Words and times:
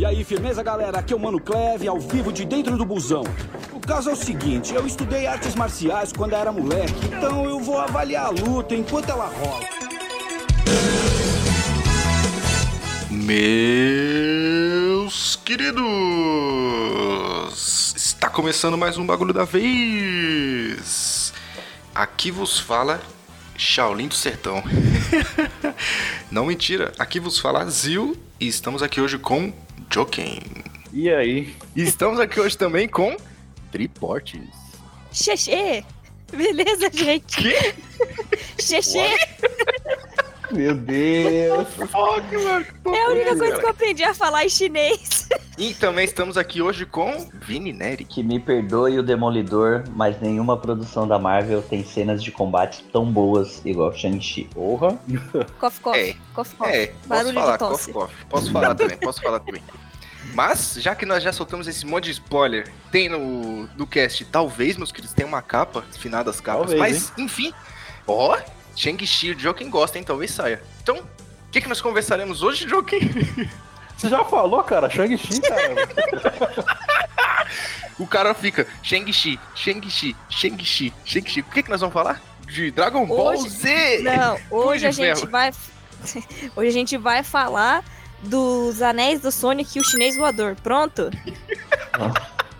E 0.00 0.04
aí, 0.06 0.24
firmeza, 0.24 0.62
galera? 0.62 0.98
Aqui 1.00 1.12
é 1.12 1.16
o 1.16 1.20
Mano 1.20 1.38
Cleve, 1.38 1.86
ao 1.86 2.00
vivo 2.00 2.32
de 2.32 2.46
dentro 2.46 2.74
do 2.74 2.86
busão. 2.86 3.22
O 3.70 3.78
caso 3.78 4.08
é 4.08 4.14
o 4.14 4.16
seguinte, 4.16 4.72
eu 4.74 4.86
estudei 4.86 5.26
artes 5.26 5.54
marciais 5.54 6.10
quando 6.10 6.32
era 6.32 6.50
moleque, 6.50 6.94
então 7.04 7.44
eu 7.44 7.60
vou 7.60 7.78
avaliar 7.78 8.24
a 8.24 8.30
luta 8.30 8.74
enquanto 8.74 9.10
ela 9.10 9.26
rola. 9.26 9.60
Meus 13.10 14.56
queridos, 15.36 15.84
está 17.94 18.30
começando 18.30 18.78
mais 18.78 18.96
um 18.96 19.04
bagulho 19.04 19.34
da 19.34 19.44
vez. 19.44 21.34
Aqui 21.94 22.30
vos 22.30 22.58
fala 22.58 23.02
Shaolin 23.54 24.08
do 24.08 24.14
Sertão. 24.14 24.62
Não 26.32 26.46
mentira, 26.46 26.90
aqui 26.98 27.20
vos 27.20 27.38
fala 27.38 27.68
Zil 27.68 28.16
e 28.40 28.48
estamos 28.48 28.82
aqui 28.82 28.98
hoje 28.98 29.18
com 29.18 29.52
Joken. 29.88 30.40
E 30.92 31.08
aí? 31.10 31.54
Estamos 31.76 32.18
aqui 32.18 32.40
hoje 32.40 32.58
também 32.58 32.88
com 32.88 33.16
Triportes. 33.70 34.48
Xexê! 35.12 35.84
Beleza, 36.32 36.90
gente? 36.92 37.36
Que? 37.36 37.74
Xexê! 38.62 39.16
Meu 40.52 40.74
Deus! 40.74 41.68
Fuck, 41.68 42.36
mano. 42.44 42.66
É 42.94 43.02
a 43.02 43.08
única 43.08 43.36
coisa 43.36 43.58
que 43.58 43.64
eu 43.64 43.70
aprendi 43.70 44.04
a 44.04 44.14
falar 44.14 44.44
em 44.44 44.48
chinês. 44.48 45.28
E 45.56 45.74
também 45.74 46.04
estamos 46.04 46.36
aqui 46.36 46.62
hoje 46.62 46.86
com 46.86 47.28
Vini 47.42 47.72
Neri. 47.72 48.04
Que 48.04 48.22
me 48.22 48.40
perdoe 48.40 48.98
o 48.98 49.02
Demolidor, 49.02 49.84
mas 49.94 50.20
nenhuma 50.20 50.56
produção 50.56 51.06
da 51.06 51.18
Marvel 51.18 51.62
tem 51.62 51.84
cenas 51.84 52.22
de 52.22 52.32
combate 52.32 52.82
tão 52.92 53.04
boas 53.04 53.60
igual 53.64 53.92
Shang-Chi. 53.92 54.48
Porra! 54.54 54.98
Cof, 55.58 55.80
cof. 55.80 55.98
É. 55.98 56.16
Cof, 56.34 56.54
cof. 56.56 56.70
É, 56.70 56.86
posso 56.86 57.08
Barulho 57.08 57.34
falar, 57.34 57.52
de 57.52 57.58
tosse. 57.58 57.92
cof, 57.92 58.06
cof. 58.06 58.26
Posso 58.28 58.52
falar 58.52 58.74
também, 58.74 58.96
posso 58.96 59.20
falar 59.20 59.40
também. 59.40 59.62
Mas, 60.34 60.76
já 60.78 60.94
que 60.94 61.04
nós 61.04 61.22
já 61.22 61.32
soltamos 61.32 61.66
esse 61.66 61.84
monte 61.84 62.04
de 62.04 62.12
spoiler, 62.12 62.70
tem 62.90 63.08
no, 63.08 63.66
no 63.76 63.86
cast, 63.86 64.24
talvez, 64.26 64.76
meus 64.76 64.92
queridos, 64.92 65.12
tem 65.12 65.26
uma 65.26 65.42
capa, 65.42 65.82
finadas 65.98 66.40
capas, 66.40 66.70
Talvez, 66.70 66.80
mas, 66.80 67.12
enfim, 67.18 67.52
ó, 68.06 68.38
Shang-Chi, 68.76 69.32
o 69.32 69.38
Joaquim 69.38 69.68
gosta, 69.70 69.98
hein, 69.98 70.04
talvez 70.04 70.30
saia. 70.30 70.62
Então, 70.82 70.96
o 70.98 71.50
que, 71.50 71.60
que 71.60 71.68
nós 71.68 71.80
conversaremos 71.80 72.42
hoje, 72.42 72.68
Joaquim? 72.68 73.00
Você 73.96 74.08
já 74.08 74.24
falou, 74.24 74.62
cara? 74.64 74.88
Shang-Chi, 74.88 75.40
cara. 75.40 75.74
O 77.98 78.06
cara 78.06 78.32
fica, 78.32 78.66
Shang-Chi, 78.82 79.38
Shang-Chi, 79.54 80.16
Shang-Chi, 80.30 80.94
Shang-Chi. 81.04 81.40
O 81.40 81.44
que, 81.44 81.62
que 81.62 81.68
nós 81.70 81.80
vamos 81.82 81.92
falar? 81.92 82.18
De 82.46 82.70
Dragon 82.70 83.04
Ball 83.06 83.34
Hoje- 83.38 83.48
Z! 83.50 83.98
Não, 84.02 84.38
hoje 84.50 84.86
a 84.86 84.90
gente 84.90 85.18
ferro. 85.18 85.30
vai. 85.30 85.50
Hoje 86.56 86.68
a 86.68 86.72
gente 86.72 86.96
vai 86.96 87.22
falar 87.22 87.84
dos 88.22 88.80
anéis 88.80 89.20
do 89.20 89.30
Sonic 89.30 89.76
e 89.76 89.80
o 89.82 89.84
chinês 89.84 90.16
voador. 90.16 90.56
Pronto? 90.62 91.10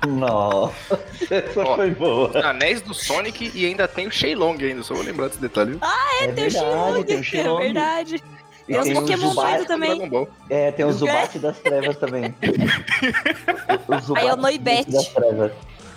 Nossa, 0.06 0.98
essa 1.30 1.60
Ó. 1.60 1.76
foi 1.76 1.90
boa. 1.90 2.46
Anéis 2.46 2.80
do 2.80 2.94
Sonic 2.94 3.52
e 3.54 3.66
ainda 3.66 3.86
tem 3.86 4.06
o 4.06 4.10
Shenlong 4.10 4.56
ainda, 4.64 4.82
só 4.82 4.94
vou 4.94 5.02
lembrar 5.04 5.28
desse 5.28 5.40
detalhe. 5.40 5.78
É, 6.20 6.28
tem 6.28 6.46
o 6.46 6.50
Shenlong, 6.50 7.02
tem 7.04 7.16
o 7.20 7.58
É 7.58 7.62
verdade. 7.62 8.22
E 8.68 8.72
Tem 8.72 8.78
os 8.78 8.84
tem 8.86 8.96
o 8.96 9.00
Pokémon 9.00 9.28
Zubat, 9.30 9.66
também. 9.66 10.10
É, 10.48 10.70
tem 10.70 10.84
o 10.84 10.92
Zubat 10.92 11.38
das 11.40 11.58
Trevas 11.58 11.96
também. 11.96 12.34
O 13.88 13.98
Zubat 14.00 14.22
Aí 14.22 14.28
é 14.28 14.32
o 14.32 14.36
Noibet. 14.36 14.90
das 14.90 15.08
Trevas. 15.08 15.52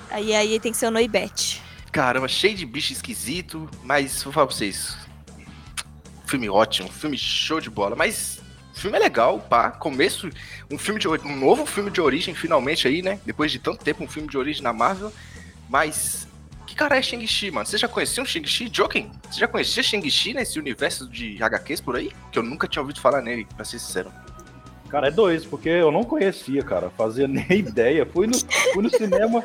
Aí, 0.10 0.36
aí 0.36 0.60
tem 0.60 0.72
que 0.72 0.78
ser 0.78 0.88
o 0.88 0.92
Noibet. 0.92 1.62
Caramba, 1.92 2.28
cheio 2.28 2.56
de 2.56 2.66
bicho 2.66 2.92
esquisito, 2.92 3.70
mas 3.84 4.24
vou 4.24 4.34
falar 4.34 4.48
pra 4.48 4.56
vocês. 4.56 4.98
Filme 6.26 6.50
ótimo, 6.50 6.90
filme 6.90 7.16
show 7.18 7.62
de 7.62 7.70
bola, 7.70 7.96
mas 7.96 8.40
o 8.76 8.80
filme 8.80 8.98
é 8.98 9.00
legal, 9.00 9.40
pá. 9.40 9.70
Começo, 9.70 10.30
um 10.70 10.78
filme 10.78 11.00
de 11.00 11.08
um 11.08 11.36
novo 11.36 11.66
filme 11.66 11.92
de 11.92 12.02
origem, 12.02 12.34
finalmente 12.34 12.88
aí, 12.88 13.02
né? 13.02 13.20
Depois 13.26 13.52
de 13.52 13.60
tanto 13.60 13.84
tempo, 13.84 14.04
um 14.04 14.08
filme 14.08 14.28
de 14.28 14.38
origem 14.38 14.64
na 14.64 14.74
Marvel. 14.74 15.14
Mas. 15.70 16.28
Que 16.66 16.76
cara 16.76 16.98
é 16.98 17.02
Shang-Chi, 17.02 17.52
mano? 17.52 17.68
Você 17.68 17.78
já 17.78 17.88
conhecia 17.88 18.24
um 18.24 18.26
Shang-Chi? 18.26 18.70
Joken? 18.74 19.12
Você 19.30 19.40
já 19.40 19.48
conhecia 19.48 19.84
Shang-Chi 19.84 20.34
nesse 20.34 20.58
universo 20.58 21.08
de 21.08 21.38
HQs 21.44 21.82
por 21.82 21.96
aí? 21.96 22.12
Que 22.32 22.40
eu 22.40 22.44
nunca 22.44 22.68
tinha 22.68 22.82
ouvido 22.82 23.00
falar 23.00 23.22
nele, 23.22 23.48
pra 23.56 23.64
ser 23.64 23.78
sincero. 23.78 24.12
Cara, 24.90 25.10
é 25.10 25.12
dois, 25.12 25.46
porque 25.46 25.70
eu 25.70 25.92
não 25.92 26.04
conhecia, 26.04 26.64
cara. 26.64 26.90
Fazia 26.90 27.28
nem 27.30 27.46
ideia. 27.52 28.08
Fui 28.08 28.26
no, 28.26 28.34
fui 28.74 28.82
no 28.82 28.90
cinema. 28.90 29.44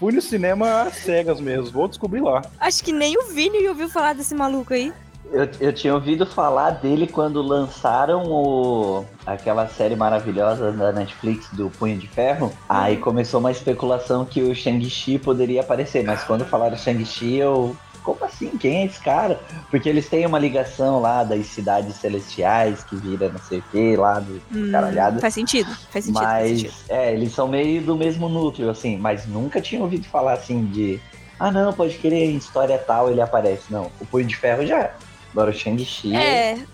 Fui 0.00 0.12
no 0.12 0.20
cinema 0.20 0.82
às 0.82 0.96
cegas 0.96 1.40
mesmo. 1.40 1.70
Vou 1.70 1.86
descobrir 1.86 2.22
lá. 2.22 2.42
Acho 2.58 2.82
que 2.82 2.92
nem 2.92 3.16
o 3.16 3.28
Vini 3.28 3.68
ouviu 3.68 3.88
falar 3.88 4.14
desse 4.14 4.34
maluco 4.34 4.74
aí. 4.74 4.92
Eu, 5.34 5.48
eu 5.60 5.72
tinha 5.72 5.92
ouvido 5.92 6.24
falar 6.24 6.70
dele 6.70 7.08
quando 7.08 7.42
lançaram 7.42 8.22
o, 8.24 9.04
aquela 9.26 9.66
série 9.66 9.96
maravilhosa 9.96 10.70
da 10.70 10.92
Netflix 10.92 11.48
do 11.52 11.68
Punho 11.70 11.98
de 11.98 12.06
Ferro. 12.06 12.52
Aí 12.68 12.96
começou 12.98 13.40
uma 13.40 13.50
especulação 13.50 14.24
que 14.24 14.40
o 14.40 14.54
Shang-Chi 14.54 15.18
poderia 15.18 15.60
aparecer, 15.62 16.04
mas 16.04 16.22
quando 16.22 16.44
falaram 16.44 16.76
Shang-Chi, 16.76 17.34
eu. 17.38 17.76
Como 18.04 18.22
assim? 18.22 18.50
Quem 18.58 18.82
é 18.82 18.84
esse 18.84 19.00
cara? 19.00 19.40
Porque 19.70 19.88
eles 19.88 20.08
têm 20.08 20.24
uma 20.26 20.38
ligação 20.38 21.00
lá 21.00 21.24
das 21.24 21.46
cidades 21.46 21.96
celestiais 21.96 22.84
que 22.84 22.94
vira 22.96 23.30
não 23.30 23.40
sei 23.40 23.58
o 23.60 23.62
que 23.72 23.96
lá 23.96 24.20
do 24.20 24.40
Hum, 24.54 24.70
caralhado. 24.70 25.20
faz 25.22 25.32
sentido, 25.34 25.74
faz 25.90 26.04
sentido, 26.04 26.20
faz 26.26 26.48
Mas, 26.50 26.60
sentido. 26.60 26.74
é, 26.90 27.12
eles 27.14 27.32
são 27.32 27.48
meio 27.48 27.80
do 27.82 27.96
mesmo 27.96 28.28
núcleo, 28.28 28.68
assim, 28.70 28.98
mas 28.98 29.26
nunca 29.26 29.58
tinha 29.60 29.80
ouvido 29.82 30.04
falar 30.06 30.34
assim 30.34 30.66
de. 30.66 31.00
Ah, 31.40 31.50
não, 31.50 31.72
pode 31.72 31.96
querer, 31.96 32.26
em 32.26 32.36
história 32.36 32.76
tal 32.78 33.10
ele 33.10 33.22
aparece. 33.22 33.72
Não, 33.72 33.90
o 33.98 34.04
Punho 34.06 34.26
de 34.26 34.36
Ferro 34.36 34.64
já. 34.66 34.92
Agora 35.34 35.50
o 35.50 35.54
Shang-Chi. 35.54 36.14
É, 36.14 36.64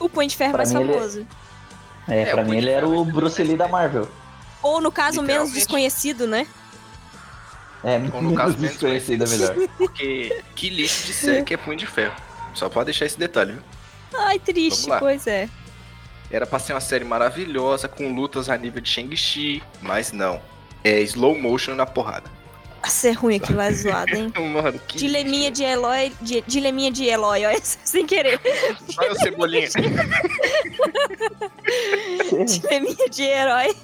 o 0.00 0.08
Punho 0.08 0.26
de 0.28 0.34
Ferro 0.36 0.52
Pra 0.52 0.58
mais 0.64 0.72
ele- 0.72 0.92
famoso. 0.94 1.26
É, 2.08 2.22
É, 2.22 2.26
pra 2.26 2.42
mim 2.44 2.56
ele 2.56 2.70
era 2.70 2.88
o 2.88 3.02
é 3.02 3.04
Bruce 3.12 3.42
Lee 3.42 3.56
da 3.56 3.68
Marvel. 3.68 4.08
Ou 4.62 4.80
no 4.80 4.90
caso, 4.90 5.20
menos 5.22 5.52
desconhecido, 5.52 6.26
né? 6.26 6.46
É, 7.84 8.00
Ou 8.14 8.22
no 8.22 8.34
caso, 8.34 8.56
menos 8.56 8.70
desconhecido 8.72 9.24
é 9.24 9.28
melhor. 9.28 9.54
Porque 9.76 10.42
que 10.54 10.70
lixo 10.70 11.06
de 11.06 11.12
série 11.12 11.42
que 11.44 11.52
é 11.54 11.56
punho 11.56 11.76
de 11.76 11.86
ferro. 11.86 12.14
Só 12.54 12.68
pra 12.70 12.84
deixar 12.84 13.04
esse 13.04 13.18
detalhe, 13.18 13.52
viu? 13.52 13.62
Ai, 14.18 14.38
triste, 14.38 14.88
pois 14.98 15.26
é. 15.26 15.48
Era 16.30 16.46
pra 16.46 16.58
ser 16.58 16.72
uma 16.72 16.80
série 16.80 17.04
maravilhosa, 17.04 17.86
com 17.86 18.12
lutas 18.14 18.48
a 18.48 18.56
nível 18.56 18.80
de 18.80 18.88
Shang-Chi, 18.88 19.62
mas 19.82 20.10
não. 20.10 20.40
É 20.82 21.00
slow 21.00 21.38
motion 21.38 21.74
na 21.74 21.84
porrada. 21.84 22.30
Nossa, 22.86 23.08
é 23.08 23.12
ruim 23.12 23.34
aquilo 23.36 23.58
lá 23.58 23.64
é 23.66 23.72
zoado, 23.72 24.14
hein? 24.14 24.32
Mano, 24.54 24.78
que. 24.86 24.96
Dileminha 24.98 25.50
de 25.50 25.64
Eloy, 25.64 26.12
de, 26.20 26.40
dileminha 26.46 26.92
de 26.92 27.04
Eloy, 27.06 27.44
olha, 27.44 27.58
sem 27.62 28.06
querer. 28.06 28.40
Olha 28.96 29.12
o 29.12 29.16
cebolinha. 29.18 29.68
Dileminha 32.46 33.08
de 33.10 33.22
herói. 33.22 33.74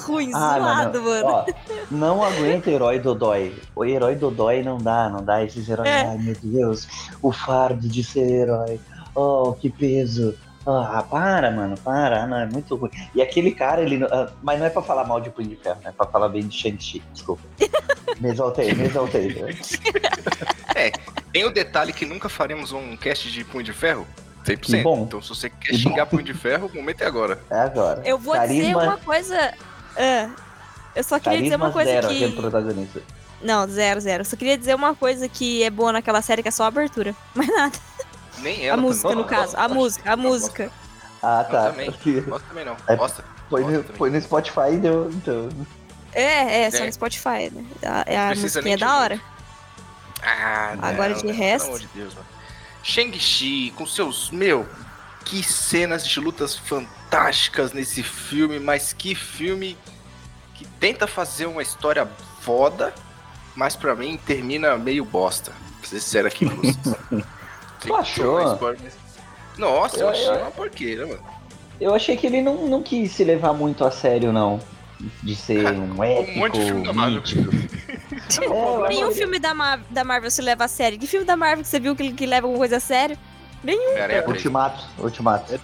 Ruim, 0.00 0.30
Ah, 0.34 0.58
zoado, 0.58 0.98
não, 1.00 1.08
mano. 1.08 1.26
Ó, 1.28 1.46
não 1.90 2.24
aguenta 2.24 2.68
herói 2.68 2.98
Dodói. 2.98 3.54
O 3.76 3.84
herói 3.84 4.16
Dodói 4.16 4.62
não 4.64 4.78
dá, 4.78 5.08
não 5.08 5.24
dá. 5.24 5.44
Esses 5.44 5.68
heróis, 5.68 5.88
É. 5.88 6.00
ai 6.02 6.18
meu 6.18 6.34
Deus, 6.42 6.88
o 7.22 7.30
fardo 7.30 7.88
de 7.88 8.02
ser 8.02 8.28
herói. 8.28 8.80
Oh, 9.14 9.52
que 9.52 9.70
peso. 9.70 10.34
Ah, 10.66 11.04
para, 11.08 11.50
mano, 11.50 11.76
para. 11.78 12.22
Ah, 12.22 12.26
Não, 12.26 12.38
é 12.38 12.46
muito 12.46 12.74
ruim. 12.76 12.90
E 13.14 13.20
aquele 13.20 13.52
cara, 13.52 13.82
ele. 13.82 14.02
ah, 14.04 14.30
mas 14.42 14.58
não 14.58 14.66
é 14.66 14.70
pra 14.70 14.80
falar 14.82 15.04
mal 15.04 15.20
de 15.20 15.28
Punho 15.30 15.48
de 15.48 15.56
Ferro, 15.56 15.78
né? 15.82 15.90
É 15.90 15.92
pra 15.92 16.06
falar 16.06 16.28
bem 16.30 16.46
de 16.46 16.56
Shang-Chi, 16.56 17.02
desculpa. 17.12 17.42
Me 18.20 18.30
exaltei, 18.30 18.72
me 18.74 18.84
exaltei. 18.84 19.34
Tem 21.32 21.44
o 21.44 21.50
detalhe 21.50 21.92
que 21.92 22.06
nunca 22.06 22.28
faremos 22.28 22.70
um 22.72 22.96
cast 22.96 23.30
de 23.30 23.44
punho 23.44 23.64
de 23.64 23.72
ferro. 23.72 24.06
100%. 24.46 24.58
Que 24.60 24.76
bom. 24.82 25.02
Então, 25.02 25.20
se 25.20 25.28
você 25.30 25.50
quer 25.50 25.70
Que 25.72 25.78
xingar 25.78 26.06
punho 26.06 26.22
de 26.22 26.32
ferro, 26.34 26.70
o 26.72 26.76
momento 26.76 27.02
é 27.02 27.06
agora. 27.06 27.40
É 27.50 27.58
agora. 27.58 28.02
Eu 28.04 28.18
vou 28.18 28.34
dizer 28.38 28.46
Carisma- 28.72 28.82
uma 28.84 28.96
coisa. 28.98 29.54
ah, 29.96 30.30
eu 30.94 31.02
só 31.02 31.18
queria 31.18 31.38
dizer 31.38 31.50
Carisma 31.50 31.66
uma 31.66 31.72
coisa 31.72 31.90
zero, 31.90 32.08
que. 32.08 32.14
aquele 32.16 32.32
protagonista. 32.36 33.02
Não, 33.42 33.66
zero, 33.68 34.00
zero. 34.00 34.20
Eu 34.20 34.24
só 34.24 34.36
queria 34.36 34.56
dizer 34.56 34.74
uma 34.74 34.94
coisa 34.94 35.28
que 35.28 35.62
é 35.64 35.70
boa 35.70 35.92
naquela 35.92 36.22
série, 36.22 36.42
que 36.42 36.48
é 36.48 36.52
só 36.52 36.64
a 36.64 36.68
abertura. 36.68 37.14
Mas 37.34 37.48
nada. 37.48 37.76
Nem 38.44 38.60
a 38.60 38.64
ela. 38.72 38.76
música, 38.82 39.08
também. 39.08 39.24
no 39.24 39.28
caso. 39.28 39.56
A 39.56 39.68
música, 39.68 40.12
a 40.12 40.16
música. 40.16 40.70
Ah, 41.22 41.44
tá. 41.50 41.70
também. 41.70 41.90
Porque 41.90 42.20
Gosta 42.20 42.46
também 42.48 42.64
não. 42.64 42.76
É, 42.86 42.94
Gosta. 42.96 43.24
Foi 43.50 43.62
Gosta 43.62 43.78
no, 43.78 43.84
foi 43.98 44.10
no 44.10 44.20
Spotify 44.20 44.72
e 44.74 44.76
deu. 44.76 45.10
Então. 45.10 45.48
É, 46.12 46.62
é, 46.64 46.70
só 46.70 46.78
É. 46.84 46.86
no 46.86 46.92
Spotify, 46.92 47.50
né? 47.52 47.64
A- 47.84 48.04
É 48.06 48.16
a 48.18 48.34
musiquinha 48.34 48.76
de 48.76 48.84
da 48.84 48.98
hora. 48.98 49.20
Ah, 50.22 50.74
não, 50.76 50.84
Agora, 50.88 51.14
de 51.14 51.24
não, 51.26 51.34
resto- 51.34 51.64
Pelo 51.66 51.76
amor 51.76 51.80
de 51.88 51.88
Deus, 51.94 52.14
mano. 52.14 52.26
Shang-Chi, 52.82 53.72
com 53.76 53.86
seus. 53.86 54.30
Meu, 54.30 54.66
que 55.24 55.42
cenas 55.42 56.06
de 56.06 56.20
lutas 56.20 56.54
fantásticas 56.56 57.72
nesse 57.72 58.02
filme, 58.02 58.58
mas 58.60 58.92
que 58.92 59.14
filme 59.14 59.76
que 60.54 60.64
tenta 60.78 61.06
fazer 61.06 61.46
uma 61.46 61.62
história 61.62 62.06
foda, 62.42 62.94
mas 63.56 63.74
pra 63.74 63.94
mim 63.94 64.18
termina 64.24 64.76
meio 64.76 65.04
bosta. 65.04 65.52
Pra 65.80 65.88
ser 65.88 66.00
sincero 66.00 66.28
aqui 66.28 66.48
com 66.48 66.56
vocês. 66.56 66.76
Tu 67.86 67.94
achou? 67.94 68.40
Nossa, 69.58 69.96
eu 69.96 70.00
Eu- 70.02 70.08
achei 70.08 70.28
eu- 70.28 70.34
uma 70.38 70.50
porqueira, 70.50 71.06
mano. 71.06 71.22
Eu 71.80 71.94
achei 71.94 72.16
que 72.16 72.26
ele 72.26 72.40
não, 72.40 72.66
não 72.68 72.82
quis 72.82 73.12
se 73.12 73.24
levar 73.24 73.52
muito 73.52 73.84
a 73.84 73.90
sério, 73.90 74.32
não. 74.32 74.60
De 75.22 75.34
ser 75.36 75.66
um 75.74 76.02
épico, 76.02 76.38
monte 76.38 76.58
de 76.58 76.64
filme 76.66 76.84
da 76.86 76.92
Marvel. 76.92 77.20
mítico. 77.20 77.50
É, 78.40 78.88
Nenhum 78.88 79.10
filme 79.12 79.38
da, 79.38 79.52
Mar- 79.52 79.80
da 79.90 80.02
Marvel 80.02 80.30
se 80.30 80.40
leva 80.40 80.64
a 80.64 80.68
sério. 80.68 80.98
Que 80.98 81.06
filme 81.06 81.26
da 81.26 81.36
Marvel 81.36 81.62
que 81.62 81.68
você 81.68 81.78
viu 81.78 81.94
que, 81.94 82.10
que 82.12 82.24
leva 82.24 82.46
alguma 82.46 82.58
coisa 82.58 82.78
a 82.78 82.80
sério? 82.80 83.18
Nenhum. 83.62 83.90
Homem-Aranha 83.90 84.22
3. 84.22 84.36
Ultimato, 84.36 84.84
Ultimato. 84.98 85.60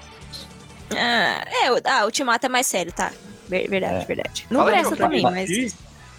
Ah, 0.95 1.45
é, 1.65 1.73
o- 1.73 1.81
ah, 1.85 2.05
Ultimato 2.05 2.45
é 2.45 2.49
mais 2.49 2.67
sério, 2.67 2.93
tá? 2.93 3.13
Ver- 3.49 3.67
Verdade, 3.69 4.03
É. 4.03 4.05
verdade. 4.05 4.47
Não 4.51 4.61
Fala 4.61 4.73
presta 4.73 4.97
também, 4.97 5.23
Shang-Chi, 5.23 5.63
mas. 5.63 5.77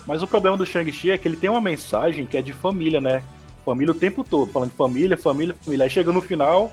Mas 0.08 0.24
o 0.24 0.28
problema 0.28 0.58
do 0.58 0.66
Shang-Chi 0.66 1.12
é 1.12 1.18
que 1.18 1.28
ele 1.28 1.38
tem 1.38 1.50
uma 1.50 1.62
mensagem 1.62 2.26
que 2.26 2.36
é 2.38 2.42
de 2.42 2.54
família, 2.54 3.00
né? 3.00 3.22
Família 3.66 3.92
o 3.92 3.96
tempo 3.96 4.24
todo, 4.24 4.52
falando 4.52 4.72
de 4.72 4.76
família, 4.76 5.18
família, 5.18 5.56
família. 5.64 5.84
Aí 5.86 5.90
chega 5.90 6.12
no 6.12 6.22
final, 6.22 6.72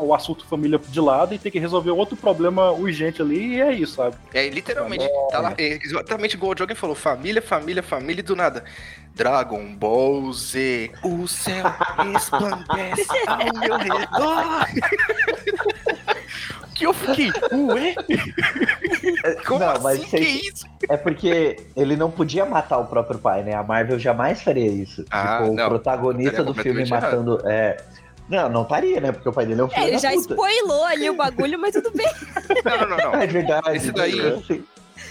o 0.00 0.14
assunto 0.14 0.44
família 0.46 0.78
de 0.78 1.00
lado 1.00 1.34
e 1.34 1.38
tem 1.38 1.52
que 1.52 1.58
resolver 1.58 1.90
outro 1.90 2.16
problema 2.16 2.72
urgente 2.72 3.22
ali, 3.22 3.54
e 3.54 3.60
é 3.60 3.72
isso, 3.72 3.94
sabe? 3.94 4.16
É, 4.34 4.48
literalmente, 4.48 5.08
tá 5.30 5.40
lá, 5.40 5.54
é 5.58 5.78
exatamente 5.82 6.34
igual 6.34 6.52
o 6.52 6.58
Jogan 6.58 6.74
falou, 6.74 6.96
família, 6.96 7.40
família, 7.40 7.82
família 7.82 8.20
e 8.20 8.24
do 8.24 8.34
nada. 8.34 8.64
Dragon 9.14 9.74
Ball 9.76 10.32
Z, 10.32 10.90
o 11.04 11.28
céu 11.28 11.66
resplandece 12.12 13.06
ao 13.26 13.60
meu 13.60 13.76
redor. 13.76 14.66
que 16.74 16.86
eu 16.86 16.92
fiquei, 16.92 17.30
ué? 17.52 17.94
Como 19.46 19.60
Não, 19.60 19.70
assim? 19.70 19.82
mas 19.82 19.98
que 20.00 20.10
vocês- 20.10 20.42
isso? 20.42 20.66
É 20.88 20.96
porque 20.96 21.56
ele 21.76 21.96
não 21.96 22.10
podia 22.10 22.44
matar 22.44 22.78
o 22.78 22.86
próprio 22.86 23.18
pai, 23.18 23.42
né? 23.42 23.54
A 23.54 23.62
Marvel 23.62 23.98
jamais 23.98 24.42
faria 24.42 24.66
isso. 24.70 25.04
Ah, 25.10 25.40
tipo, 25.42 25.54
não. 25.54 25.64
o 25.66 25.68
protagonista 25.68 26.42
do 26.42 26.54
filme 26.54 26.84
matando. 26.88 27.40
É... 27.44 27.76
Não, 28.28 28.48
não 28.48 28.62
estaria, 28.62 29.00
né? 29.00 29.12
Porque 29.12 29.28
o 29.28 29.32
pai 29.32 29.44
dele 29.46 29.60
é 29.60 29.64
um 29.64 29.68
filho 29.68 29.82
É, 29.82 29.88
ele 29.88 29.98
já 29.98 30.10
puta. 30.10 30.20
spoilou 30.32 30.84
ali 30.84 31.10
o 31.10 31.14
bagulho, 31.16 31.58
mas 31.58 31.74
tudo 31.74 31.90
bem. 31.92 32.06
Não, 32.64 32.78
não, 32.78 32.88
não, 32.96 32.96
não. 33.12 33.14
É 33.20 33.26
verdade. 33.26 33.76
Esse 33.76 33.92
daí- 33.92 34.20
Assim, 34.20 34.64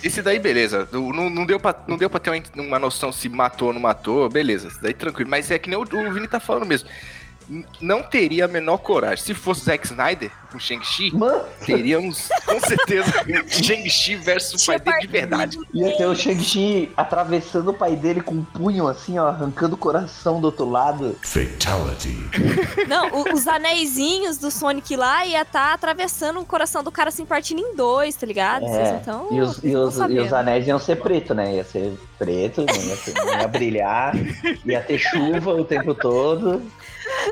Esse 0.03 0.21
daí, 0.21 0.39
beleza. 0.39 0.87
Não, 0.91 1.29
não, 1.29 1.45
deu 1.45 1.59
pra, 1.59 1.75
não 1.87 1.97
deu 1.97 2.09
pra 2.09 2.19
ter 2.19 2.29
uma, 2.31 2.41
uma 2.65 2.79
noção 2.79 3.11
se 3.11 3.27
matou 3.29 3.67
ou 3.67 3.73
não 3.73 3.81
matou, 3.81 4.27
beleza. 4.29 4.69
Isso 4.69 4.81
daí 4.81 4.93
tranquilo. 4.93 5.29
Mas 5.29 5.51
é 5.51 5.59
que 5.59 5.69
nem 5.69 5.77
o, 5.77 5.81
o 5.83 6.13
Vini 6.13 6.27
tá 6.27 6.39
falando 6.39 6.65
mesmo. 6.65 6.89
Não 7.81 8.01
teria 8.03 8.45
a 8.45 8.47
menor 8.47 8.77
coragem. 8.77 9.23
Se 9.25 9.33
fosse 9.33 9.65
Zack 9.65 9.85
Snyder 9.87 10.31
com 10.51 10.59
Shang-Chi, 10.59 11.11
teríamos 11.65 12.29
com 12.45 12.59
certeza 12.59 13.11
Shang-Chi 13.47 14.15
versus 14.15 14.61
o 14.63 14.65
pai 14.67 14.79
dele 14.79 14.99
de 15.01 15.07
verdade. 15.07 15.57
ia 15.73 15.95
ter 15.97 16.05
o 16.05 16.15
Shang-Chi 16.15 16.91
atravessando 16.95 17.69
o 17.71 17.73
pai 17.73 17.95
dele 17.95 18.21
com 18.21 18.35
um 18.35 18.43
punho 18.43 18.87
assim, 18.87 19.17
ó, 19.19 19.27
arrancando 19.27 19.75
o 19.75 19.77
coração 19.77 20.39
do 20.39 20.45
outro 20.45 20.69
lado. 20.69 21.15
Fatality. 21.21 22.17
Não, 22.87 23.09
o- 23.21 23.33
os 23.33 23.47
anéisinhos 23.47 24.37
do 24.37 24.49
Sonic 24.51 24.95
lá 24.95 25.25
ia 25.25 25.41
estar 25.41 25.73
atravessando 25.73 26.39
o 26.39 26.45
coração 26.45 26.83
do 26.83 26.91
cara 26.91 27.09
assim, 27.09 27.25
partindo 27.25 27.59
em 27.59 27.75
dois, 27.75 28.15
tá 28.15 28.25
ligado? 28.25 28.61
Vocês 28.65 28.87
É, 28.89 28.99
então. 29.01 29.27
e, 29.31 29.41
os, 29.41 29.63
e, 29.63 29.75
os, 29.75 29.97
e 29.97 30.19
os 30.19 30.33
anéis 30.33 30.67
iam 30.67 30.79
ser 30.79 30.97
preto, 30.97 31.33
né? 31.33 31.55
Ia 31.55 31.63
ser 31.63 31.93
preto, 32.17 32.61
não 32.65 32.73
ia, 32.75 32.95
ser- 32.95 33.13
não 33.13 33.39
ia 33.39 33.47
brilhar, 33.47 34.13
ia 34.65 34.81
ter 34.81 34.97
chuva 34.99 35.53
o 35.53 35.65
tempo 35.65 35.93
todo. 35.95 36.61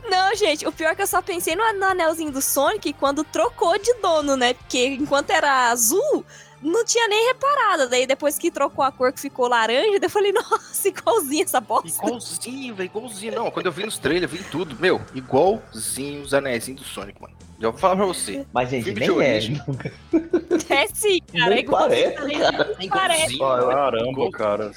Não, 0.09 0.35
gente, 0.35 0.65
o 0.67 0.71
pior 0.71 0.91
é 0.91 0.95
que 0.95 1.01
eu 1.01 1.07
só 1.07 1.21
pensei 1.21 1.55
no, 1.55 1.63
no 1.73 1.85
anelzinho 1.85 2.31
do 2.31 2.41
Sonic 2.41 2.93
quando 2.93 3.23
trocou 3.23 3.77
de 3.77 3.93
dono, 3.95 4.35
né? 4.35 4.53
Porque 4.53 4.85
enquanto 4.87 5.29
era 5.31 5.69
azul, 5.69 6.25
não 6.61 6.83
tinha 6.85 7.07
nem 7.07 7.27
reparado. 7.27 7.87
Daí 7.89 8.07
depois 8.07 8.37
que 8.37 8.49
trocou 8.51 8.83
a 8.83 8.91
cor 8.91 9.11
que 9.13 9.19
ficou 9.19 9.47
laranja, 9.47 9.91
daí 9.91 9.99
eu 10.01 10.09
falei, 10.09 10.31
nossa, 10.33 10.87
igualzinho 10.87 11.43
essa 11.43 11.59
bosta. 11.59 11.87
Igualzinho, 12.05 12.75
velho, 12.75 12.87
igualzinho. 12.87 13.35
Não, 13.35 13.51
quando 13.51 13.67
eu 13.67 13.71
vi 13.71 13.85
nos 13.85 13.97
trailers, 13.97 14.31
vi 14.31 14.43
tudo. 14.45 14.75
Meu, 14.79 14.99
igualzinho 15.13 16.21
os 16.21 16.33
anéisinhos 16.33 16.81
do 16.81 16.87
Sonic, 16.87 17.21
mano. 17.21 17.35
Já 17.59 17.69
vou 17.69 17.77
falar 17.79 17.97
pra 17.97 18.05
você. 18.05 18.45
Mas, 18.53 18.69
gente, 18.69 18.85
Filme 18.85 19.01
de 19.01 19.07
nem 19.11 19.17
é. 19.17 19.31
origem. 19.33 19.61
É 20.69 20.87
sim, 20.93 21.19
cara. 21.31 21.49
Nem 21.49 21.57
é 21.57 21.61
igualzinho. 21.61 22.13
parece, 22.15 22.37
cara. 22.39 22.63
É 22.79 22.87
Parece. 22.87 23.33
igualzinho. 23.33 23.69
Caramba, 23.71 24.09
Igual- 24.11 24.31
cara. 24.31 24.71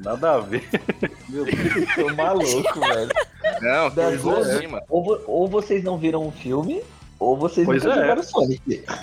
Nada 0.00 0.34
a 0.34 0.38
ver. 0.40 0.68
Meu 1.28 1.44
Deus. 1.44 1.94
Tô 1.94 2.14
maluco, 2.14 2.80
velho. 2.80 3.10
Não, 3.60 3.90
Das 3.90 4.20
foi 4.20 4.32
duas, 4.34 4.62
mano. 4.70 4.82
Ou, 4.88 5.24
ou 5.26 5.48
vocês 5.48 5.82
não 5.82 5.98
viram 5.98 6.26
o 6.26 6.30
filme, 6.30 6.82
ou 7.18 7.36
vocês 7.36 7.66
Pois 7.66 7.82
nunca 7.82 7.96
é. 7.96 8.00
jogaram 8.00 8.22
Sonic. 8.22 8.84
Ah, 8.86 9.02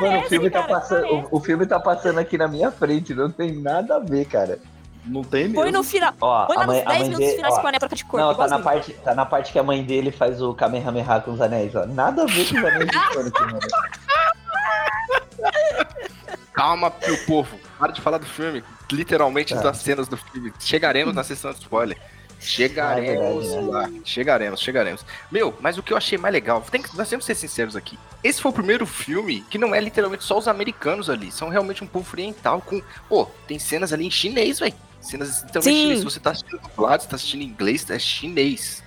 Mano, 0.00 0.20
o 0.20 0.28
filme, 0.28 0.50
tá 0.50 0.62
cara, 0.62 0.74
passando, 0.80 1.06
o, 1.06 1.28
o 1.30 1.40
filme 1.40 1.66
tá 1.66 1.78
passando 1.78 2.18
aqui 2.18 2.36
na 2.36 2.48
minha 2.48 2.70
frente, 2.70 3.14
não 3.14 3.30
tem 3.30 3.52
nada 3.52 3.96
a 3.96 3.98
ver, 4.00 4.24
cara. 4.24 4.58
Não 5.06 5.22
tem 5.22 5.44
mesmo. 5.44 5.62
Põe 5.62 5.72
no 5.72 5.82
final. 5.82 6.12
Ó, 6.20 6.46
Põe 6.46 6.56
lá 6.56 6.66
nos 6.66 6.74
mãe, 6.76 6.84
a 6.84 6.88
10 6.88 6.98
mãe 7.00 7.08
minutos 7.08 7.26
dele, 7.26 7.36
finais 7.36 7.54
ó, 7.54 7.60
com 7.60 7.68
a 7.68 7.72
troca 7.72 7.96
de 7.96 8.04
cor. 8.04 8.20
Não, 8.20 8.34
tá 8.34 8.48
na, 8.48 8.58
parte, 8.58 8.92
tá 8.92 9.14
na 9.14 9.24
parte 9.24 9.52
que 9.52 9.58
a 9.58 9.62
mãe 9.62 9.82
dele 9.82 10.10
faz 10.10 10.42
o 10.42 10.52
Kamehameha 10.54 11.20
com 11.20 11.32
os 11.32 11.40
anéis, 11.40 11.74
ó. 11.74 11.86
Nada 11.86 12.22
a 12.22 12.26
ver 12.26 12.48
com 12.48 12.58
os 12.58 12.64
anéis 12.64 12.90
de 12.90 13.14
Sonic, 13.14 13.40
mano. 13.40 13.58
Calma, 16.52 16.92
meu 17.06 17.16
povo. 17.24 17.58
Para 17.78 17.92
de 17.92 18.00
falar 18.00 18.18
do 18.18 18.26
filme. 18.26 18.62
Literalmente 18.90 19.54
Tá. 19.54 19.62
das 19.62 19.78
cenas 19.78 20.08
do 20.08 20.16
filme. 20.16 20.52
Chegaremos 20.58 21.14
na 21.14 21.22
sessão 21.24 21.52
de 21.52 21.60
spoiler. 21.60 21.96
Chegaremos 22.38 23.46
Ah, 23.46 23.54
é 23.54 23.60
verdade, 23.60 23.90
né? 23.92 23.98
lá. 23.98 24.04
Chegaremos, 24.04 24.60
chegaremos. 24.60 25.06
Meu, 25.30 25.56
mas 25.60 25.76
o 25.76 25.82
que 25.82 25.92
eu 25.92 25.96
achei 25.96 26.16
mais 26.16 26.32
legal, 26.32 26.62
tem 26.70 26.80
que, 26.80 26.96
nós 26.96 27.08
temos 27.08 27.26
que 27.26 27.34
ser 27.34 27.38
sinceros 27.40 27.76
aqui. 27.76 27.98
Esse 28.24 28.40
foi 28.40 28.50
o 28.50 28.54
primeiro 28.54 28.86
filme 28.86 29.42
que 29.50 29.58
não 29.58 29.74
é 29.74 29.80
literalmente 29.80 30.24
só 30.24 30.38
os 30.38 30.48
americanos 30.48 31.10
ali. 31.10 31.30
São 31.30 31.48
realmente 31.50 31.84
um 31.84 31.86
povo 31.86 32.08
oriental 32.12 32.60
com. 32.62 32.82
Pô, 33.08 33.26
tem 33.46 33.58
cenas 33.58 33.92
ali 33.92 34.06
em 34.06 34.10
chinês, 34.10 34.58
velho. 34.58 34.74
Cenas 35.02 35.42
literalmente 35.42 35.64
Sim. 35.76 35.82
chinês. 35.82 35.98
Se 35.98 36.04
você 36.04 36.20
tá 36.20 36.30
assistindo 36.30 36.60
dublado, 36.60 37.02
você 37.02 37.08
tá 37.08 37.16
assistindo 37.16 37.42
em 37.42 37.46
inglês, 37.46 37.88
é 37.90 37.98
chinês. 37.98 38.82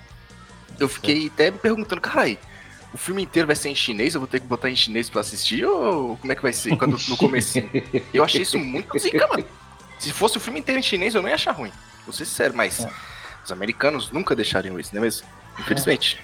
Eu 0.80 0.90
fiquei 0.90 1.28
até 1.28 1.52
me 1.52 1.60
perguntando, 1.60 2.02
carai, 2.02 2.40
o 2.94 2.98
filme 2.98 3.24
inteiro 3.24 3.48
vai 3.48 3.56
ser 3.56 3.70
em 3.70 3.76
chinês? 3.76 4.14
Eu 4.14 4.22
vou 4.22 4.28
ter 4.28 4.40
que 4.40 4.46
botar 4.46 4.70
em 4.70 4.76
chinês 4.76 5.10
pra 5.10 5.22
assistir? 5.22 5.66
Ou 5.66 6.16
como 6.18 6.32
é 6.32 6.36
que 6.36 6.42
vai 6.42 6.54
ser? 6.54 6.76
Quando, 6.78 6.98
no 7.08 7.18
começo. 7.18 7.60
Eu 8.14 8.24
achei 8.24 8.42
isso 8.42 8.60
muito 8.60 8.98
zica, 9.00 9.28
mano. 9.28 9.46
Se 9.98 10.12
fosse 10.12 10.38
o 10.38 10.40
filme 10.40 10.60
inteiro 10.60 10.80
em 10.80 10.84
chinês, 10.84 11.16
eu 11.16 11.22
não 11.22 11.30
ia 11.30 11.36
achar 11.36 11.52
ruim. 11.54 11.72
Vou 12.06 12.14
ser 12.14 12.26
sério, 12.26 12.56
mas 12.56 12.86
os 13.44 13.52
americanos 13.52 14.12
nunca 14.12 14.36
deixariam 14.36 14.80
isso, 14.80 14.92
não 14.94 15.02
é 15.02 15.06
mesmo? 15.06 15.26
Infelizmente. 15.60 16.20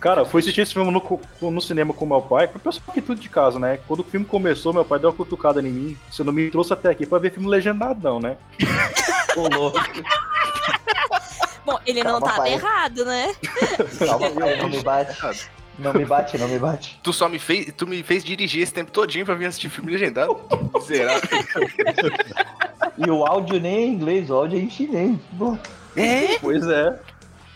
Cara, 0.00 0.24
fui 0.24 0.40
assistir 0.40 0.60
esse 0.62 0.72
filme 0.72 0.90
no, 0.90 1.50
no 1.50 1.60
cinema 1.60 1.94
com 1.94 2.04
meu 2.04 2.20
pai. 2.20 2.48
Foi 2.48 2.60
pessoal 2.60 2.84
aqui 2.88 3.00
tudo 3.00 3.20
de 3.20 3.28
casa, 3.28 3.58
né? 3.58 3.78
Quando 3.86 4.00
o 4.00 4.04
filme 4.04 4.26
começou, 4.26 4.72
meu 4.72 4.84
pai 4.84 4.98
deu 4.98 5.10
uma 5.10 5.16
cutucada 5.16 5.60
em 5.60 5.70
mim. 5.70 5.98
Você 6.10 6.24
não 6.24 6.32
me 6.32 6.50
trouxe 6.50 6.72
até 6.72 6.90
aqui 6.90 7.06
pra 7.06 7.18
ver 7.18 7.32
filme 7.32 7.48
legendado, 7.48 8.00
não, 8.02 8.18
né? 8.20 8.36
Ô, 9.36 9.48
louco. 9.48 9.78
Bom, 11.64 11.78
ele 11.86 12.02
não 12.02 12.20
Calma, 12.20 12.26
tá 12.26 12.36
pai. 12.36 12.52
errado, 12.54 13.04
né? 13.04 13.34
Calma, 13.98 14.30
pai, 14.30 14.56
não 14.56 14.68
me 14.68 14.82
bate. 14.82 15.16
Não 15.78 15.92
me 15.92 16.04
bate, 16.04 16.38
não 16.38 16.48
me 16.48 16.58
bate. 16.58 16.98
Tu 17.02 17.12
só 17.12 17.28
me 17.28 17.38
fez, 17.38 17.72
tu 17.76 17.86
me 17.86 18.02
fez 18.02 18.22
dirigir 18.22 18.62
esse 18.62 18.72
tempo 18.72 18.90
todinho 18.90 19.24
pra 19.24 19.34
vir 19.34 19.46
assistir 19.46 19.70
filme 19.70 19.92
legendado. 19.92 20.38
Miserável. 20.74 21.28
E 22.98 23.10
o 23.10 23.24
áudio 23.24 23.60
nem 23.60 23.74
é 23.74 23.80
em 23.80 23.92
inglês, 23.94 24.30
o 24.30 24.34
áudio 24.34 24.58
é 24.58 24.62
em 24.62 24.70
chinês. 24.70 25.18
É? 25.96 26.38
Pois 26.38 26.66
é. 26.66 26.98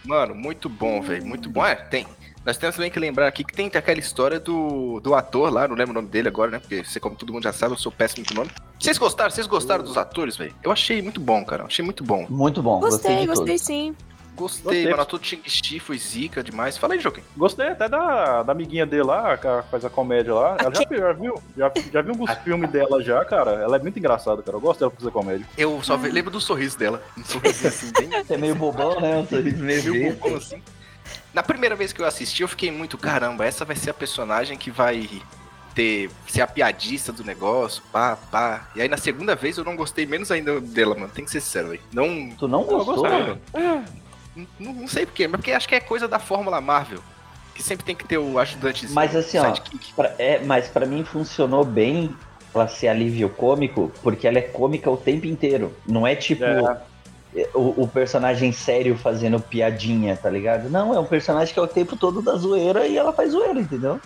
Mano, 0.05 0.35
muito 0.35 0.69
bom, 0.69 1.01
velho. 1.03 1.27
Muito 1.27 1.51
bom. 1.51 1.65
É, 1.65 1.75
tem. 1.75 2.07
Nós 2.47 2.57
temos 2.57 2.77
também 2.77 2.93
que 2.93 3.01
lembrar 3.01 3.27
aqui 3.27 3.43
que 3.43 3.53
tem 3.53 3.67
aquela 3.67 3.99
história 3.99 4.39
do, 4.39 5.01
do 5.01 5.17
ator 5.17 5.53
lá, 5.53 5.67
não 5.67 5.75
lembro 5.75 5.91
o 5.91 5.95
nome 5.95 6.07
dele 6.07 6.29
agora, 6.29 6.53
né? 6.53 6.59
Porque 6.61 6.85
você, 6.85 7.01
como 7.01 7.17
todo 7.17 7.33
mundo 7.33 7.43
já 7.43 7.53
sabe, 7.53 7.75
eu 7.75 7.79
sou 7.79 7.91
péssimo 7.91 8.25
com 8.25 8.35
nome. 8.35 8.51
Vocês 8.79 8.96
gostaram? 8.99 9.31
Vocês 9.32 9.49
gostaram 9.49 9.82
dos 9.82 9.96
atores, 9.96 10.37
velho? 10.37 10.55
Eu 10.63 10.70
achei 10.70 11.03
muito 11.03 11.20
bom, 11.20 11.44
cara. 11.44 11.65
Achei 11.65 11.85
muito 11.85 12.05
bom. 12.05 12.25
Muito 12.31 12.63
bom, 12.63 12.79
gostei, 12.79 13.17
Gostei, 13.17 13.20
de 13.20 13.27
gostei 13.27 13.58
sim. 13.58 13.96
Gostei, 14.36 14.62
Gostei. 14.64 14.84
mano. 14.84 14.96
O 14.98 15.00
ator 15.00 15.19
do 15.19 15.26
Shang-Chi 15.26 15.81
foi 15.81 15.98
zica 15.98 16.43
demais. 16.43 16.76
Fala 16.76 16.94
aí, 16.94 17.00
Joaquim. 17.00 17.22
Gostei 17.36 17.69
até 17.69 17.88
da, 17.88 18.43
da 18.43 18.52
amiguinha 18.52 18.84
dele 18.86 19.02
lá, 19.05 19.36
que 19.36 19.46
faz 19.70 19.84
a 19.84 19.90
comédia 19.90 20.34
lá. 20.34 20.56
Ela 20.60 20.74
já, 20.74 20.96
já 20.96 21.12
viu? 21.12 21.43
Já, 21.56 21.72
já 21.93 22.02
viu 22.02 22.12
alguns 22.12 22.31
filmes 22.44 22.70
dela 22.70 23.02
já, 23.02 23.24
cara. 23.24 23.52
Ela 23.52 23.76
é 23.76 23.78
muito 23.81 23.98
engraçada, 23.98 24.43
cara. 24.43 24.56
Eu 24.56 24.60
gosto 24.60 24.81
dela 24.81 24.90
pra 24.90 25.00
fazer 25.00 25.10
comédia. 25.10 25.46
Eu 25.56 25.82
só 25.82 25.96
ve- 25.96 26.10
lembro 26.10 26.31
do 26.31 26.40
sorriso 26.40 26.78
dela. 26.78 27.02
Um 27.16 27.24
sorriso 27.26 27.66
assim, 27.66 27.90
bem 27.98 28.10
Você 28.10 28.34
é 28.34 28.36
meio 28.36 28.55
bobão, 28.55 29.00
né? 29.00 29.16
Um 29.16 29.26
sorriso 29.26 29.62
meio 29.64 29.82
meio 29.93 30.14
bobão, 30.16 30.36
assim. 30.36 30.62
Na 31.32 31.43
primeira 31.43 31.74
vez 31.74 31.93
que 31.93 32.00
eu 32.02 32.06
assisti, 32.06 32.43
eu 32.43 32.48
fiquei 32.48 32.70
muito, 32.70 32.96
caramba, 32.98 33.44
essa 33.44 33.64
vai 33.64 33.76
ser 33.76 33.90
a 33.90 33.94
personagem 33.94 34.56
que 34.56 34.70
vai 34.70 35.08
ter 35.74 36.10
ser 36.26 36.40
a 36.40 36.46
piadista 36.46 37.12
do 37.12 37.22
negócio, 37.22 37.82
pá, 37.93 38.16
pá. 38.31 38.69
E 38.74 38.81
aí 38.81 38.88
na 38.88 38.96
segunda 38.96 39.34
vez 39.36 39.58
eu 39.58 39.64
não 39.64 39.76
gostei 39.76 40.06
menos 40.06 40.31
ainda 40.31 40.58
dela, 40.60 40.94
mano. 40.94 41.10
Tem 41.14 41.24
que 41.24 41.31
ser 41.31 41.43
sério, 41.43 41.69
velho. 41.70 41.82
Não, 41.93 42.31
Tu 42.36 42.48
não 42.48 42.62
Eu 42.62 42.82
gostou? 42.84 42.96
gostei. 43.06 43.38
Não, 44.58 44.72
não 44.72 44.88
sei 44.88 45.06
porquê, 45.06 45.26
mas 45.26 45.38
porque 45.40 45.52
acho 45.52 45.69
que 45.69 45.74
é 45.74 45.81
coisa 45.81 46.06
da 46.06 46.19
fórmula 46.19 46.60
Marvel. 46.60 47.00
Que 47.55 47.62
sempre 47.62 47.84
tem 47.86 47.96
que 47.96 48.05
ter 48.05 48.19
o 48.19 48.38
ajudantezinho. 48.38 48.93
Mas 48.94 49.16
assim, 49.16 49.38
ó. 49.38 49.55
Pra- 49.94 50.14
é, 50.19 50.44
mas 50.44 50.69
pra 50.69 50.84
mim 50.84 51.02
funcionou 51.05 51.64
bem 51.64 52.14
ela 52.55 52.69
ser 52.69 52.88
alívio 52.88 53.28
cômico, 53.31 53.90
porque 54.02 54.26
ela 54.28 54.38
é 54.38 54.43
cômica 54.43 54.90
o 54.90 54.96
tempo 54.96 55.26
inteiro. 55.26 55.74
Não 55.86 56.06
é 56.06 56.14
tipo 56.14 56.44
É. 56.44 56.78
o, 57.55 57.82
o 57.82 57.88
personagem 57.88 58.52
sério 58.52 58.96
fazendo 58.96 59.40
piadinha, 59.40 60.16
tá 60.16 60.28
ligado? 60.31 60.69
Não, 60.70 60.94
é 60.94 60.98
um 61.00 61.05
personagem 61.06 61.52
que 61.52 61.58
é 61.58 61.62
o 61.62 61.66
tempo 61.66 61.96
todo 61.96 62.20
da 62.22 62.34
zoeira 62.36 62.86
e 62.86 62.96
ela 62.96 63.12
faz 63.12 63.32
zoeira, 63.32 63.58
entendeu? 63.60 64.00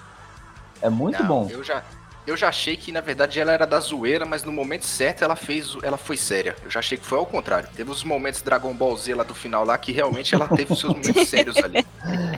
É 0.82 0.88
muito 0.88 1.20
Não, 1.20 1.28
bom. 1.28 1.48
Eu 1.50 1.62
já, 1.62 1.82
eu 2.30 2.36
já 2.36 2.48
achei 2.48 2.76
que, 2.76 2.90
na 2.92 3.00
verdade, 3.00 3.38
ela 3.40 3.52
era 3.52 3.66
da 3.66 3.78
zoeira, 3.80 4.24
mas 4.24 4.42
no 4.44 4.52
momento 4.52 4.84
certo 4.86 5.22
ela 5.22 5.36
fez. 5.36 5.76
Ela 5.82 5.96
foi 5.96 6.16
séria. 6.16 6.56
Eu 6.64 6.70
já 6.70 6.78
achei 6.80 6.96
que 6.96 7.04
foi 7.04 7.18
ao 7.18 7.26
contrário. 7.26 7.68
Teve 7.76 7.90
os 7.90 8.02
momentos 8.04 8.40
Dragon 8.42 8.72
Ball 8.74 8.96
Z 8.96 9.14
lá 9.14 9.22
do 9.24 9.34
final 9.34 9.64
lá 9.64 9.76
que 9.76 9.92
realmente 9.92 10.34
ela 10.34 10.48
teve 10.48 10.72
os 10.72 10.80
seus 10.80 10.92
momentos 10.94 11.26
sérios 11.28 11.56
ali. 11.58 11.84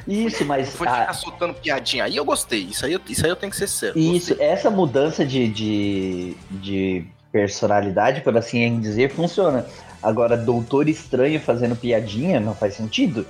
Isso, 0.09 0.45
mas 0.45 0.75
Foi 0.75 0.89
a- 0.89 1.01
ficar 1.01 1.13
soltando 1.15 1.55
piadinha. 1.55 2.05
Aí 2.05 2.17
eu 2.17 2.25
gostei. 2.25 2.61
Isso 2.63 2.85
aí, 2.87 2.93
eu- 2.95 3.01
isso 3.09 3.25
aí 3.25 3.31
eu 3.31 3.37
tenho 3.37 3.51
que 3.51 3.57
ser 3.57 3.69
sério. 3.69 3.99
Isso, 3.99 4.31
Gostei. 4.31 4.47
essa 4.47 4.71
mudança 4.71 5.25
de, 5.25 5.49
de, 5.49 6.37
de 6.51 7.05
personalidade, 7.31 8.21
por 8.23 8.37
assim 8.37 8.81
dizer, 8.81 9.11
funciona. 9.13 9.67
Agora, 10.03 10.37
Doutor 10.37 10.89
Estranho 10.89 11.39
fazendo 11.41 11.77
piadinha 11.77 12.41
não 12.41 12.55
faz 12.55 12.75
sentido. 12.75 13.27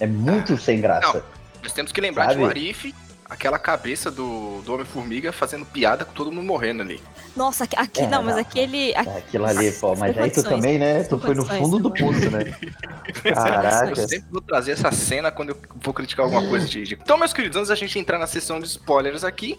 É 0.00 0.06
muito 0.06 0.56
sem 0.56 0.80
graça. 0.80 1.24
Nós 1.62 1.72
temos 1.72 1.92
que 1.92 2.00
lembrar 2.00 2.26
Sabe? 2.26 2.36
de 2.38 2.42
o 2.44 2.46
Arif. 2.46 2.94
Aquela 3.34 3.58
cabeça 3.58 4.10
do, 4.10 4.62
do 4.62 4.72
Homem-Formiga 4.74 5.32
fazendo 5.32 5.66
piada 5.66 6.04
com 6.04 6.12
todo 6.12 6.32
mundo 6.32 6.46
morrendo 6.46 6.82
ali. 6.82 7.00
Nossa, 7.36 7.64
aqui, 7.64 7.74
aqui- 7.76 8.00
É, 8.00 8.06
não, 8.06 8.22
mas 8.22 8.36
aquele. 8.36 8.94
aqui- 8.94 9.10
Aquilo 9.10 9.44
ali, 9.44 9.72
pô, 9.72 9.94
mas 9.96 10.16
aí 10.16 10.30
tu 10.30 10.42
também, 10.44 10.78
né? 10.78 11.02
Tu 11.04 11.18
foi 11.18 11.34
no 11.34 11.44
fundo 11.44 11.78
do 11.78 11.90
poço, 11.90 12.30
né? 12.30 12.44
Caraca. 13.34 13.90
Eu 13.90 14.08
sempre 14.08 14.26
vou 14.30 14.40
trazer 14.40 14.72
essa 14.72 14.90
cena 14.92 15.30
quando 15.30 15.50
eu 15.50 15.56
vou 15.82 15.92
criticar 15.92 16.24
alguma 16.24 16.46
coisa 16.48 16.66
de- 16.66 16.94
Então, 16.94 17.18
meus 17.18 17.32
queridos, 17.32 17.56
antes 17.56 17.68
da 17.68 17.74
gente 17.74 17.98
entrar 17.98 18.18
na 18.18 18.26
sessão 18.26 18.60
de 18.60 18.66
spoilers 18.66 19.24
aqui, 19.24 19.58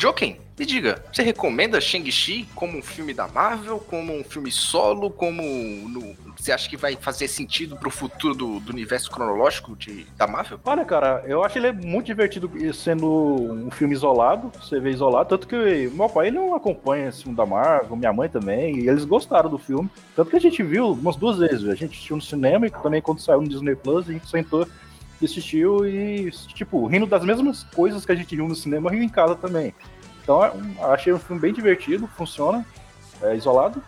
Joken, 0.00 0.36
me 0.56 0.64
diga, 0.64 1.02
você 1.12 1.24
recomenda 1.24 1.80
Shang-Chi 1.80 2.48
como 2.54 2.78
um 2.78 2.82
filme 2.82 3.12
da 3.12 3.26
Marvel, 3.26 3.80
como 3.80 4.16
um 4.16 4.22
filme 4.22 4.48
solo, 4.52 5.10
como 5.10 5.42
no- 5.42 6.14
você 6.36 6.52
acha 6.52 6.68
que 6.68 6.76
vai 6.76 6.94
fazer 6.94 7.26
sentido 7.26 7.76
pro 7.76 7.90
futuro 7.90 8.32
do, 8.32 8.60
do 8.60 8.70
universo 8.72 9.10
cronológico 9.10 9.74
de, 9.74 10.06
da 10.16 10.28
Marvel? 10.28 10.60
Olha, 10.64 10.84
cara, 10.84 11.24
eu 11.26 11.42
acho 11.42 11.58
ele 11.58 11.72
muito 11.72 12.06
divertido 12.06 12.48
sendo 12.72 13.08
um 13.08 13.72
filme 13.72 13.92
isolado, 13.92 14.52
você 14.62 14.78
vê 14.78 14.90
isolado, 14.90 15.30
tanto 15.30 15.48
que 15.48 15.90
meu 15.92 16.08
pai 16.08 16.30
não 16.30 16.54
acompanha 16.54 17.08
esse 17.08 17.22
filme 17.24 17.36
da 17.36 17.44
Marvel, 17.44 17.96
minha 17.96 18.12
mãe 18.12 18.28
também, 18.28 18.78
e 18.78 18.88
eles 18.88 19.04
gostaram 19.04 19.50
do 19.50 19.58
filme, 19.58 19.90
tanto 20.14 20.30
que 20.30 20.36
a 20.36 20.40
gente 20.40 20.62
viu 20.62 20.92
umas 20.92 21.16
duas 21.16 21.38
vezes, 21.38 21.68
a 21.68 21.74
gente 21.74 21.94
assistiu 21.94 22.14
no 22.14 22.22
cinema 22.22 22.68
e 22.68 22.70
também 22.70 23.02
quando 23.02 23.20
saiu 23.20 23.40
no 23.42 23.48
Disney 23.48 23.74
Plus, 23.74 24.08
a 24.08 24.12
gente 24.12 24.30
sentou 24.30 24.64
e 25.20 25.24
assistiu 25.24 25.86
e, 25.86 26.30
tipo, 26.54 26.86
rindo 26.86 27.06
das 27.06 27.24
mesmas 27.24 27.64
coisas 27.64 28.04
que 28.04 28.12
a 28.12 28.14
gente 28.14 28.34
riu 28.34 28.46
no 28.46 28.54
cinema, 28.54 28.90
riu 28.90 29.02
em 29.02 29.08
casa 29.08 29.34
também. 29.34 29.74
Então, 30.22 30.44
é 30.44 30.52
achei 30.92 31.12
um 31.12 31.18
filme 31.18 31.40
bem 31.40 31.52
divertido, 31.52 32.08
funciona, 32.16 32.64
é 33.22 33.34
isolado. 33.34 33.82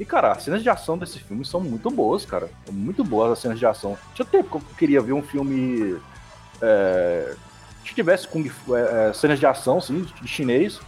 E, 0.00 0.04
cara, 0.04 0.32
as 0.32 0.42
cenas 0.42 0.62
de 0.62 0.70
ação 0.70 0.96
desse 0.98 1.18
filme 1.18 1.44
são 1.44 1.60
muito 1.60 1.90
boas, 1.90 2.24
cara. 2.24 2.48
Muito 2.70 3.04
boas 3.04 3.32
as 3.32 3.38
cenas 3.38 3.58
de 3.58 3.66
ação. 3.66 3.96
Tinha 4.14 4.26
tempo 4.26 4.48
que 4.48 4.56
eu 4.56 4.76
queria 4.76 5.00
ver 5.00 5.12
um 5.12 5.22
filme 5.22 6.00
é, 6.60 7.34
que 7.84 7.94
tivesse 7.94 8.26
Kung 8.26 8.50
é, 8.70 9.10
é, 9.10 9.12
cenas 9.12 9.38
de 9.38 9.46
ação, 9.46 9.80
sim, 9.80 10.06
de 10.20 10.26
chinês, 10.28 10.80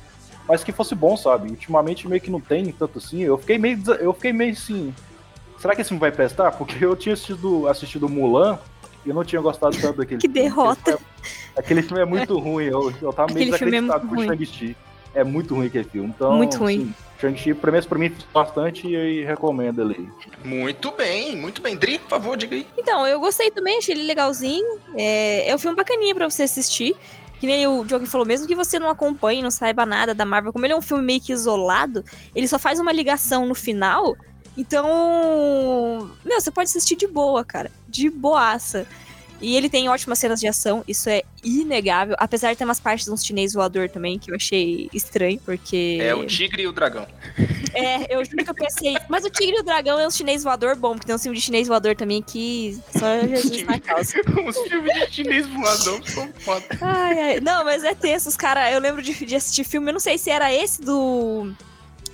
mas 0.48 0.64
que 0.64 0.72
fosse 0.72 0.94
bom, 0.94 1.16
sabe? 1.16 1.50
Ultimamente 1.50 2.08
meio 2.08 2.20
que 2.20 2.30
não 2.30 2.40
tem 2.40 2.72
tanto 2.72 2.98
assim. 2.98 3.20
Eu 3.20 3.38
fiquei 3.38 3.58
meio, 3.58 3.78
eu 4.00 4.12
fiquei 4.14 4.32
meio 4.32 4.52
assim. 4.52 4.94
Será 5.58 5.74
que 5.74 5.80
esse 5.80 5.88
filme 5.88 6.00
vai 6.00 6.12
prestar? 6.12 6.52
Porque 6.52 6.84
eu 6.84 6.96
tinha 6.96 7.12
assistido, 7.12 7.68
assistido 7.68 8.08
Mulan 8.08 8.58
eu 9.06 9.14
não 9.14 9.24
tinha 9.24 9.40
gostado 9.40 9.76
tanto 9.80 9.98
daquele 9.98 10.20
Que 10.22 10.28
filme. 10.28 10.40
derrota. 10.42 10.98
Aquele 11.56 11.82
filme 11.82 12.02
é 12.02 12.04
muito 12.04 12.38
ruim. 12.38 12.64
Eu, 12.66 12.92
eu 13.02 13.12
tava 13.12 13.32
meio 13.32 13.52
Aquele 13.54 13.58
filme 13.58 13.76
é 13.76 13.80
desacreditado 13.80 14.06
muito 14.06 14.08
com 14.08 14.14
o 14.14 14.36
ruim. 14.36 14.46
Shang-Chi. 14.46 14.76
É 15.14 15.22
muito 15.22 15.54
ruim 15.54 15.66
aquele 15.66 15.84
filme. 15.84 16.08
Então, 16.08 16.36
Muito 16.36 16.56
ruim. 16.58 16.82
assim, 16.82 16.94
Shang-Chi, 17.20 17.54
pelo 17.54 17.70
menos 17.72 17.86
pra 17.86 17.96
mim, 17.98 18.12
bastante 18.32 18.88
e 18.88 19.24
recomendo 19.24 19.80
ali. 19.80 20.08
Muito 20.44 20.90
bem, 20.90 21.36
muito 21.36 21.62
bem. 21.62 21.76
Dri, 21.76 22.00
por 22.00 22.08
favor, 22.08 22.36
diga 22.36 22.56
aí. 22.56 22.66
Então, 22.76 23.06
eu 23.06 23.20
gostei 23.20 23.48
também, 23.52 23.78
achei 23.78 23.94
ele 23.94 24.02
legalzinho. 24.08 24.80
É, 24.96 25.48
é 25.48 25.54
um 25.54 25.58
filme 25.58 25.76
bacaninha 25.76 26.12
pra 26.16 26.28
você 26.28 26.42
assistir. 26.42 26.96
Que 27.38 27.46
nem 27.46 27.64
o 27.68 27.84
Diogo 27.84 28.06
falou, 28.06 28.26
mesmo 28.26 28.46
que 28.48 28.56
você 28.56 28.78
não 28.78 28.88
acompanhe, 28.88 29.40
não 29.42 29.50
saiba 29.52 29.84
nada 29.86 30.14
da 30.14 30.24
Marvel, 30.24 30.52
como 30.52 30.64
ele 30.66 30.72
é 30.72 30.76
um 30.76 30.80
filme 30.82 31.04
meio 31.04 31.20
que 31.20 31.32
isolado, 31.32 32.02
ele 32.34 32.48
só 32.48 32.58
faz 32.58 32.80
uma 32.80 32.90
ligação 32.92 33.46
no 33.46 33.54
final. 33.54 34.16
Então, 34.56 36.10
meu, 36.24 36.40
você 36.40 36.50
pode 36.50 36.68
assistir 36.68 36.96
de 36.96 37.06
boa, 37.06 37.44
cara. 37.44 37.70
De 37.94 38.10
boaça. 38.10 38.86
E 39.40 39.56
ele 39.56 39.68
tem 39.68 39.88
ótimas 39.88 40.18
cenas 40.18 40.40
de 40.40 40.46
ação, 40.46 40.82
isso 40.88 41.08
é 41.08 41.22
inegável. 41.44 42.16
Apesar 42.18 42.52
de 42.52 42.58
ter 42.58 42.64
umas 42.64 42.80
partes 42.80 43.04
de 43.04 43.12
uns 43.12 43.24
chinês 43.24 43.52
voador 43.52 43.90
também, 43.90 44.18
que 44.18 44.30
eu 44.30 44.36
achei 44.36 44.88
estranho, 44.92 45.38
porque. 45.44 45.98
É 46.00 46.14
o 46.14 46.24
Tigre 46.26 46.62
e 46.62 46.66
o 46.66 46.72
Dragão. 46.72 47.06
É, 47.76 48.14
eu 48.14 48.24
juro 48.24 48.44
que 48.44 48.50
eu 48.50 48.54
pensei. 48.54 48.96
Mas 49.08 49.24
o 49.24 49.30
Tigre 49.30 49.56
e 49.56 49.60
o 49.60 49.64
Dragão 49.64 49.98
é 49.98 50.06
um 50.06 50.10
chinês 50.10 50.44
voador 50.44 50.76
bom, 50.76 50.92
porque 50.92 51.06
tem 51.06 51.16
um 51.16 51.18
filme 51.18 51.36
de 51.36 51.42
chinês 51.42 51.66
voador 51.66 51.96
também 51.96 52.22
que 52.22 52.78
só 52.96 53.26
Jesus 53.26 53.64
na 53.64 53.80
causa. 53.80 54.14
Os 54.46 54.58
filmes 54.68 54.94
de 54.94 55.12
chinês 55.12 55.44
voador 55.48 56.00
são 56.08 56.32
foda. 56.38 56.64
Ai, 56.80 57.18
ai. 57.18 57.40
Não, 57.40 57.64
mas 57.64 57.82
é 57.82 57.92
tenso, 57.92 58.28
os 58.28 58.36
caras. 58.36 58.72
Eu 58.72 58.78
lembro 58.78 59.02
de, 59.02 59.12
de 59.12 59.34
assistir 59.34 59.64
filme, 59.64 59.88
eu 59.88 59.92
não 59.92 59.98
sei 59.98 60.16
se 60.16 60.30
era 60.30 60.54
esse 60.54 60.80
do. 60.80 61.52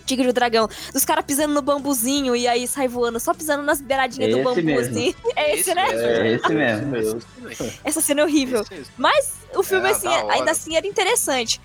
Tigre 0.06 0.26
e 0.26 0.30
o 0.30 0.32
Dragão, 0.32 0.68
dos 0.92 1.04
caras 1.04 1.24
pisando 1.24 1.54
no 1.54 1.62
bambuzinho 1.62 2.34
e 2.34 2.46
aí 2.48 2.66
sai 2.66 2.88
voando, 2.88 3.18
só 3.20 3.32
pisando 3.34 3.62
nas 3.62 3.80
beiradinhas 3.80 4.30
do 4.30 4.36
Esse 4.38 4.44
bambu, 4.44 4.62
mesmo. 4.62 4.98
assim. 4.98 5.14
É 5.36 5.56
esse, 5.58 5.74
né? 5.74 5.86
É 5.92 6.32
esse 6.34 6.52
mesmo. 6.52 7.18
Essa 7.84 8.00
cena 8.00 8.20
é 8.20 8.24
horrível. 8.24 8.60
Esse 8.62 8.74
mesmo. 8.74 8.92
Mas 8.96 9.32
o 9.54 9.62
filme, 9.62 9.88
É, 9.88 9.92
assim, 9.92 10.08
ainda 10.08 10.50
assim 10.50 10.76
era 10.76 10.86
interessante. 10.86 11.60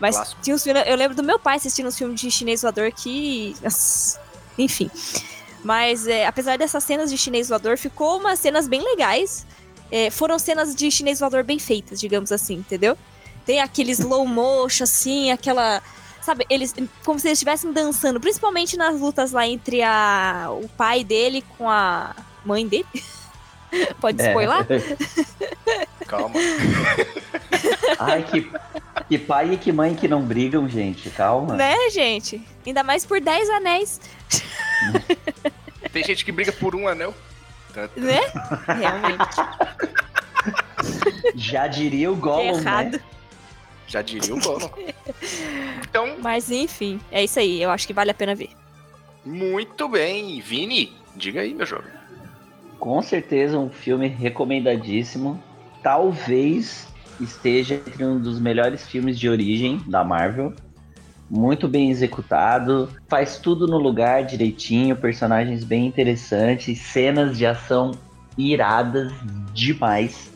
Mas 0.00 0.16
Clássico. 0.16 0.40
tinha 0.42 0.56
uns 0.56 0.62
filmes. 0.64 0.82
Eu 0.86 0.96
lembro 0.96 1.16
do 1.16 1.22
meu 1.22 1.38
pai 1.38 1.56
assistindo 1.56 1.86
uns 1.86 1.96
filmes 1.96 2.20
de 2.20 2.30
chinês 2.30 2.62
voador 2.62 2.90
que. 2.90 3.54
Enfim. 4.58 4.90
Mas 5.62 6.06
é, 6.08 6.26
apesar 6.26 6.58
dessas 6.58 6.82
cenas 6.82 7.08
de 7.10 7.16
chinês 7.16 7.48
voador, 7.48 7.78
ficou 7.78 8.18
umas 8.18 8.38
cenas 8.40 8.66
bem 8.66 8.82
legais. 8.82 9.46
É, 9.90 10.10
foram 10.10 10.38
cenas 10.38 10.74
de 10.74 10.90
chinês 10.90 11.20
voador 11.20 11.44
bem 11.44 11.58
feitas, 11.58 12.00
digamos 12.00 12.32
assim, 12.32 12.54
entendeu? 12.54 12.96
Tem 13.46 13.60
aquele 13.60 13.92
slow 13.92 14.26
motion, 14.26 14.84
assim, 14.84 15.30
aquela. 15.30 15.82
Sabe, 16.22 16.46
eles. 16.48 16.74
Como 17.04 17.18
se 17.18 17.26
eles 17.28 17.38
estivessem 17.38 17.72
dançando, 17.72 18.20
principalmente 18.20 18.76
nas 18.76 18.98
lutas 19.00 19.32
lá 19.32 19.46
entre 19.46 19.82
a, 19.82 20.48
o 20.50 20.68
pai 20.68 21.02
dele 21.04 21.44
com 21.58 21.68
a 21.68 22.14
mãe 22.44 22.66
dele. 22.66 22.86
Pode 24.00 24.20
É. 24.22 24.28
spoiler? 24.28 24.66
Calma. 26.06 26.34
Ai, 27.98 28.22
que, 28.22 28.50
que 29.08 29.18
pai 29.18 29.54
e 29.54 29.56
que 29.56 29.72
mãe 29.72 29.94
que 29.94 30.06
não 30.06 30.22
brigam, 30.22 30.68
gente. 30.68 31.08
Calma. 31.10 31.54
Né, 31.54 31.74
gente? 31.90 32.46
Ainda 32.66 32.82
mais 32.84 33.04
por 33.06 33.20
10 33.20 33.48
anéis, 33.50 34.00
Tem 35.92 36.04
gente 36.04 36.24
que 36.24 36.30
briga 36.32 36.52
por 36.52 36.74
um 36.76 36.86
anel. 36.86 37.14
né? 37.96 38.20
Realmente. 38.78 39.36
Já 41.34 41.66
diria 41.66 42.10
o 42.12 42.16
Gollum, 42.16 42.58
Errado. 42.58 42.92
né? 42.92 43.00
Já 43.86 44.02
diria 44.02 44.34
o 44.34 44.40
Gollum. 44.40 44.68
Então, 45.88 46.16
Mas 46.22 46.50
enfim, 46.50 46.98
é 47.10 47.22
isso 47.22 47.38
aí. 47.38 47.60
Eu 47.62 47.70
acho 47.70 47.86
que 47.86 47.92
vale 47.92 48.10
a 48.10 48.14
pena 48.14 48.34
ver. 48.34 48.50
muito 49.24 49.88
bem. 49.88 50.40
Vini, 50.40 50.92
diga 51.14 51.42
aí, 51.42 51.52
meu 51.52 51.66
jovem. 51.66 51.92
Com 52.78 53.02
certeza 53.02 53.58
um 53.58 53.68
filme 53.68 54.08
recomendadíssimo. 54.08 55.42
Talvez 55.82 56.88
esteja 57.20 57.74
entre 57.74 58.04
um 58.04 58.18
dos 58.18 58.40
melhores 58.40 58.86
filmes 58.86 59.18
de 59.18 59.28
origem 59.28 59.82
da 59.86 60.02
Marvel. 60.02 60.54
Muito 61.30 61.68
bem 61.68 61.90
executado, 61.90 62.90
faz 63.08 63.38
tudo 63.38 63.66
no 63.66 63.78
lugar 63.78 64.24
direitinho, 64.24 64.96
personagens 64.96 65.64
bem 65.64 65.86
interessantes, 65.86 66.78
cenas 66.80 67.38
de 67.38 67.46
ação 67.46 67.92
iradas 68.36 69.12
demais. 69.52 70.31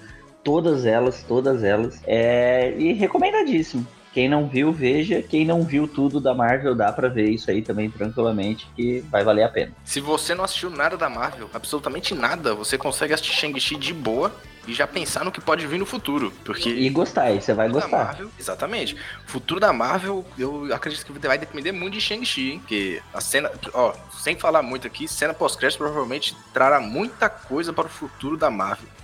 Todas 0.47 0.87
elas, 0.87 1.25
todas 1.27 1.65
elas. 1.65 2.01
É... 2.07 2.73
E 2.79 2.93
recomendadíssimo. 2.93 3.85
Quem 4.13 4.29
não 4.29 4.47
viu, 4.49 4.73
veja. 4.73 5.21
Quem 5.21 5.45
não 5.45 5.63
viu 5.63 5.89
tudo 5.89 6.21
da 6.21 6.33
Marvel, 6.33 6.73
dá 6.75 6.93
pra 6.93 7.09
ver 7.09 7.29
isso 7.29 7.51
aí 7.51 7.61
também 7.61 7.91
tranquilamente, 7.91 8.67
que 8.77 9.01
vai 9.11 9.25
valer 9.25 9.43
a 9.43 9.49
pena. 9.49 9.73
Se 9.85 10.01
você 10.01 10.37
não 10.37 10.45
assistiu 10.45 10.71
nada 10.71 10.97
da 10.97 11.11
Marvel, 11.11 11.51
absolutamente 11.53 12.15
nada, 12.15 12.55
você 12.55 12.79
consegue 12.79 13.13
assistir 13.13 13.35
Shang-Chi 13.35 13.77
de 13.77 13.93
boa 13.93 14.33
e 14.67 14.73
já 14.73 14.87
pensar 14.87 15.25
no 15.25 15.33
que 15.33 15.41
pode 15.41 15.67
vir 15.67 15.79
no 15.79 15.85
futuro. 15.85 16.33
Porque 16.45 16.69
E 16.69 16.89
gostar, 16.91 17.31
e 17.33 17.43
você 17.43 17.53
vai 17.53 17.69
gostar. 17.69 18.05
Marvel, 18.07 18.31
exatamente. 18.39 18.95
O 18.95 19.31
futuro 19.31 19.61
da 19.61 19.73
Marvel, 19.73 20.25
eu 20.39 20.73
acredito 20.73 21.05
que 21.05 21.27
vai 21.27 21.37
depender 21.37 21.73
muito 21.73 21.95
de 21.95 22.01
Shang-Chi, 22.01 22.53
hein? 22.53 22.59
Porque 22.61 23.03
a 23.13 23.21
cena, 23.21 23.51
ó, 23.75 23.93
sem 24.13 24.37
falar 24.37 24.63
muito 24.63 24.87
aqui, 24.87 25.07
cena 25.07 25.35
pós-crédito 25.35 25.79
provavelmente 25.79 26.37
trará 26.55 26.81
muita 26.81 27.29
coisa 27.29 27.73
para 27.73 27.87
o 27.87 27.91
futuro 27.91 28.37
da 28.37 28.51
Marvel. 28.51 28.96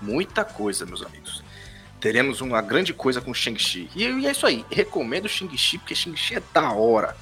Muita 0.00 0.44
coisa, 0.44 0.86
meus 0.86 1.02
amigos. 1.02 1.42
Teremos 2.00 2.40
uma 2.40 2.62
grande 2.62 2.94
coisa 2.94 3.20
com 3.20 3.34
Shang-Chi. 3.34 3.90
E, 3.94 4.04
e 4.04 4.26
é 4.26 4.30
isso 4.30 4.46
aí. 4.46 4.64
Recomendo 4.70 5.28
Shang-Chi 5.28 5.78
porque 5.78 5.94
Shang-Chi 5.94 6.36
é 6.36 6.42
da 6.52 6.72
hora. 6.72 7.16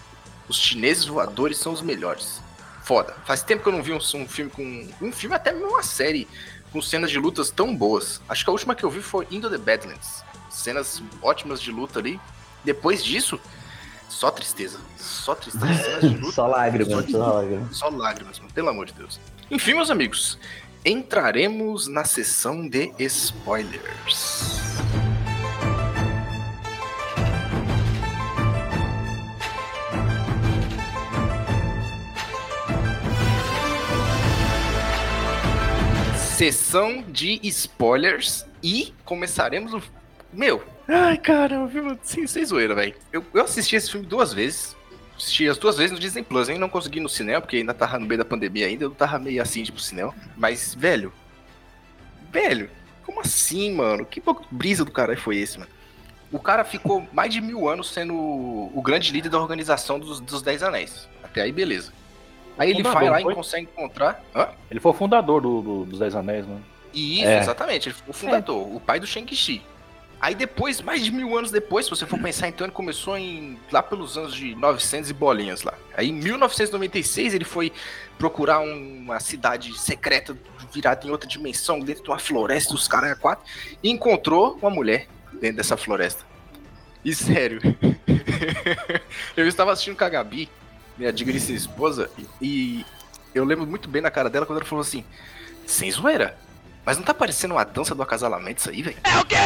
Os 0.48 0.56
chineses 0.56 1.04
voadores 1.06 1.58
são 1.58 1.72
os 1.72 1.82
melhores. 1.82 2.40
Foda. 2.84 3.14
Faz 3.26 3.42
tempo 3.42 3.62
que 3.62 3.68
eu 3.68 3.72
não 3.72 3.82
vi 3.82 3.92
um, 3.92 3.96
um 3.98 4.28
filme 4.28 4.50
com. 4.50 4.88
Um 5.02 5.12
filme, 5.12 5.34
até 5.34 5.52
mesmo 5.52 5.68
uma 5.68 5.82
série, 5.82 6.26
com 6.72 6.80
cenas 6.80 7.10
de 7.10 7.18
lutas 7.18 7.50
tão 7.50 7.74
boas. 7.76 8.20
Acho 8.28 8.44
que 8.44 8.50
a 8.50 8.52
última 8.52 8.74
que 8.74 8.84
eu 8.84 8.90
vi 8.90 9.02
foi 9.02 9.26
Into 9.30 9.50
the 9.50 9.58
Badlands. 9.58 10.22
Cenas 10.48 11.02
ótimas 11.20 11.60
de 11.60 11.70
luta 11.72 11.98
ali. 11.98 12.18
Depois 12.64 13.04
disso, 13.04 13.38
só 14.08 14.30
tristeza. 14.30 14.78
Só 14.96 15.34
tristeza. 15.34 15.98
Luta. 16.06 16.32
Só 16.32 16.46
lágrimas, 16.46 16.92
Só- 17.06 17.10
só 17.10 17.18
lágrimas. 17.32 17.76
Só 17.76 17.88
lágrimas, 17.90 18.38
mano, 18.38 18.52
pelo 18.52 18.68
amor 18.68 18.86
de 18.86 18.92
Deus. 18.94 19.20
Enfim, 19.50 19.74
meus 19.74 19.90
amigos, 19.90 20.38
entraremos 20.84 21.86
na 21.86 22.04
sessão 22.04 22.68
de 22.68 22.92
spoilers. 22.98 24.58
Sessão 36.36 37.02
de 37.08 37.40
spoilers 37.48 38.46
e 38.62 38.94
começaremos 39.04 39.74
o. 39.74 39.82
Meu, 40.32 40.62
ai 40.86 41.18
caramba, 41.18 41.68
filme 41.68 41.98
sem, 42.02 42.28
sem 42.28 42.44
zoeira, 42.44 42.76
velho. 42.76 42.94
Eu, 43.12 43.24
eu 43.34 43.42
assisti 43.42 43.74
esse 43.74 43.90
filme 43.90 44.06
duas 44.06 44.32
vezes. 44.32 44.77
Assisti 45.18 45.48
as 45.48 45.58
duas 45.58 45.76
vezes 45.76 45.90
no 45.92 45.98
Disney 45.98 46.22
Plus, 46.22 46.48
hein? 46.48 46.58
Não 46.58 46.68
consegui 46.68 47.00
no 47.00 47.08
cinema, 47.08 47.40
porque 47.40 47.56
ainda 47.56 47.74
tava 47.74 47.98
no 47.98 48.06
meio 48.06 48.18
da 48.18 48.24
pandemia 48.24 48.66
ainda, 48.66 48.84
eu 48.84 48.90
tava 48.92 49.18
meio 49.18 49.42
assim 49.42 49.64
pro 49.66 49.80
cinema. 49.80 50.14
Mas, 50.36 50.74
velho. 50.74 51.12
Velho, 52.30 52.70
como 53.04 53.20
assim, 53.20 53.74
mano? 53.74 54.04
Que 54.04 54.20
pouco 54.20 54.44
brisa 54.50 54.84
do 54.84 54.92
caralho 54.92 55.20
foi 55.20 55.36
esse, 55.38 55.58
mano? 55.58 55.70
O 56.30 56.38
cara 56.38 56.62
ficou 56.62 57.06
mais 57.12 57.32
de 57.32 57.40
mil 57.40 57.68
anos 57.68 57.90
sendo 57.90 58.14
o 58.14 58.82
grande 58.84 59.10
líder 59.12 59.30
da 59.30 59.40
organização 59.40 59.98
dos, 59.98 60.20
dos 60.20 60.42
Dez 60.42 60.62
Anéis. 60.62 61.08
Até 61.22 61.40
aí, 61.42 61.50
beleza. 61.50 61.92
Aí 62.58 62.70
ele 62.70 62.78
Fundador, 62.84 63.00
vai 63.00 63.10
lá 63.10 63.20
foi? 63.22 63.32
e 63.32 63.36
consegue 63.36 63.62
encontrar. 63.72 64.22
Hã? 64.34 64.48
Ele 64.70 64.78
foi 64.80 64.92
o 64.92 64.94
fundador 64.94 65.40
do, 65.40 65.62
do- 65.62 65.84
dos 65.86 65.98
Dez 66.00 66.14
Anéis, 66.14 66.46
né? 66.46 66.58
E 66.92 67.20
isso, 67.20 67.28
É. 67.28 67.38
exatamente. 67.38 67.88
Ele 67.88 67.94
foi 67.94 68.10
o 68.10 68.12
fundador, 68.12 68.76
o 68.76 68.78
pai 68.80 69.00
do 69.00 69.06
Shang-Chi. 69.06 69.62
Aí 70.20 70.34
depois, 70.34 70.80
mais 70.80 71.04
de 71.04 71.12
mil 71.12 71.38
anos 71.38 71.50
depois, 71.52 71.86
se 71.86 71.90
você 71.90 72.04
for 72.04 72.18
pensar, 72.18 72.48
então 72.48 72.66
ele 72.66 72.72
começou 72.72 73.16
em 73.16 73.56
lá 73.70 73.80
pelos 73.82 74.18
anos 74.18 74.34
de 74.34 74.52
900 74.56 75.08
e 75.10 75.12
bolinhas 75.14 75.62
lá. 75.62 75.74
Aí 75.96 76.08
em 76.08 76.12
1996 76.12 77.34
ele 77.34 77.44
foi 77.44 77.72
procurar 78.18 78.58
um- 78.58 78.98
uma 79.04 79.20
cidade 79.20 79.78
secreta 79.78 80.36
virada 80.72 81.06
em 81.06 81.10
outra 81.10 81.28
dimensão, 81.28 81.78
dentro 81.78 82.02
de 82.02 82.10
uma 82.10 82.18
floresta, 82.18 82.74
os 82.74 82.88
caras 82.88 83.16
quatro, 83.16 83.44
e 83.80 83.90
encontrou 83.90 84.58
uma 84.60 84.70
mulher 84.70 85.06
dentro 85.40 85.58
dessa 85.58 85.76
floresta. 85.76 86.24
E 87.04 87.14
sério, 87.14 87.60
eu 89.36 89.46
estava 89.46 89.72
assistindo 89.72 89.96
com 89.96 90.04
a 90.04 90.08
Gabi, 90.08 90.48
minha 90.96 91.12
digníssima 91.12 91.56
esposa, 91.56 92.10
e 92.42 92.84
eu 93.32 93.44
lembro 93.44 93.64
muito 93.66 93.88
bem 93.88 94.02
na 94.02 94.10
cara 94.10 94.28
dela 94.28 94.44
quando 94.44 94.58
ela 94.58 94.68
falou 94.68 94.82
assim: 94.82 95.04
sem 95.64 95.88
zoeira. 95.92 96.36
Mas 96.88 96.96
não 96.96 97.04
tá 97.04 97.12
parecendo 97.12 97.52
uma 97.52 97.64
dança 97.66 97.94
do 97.94 98.02
acasalamento 98.02 98.60
isso 98.62 98.70
aí, 98.70 98.80
velho? 98.80 98.96
É 99.04 99.18
o 99.18 99.24
quê? 99.26 99.36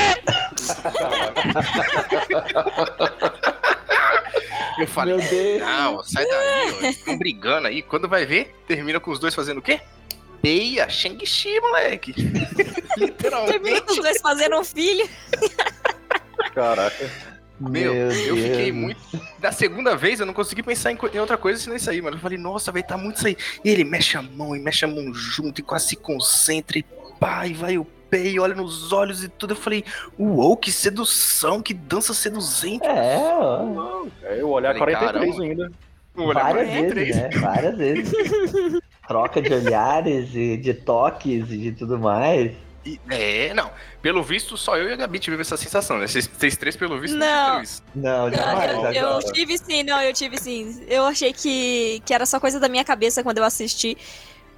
Eu 4.79 4.87
falei, 4.87 5.17
Meu 5.17 5.29
Deus. 5.29 5.61
não, 5.61 6.05
sai 6.05 6.25
daí, 6.25 6.91
Estão 6.91 7.19
brigando 7.19 7.67
aí. 7.67 7.83
Quando 7.83 8.09
vai 8.09 8.25
ver, 8.25 8.55
termina 8.69 9.01
com 9.01 9.11
os 9.11 9.19
dois 9.19 9.35
fazendo 9.35 9.59
o 9.59 9.63
quê? 9.63 9.81
Peia, 10.41 10.89
Shang-Chi, 10.89 11.59
moleque. 11.59 12.13
Termina 12.15 12.77
Literalmente. 12.97 13.81
com 13.83 13.93
os 13.93 13.99
dois 13.99 14.21
fazendo 14.21 14.61
um 14.61 14.63
filho. 14.65 15.09
Caraca. 16.55 17.11
Meu, 17.59 17.93
eu 17.93 18.37
fiquei 18.37 18.71
muito. 18.71 19.01
Da 19.41 19.51
segunda 19.51 19.97
vez 19.97 20.21
eu 20.21 20.27
não 20.27 20.33
consegui 20.33 20.63
pensar 20.63 20.93
em, 20.93 20.97
co- 20.97 21.09
em 21.13 21.19
outra 21.19 21.37
coisa 21.37 21.61
senão 21.61 21.75
isso 21.75 21.91
aí, 21.91 22.01
mano. 22.01 22.17
Eu 22.17 22.21
falei, 22.21 22.39
nossa, 22.39 22.71
vai 22.71 22.85
tá 22.85 22.97
muito 22.97 23.17
isso 23.17 23.27
aí. 23.27 23.37
E 23.65 23.69
ele 23.69 23.83
mexe 23.83 24.17
a 24.17 24.23
mão 24.23 24.55
e 24.55 24.61
mexe 24.61 24.85
a 24.85 24.89
mão 24.89 25.13
junto 25.13 25.61
e 25.61 25.65
quase 25.65 25.89
se 25.89 25.97
concentra 25.97 26.79
e 26.79 26.85
pá, 27.23 27.47
e 27.47 27.53
vai 27.55 27.79
o 27.79 27.85
pé 28.11 28.25
e 28.27 28.41
olha 28.41 28.55
nos 28.55 28.93
olhos 28.93 29.23
e 29.23 29.29
tudo. 29.29 29.53
Eu 29.53 29.57
falei, 29.57 29.85
uou, 30.19 30.57
que 30.57 30.73
sedução, 30.73 31.63
que 31.63 31.73
dança 31.73 32.13
seduzente. 32.13 32.85
É, 32.85 33.17
ó, 33.19 34.05
É, 34.23 34.41
eu 34.41 34.51
olhar 34.51 34.77
Falei, 34.77 34.97
43 34.97 35.37
caramba. 35.37 35.43
ainda. 35.45 35.73
Olha, 36.17 36.35
várias 36.35 36.69
é 36.69 36.83
vezes, 36.83 37.17
né? 37.17 37.31
Várias 37.41 37.77
vezes. 37.79 38.13
Troca 39.09 39.41
de 39.41 39.53
olhares 39.55 40.35
e 40.35 40.57
de 40.57 40.75
toques 40.75 41.51
e 41.51 41.57
de 41.57 41.73
tudo 41.73 41.99
mais. 41.99 42.53
E- 42.85 43.01
É, 43.09 43.55
não. 43.55 43.71
Pelo 44.03 44.23
visto, 44.23 44.57
só 44.57 44.77
eu 44.77 44.89
e 44.91 44.93
a 44.93 44.97
Gabi 44.97 45.19
tivemos 45.21 45.47
essa 45.47 45.57
sensação, 45.57 45.97
né? 45.99 46.07
Vocês, 46.07 46.27
vocês 46.27 46.57
três, 46.57 46.77
pelo 46.77 47.01
visto, 47.01 47.17
Não. 47.17 47.63
isso. 47.63 47.83
Não, 47.95 48.31
jamais. 48.31 48.73
eu, 48.73 48.79
agora. 48.81 48.97
eu 48.97 49.33
tive 49.33 49.57
sim, 49.57 49.85
não, 49.85 50.03
eu 50.03 50.13
tive 50.13 50.37
sim. 50.39 50.85
Eu 50.89 51.05
achei 51.05 51.33
que, 51.33 52.03
que 52.05 52.13
era 52.13 52.27
só 52.27 52.39
coisa 52.41 52.59
da 52.59 52.69
minha 52.69 52.85
cabeça 52.85 53.23
quando 53.23 53.39
eu 53.39 53.45
assisti. 53.45 53.97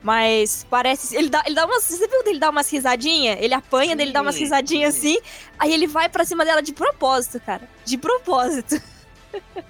Mas 0.04 0.66
parece. 0.68 1.16
Ele 1.16 1.30
dá, 1.30 1.42
ele 1.46 1.54
dá 1.54 1.64
umas. 1.64 1.82
Você 1.84 2.06
viu 2.06 2.22
dele 2.22 2.38
dar 2.38 2.50
umas 2.50 2.70
risadinhas? 2.70 3.38
Ele 3.40 3.54
apanha, 3.54 3.96
dele 3.96 4.12
dá 4.12 4.20
umas 4.20 4.34
Sim, 4.34 4.42
risadinhas 4.42 4.94
sim. 4.94 5.16
assim. 5.16 5.26
Aí 5.58 5.72
ele 5.72 5.86
vai 5.86 6.10
pra 6.10 6.26
cima 6.26 6.44
dela 6.44 6.60
de 6.62 6.74
propósito, 6.74 7.40
cara. 7.40 7.62
De 7.84 7.96
propósito. 7.98 8.76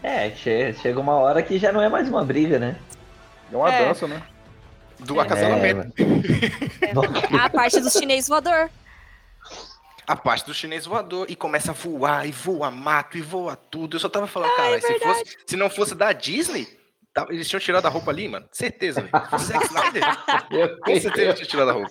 É, 0.02 0.30
che- 0.32 0.74
chega 0.82 1.00
uma 1.00 1.14
hora 1.14 1.42
que 1.42 1.58
já 1.58 1.72
não 1.72 1.80
é 1.80 1.88
mais 1.88 2.06
uma 2.06 2.22
briga, 2.22 2.58
né? 2.58 2.76
É 3.50 3.56
uma 3.56 3.72
É. 3.72 3.86
dança, 3.86 4.06
né? 4.06 4.22
Do 4.98 5.18
acasalamento. 5.18 5.90
É, 6.82 6.92
A 7.40 7.48
parte 7.48 7.80
do 7.80 7.88
chinês 7.90 8.28
voador. 8.28 8.68
A 10.06 10.16
parte 10.16 10.44
do 10.44 10.52
chinês 10.52 10.84
voador 10.84 11.24
e 11.30 11.34
começa 11.34 11.70
a 11.70 11.74
voar, 11.74 12.26
e 12.28 12.30
voa 12.30 12.70
mato, 12.70 13.16
e 13.16 13.22
voa 13.22 13.56
tudo. 13.56 13.96
Eu 13.96 14.00
só 14.00 14.08
tava 14.10 14.26
falando, 14.26 14.50
Ah, 14.52 14.56
cara, 14.56 14.76
é 14.76 14.80
se, 14.82 14.98
fosse, 14.98 15.24
se 15.46 15.56
não 15.56 15.70
fosse 15.70 15.94
da 15.94 16.12
Disney, 16.12 16.68
eles 17.30 17.48
tinham 17.48 17.60
tirado 17.60 17.86
a 17.86 17.88
roupa 17.88 18.10
ali, 18.10 18.28
mano. 18.28 18.46
Certeza, 18.50 19.00
velho. 19.02 19.38
Zack 19.38 19.66
Snyder, 19.70 20.80
com 20.80 21.00
certeza 21.00 21.32
tinha 21.34 21.46
tirado 21.46 21.70
a 21.70 21.72
roupa. 21.72 21.90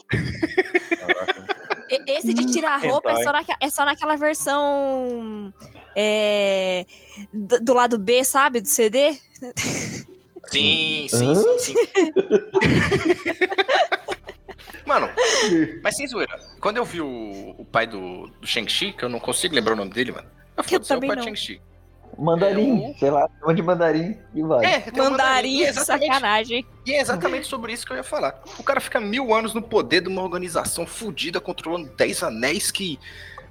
Esse 2.08 2.34
de 2.34 2.52
tirar 2.52 2.74
a 2.74 2.78
roupa 2.78 3.12
é 3.12 3.24
só, 3.24 3.32
naque- 3.32 3.56
é 3.60 3.70
só 3.70 3.86
naquela 3.86 4.16
versão. 4.16 5.54
É, 5.96 6.86
do, 7.32 7.60
do 7.60 7.74
lado 7.74 8.00
B, 8.00 8.24
sabe? 8.24 8.62
Do 8.62 8.68
CD. 8.68 9.14
Sim, 10.48 11.08
sim, 11.10 11.36
sim, 11.36 11.60
sim. 11.60 11.76
Mano, 14.86 15.10
mas 15.84 15.96
sem 15.96 16.08
zoeira. 16.08 16.36
Quando 16.60 16.78
eu 16.78 16.86
vi 16.86 17.00
o, 17.02 17.56
o 17.58 17.66
pai 17.66 17.86
do, 17.88 18.28
do 18.28 18.48
Shang-Chi, 18.48 18.94
que 18.94 19.04
eu 19.06 19.10
não 19.10 19.20
consigo 19.20 19.56
lembrar 19.56 19.74
o 19.74 19.78
nome 19.78 19.92
dele, 19.92 20.12
mano. 20.12 20.28
Eu, 20.58 20.64
é 20.64 20.78
o 20.78 20.80
também 20.80 21.08
pai 21.10 21.16
do 21.16 21.20
não. 21.20 21.24
Shang-Chi. 21.26 21.62
Mandarim, 22.17 22.84
É, 22.86 22.89
o- 22.91 22.97
sei 22.99 23.10
lá, 23.10 23.30
chama 23.39 23.54
de 23.54 23.62
mandarim 23.63 24.17
e 24.34 24.41
vai. 24.43 24.65
É, 24.65 24.84
um 25.02 25.10
Mandarim, 25.12 25.58
E 25.58 25.63
é 25.65 25.69
exatamente- 25.69 26.08
sacanagem. 26.13 26.65
E 26.86 26.93
é 26.93 27.02
exatamente 27.02 27.47
sobre 27.47 27.73
isso 27.73 27.86
que 27.86 27.93
eu 27.93 27.97
ia 27.97 28.04
falar. 28.04 28.41
O 28.60 28.63
cara 28.63 28.80
fica 28.80 28.99
mil 28.99 29.34
anos 29.34 29.54
no 29.54 29.62
poder 29.62 30.02
de 30.02 30.10
uma 30.10 30.21
organização 30.21 30.86
fodida, 30.86 31.39
controlando 31.41 31.89
10 31.97 32.21
anéis 32.23 32.69
que, 32.71 32.99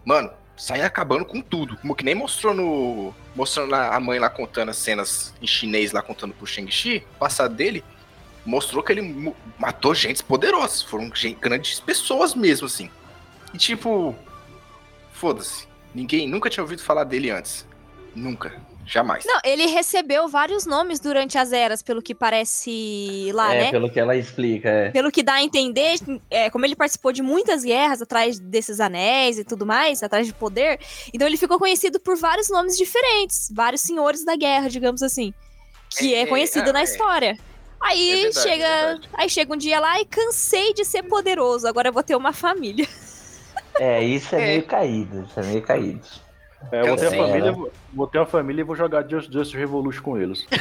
mano, 0.04 0.30
sai 0.56 0.82
acabando 0.82 1.24
com 1.24 1.40
tudo. 1.40 1.76
Como 1.78 1.94
que 1.94 2.04
nem 2.04 2.14
mostrou 2.14 2.54
no. 2.54 3.14
Mostrando 3.34 3.74
a 3.74 3.98
mãe 3.98 4.18
lá 4.18 4.28
contando 4.28 4.68
as 4.68 4.76
cenas 4.76 5.32
em 5.40 5.46
chinês 5.46 5.90
lá 5.92 6.02
contando 6.02 6.34
pro 6.34 6.46
Shang-Chi, 6.46 7.04
o 7.16 7.18
passado 7.18 7.54
dele, 7.54 7.82
mostrou 8.44 8.82
que 8.82 8.92
ele 8.92 9.34
matou 9.58 9.94
gente 9.94 10.22
poderosas. 10.22 10.82
Foram 10.82 11.10
grandes 11.40 11.80
pessoas 11.80 12.34
mesmo, 12.34 12.66
assim. 12.66 12.90
E 13.54 13.58
tipo. 13.58 14.14
Foda-se. 15.12 15.66
Ninguém 15.94 16.28
nunca 16.28 16.48
tinha 16.50 16.62
ouvido 16.62 16.82
falar 16.82 17.04
dele 17.04 17.30
antes. 17.30 17.66
Nunca. 18.14 18.52
Jamais. 18.84 19.24
Não, 19.24 19.40
ele 19.44 19.66
recebeu 19.66 20.26
vários 20.28 20.66
nomes 20.66 20.98
durante 20.98 21.38
as 21.38 21.52
eras, 21.52 21.82
pelo 21.82 22.02
que 22.02 22.14
parece 22.14 23.30
lá, 23.32 23.54
é, 23.54 23.60
né? 23.64 23.70
pelo 23.70 23.88
que 23.88 23.98
ela 23.98 24.16
explica, 24.16 24.68
é. 24.68 24.90
Pelo 24.90 25.10
que 25.10 25.22
dá 25.22 25.34
a 25.34 25.42
entender, 25.42 26.00
é, 26.28 26.50
como 26.50 26.64
ele 26.66 26.74
participou 26.74 27.12
de 27.12 27.22
muitas 27.22 27.62
guerras 27.62 28.02
atrás 28.02 28.40
desses 28.40 28.80
anéis 28.80 29.38
e 29.38 29.44
tudo 29.44 29.64
mais, 29.64 30.02
atrás 30.02 30.26
de 30.26 30.32
poder, 30.34 30.80
então 31.14 31.28
ele 31.28 31.36
ficou 31.36 31.58
conhecido 31.60 32.00
por 32.00 32.16
vários 32.16 32.50
nomes 32.50 32.76
diferentes, 32.76 33.50
vários 33.54 33.82
senhores 33.82 34.24
da 34.24 34.34
guerra, 34.34 34.68
digamos 34.68 35.02
assim, 35.02 35.32
que 35.88 36.12
é, 36.12 36.22
É, 36.22 36.26
conhecido 36.26 36.70
é, 36.70 36.72
na 36.72 36.80
é. 36.80 36.84
história. 36.84 37.38
Aí 37.80 38.10
É 38.10 38.16
verdade, 38.24 38.48
chega, 38.48 38.66
é 38.66 38.98
aí 39.14 39.30
chega 39.30 39.54
um 39.54 39.56
dia 39.56 39.78
lá 39.78 40.00
e 40.00 40.04
cansei 40.04 40.74
de 40.74 40.84
ser 40.84 41.04
poderoso, 41.04 41.68
agora 41.68 41.88
eu 41.88 41.92
vou 41.92 42.02
ter 42.02 42.16
uma 42.16 42.32
família. 42.32 42.86
É, 43.78 44.02
isso 44.02 44.34
é, 44.34 44.38
É. 44.42 44.46
meio 44.48 44.62
caído, 44.64 45.24
isso 45.28 45.40
é 45.40 45.42
meio 45.44 45.62
caído. 45.62 46.06
É, 46.70 46.80
eu 46.80 46.86
vou 46.86 46.96
ter, 46.96 47.06
a 47.06 47.10
família, 47.10 47.52
né? 47.52 47.70
vou- 47.92 48.06
ter 48.06 48.18
uma 48.18 48.26
família 48.26 48.60
e 48.60 48.64
vou 48.64 48.76
jogar 48.76 49.06
Just, 49.08 49.32
Just 49.32 49.54
Revolution 49.54 50.02
com 50.02 50.18
eles. 50.18 50.46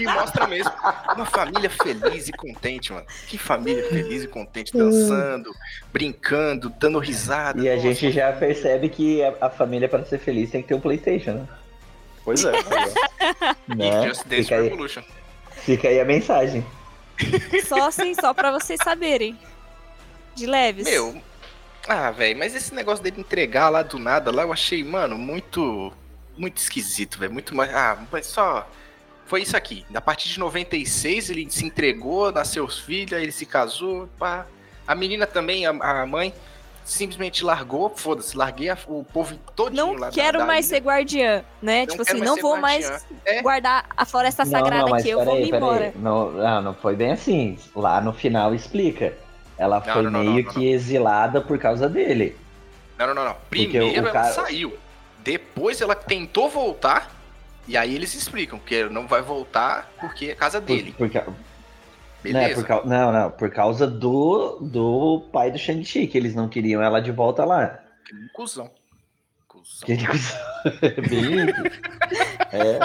E 0.00 0.04
mostra 0.04 0.46
mesmo 0.46 0.72
uma 1.14 1.26
família 1.26 1.68
feliz 1.68 2.28
e 2.28 2.32
contente, 2.32 2.92
mano. 2.92 3.06
Que 3.26 3.36
família 3.36 3.84
feliz 3.88 4.24
e 4.24 4.28
contente, 4.28 4.72
dançando, 4.72 5.50
brincando, 5.92 6.70
dando 6.70 6.98
risada. 6.98 7.60
E 7.60 7.68
a 7.68 7.74
Nossa, 7.76 7.86
gente 7.94 8.12
já 8.12 8.32
percebe 8.32 8.88
que 8.88 9.22
a, 9.22 9.34
a 9.42 9.50
família, 9.50 9.88
para 9.88 10.04
ser 10.04 10.18
feliz, 10.18 10.50
tem 10.50 10.62
que 10.62 10.68
ter 10.68 10.74
um 10.74 10.80
PlayStation, 10.80 11.32
né? 11.32 11.48
Pois 12.24 12.44
é. 12.44 12.52
E 13.68 13.74
né? 13.74 14.08
Just 14.08 14.24
Dance 14.26 14.42
Fica, 14.44 14.56
aí, 14.56 14.62
Revolution. 14.64 15.02
fica 15.50 15.88
aí 15.88 16.00
a 16.00 16.04
mensagem. 16.04 16.64
Só 17.66 17.88
assim, 17.88 18.14
só 18.14 18.32
pra 18.32 18.50
vocês 18.50 18.78
saberem. 18.82 19.38
De 20.34 20.46
leves. 20.46 20.84
Meu, 20.88 21.20
ah, 21.88 22.10
velho, 22.10 22.38
mas 22.38 22.54
esse 22.54 22.74
negócio 22.74 23.02
dele 23.02 23.20
entregar 23.20 23.68
lá 23.68 23.82
do 23.82 23.98
nada, 23.98 24.30
lá 24.30 24.42
eu 24.42 24.52
achei, 24.52 24.84
mano, 24.84 25.16
muito. 25.18 25.92
Muito 26.36 26.58
esquisito, 26.58 27.18
velho. 27.18 27.32
Muito 27.32 27.54
mais. 27.54 27.74
Ah, 27.74 27.98
mas 28.12 28.26
só. 28.26 28.64
Foi 29.26 29.42
isso 29.42 29.56
aqui. 29.56 29.84
A 29.92 30.00
partir 30.00 30.28
de 30.28 30.38
96 30.38 31.30
ele 31.30 31.50
se 31.50 31.64
entregou, 31.66 32.30
nasceu 32.32 32.64
os 32.64 32.78
filhos, 32.78 33.12
aí 33.12 33.24
ele 33.24 33.32
se 33.32 33.44
casou, 33.44 34.08
pá. 34.18 34.46
A 34.86 34.94
menina 34.94 35.26
também, 35.26 35.66
a, 35.66 35.70
a 35.70 36.06
mãe, 36.06 36.32
simplesmente 36.84 37.44
largou, 37.44 37.90
foda-se, 37.94 38.34
larguei 38.36 38.70
a- 38.70 38.78
o 38.86 39.04
povo 39.04 39.36
todinho 39.54 39.86
Não 39.88 39.92
lá 39.94 40.06
da- 40.06 40.12
quero 40.14 40.38
da 40.38 40.46
mais 40.46 40.66
ilha. 40.70 40.76
ser 40.78 40.82
guardiã, 40.82 41.44
né? 41.60 41.80
Não 41.80 41.86
tipo 41.88 42.02
assim, 42.02 42.20
não 42.20 42.36
vou 42.36 42.52
guardiã. 42.56 42.90
mais 42.90 43.06
É. 43.26 43.42
guardar 43.42 43.84
a 43.94 44.04
floresta 44.06 44.46
sagrada 44.46 44.96
aqui, 44.96 45.10
eu 45.10 45.22
vou 45.24 45.34
peraí, 45.34 45.50
me 45.50 45.56
embora. 45.58 45.92
Não, 45.96 46.30
não, 46.32 46.62
não 46.62 46.74
foi 46.74 46.96
bem 46.96 47.12
assim. 47.12 47.58
Lá 47.76 48.00
no 48.00 48.12
final 48.14 48.54
explica. 48.54 49.12
Ela 49.58 49.82
Não, 49.84 49.92
foi 49.92 50.02
não, 50.02 50.10
não, 50.10 50.20
meio 50.24 50.44
não, 50.44 50.52
que 50.52 50.58
não. 50.58 50.64
exilada 50.64 51.40
por 51.40 51.58
causa 51.58 51.88
dele. 51.88 52.36
Não, 52.96 53.08
não, 53.08 53.14
não, 53.14 53.24
não. 53.24 53.34
Porque 53.34 53.66
Primeiro 53.68 53.86
o 53.86 53.96
ela 53.98 54.10
cara- 54.12 54.32
saiu. 54.32 54.76
Depois 55.24 55.80
ela 55.80 55.94
tentou 55.94 56.48
voltar. 56.48 57.10
E 57.66 57.76
aí 57.76 57.94
eles 57.94 58.14
explicam 58.14 58.58
que 58.58 58.84
não 58.84 59.06
vai 59.06 59.20
voltar 59.20 59.90
porque 60.00 60.26
é 60.30 60.34
casa 60.34 60.60
Por- 60.60 60.66
dele. 60.66 60.94
Por, 60.96 61.10
ca- 61.10 61.26
Beleza. 62.22 62.60
Né, 62.60 62.64
por 62.66 62.86
não, 62.86 63.12
não, 63.12 63.30
por 63.30 63.50
causa 63.50 63.86
do, 63.86 64.58
do 64.60 65.28
pai 65.32 65.50
do 65.50 65.58
Shang-Chi, 65.58 66.06
que 66.06 66.16
eles 66.16 66.34
não 66.34 66.48
queriam 66.48 66.82
ela 66.82 67.00
de 67.00 67.12
volta 67.12 67.44
lá. 67.44 67.78
Que 68.06 68.14
Cusão. 68.32 68.70
Cusão. 69.46 69.86
Que 69.86 69.92
ele- 69.92 70.06
Bem. 71.08 71.46
É, 72.50 72.78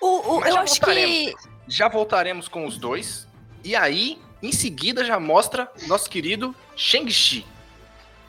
O, 0.00 0.36
o- 0.36 0.44
eu 0.44 0.58
acho 0.58 0.80
que. 0.80 1.34
Já 1.66 1.88
voltaremos 1.88 2.46
com 2.46 2.66
os 2.66 2.76
dois. 2.76 3.26
E 3.64 3.74
aí, 3.74 4.18
em 4.48 4.52
seguida, 4.52 5.04
já 5.04 5.18
mostra 5.18 5.70
nosso 5.86 6.08
querido 6.08 6.54
Shang-Chi. 6.76 7.46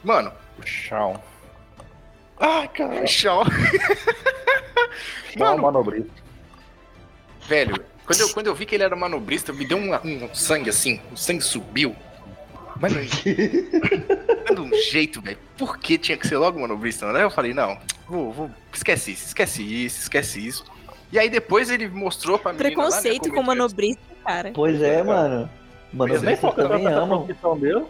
Mano, 0.02 0.32
Tchau. 0.64 1.22
Ai, 2.38 2.68
cara. 2.68 3.04
Não, 5.36 5.46
Mano, 5.46 5.62
manobrista. 5.62 6.10
velho, 7.46 7.84
quando 8.04 8.20
eu, 8.20 8.28
quando 8.30 8.46
eu 8.46 8.54
vi 8.54 8.66
que 8.66 8.74
ele 8.74 8.84
era 8.84 8.94
manobrista, 8.96 9.52
me 9.52 9.66
deu 9.66 9.78
um, 9.78 9.94
um 9.94 10.34
sangue 10.34 10.70
assim, 10.70 11.00
o 11.12 11.16
sangue 11.16 11.42
subiu. 11.42 11.94
Mano, 12.80 12.96
dando 14.48 14.62
um 14.64 14.74
jeito, 14.90 15.20
velho. 15.20 15.38
Por 15.56 15.78
que 15.78 15.96
tinha 15.96 16.18
que 16.18 16.26
ser 16.26 16.36
logo 16.36 16.60
manobrista? 16.60 17.10
Né? 17.12 17.22
Eu 17.22 17.30
falei, 17.30 17.54
não, 17.54 17.78
vou, 18.06 18.32
vou, 18.32 18.50
esquece 18.72 19.12
isso, 19.12 19.26
esquece 19.26 19.62
isso, 19.62 20.02
esquece 20.02 20.46
isso. 20.46 20.64
E 21.10 21.18
aí 21.18 21.30
depois 21.30 21.70
ele 21.70 21.88
mostrou 21.88 22.38
pra 22.38 22.52
mim. 22.52 22.58
Preconceito 22.58 23.32
com 23.32 23.42
manobrista, 23.42 24.02
cara. 24.24 24.50
Pois 24.52 24.80
é, 24.82 25.02
mano. 25.02 25.48
Mano, 25.96 26.12
Eles 26.12 26.22
nem 26.22 26.36
focam 26.36 26.68
também 26.68 26.86
amam. 26.86 27.24
profissão 27.24 27.58
dele. 27.58 27.84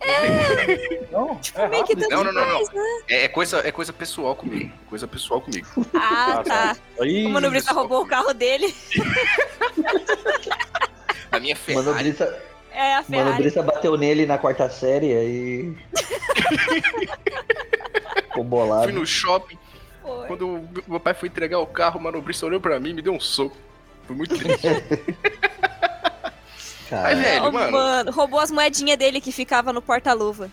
É. 0.00 1.06
Não, 1.12 1.36
Tipo, 1.36 1.60
é 1.60 1.68
meio 1.68 1.84
que 1.84 1.96
tanto 1.96 2.10
Não, 2.10 2.24
não, 2.24 2.32
não, 2.32 2.42
faz, 2.58 2.70
né? 2.72 2.82
É, 3.08 3.24
é 3.24 3.28
coisa, 3.28 3.66
é 3.66 3.72
coisa 3.72 3.92
pessoal 3.92 4.34
comigo. 4.36 4.70
Coisa 4.88 5.06
pessoal 5.08 5.40
comigo. 5.40 5.66
Ah, 5.94 6.42
tá. 6.44 6.76
Aí, 7.00 7.26
O 7.26 7.30
manobrista 7.30 7.72
roubou 7.72 8.02
o 8.02 8.06
carro 8.06 8.32
dele. 8.34 8.72
A 11.32 11.40
minha 11.40 11.56
Ferrari. 11.56 11.86
Manobrista, 11.86 12.42
É 12.70 12.94
a 12.96 13.02
Ferrari. 13.02 13.30
Manobrista 13.30 13.62
bateu 13.62 13.96
nele 13.96 14.26
na 14.26 14.38
quarta 14.38 14.68
série 14.70 15.12
aí. 15.14 15.74
Ficou 18.28 18.44
bolado. 18.44 18.84
Fui 18.84 18.92
no 18.92 19.06
shopping. 19.06 19.58
Foi. 20.02 20.26
Quando 20.28 20.46
o 20.46 20.68
meu 20.86 21.00
pai 21.00 21.14
foi 21.14 21.28
entregar 21.28 21.58
o 21.58 21.66
carro, 21.66 21.98
o 21.98 22.02
manobrista 22.02 22.46
olhou 22.46 22.60
pra 22.60 22.78
mim 22.78 22.90
e 22.90 22.94
me 22.94 23.02
deu 23.02 23.12
um 23.12 23.20
soco. 23.20 23.56
Foi 24.06 24.14
muito 24.14 24.38
triste. 24.38 24.68
Cara, 26.88 27.14
velho, 27.14 27.52
mano. 27.52 27.72
mano, 27.72 28.10
roubou 28.12 28.38
as 28.40 28.50
moedinhas 28.50 28.96
dele 28.98 29.20
que 29.20 29.32
ficava 29.32 29.72
no 29.72 29.82
porta-luva. 29.82 30.50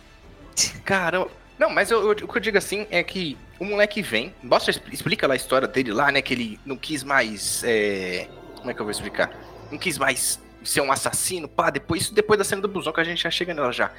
Caramba. 0.84 1.30
Não, 1.58 1.70
mas 1.70 1.92
eu- 1.92 2.02
eu- 2.02 2.26
o 2.26 2.28
que 2.28 2.38
eu 2.38 2.42
digo 2.42 2.58
assim 2.58 2.88
é 2.90 3.04
que 3.04 3.38
o 3.60 3.66
moleque 3.66 4.02
vem, 4.02 4.34
mostra, 4.42 4.74
explica 4.92 5.28
lá 5.28 5.34
a 5.34 5.38
história 5.38 5.68
dele 5.68 5.92
lá, 5.94 6.12
né? 6.12 6.22
Que 6.22 6.34
ele 6.34 6.60
não 6.66 6.76
quis 6.76 7.04
mais. 7.04 7.64
é, 7.64 8.28
Como 8.58 8.72
é 8.72 8.74
que 8.74 8.80
eu 8.80 8.86
vou 8.86 8.92
explicar? 8.92 9.30
Não 9.70 9.78
quis 9.78 9.98
mais 9.98 10.40
ser 10.64 10.80
um 10.80 10.90
assassino, 10.92 11.50
pá, 11.50 11.70
depois, 11.70 12.04
isso 12.04 12.14
depois 12.14 12.38
da 12.38 12.46
cena 12.46 12.62
do 12.62 12.68
busão, 12.70 12.94
que 12.94 13.02
a 13.02 13.04
gente 13.04 13.22
já 13.22 13.30
chega 13.30 13.54
nela 13.54 13.74
já. 13.74 13.92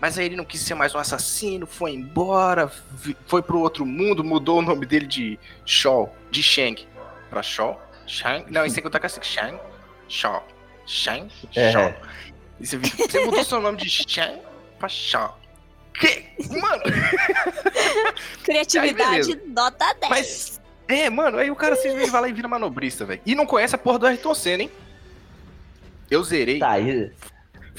Mas 0.00 0.16
aí 0.16 0.26
ele 0.26 0.36
não 0.36 0.44
quis 0.44 0.60
ser 0.60 0.74
mais 0.74 0.94
um 0.94 0.98
assassino, 0.98 1.66
foi 1.66 1.90
embora, 1.92 2.70
foi 3.26 3.42
pro 3.42 3.58
outro 3.58 3.84
mundo, 3.84 4.22
mudou 4.22 4.60
o 4.60 4.62
nome 4.62 4.86
dele 4.86 5.06
de 5.06 5.38
Shaw, 5.66 6.14
de 6.30 6.40
Shang, 6.40 6.86
pra 7.28 7.42
Shaw. 7.42 7.80
Shang? 8.06 8.44
Não, 8.48 8.64
isso 8.64 8.76
tem 8.76 8.82
que 8.82 8.88
contar 8.88 9.00
com 9.00 9.06
assim, 9.06 9.20
Shang, 9.22 9.58
Shaw, 10.08 10.46
Shang, 10.92 11.28
É. 11.56 11.72
Shaw. 11.72 11.94
E 12.60 12.66
você, 12.66 12.76
você 12.78 13.24
mudou 13.24 13.42
seu 13.44 13.60
nome 13.60 13.78
de 13.78 13.88
Shang 13.88 14.38
pra 14.78 14.88
Shaw. 14.88 15.38
Que? 15.94 16.24
Mano, 16.60 16.82
Criatividade, 18.44 19.32
Aí, 19.32 19.40
nota 19.48 19.94
10. 20.00 20.10
mas. 20.10 20.60
É, 20.88 21.08
mano, 21.08 21.38
aí 21.38 21.50
o 21.50 21.56
cara 21.56 21.74
simplesmente 21.76 22.10
vai 22.10 22.20
lá 22.22 22.28
e 22.28 22.32
vira 22.32 22.48
manobrista, 22.48 23.04
velho. 23.04 23.20
E 23.24 23.34
não 23.34 23.46
conhece 23.46 23.74
a 23.74 23.78
porra 23.78 23.98
do 24.00 24.06
Ayrton 24.06 24.34
Senna, 24.34 24.64
hein? 24.64 24.70
Eu 26.10 26.22
zerei 26.22 26.58
tá 26.58 26.70
aí. 26.72 27.10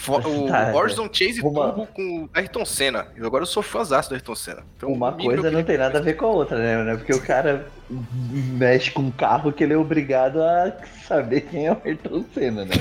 o 0.07 0.47
tá, 0.47 0.73
Horizon 0.73 1.07
Chase 1.11 1.41
uma- 1.41 1.65
Turbo 1.65 1.85
com 1.87 2.23
o 2.23 2.29
Ayrton 2.33 2.65
Senna. 2.65 3.07
Eu 3.15 3.27
agora 3.27 3.43
eu 3.43 3.47
sou 3.47 3.61
fãzaço 3.61 4.09
do 4.09 4.13
Ayrton 4.15 4.35
Senna. 4.35 4.63
Então, 4.77 4.89
Uma 4.89 5.11
coisa 5.13 5.51
não 5.51 5.63
tem 5.63 5.77
nada 5.77 5.99
a 5.99 6.01
ver 6.01 6.13
com 6.15 6.25
a 6.25 6.29
outra, 6.29 6.57
né? 6.57 6.95
Porque 6.97 7.13
o 7.13 7.21
cara 7.21 7.67
mexe 7.89 8.89
com 8.89 9.01
um 9.03 9.11
carro 9.11 9.51
que 9.51 9.63
ele 9.63 9.73
é 9.73 9.77
obrigado 9.77 10.41
a 10.41 10.71
saber 11.15 11.41
quem 11.41 11.67
é 11.67 11.71
o 11.71 11.81
Ayrton 11.83 12.25
Senna, 12.33 12.65
né? 12.65 12.75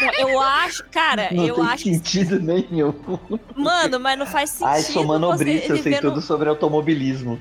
Não, 0.00 0.28
Eu 0.28 0.40
acho, 0.40 0.84
cara, 0.90 1.28
Não 1.32 1.46
eu 1.46 1.54
tem 1.54 1.64
acho. 1.64 1.84
que- 1.84 1.94
sentido 1.94 2.38
nenhum. 2.40 2.94
Mano, 3.54 4.00
mas 4.00 4.18
não 4.18 4.26
faz 4.26 4.50
sentido. 4.50 4.66
Ai, 4.68 4.82
sou 4.82 5.04
manobrista, 5.04 5.72
eu 5.72 5.82
sei 5.82 5.94
no- 5.94 6.00
tudo 6.00 6.20
sobre 6.20 6.48
automobilismo. 6.48 7.40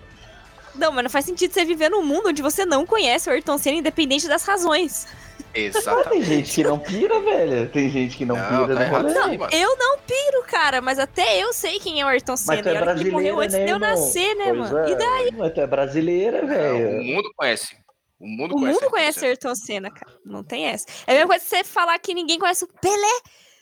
Não, 0.76 0.92
mas 0.92 1.04
não 1.04 1.10
faz 1.10 1.26
sentido 1.26 1.54
você 1.54 1.64
viver 1.64 1.90
num 1.90 2.04
mundo 2.04 2.28
onde 2.30 2.42
você 2.42 2.66
não 2.66 2.86
conhece 2.86 3.30
o 3.30 3.32
Ayrton 3.32 3.58
Senna, 3.58 3.78
independente 3.78 4.28
das 4.28 4.44
razões. 4.44 5.08
Mas 5.38 5.46
tem 5.54 5.66
Exatamente. 5.68 6.26
gente 6.26 6.54
que 6.54 6.64
não 6.66 6.78
pira, 6.78 7.18
velho. 7.22 7.70
Tem 7.70 7.90
gente 7.90 8.18
que 8.18 8.26
não, 8.26 8.36
Não, 8.36 8.44
pira 8.46 8.68
tá 8.68 8.74
no 8.76 8.82
errado 9.10 9.38
mano. 9.40 9.48
Eu 9.54 9.78
não 9.78 9.98
piro, 10.00 10.44
cara, 10.46 10.82
mas 10.82 11.00
até 11.00 11.42
eu 11.42 11.54
sei 11.54 11.80
quem 11.80 12.02
é 12.02 12.06
o 12.06 12.10
Ayrton 12.10 12.36
Senna. 12.36 12.62
tu 12.62 12.68
é 12.70 12.74
e 12.74 12.78
olha 12.78 12.94
que 12.94 13.00
ele 13.02 13.12
morreu 13.12 13.36
brasileira, 13.38 13.46
antes 13.46 13.56
né, 13.58 13.66
de 13.66 13.72
eu 13.72 13.76
irmão? 13.76 13.90
nascer, 13.90 14.36
né, 14.36 14.46
Pois 14.48 14.58
mano? 14.72 14.78
é. 14.80 14.92
E 14.92 14.96
daí? 14.96 15.32
Mas 15.38 15.54
tu 15.54 15.62
é 15.62 15.68
brasileira, 15.68 16.42
Não, 16.42 16.46
o 16.46 16.50
velho. 16.50 17.04
mundo 17.04 17.32
conhece. 17.38 17.78
O 18.20 18.28
mundo 18.28 18.56
O 18.56 18.60
conhece. 18.60 18.80
mundo 18.80 18.90
conhece 18.90 19.20
o 19.22 19.26
Ayrton 19.26 19.56
Senna, 19.56 19.92
cara. 19.92 20.18
Não 20.26 20.44
tem 20.44 20.66
essa. 20.68 20.86
É 21.06 21.12
a 21.12 21.14
mesma 21.16 21.28
coisa 21.30 21.44
que 21.44 21.50
você 21.50 21.64
falar 21.64 22.00
que 22.00 22.14
ninguém 22.14 22.40
conhece 22.40 22.64
o 22.64 22.68
Pelé. 22.82 23.20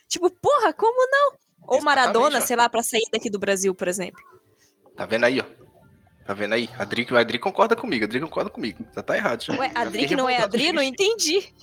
Tipo, 0.07 0.29
porra, 0.29 0.71
como 0.73 1.07
não? 1.09 1.31
Ou 1.65 1.77
Exatamente, 1.77 1.83
Maradona, 1.85 2.37
ó. 2.37 2.41
sei 2.41 2.55
lá, 2.55 2.69
pra 2.69 2.83
sair 2.83 3.03
daqui 3.11 3.29
do 3.29 3.39
Brasil, 3.39 3.73
por 3.73 3.87
exemplo. 3.87 4.21
Tá 4.95 5.05
vendo 5.05 5.23
aí, 5.25 5.39
ó? 5.39 5.63
Tá 6.25 6.33
vendo 6.33 6.53
aí? 6.53 6.69
A 6.77 6.83
Adri, 6.83 7.05
a 7.11 7.19
Adri 7.19 7.39
concorda 7.39 7.75
comigo, 7.75 8.03
a 8.05 8.07
Adri 8.07 8.19
concorda 8.21 8.49
comigo. 8.49 8.85
Já 8.95 9.01
tá 9.03 9.17
errado. 9.17 9.43
Já. 9.43 9.53
Ué, 9.57 9.71
Já 9.73 9.81
Adri 9.81 10.07
que 10.07 10.15
não 10.15 10.29
é 10.29 10.37
Adri, 10.37 10.67
eu 10.67 10.73
não 10.73 10.83
entendi. 10.83 11.53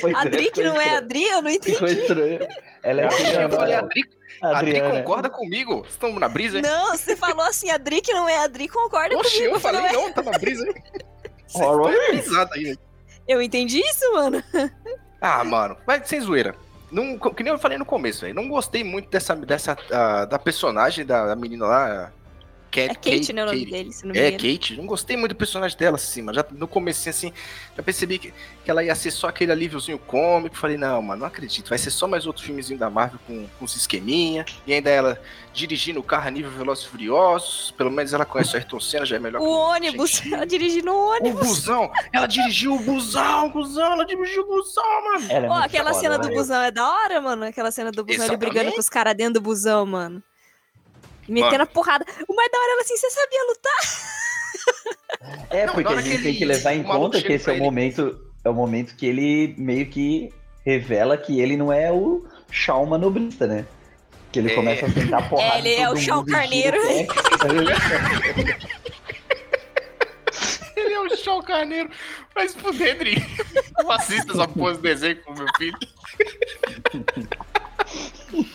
Pois 0.00 0.14
é, 0.14 0.16
Adri 0.18 0.50
que 0.50 0.62
não 0.62 0.80
é. 0.80 0.96
Adri, 0.96 1.24
eu 1.24 1.42
não 1.42 1.50
entendi. 1.50 1.72
Ficou 1.74 1.88
estranho. 1.88 2.40
Ela 2.82 3.02
é 3.02 3.06
Eu 3.06 3.50
falei, 3.50 3.74
Adri, 3.74 4.02
Adri 4.40 4.80
concorda 4.82 5.30
comigo. 5.30 5.78
Vocês 5.78 5.92
estão 5.94 6.12
na 6.18 6.28
brisa, 6.28 6.58
hein? 6.58 6.62
Não, 6.62 6.90
você 6.96 7.16
falou 7.16 7.42
assim, 7.46 7.70
Adri 7.70 8.00
que 8.00 8.12
não 8.12 8.28
é 8.28 8.38
Adri, 8.38 8.68
concorda 8.68 9.16
Oxi, 9.16 9.36
comigo. 9.38 9.54
eu 9.56 9.60
falei, 9.60 9.80
ué, 9.80 9.92
não, 9.92 10.12
tá 10.12 10.22
na 10.22 10.38
brisa, 10.38 10.64
hein? 10.66 10.74
Alright. 11.60 11.96
estão 11.96 12.16
brisados 12.16 12.52
aí. 12.54 12.76
Eu 13.26 13.40
entendi 13.40 13.80
isso, 13.80 14.12
mano. 14.12 14.42
Ah, 15.24 15.44
mano, 15.44 15.76
mas 15.86 16.08
sem 16.08 16.20
zoeira. 16.20 16.56
Não, 16.90 17.16
que 17.16 17.44
nem 17.44 17.52
eu 17.52 17.58
falei 17.58 17.78
no 17.78 17.84
começo, 17.84 18.22
velho. 18.22 18.34
Não 18.34 18.48
gostei 18.48 18.82
muito 18.82 19.08
dessa, 19.08 19.36
dessa 19.36 19.78
ah, 19.92 20.24
da 20.24 20.36
personagem 20.36 21.06
da, 21.06 21.26
da 21.26 21.36
menina 21.36 21.64
lá. 21.64 22.12
Cat, 22.72 22.90
É 22.90 22.94
Kate, 22.94 23.32
né, 23.32 23.42
o 23.42 23.46
nome 23.46 23.58
Kate. 23.60 23.70
dele, 23.70 23.92
se 23.92 24.04
não 24.06 24.12
me 24.12 24.18
É, 24.18 24.28
engano. 24.32 24.54
Kate. 24.54 24.76
Não 24.76 24.86
gostei 24.86 25.16
muito 25.16 25.32
do 25.32 25.36
personagem 25.36 25.76
dela, 25.76 25.96
assim, 25.96 26.22
mas 26.22 26.34
já 26.34 26.44
no 26.52 26.66
começo, 26.66 27.08
assim, 27.08 27.32
já 27.76 27.82
percebi 27.82 28.18
que, 28.18 28.32
que 28.64 28.70
ela 28.70 28.82
ia 28.82 28.94
ser 28.94 29.10
só 29.10 29.28
aquele 29.28 29.52
alíviozinho 29.52 29.98
cômico. 29.98 30.56
Falei, 30.56 30.76
não, 30.76 31.02
mano, 31.02 31.20
não 31.20 31.26
acredito. 31.26 31.68
Vai 31.68 31.78
ser 31.78 31.90
só 31.90 32.08
mais 32.08 32.26
outro 32.26 32.42
filmezinho 32.42 32.78
da 32.78 32.88
Marvel 32.88 33.20
com, 33.26 33.46
com 33.58 33.64
os 33.64 33.76
esqueminha. 33.76 34.44
E 34.66 34.72
ainda 34.72 34.88
ela 34.90 35.20
dirigindo 35.52 36.00
o 36.00 36.02
carro 36.02 36.28
a 36.28 36.30
nível 36.30 36.50
Velozes 36.50 36.84
e 36.84 36.88
Furiosos. 36.88 37.74
Pelo 37.76 37.90
menos 37.90 38.12
ela 38.14 38.24
conhece 38.24 38.54
o 38.54 38.56
Ayrton 38.56 38.80
Senna, 38.80 39.04
já 39.04 39.16
é 39.16 39.18
melhor 39.18 39.40
O 39.40 39.44
que 39.44 39.50
ônibus, 39.50 40.10
Gente, 40.12 40.32
ela 40.34 40.46
dirigindo 40.46 40.90
o 40.90 40.94
O 40.94 41.10
ônibus. 41.10 41.46
busão! 41.46 41.90
Ela 42.12 42.26
dirigiu 42.26 42.74
o 42.74 42.78
busão, 42.80 43.46
o 43.46 43.50
busão, 43.50 43.92
ela 43.92 44.04
dirigiu 44.06 44.42
o 44.44 44.46
busão, 44.46 44.82
mano! 45.12 45.26
Ela 45.30 45.46
é 45.46 45.48
muito 45.48 45.64
aquela 45.64 45.90
foda, 45.90 46.00
cena 46.00 46.18
do 46.18 46.24
velho. 46.28 46.38
busão 46.38 46.62
é 46.62 46.70
da 46.70 46.88
hora, 46.90 47.20
mano. 47.20 47.44
Aquela 47.44 47.70
cena 47.70 47.90
do 47.92 48.04
busão, 48.04 48.24
ele 48.26 48.36
brigando 48.36 48.60
Exatamente. 48.60 48.74
com 48.76 48.80
os 48.80 48.88
caras 48.88 49.14
dentro 49.14 49.34
do 49.34 49.40
busão, 49.42 49.84
mano. 49.84 50.22
E 51.28 51.32
Metendo 51.32 51.62
a 51.62 51.66
porrada. 51.66 52.04
O 52.28 52.34
mais 52.34 52.50
da 52.50 52.58
hora, 52.58 52.72
ela 52.72 52.80
assim, 52.82 52.96
você 52.96 53.10
sabia 53.10 53.44
lutar? 53.48 53.72
É, 55.50 55.66
Não, 55.66 55.74
porque 55.74 55.92
a 55.92 56.00
gente 56.00 56.16
que 56.18 56.22
tem 56.22 56.34
que 56.34 56.44
levar 56.44 56.72
em 56.74 56.82
o 56.82 56.88
maluco 56.88 57.04
conta 57.12 57.22
que 57.22 57.32
esse 57.32 57.48
é 57.48 57.52
o 57.52 57.56
ele- 57.56 57.62
momento. 57.64 58.20
É 58.44 58.48
o 58.50 58.54
momento 58.54 58.96
que 58.96 59.06
ele 59.06 59.54
meio 59.56 59.86
que 59.86 60.32
revela 60.66 61.16
que 61.16 61.40
ele 61.40 61.56
não 61.56 61.72
é 61.72 61.92
o 61.92 62.26
Shawn 62.50 62.86
manobrista, 62.86 63.46
né? 63.46 63.64
Que 64.32 64.40
ele 64.40 64.50
É. 64.50 64.54
começa 64.54 64.86
a 64.86 64.90
sentar 64.90 65.28
porrada. 65.28 65.54
É, 65.54 65.58
ele 65.60 65.68
em 65.68 65.80
é 65.82 65.88
o 65.90 65.94
tira 65.94 66.24
Carneiro. 66.24 66.78
Ele 70.74 70.94
é 70.94 71.00
o 71.00 71.16
Shaw 71.16 71.42
Carneiro. 71.42 71.90
Mas 72.34 72.54
fuder, 72.54 72.98
Dri. 72.98 73.16
Não 73.78 73.90
assista 73.92 74.32
essa 74.32 74.48
porra 74.48 74.74
de 74.74 74.80
desenho 74.80 75.22
com 75.22 75.32
meu 75.34 75.46
filho. 75.56 75.78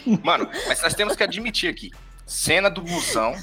Mano, 0.23 0.49
mas 0.67 0.81
nós 0.81 0.93
temos 0.95 1.15
que 1.15 1.23
admitir 1.23 1.69
aqui. 1.69 1.91
Cena 2.27 2.69
do 2.69 2.81
busão 2.81 3.33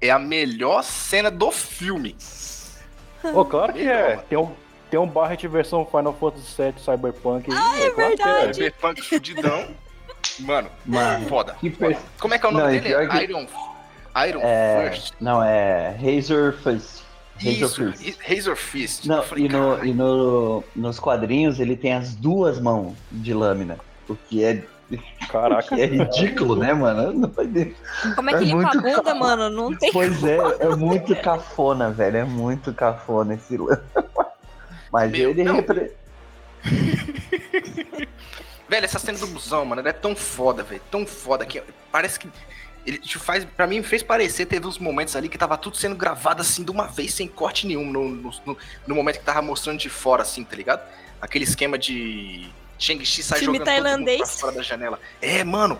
é 0.00 0.08
a 0.10 0.18
melhor 0.18 0.82
cena 0.84 1.30
do 1.30 1.50
filme. 1.50 2.16
Ô, 3.34 3.44
claro 3.44 3.72
que 3.72 3.82
é. 3.86 4.16
Tem 4.28 4.38
um, 4.38 4.52
tem 4.90 4.98
um 5.00 5.06
Barret 5.06 5.46
versão 5.48 5.84
Final 5.84 6.14
Fantasy 6.14 6.54
VII 6.62 6.74
Cyberpunk. 6.78 7.50
Ah, 7.52 7.78
é 7.80 7.90
claro 7.90 8.16
que 8.16 8.22
verdade. 8.24 8.54
Cyberpunk 8.54 9.02
fudidão. 9.02 9.68
Mano, 10.40 10.70
Mano, 10.86 11.28
foda. 11.28 11.56
que 11.60 11.68
per... 11.68 11.98
Como 12.20 12.32
é 12.32 12.38
que 12.38 12.46
é 12.46 12.48
o 12.48 12.52
nome 12.52 12.64
Não, 12.64 12.70
e 12.74 12.80
dele? 12.80 12.94
pior 12.94 13.08
que- 13.08 13.24
Iron, 13.24 13.46
Iron 14.28 14.40
É, 14.42 14.90
First. 14.90 15.14
não, 15.20 15.42
é 15.42 15.90
Razor 16.00 16.52
Fist. 16.52 17.02
Razor 17.42 17.52
Isso, 17.52 17.92
Fist. 17.96 18.18
Razor 18.28 18.56
Fist. 18.56 19.04
Não, 19.06 19.22
falei, 19.22 19.46
e, 19.46 19.48
no, 19.48 19.70
"Caralho, 19.72 19.84
e 19.88 19.92
no, 19.94 20.64
nos 20.76 21.00
quadrinhos 21.00 21.58
ele 21.58 21.76
tem 21.76 21.92
as 21.92 22.14
duas 22.14 22.60
mãos 22.60 22.94
de 23.10 23.34
lâmina. 23.34 23.78
O 24.08 24.14
que 24.14 24.44
é, 24.44 24.62
Caraca. 25.30 25.74
é 25.80 25.86
ridículo, 25.86 26.56
né, 26.56 26.72
mano? 26.74 27.28
Como 28.14 28.30
é 28.30 28.32
É 28.34 28.38
que 28.38 28.44
limpa 28.44 28.70
a 28.70 28.74
muito 28.74 28.82
bunda, 28.82 29.14
mano? 29.14 29.50
Não 29.50 29.74
tem. 29.76 29.92
Pois 29.92 30.22
é, 30.24 30.38
é 30.60 30.68
muito 30.76 31.14
cafona, 31.16 31.90
velho. 31.90 32.16
É 32.18 32.24
muito 32.24 32.72
cafona 32.74 33.34
esse 33.34 33.56
lance. 33.56 33.82
Mas 34.92 35.10
Meu, 35.10 35.30
ele 35.30 35.44
não. 35.44 35.54
repre... 35.56 35.92
Velho, 38.68 38.84
essa 38.86 38.98
cena 38.98 39.18
do 39.18 39.26
busão, 39.26 39.64
mano, 39.66 39.80
ela 39.80 39.90
é 39.90 39.92
tão 39.92 40.16
foda, 40.16 40.62
velho. 40.62 40.80
Tão 40.90 41.06
foda 41.06 41.44
que 41.44 41.62
parece 41.90 42.18
que. 42.18 42.28
Ele 42.86 42.98
te 42.98 43.18
faz. 43.18 43.44
Pra 43.44 43.66
mim, 43.66 43.82
fez 43.82 44.02
parecer, 44.02 44.46
teve 44.46 44.66
uns 44.66 44.78
momentos 44.78 45.14
ali 45.14 45.28
que 45.28 45.36
tava 45.36 45.58
tudo 45.58 45.76
sendo 45.76 45.94
gravado 45.94 46.40
assim 46.40 46.64
de 46.64 46.70
uma 46.70 46.86
vez, 46.86 47.12
sem 47.14 47.28
corte 47.28 47.66
nenhum. 47.66 47.84
No, 47.92 48.08
no- 48.08 48.56
no 48.86 48.94
momento 48.94 49.18
que 49.18 49.24
tava 49.24 49.42
mostrando 49.42 49.78
de 49.78 49.90
fora, 49.90 50.22
assim, 50.22 50.42
tá 50.42 50.56
ligado? 50.56 50.80
Aquele 51.20 51.44
esquema 51.44 51.78
de. 51.78 52.48
Shang-Chi 52.82 53.22
sai 53.22 53.38
Filme 53.40 53.58
jogando 53.58 53.66
todo 53.68 53.74
mundo 53.76 53.84
tailandês. 53.88 54.18
pra 54.18 54.26
fora 54.28 54.52
da 54.56 54.62
janela. 54.62 54.98
É, 55.20 55.44
mano, 55.44 55.78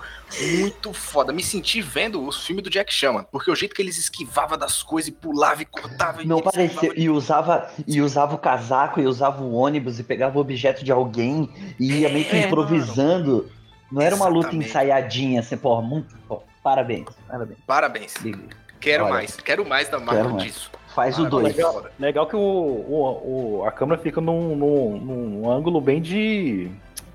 muito 0.58 0.92
foda. 0.92 1.32
Me 1.32 1.42
senti 1.42 1.80
vendo 1.82 2.26
os 2.26 2.44
filmes 2.46 2.62
do 2.64 2.70
Jack 2.70 2.92
Chan, 2.92 3.12
mano, 3.12 3.26
porque 3.30 3.50
o 3.50 3.54
jeito 3.56 3.74
que 3.74 3.82
eles 3.82 3.98
esquivavam 3.98 4.56
das 4.56 4.82
coisas 4.82 5.08
e 5.08 5.12
pulava 5.12 5.62
e 5.62 5.64
cortava. 5.64 6.22
Não 6.24 6.38
e 6.38 6.42
parecia. 6.42 6.92
E 6.96 7.08
usava, 7.10 7.70
e 7.86 8.00
usava 8.00 8.34
o 8.34 8.38
casaco, 8.38 9.00
e 9.00 9.06
usava 9.06 9.42
o 9.42 9.52
ônibus, 9.54 9.98
e 9.98 10.02
pegava 10.04 10.38
o 10.38 10.40
objeto 10.40 10.84
de 10.84 10.92
alguém, 10.92 11.48
e 11.78 12.00
ia 12.00 12.08
meio 12.08 12.24
que 12.24 12.36
É, 12.36 12.46
improvisando. 12.46 13.50
Não 13.90 14.00
era 14.00 14.14
uma 14.16 14.26
luta 14.26 14.46
Exatamente. 14.48 14.68
ensaiadinha, 14.70 15.40
assim, 15.40 15.56
porra, 15.56 15.82
muito. 15.82 16.14
parabéns, 16.62 17.06
parabéns. 17.28 17.58
Parabéns. 17.66 18.14
Liga. 18.16 18.62
Quero 18.80 19.04
Olha. 19.04 19.12
mais. 19.14 19.36
Quero 19.36 19.68
mais 19.68 19.88
da 19.88 19.98
Marvel 19.98 20.22
Quero 20.24 20.34
mais. 20.36 20.44
disso. 20.44 20.70
Faz 20.94 21.18
o 21.18 21.24
2. 21.28 21.54
foda. 21.56 21.90
Legal 21.98 22.26
que 22.26 22.34
o, 22.36 22.38
o, 22.40 23.58
o- 23.60 23.64
a 23.64 23.70
câmera 23.72 24.00
fica 24.00 24.20
num, 24.20 24.56
num, 24.56 24.98
num 24.98 25.50
ângulo 25.50 25.80
bem 25.80 26.00
de. 26.02 26.70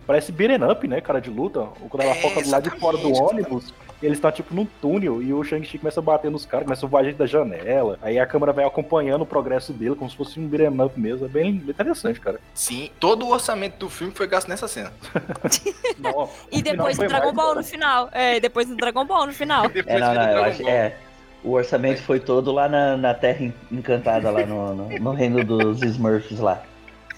Parece 0.07 0.31
beat'em 0.31 0.63
up, 0.63 0.87
né, 0.87 1.01
cara, 1.01 1.19
de 1.19 1.29
luta. 1.29 1.59
Ou 1.59 1.89
Quando 1.89 2.03
ela 2.03 2.13
É, 2.15 2.21
foca 2.21 2.41
do 2.41 2.49
lado 2.49 2.63
de 2.69 2.79
fora 2.79 2.97
do 2.97 3.09
exatamente, 3.09 3.45
ônibus, 3.49 3.73
eles 4.01 4.17
estão 4.17 4.31
tipo 4.31 4.55
num 4.55 4.65
túnel 4.81 5.21
e 5.21 5.33
o 5.33 5.43
Shang-Chi 5.43 5.77
começa 5.79 5.99
a 5.99 6.03
bater 6.03 6.31
nos 6.31 6.45
caras, 6.45 6.65
começa 6.65 6.85
a 6.85 6.89
voar 6.89 7.03
gente 7.03 7.17
da 7.17 7.25
janela. 7.25 7.99
Aí 8.01 8.17
a 8.17 8.25
câmera 8.25 8.53
vai 8.53 8.63
acompanhando 8.63 9.23
o 9.23 9.25
progresso 9.25 9.73
dele, 9.73 9.95
como 9.95 10.09
se 10.09 10.15
fosse 10.15 10.39
um 10.39 10.47
beat'em 10.47 10.81
up 10.81 10.97
mesmo. 10.99 11.25
É 11.25 11.29
bem, 11.29 11.49
interessante, 11.49 12.19
cara. 12.21 12.39
Sim, 12.53 12.89
todo 12.99 13.25
o 13.25 13.31
orçamento 13.31 13.77
do 13.77 13.89
filme 13.89 14.13
foi 14.15 14.27
gasto 14.27 14.47
nessa 14.47 14.67
cena. 14.67 14.93
Não, 15.99 16.29
E 16.51 16.61
depois 16.61 16.97
do 16.97 17.07
Dragon 17.07 17.25
mais, 17.25 17.35
Ball 17.35 17.55
no 17.55 17.63
final. 17.63 18.09
É, 18.13 18.37
e 18.37 18.39
depois 18.39 18.67
do 18.67 18.75
Dragon 18.75 19.05
Ball 19.05 19.25
no 19.27 19.33
final. 19.33 19.65
É, 19.85 19.99
não, 19.99 20.13
não, 20.13 20.21
eu 20.31 20.43
acho. 20.43 20.61
Ball. 20.63 20.71
É. 20.71 20.95
O 21.43 21.51
orçamento 21.51 22.01
foi 22.01 22.19
todo 22.19 22.51
lá 22.51 22.67
na, 22.67 22.97
na 22.97 23.13
Terra 23.13 23.43
En- 23.45 23.53
Encantada, 23.71 24.29
lá 24.31 24.45
no, 24.45 24.73
no, 24.75 24.89
no 24.99 25.11
reino 25.11 25.43
dos 25.43 25.81
Smurfs 25.83 26.39
lá. 26.39 26.61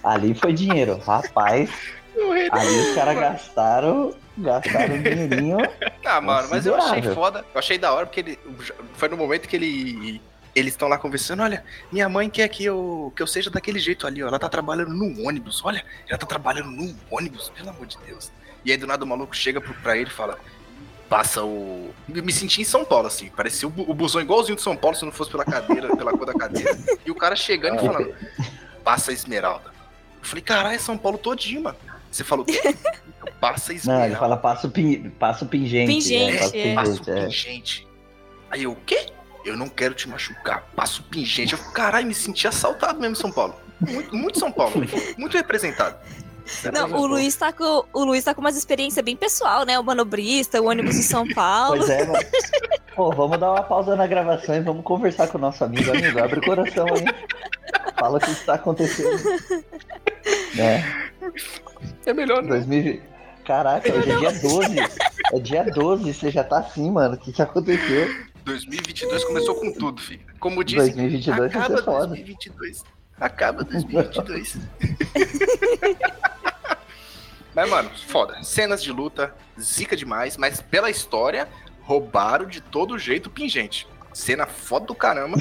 Ali 0.04 0.34
foi 0.34 0.54
dinheiro. 0.54 0.98
Rapaz, 1.00 1.70
Ali 2.52 2.80
os 2.90 2.96
caras 2.96 3.16
gastaram. 3.18 4.14
Gastaram 4.38 4.96
um 4.96 5.02
dinheirinho. 5.02 5.58
Ah, 6.06 6.20
mano, 6.22 6.48
mas 6.50 6.66
eu 6.66 6.76
achei 6.76 7.02
foda. 7.14 7.46
Eu 7.54 7.60
achei 7.60 7.78
da 7.78 7.94
hora 7.94 8.06
porque 8.08 8.22
ele. 8.22 8.40
Foi 8.94 9.08
no 9.10 9.18
momento 9.18 9.48
que 9.48 9.56
ele. 9.56 10.20
Eles 10.56 10.74
estão 10.74 10.88
lá 10.88 10.98
conversando, 10.98 11.44
olha, 11.44 11.64
minha 11.92 12.10
mãe 12.10 12.28
quer 12.30 12.48
que 12.48 12.66
eu, 12.66 13.14
que 13.16 13.22
eu 13.22 13.28
seja 13.28 13.52
daquele 13.52 13.78
jeito 13.80 14.08
ali, 14.08 14.24
ó. 14.24 14.28
Ela 14.28 14.40
tá 14.40 14.50
trabalhando 14.50 14.90
num 14.92 15.28
ônibus, 15.28 15.62
olha, 15.64 15.86
ela 16.08 16.18
tá 16.18 16.26
trabalhando 16.26 16.72
num 16.72 16.96
ônibus, 17.12 17.50
pelo 17.56 17.70
amor 17.70 17.86
de 17.86 17.96
Deus. 18.08 18.32
E 18.66 18.72
aí 18.72 18.78
do 18.78 18.88
nada 18.88 19.06
o 19.06 19.08
maluco 19.08 19.36
chega 19.36 19.62
pro- 19.62 19.74
pra 19.76 19.96
ele 19.96 20.10
e 20.10 20.14
fala. 20.14 20.40
Passa 21.08 21.44
o. 21.44 21.94
Me 22.08 22.32
senti 22.34 22.62
em 22.62 22.66
São 22.66 22.84
Paulo, 22.84 23.06
assim. 23.08 23.30
Parecia 23.30 23.68
o, 23.68 23.74
o 23.88 23.94
busão 23.94 24.20
igualzinho 24.22 24.56
de 24.56 24.62
São 24.64 24.76
Paulo, 24.76 24.96
se 24.98 25.06
não 25.06 25.12
fosse 25.12 25.30
pela 25.30 25.46
cadeira, 25.46 25.96
pela 25.96 26.12
cor 26.12 26.26
da 26.26 26.34
cadeira. 26.34 26.76
E 27.06 27.12
o 27.12 27.16
cara 27.16 27.36
chegando 27.36 27.76
e 27.84 27.86
falando, 27.86 28.16
passa 28.84 29.12
a 29.12 29.14
Esmeralda. 29.14 29.70
Eu 30.22 30.28
falei, 30.28 30.44
caralho, 30.44 30.76
é 30.76 30.80
São 30.80 30.98
Paulo 30.98 31.18
todinho, 31.20 31.62
mano. 31.64 31.78
Você 32.12 32.24
falou, 32.24 32.44
o 32.44 32.46
quê? 32.46 32.76
Passa 33.40 33.72
a 33.72 33.74
Não, 33.74 33.78
Esmeralda. 33.78 34.08
ele 34.08 34.16
fala 34.16 34.38
passa 34.38 34.68
o, 34.68 34.72
pin, 34.72 35.10
passa 35.12 35.46
o 35.46 35.48
pingente. 35.48 35.94
Pingente, 35.94 36.38
passa 36.38 36.56
o 36.56 36.60
é. 36.60 36.76
Passa 36.76 36.92
o 36.92 36.96
pingente, 36.98 37.12
é. 37.12 37.26
pingente. 37.26 37.88
Aí 38.52 38.64
eu, 38.64 38.72
o 38.74 38.76
quê? 38.76 39.06
Eu 39.46 39.56
não 39.56 39.70
quero 39.70 39.94
te 39.94 40.10
machucar. 40.10 40.66
Passa 40.76 41.00
o 41.00 41.04
pingente. 41.06 41.54
Eu, 41.54 41.60
caralho, 41.72 42.06
me 42.06 42.14
senti 42.14 42.48
assaltado 42.48 43.00
mesmo 43.00 43.14
em 43.14 43.20
São 43.20 43.32
Paulo. 43.32 43.56
Muito, 43.80 44.14
muito 44.14 44.40
São 44.40 44.52
Paulo. 44.52 44.74
muito 45.18 45.38
representado. 45.38 45.96
Não, 46.74 46.92
o 47.00 47.06
Luiz 47.06 47.36
tá 47.36 47.54
com, 47.54 47.86
o 47.94 48.04
Luiz 48.04 48.24
tá 48.24 48.34
com 48.34 48.42
umas 48.42 48.58
experiências 48.58 49.04
bem 49.06 49.16
pessoal, 49.16 49.66
né? 49.66 49.80
O 49.80 49.84
manobrista, 49.84 50.62
o 50.62 50.66
ônibus 50.66 50.96
em 50.96 51.04
São 51.04 51.28
Paulo. 51.28 51.78
Pois 51.78 51.90
é, 51.90 52.06
mano. 52.06 52.20
Pô, 52.96 53.12
vamos 53.12 53.40
dar 53.40 53.52
uma 53.52 53.64
pausa 53.64 53.96
na 53.96 54.08
gravação 54.08 54.56
e 54.56 54.60
vamos 54.60 54.84
conversar 54.84 55.28
com 55.28 55.38
o 55.38 55.42
nosso 55.42 55.64
amigo. 55.64 55.92
Amigo, 55.92 56.20
abre 56.20 56.40
o 56.40 56.44
coração 56.44 56.86
aí. 56.88 57.06
Fala 57.98 58.18
o 58.18 58.20
que 58.20 58.32
está 58.32 58.56
acontecendo. 58.56 59.18
Né? 60.56 61.12
É 62.06 62.14
melhor 62.14 62.42
não. 62.42 62.50
2020. 62.50 63.02
Caraca, 63.46 63.92
hoje 63.92 64.12
é 64.12 64.18
dia 64.18 64.32
12. 64.32 64.76
É 65.34 65.40
dia 65.40 65.64
12, 65.64 66.14
você 66.14 66.30
já 66.30 66.44
tá 66.44 66.60
assim, 66.60 66.92
mano. 66.92 67.16
O 67.16 67.18
que, 67.18 67.32
que 67.32 67.42
aconteceu? 67.42 68.08
2022 68.44 69.24
começou 69.26 69.56
com 69.56 69.72
tudo, 69.74 70.02
filho. 70.02 70.22
Como 70.40 70.64
disse, 70.64 70.92
2022 70.92 71.38
vai 71.38 71.48
acaba 71.48 71.78
ser 71.78 71.84
foda. 71.84 72.08
2022. 72.08 72.84
Acaba 73.20 73.64
2022. 73.64 74.58
mas, 77.54 77.70
mano, 77.70 77.90
foda. 78.08 78.42
Cenas 78.44 78.84
de 78.84 78.92
luta, 78.92 79.34
zica 79.60 79.96
demais, 79.96 80.38
mas 80.38 80.62
pela 80.62 80.90
história, 80.90 81.48
roubaram 81.82 82.46
de 82.46 82.62
todo 82.62 82.98
jeito 82.98 83.28
o 83.28 83.32
pingente. 83.32 83.88
Cena 84.14 84.46
foda 84.46 84.86
do 84.86 84.96
caramba. 84.96 85.38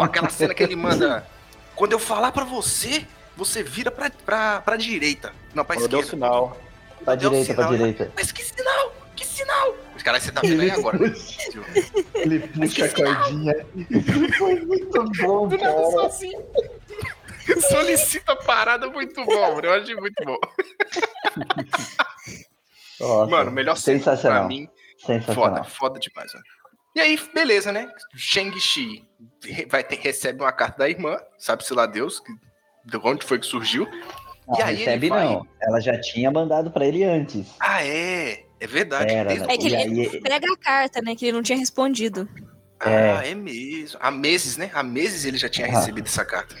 Aquela 0.00 0.28
cena 0.28 0.54
que 0.54 0.62
ele 0.62 0.76
manda. 0.76 1.26
Quando 1.74 1.92
eu 1.92 1.98
falar 1.98 2.32
pra 2.32 2.44
você, 2.44 3.06
você 3.36 3.62
vira 3.62 3.90
pra, 3.90 4.10
pra, 4.10 4.60
pra 4.60 4.76
direita. 4.76 5.32
Não, 5.54 5.64
pra 5.64 5.76
Quando 5.76 5.88
deu 5.88 5.98
o 5.98 6.02
esquerda. 6.02 6.26
sinal. 6.26 6.60
Pra 7.04 7.14
Deu 7.14 7.30
direita, 7.30 7.54
pra 7.54 7.64
sinal, 7.64 7.76
direita. 7.78 8.12
Mas 8.16 8.32
que 8.32 8.42
sinal? 8.44 8.94
Que 9.16 9.26
sinal? 9.26 9.76
Caralho, 10.02 10.22
você 10.22 10.32
tá 10.32 10.40
vendo 10.42 10.60
aí 10.60 10.70
agora. 10.70 10.98
né? 10.98 11.14
Ele 12.14 12.40
puxa 12.40 12.84
a 12.84 12.88
cordinha. 12.90 13.54
Foi 14.38 14.60
muito 14.60 15.04
bom, 15.22 15.48
Do 15.48 15.56
nada 15.56 16.06
assim. 16.06 16.30
Solicita 17.70 18.32
a 18.32 18.36
parada 18.36 18.86
muito 18.90 19.24
bom. 19.24 19.60
Eu 19.60 19.72
achei 19.72 19.94
muito 19.96 20.22
bom. 20.24 20.36
Nossa, 23.00 23.30
Mano, 23.30 23.50
melhor 23.50 23.76
cena 23.76 23.98
pra 24.02 24.12
sensacional. 24.12 24.48
mim. 24.48 24.68
Sensacional. 24.98 25.34
Foda, 25.34 25.64
foda 25.64 25.98
demais, 26.00 26.32
mano. 26.32 26.44
E 26.96 27.00
aí, 27.00 27.18
beleza, 27.34 27.72
né? 27.72 27.90
Shang-Chi 28.14 29.04
vai 29.68 29.82
ter, 29.82 29.96
recebe 29.96 30.40
uma 30.42 30.52
carta 30.52 30.78
da 30.78 30.88
irmã, 30.88 31.18
sabe-se 31.38 31.74
lá 31.74 31.86
Deus, 31.86 32.20
que- 32.20 32.32
de 32.84 32.96
onde 32.98 33.24
foi 33.24 33.38
que 33.38 33.46
surgiu. 33.46 33.86
Não, 34.46 34.58
E 34.58 34.62
aí 34.62 34.76
recebe 34.76 35.08
vai- 35.08 35.24
não. 35.24 35.46
Ela 35.60 35.80
já 35.80 35.98
tinha 36.00 36.30
mandado 36.30 36.70
pra 36.70 36.84
ele 36.86 37.02
antes. 37.04 37.46
Ah, 37.58 37.82
é. 37.84 38.44
É 38.60 38.66
verdade. 38.66 39.12
Era, 39.12 39.28
desde- 39.28 39.46
né? 39.46 39.54
É 39.54 39.58
que 39.58 39.66
ele 39.66 39.76
aí- 39.76 40.20
pega 40.20 40.52
a 40.52 40.56
carta, 40.56 41.00
né? 41.02 41.14
Que 41.16 41.26
ele 41.26 41.32
não 41.32 41.42
tinha 41.42 41.58
respondido. 41.58 42.28
Ah, 42.80 43.24
é 43.26 43.34
mesmo. 43.34 43.98
Há 44.02 44.10
meses, 44.10 44.56
né? 44.56 44.70
Há 44.74 44.82
meses 44.82 45.24
ele 45.24 45.38
já 45.38 45.48
tinha 45.48 45.66
Ah. 45.66 45.70
recebido 45.70 46.06
essa 46.06 46.24
carta. 46.24 46.54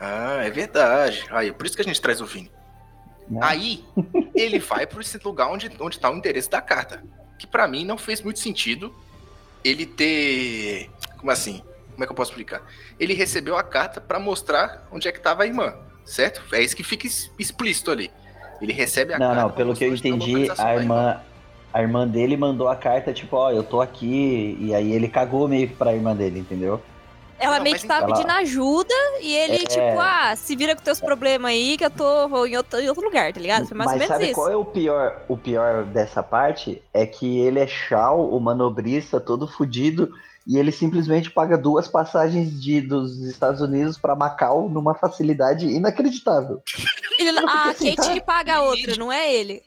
Ah, 0.00 0.40
é 0.44 0.50
verdade. 0.50 1.24
Aí, 1.30 1.52
por 1.52 1.66
isso 1.66 1.74
que 1.76 1.82
a 1.82 1.84
gente 1.84 2.00
traz 2.00 2.20
o 2.20 2.26
Vini. 2.26 2.50
Né? 3.28 3.40
Aí, 3.42 3.84
ele 4.34 4.58
vai 4.58 4.86
para 4.86 5.00
esse 5.00 5.18
lugar 5.22 5.48
onde, 5.50 5.70
onde 5.80 5.98
tá 5.98 6.10
o 6.10 6.16
endereço 6.16 6.50
da 6.50 6.60
carta. 6.62 7.02
Que 7.38 7.46
pra 7.46 7.66
mim 7.68 7.84
não 7.84 7.98
fez 7.98 8.22
muito 8.22 8.38
sentido 8.38 8.94
ele 9.64 9.84
ter. 9.84 10.90
Como 11.18 11.30
assim? 11.30 11.62
Como 11.96 12.04
é 12.04 12.06
que 12.06 12.12
eu 12.12 12.16
posso 12.16 12.30
explicar? 12.30 12.60
Ele 13.00 13.14
recebeu 13.14 13.56
a 13.56 13.62
carta 13.62 14.02
pra 14.02 14.20
mostrar 14.20 14.86
onde 14.92 15.08
é 15.08 15.12
que 15.12 15.18
tava 15.18 15.44
a 15.44 15.46
irmã, 15.46 15.72
certo? 16.04 16.42
É 16.52 16.60
isso 16.62 16.76
que 16.76 16.84
fica 16.84 17.06
explícito 17.06 17.90
ali. 17.90 18.10
Ele 18.60 18.74
recebe 18.74 19.14
a 19.14 19.18
Não, 19.18 19.26
carta. 19.28 19.42
não, 19.42 19.50
pelo 19.50 19.74
que 19.74 19.82
eu 19.84 19.90
tá 19.90 19.96
entendi, 19.96 20.50
a 20.50 20.54
da 20.54 20.74
irmã, 20.76 21.20
a 21.72 21.80
irmã 21.80 22.06
dele 22.06 22.36
mandou 22.36 22.68
a 22.68 22.76
carta, 22.76 23.14
tipo, 23.14 23.34
ó, 23.34 23.50
eu 23.50 23.62
tô 23.62 23.80
aqui, 23.80 24.58
e 24.60 24.74
aí 24.74 24.92
ele 24.92 25.08
cagou 25.08 25.48
meio 25.48 25.68
que 25.68 25.74
pra 25.74 25.94
irmã 25.94 26.14
dele, 26.14 26.38
entendeu? 26.38 26.82
Ela 27.38 27.56
Não, 27.56 27.64
meio 27.64 27.76
que 27.76 27.86
tava 27.86 28.04
então- 28.04 28.14
pedindo 28.16 28.30
ajuda 28.32 28.94
e 29.22 29.34
ele, 29.34 29.56
É. 29.56 29.66
tipo, 29.66 29.98
ah, 30.00 30.34
se 30.36 30.54
vira 30.54 30.74
com 30.76 30.82
teus 30.82 31.00
problemas 31.00 31.50
aí 31.50 31.76
que 31.78 31.84
eu 31.84 31.90
tô 31.90 32.46
em 32.46 32.56
outro, 32.58 32.78
em 32.80 32.88
outro 32.90 33.04
lugar, 33.04 33.30
tá 33.32 33.40
ligado? 33.40 33.66
Foi 33.66 33.76
mais 33.76 33.86
Mas 33.90 33.94
ou 33.94 33.98
menos 34.00 34.08
sabe 34.14 34.24
isso. 34.26 34.34
qual 34.34 34.50
é 34.50 34.56
o 34.56 34.64
pior, 34.66 35.22
o 35.28 35.36
pior 35.36 35.84
dessa 35.84 36.22
parte? 36.22 36.82
É 36.94 37.04
que 37.06 37.38
ele 37.40 37.58
é 37.58 37.66
Shao, 37.66 38.28
o 38.34 38.38
manobrista, 38.40 39.18
todo 39.20 39.46
fudido, 39.46 40.10
e 40.46 40.56
ele 40.58 40.70
simplesmente 40.70 41.30
paga 41.30 41.58
duas 41.58 41.88
passagens 41.88 42.60
de, 42.62 42.80
dos 42.80 43.18
Estados 43.22 43.60
Unidos 43.60 43.98
pra 43.98 44.14
Macau 44.14 44.68
numa 44.68 44.94
facilidade 44.94 45.66
inacreditável. 45.66 46.62
Ele- 47.18 47.32
Não, 47.32 47.48
a 47.48 47.52
porque 47.52 47.68
assim, 47.70 47.94
Kate 47.96 48.08
tá- 48.08 48.14
que 48.14 48.20
paga 48.20 48.54
a 48.56 48.62
outra, 48.62 48.96
não 48.96 49.10
é 49.12 49.34
ele. 49.34 49.62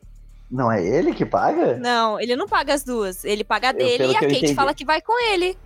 Não 0.50 0.72
é 0.72 0.84
ele 0.84 1.14
que 1.14 1.26
paga? 1.26 1.78
Não, 1.78 2.20
ele 2.20 2.36
não 2.36 2.48
paga 2.48 2.74
as 2.74 2.84
duas. 2.84 3.24
Ele 3.24 3.44
paga 3.44 3.70
a 3.70 3.72
dele 3.72 3.98
pelo 3.98 4.14
e 4.14 4.16
a 4.16 4.20
que 4.20 4.26
eu 4.26 4.30
Kate 4.30 4.40
entendi- 4.42 4.56
fala 4.56 4.74
que 4.74 4.86
vai 4.86 5.02
com 5.02 5.14
ele. 5.32 5.58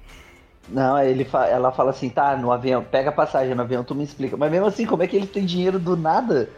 Não, 0.68 0.98
ele 0.98 1.26
fa- 1.26 1.46
ela 1.48 1.72
fala 1.72 1.92
assim, 1.92 2.10
tá, 2.10 2.36
no 2.38 2.52
avião, 2.52 2.84
pega 2.84 3.10
a 3.10 3.14
passagem 3.14 3.54
no 3.54 3.62
avião, 3.62 3.84
tu 3.84 3.94
me 3.94 4.04
explica. 4.04 4.36
Mas 4.38 4.50
mesmo 4.52 4.66
assim, 4.66 4.86
como 4.86 5.04
é 5.04 5.08
que 5.08 5.16
ele 5.16 5.28
tem 5.28 5.46
dinheiro 5.46 5.78
do 5.78 5.96
nada? 5.96 6.50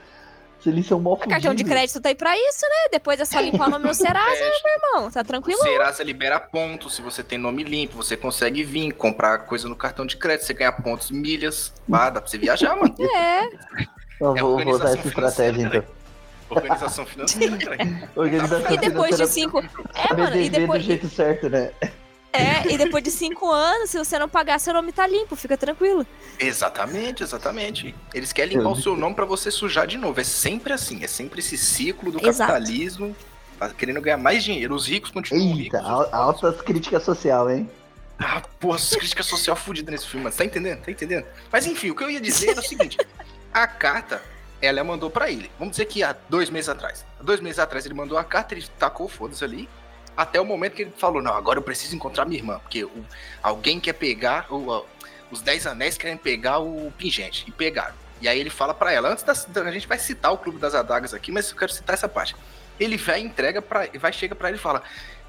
Se 0.60 0.70
eles 0.70 0.88
são 0.88 1.00
mó 1.00 1.13
O 1.13 1.18
cartão 1.18 1.54
de 1.54 1.63
crédito 1.63 2.02
tá 2.02 2.10
aí 2.10 2.15
pra 2.15 2.36
isso, 2.36 2.65
né? 2.65 2.89
Depois 2.91 3.20
é 3.20 3.26
só 3.26 3.39
limpar 3.39 3.68
o 3.68 3.72
nome 3.72 3.86
no 3.86 3.94
Serasa, 3.96 4.39
meu 4.63 4.74
irmão. 4.74 5.12
Tá 5.12 5.24
tranquilo? 5.24 5.60
O 5.60 5.63
Serasa 5.63 6.04
libera 6.04 6.39
pontos. 6.39 6.96
Se 6.96 7.02
você 7.02 7.24
tem 7.24 7.38
nome 7.38 7.63
limpo, 7.63 7.96
você 7.96 8.18
consegue 8.18 8.63
vir 8.63 8.91
comprar 8.94 9.39
coisa 9.39 9.68
no 9.70 9.76
cartão 9.76 10.06
de 10.06 10.18
crédito. 10.18 10.46
Você 10.46 10.54
ganha 10.54 10.72
pontos, 10.72 11.12
milhas. 11.12 11.72
Ah, 11.91 12.10
dá 12.10 12.20
pra 12.22 12.30
você 12.30 12.38
viajar, 12.38 12.76
mano. 12.76 12.96
É. 13.15 13.46
Eu 14.20 14.36
É 14.36 14.41
vou, 14.41 14.56
usar 14.56 14.62
organização 14.62 14.94
essa 14.94 15.08
estratégia, 15.08 15.54
financeira, 15.54 15.78
então. 15.78 15.96
Organização 16.50 17.06
financeira, 17.06 17.58
cara. 17.58 18.10
Organização 18.15 18.72
E 18.72 18.78
depois 18.78 19.18
de 19.18 19.28
cinco. 19.28 19.60
É, 19.60 20.13
mano, 20.13 20.36
e 20.38 20.50
depois, 20.50 20.82
do 20.82 20.86
jeito 20.88 21.10
certo, 21.10 21.50
né? 21.50 21.72
É, 22.36 22.74
e 22.74 22.78
depois 22.78 23.04
de 23.04 23.12
cinco 23.12 23.50
anos, 23.52 23.89
se 23.89 23.98
você 23.98 24.17
não 24.19 24.30
pagar, 24.30 24.60
seu 24.60 24.74
nome 24.74 24.91
tá 24.91 25.06
limpo, 25.08 25.36
fica 25.36 25.58
tranquilo. 25.58 26.06
Exatamente, 26.39 27.24
exatamente. 27.24 27.95
Eles 28.13 28.32
querem 28.34 28.58
limpar 28.58 28.71
o 28.71 28.76
seu 28.82 28.95
nome 28.95 29.15
pra 29.15 29.26
você 29.26 29.50
sujar 29.50 29.88
de 29.88 29.98
novo. 29.98 30.19
É 30.19 30.24
sempre 30.24 30.74
assim. 30.74 31.04
É 31.04 31.08
sempre 31.08 31.39
esse 31.39 31.58
ciclo 31.58 32.12
do 32.12 32.17
Exato. 32.19 32.52
capitalismo. 32.52 33.15
tá 33.58 33.69
Querendo 33.69 34.02
ganhar 34.02 34.17
mais 34.17 34.43
dinheiro. 34.43 34.76
Os 34.76 34.88
ricos 34.88 35.12
continuam 35.12 35.58
Eita, 35.58 35.80
ricos. 35.80 36.13
altas 36.13 36.62
críticas 36.62 37.04
social, 37.04 37.50
hein? 37.50 37.69
Ah, 38.19 38.41
porra, 38.60 38.78
essa 38.78 38.98
crítica 38.98 39.24
social 39.24 39.56
fudida 39.56 39.91
nesse 39.91 40.08
filme, 40.08 40.24
mano. 40.24 40.36
Tá 40.36 40.45
entendendo? 40.45 40.82
Tá 40.82 40.91
entendendo? 40.91 41.26
Mas 41.52 41.65
enfim, 41.65 41.89
o 41.91 41.95
que 41.95 42.04
eu 42.04 42.10
ia 42.10 42.21
dizer 42.21 42.52
era 42.52 42.60
o 42.60 42.63
seguinte: 42.63 42.98
a 43.54 43.67
carta 43.67 44.21
ela 44.62 44.84
mandou 44.84 45.10
pra 45.10 45.30
ele. 45.30 45.52
Vamos 45.60 45.71
dizer 45.74 45.86
que 45.86 46.02
há 46.02 46.15
dois 46.30 46.50
meses 46.50 46.69
atrás. 46.69 47.06
Há 47.19 47.24
dois 47.24 47.39
meses 47.41 47.60
atrás 47.60 47.86
ele 47.86 47.93
mandou 47.93 48.17
a 48.17 48.24
carta, 48.24 48.54
ele 48.54 48.65
tacou 48.80 49.08
foda-se 49.08 49.43
ali. 49.43 49.67
Até 50.15 50.39
o 50.39 50.45
momento 50.45 50.73
que 50.73 50.84
ele 50.84 50.93
falou: 50.97 51.21
Não, 51.21 51.34
agora 51.34 51.60
eu 51.60 51.63
preciso 51.63 51.95
encontrar 51.95 52.25
minha 52.25 52.39
irmã. 52.39 52.60
Porque 52.60 52.84
o- 52.84 53.06
alguém 53.43 53.80
quer 53.80 53.93
pegar. 53.93 54.47
o- 54.54 54.86
os 55.32 55.41
Dez 55.41 55.65
Anéis 55.67 55.97
querem 55.97 56.17
pegar 56.17 56.60
o 56.60 56.91
pingente. 56.97 57.43
E 57.47 57.51
pegaram. 57.51 57.93
E 58.21 58.28
aí 58.28 58.39
ele 58.39 58.49
fala 58.49 58.73
pra 58.73 58.91
ela: 58.91 59.10
Antes 59.10 59.23
da. 59.23 59.34
A 59.62 59.71
gente 59.71 59.88
vai 59.88 59.97
citar 59.99 60.32
o 60.34 60.38
Clube 60.38 60.60
das 60.60 60.73
Adagas 60.75 61.13
aqui, 61.13 61.32
mas 61.32 61.49
eu 61.51 61.58
quero 61.58 61.71
citar 61.71 61.93
essa 61.93 62.08
parte. 62.08 62.36
Ele 62.80 62.97
vai 62.97 63.19
entrega 63.19 63.62
para 63.62 63.88
Vai, 63.99 64.13
chega 64.13 64.36
pra 64.36 64.49
ele 64.49 64.58
e 64.58 64.62
fala: 64.62 64.82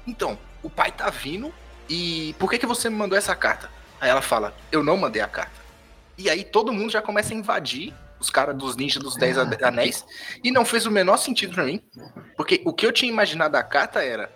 Então, 0.05 0.37
o 0.63 0.69
pai 0.69 0.91
tá 0.91 1.09
vindo. 1.09 1.53
E 1.89 2.35
por 2.37 2.49
que, 2.49 2.57
que 2.57 2.65
você 2.65 2.89
me 2.89 2.95
mandou 2.95 3.17
essa 3.17 3.35
carta? 3.35 3.69
Aí 3.99 4.09
ela 4.09 4.21
fala: 4.21 4.53
Eu 4.71 4.83
não 4.83 4.95
mandei 4.97 5.21
a 5.21 5.27
carta. 5.27 5.55
E 6.17 6.29
aí 6.29 6.43
todo 6.43 6.71
mundo 6.73 6.91
já 6.91 7.01
começa 7.01 7.33
a 7.33 7.37
invadir 7.37 7.93
os 8.19 8.29
caras 8.29 8.55
dos 8.55 8.75
ninjas 8.75 9.01
dos 9.03 9.15
Dez 9.15 9.37
Anéis. 9.37 10.03
E 10.43 10.51
não 10.51 10.65
fez 10.65 10.85
o 10.85 10.91
menor 10.91 11.17
sentido 11.17 11.53
pra 11.53 11.63
mim. 11.65 11.81
Porque 12.35 12.61
o 12.65 12.73
que 12.73 12.85
eu 12.85 12.91
tinha 12.91 13.11
imaginado 13.11 13.51
da 13.51 13.63
carta 13.63 14.03
era. 14.03 14.31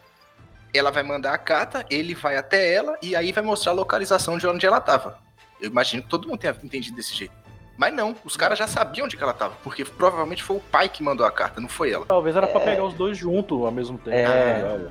Ela 0.74 0.92
vai 0.92 1.04
mandar 1.04 1.34
a 1.34 1.38
carta, 1.38 1.86
ele 1.90 2.16
vai 2.16 2.38
até 2.38 2.74
ela 2.74 2.98
e 3.02 3.16
aí 3.16 3.32
vai 3.32 3.44
mostrar 3.44 3.72
a 3.72 3.76
localização 3.76 4.38
de 4.38 4.48
onde 4.48 4.66
ela 4.66 4.80
tava. 4.80 5.20
Eu 5.60 5.70
imagino 5.70 6.02
que 6.04 6.10
todo 6.10 6.28
mundo 6.28 6.40
tenha 6.40 6.56
entendido 6.64 6.96
desse 6.96 7.14
jeito. 7.14 7.34
Mas 7.78 7.94
não, 7.94 8.16
os 8.24 8.38
caras 8.38 8.60
já 8.60 8.68
sabiam 8.68 9.06
onde 9.06 9.18
que 9.18 9.24
ela 9.24 9.34
tava, 9.34 9.56
porque 9.64 9.84
provavelmente 9.84 10.44
foi 10.44 10.58
o 10.58 10.60
pai 10.60 10.88
que 10.88 11.02
mandou 11.02 11.26
a 11.26 11.32
carta, 11.32 11.60
não 11.60 11.70
foi 11.70 11.92
ela. 11.92 12.06
Talvez 12.06 12.36
era 12.36 12.48
pra 12.48 12.60
pegar 12.60 12.84
os 12.84 12.94
dois 12.94 13.18
juntos 13.18 13.60
ao 13.60 13.72
mesmo 13.72 13.98
tempo. 13.98 14.16
É. 14.16 14.88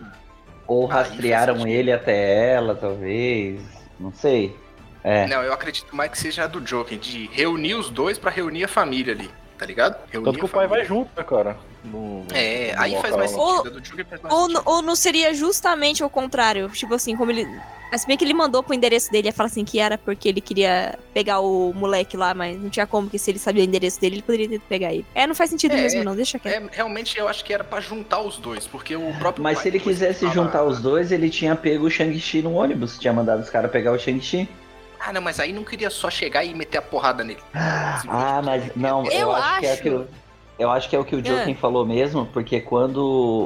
Ou 0.67 0.87
rastrearam 0.87 1.67
ele 1.67 1.93
até 1.93 2.53
ela, 2.53 2.75
talvez. 2.75 3.61
Não 3.99 4.13
sei. 4.13 4.57
É. 5.03 5.27
Não, 5.27 5.43
eu 5.43 5.53
acredito 5.53 5.95
mais 5.95 6.11
que 6.11 6.19
seja 6.19 6.45
a 6.45 6.47
do 6.47 6.61
Joker, 6.61 6.99
de 6.99 7.27
reunir 7.33 7.75
os 7.75 7.91
dois 7.91 8.19
pra 8.19 8.31
reunir 8.31 8.65
a 8.65 8.69
família 8.69 9.15
ali, 9.15 9.31
tá 9.61 9.67
ligado? 9.67 9.97
Reunir 10.11 10.25
Tanto 10.25 10.39
que 10.39 10.45
o 10.47 10.49
pai 10.49 10.67
vai 10.67 10.85
junto, 10.87 11.11
né, 11.15 11.23
cara? 11.23 11.55
No- 11.85 12.25
É, 12.33 12.75
no 12.75 12.83
aí 12.83 12.97
faz 13.01 13.15
mais. 13.15 13.35
Ou- 13.35 13.57
sentido. 13.59 13.81
Joker 13.83 14.07
faz 14.07 14.23
mais 14.23 14.35
Ou, 14.35 14.41
sentido. 14.49 14.63
ou 14.65 14.83
não 14.83 14.97
seria 14.97 15.35
justamente 15.35 16.03
o 16.03 16.09
contrário? 16.09 16.69
Tipo 16.71 16.95
assim, 16.95 17.15
como 17.15 17.31
ele. 17.31 17.47
Mas 17.93 18.05
bem 18.05 18.17
que 18.17 18.25
ele 18.25 18.33
mandou 18.33 18.63
pro 18.63 18.73
endereço 18.73 19.11
dele 19.11 19.29
e 19.31 19.33
fala 19.33 19.49
assim 19.49 19.65
que 19.65 19.81
era 19.81 19.99
porque 19.99 20.29
ele 20.29 20.41
queria 20.41 20.97
pegar 21.13 21.41
o 21.41 21.73
moleque 21.75 22.17
lá, 22.17 22.33
mas 22.33 22.57
não 22.57 22.71
tinha 22.71 22.87
como, 22.87 23.11
que 23.11 23.19
se 23.19 23.33
ele 23.33 23.39
sabia 23.41 23.63
o 23.63 23.67
endereço 23.67 24.01
dele, 24.01 24.15
ele 24.17 24.23
poderia 24.23 24.49
ter 24.49 24.61
pegar 24.61 24.93
ele. 24.95 25.05
É, 25.13 25.27
não 25.27 25.35
faz 25.35 25.51
sentido 25.51 25.73
É, 25.73 25.77
mesmo, 25.83 26.05
não, 26.05 26.15
deixa 26.15 26.39
quieto. 26.39 26.55
É, 26.71 26.77
realmente 26.77 27.19
eu 27.19 27.27
acho 27.27 27.45
que 27.45 27.53
era 27.53 27.65
pra 27.65 27.81
juntar 27.81 28.21
os 28.21 28.37
dois, 28.39 28.65
porque 28.67 28.95
o 28.95 29.13
próprio 29.19 29.43
Mas 29.43 29.55
pai 29.57 29.63
se 29.65 29.69
ele 29.71 29.81
quisesse 29.81 30.21
fala- 30.21 30.33
juntar 30.33 30.63
os 30.65 30.81
dois, 30.81 31.11
ele 31.11 31.29
tinha 31.29 31.57
pego 31.57 31.87
o 31.87 31.91
Shang-Chi 31.91 32.43
no 32.43 32.55
ônibus. 32.55 32.97
Tinha 32.97 33.13
mandado 33.13 33.43
os 33.43 33.51
caras 33.51 33.71
pegar 33.73 33.91
o 33.93 33.99
Shang-Chi. 33.99 34.49
Ah, 35.05 35.13
não, 35.13 35.21
mas 35.23 35.41
aí 35.41 35.53
não 35.53 35.65
queria 35.65 35.89
só 35.91 36.11
chegar 36.11 36.45
e 36.45 36.55
meter 36.55 36.79
a 36.79 36.83
porrada 36.83 37.25
nele. 37.25 37.41
Ah, 37.55 38.41
mas 38.45 38.75
não, 38.77 39.05
eu, 39.07 39.13
Eu 39.13 39.33
acho, 39.33 39.61
que 39.61 39.67
é 39.67 39.73
acho. 39.73 39.83
que 39.83 39.91
o- 39.91 40.07
eu 40.59 40.71
acho 40.71 40.89
que 40.91 40.97
é 40.97 40.99
o 40.99 41.05
que 41.05 41.17
o 41.17 41.21
É. 41.21 41.23
Joken 41.23 41.55
falou 41.55 41.87
mesmo, 41.87 42.27
porque 42.27 42.61
quando 42.61 42.99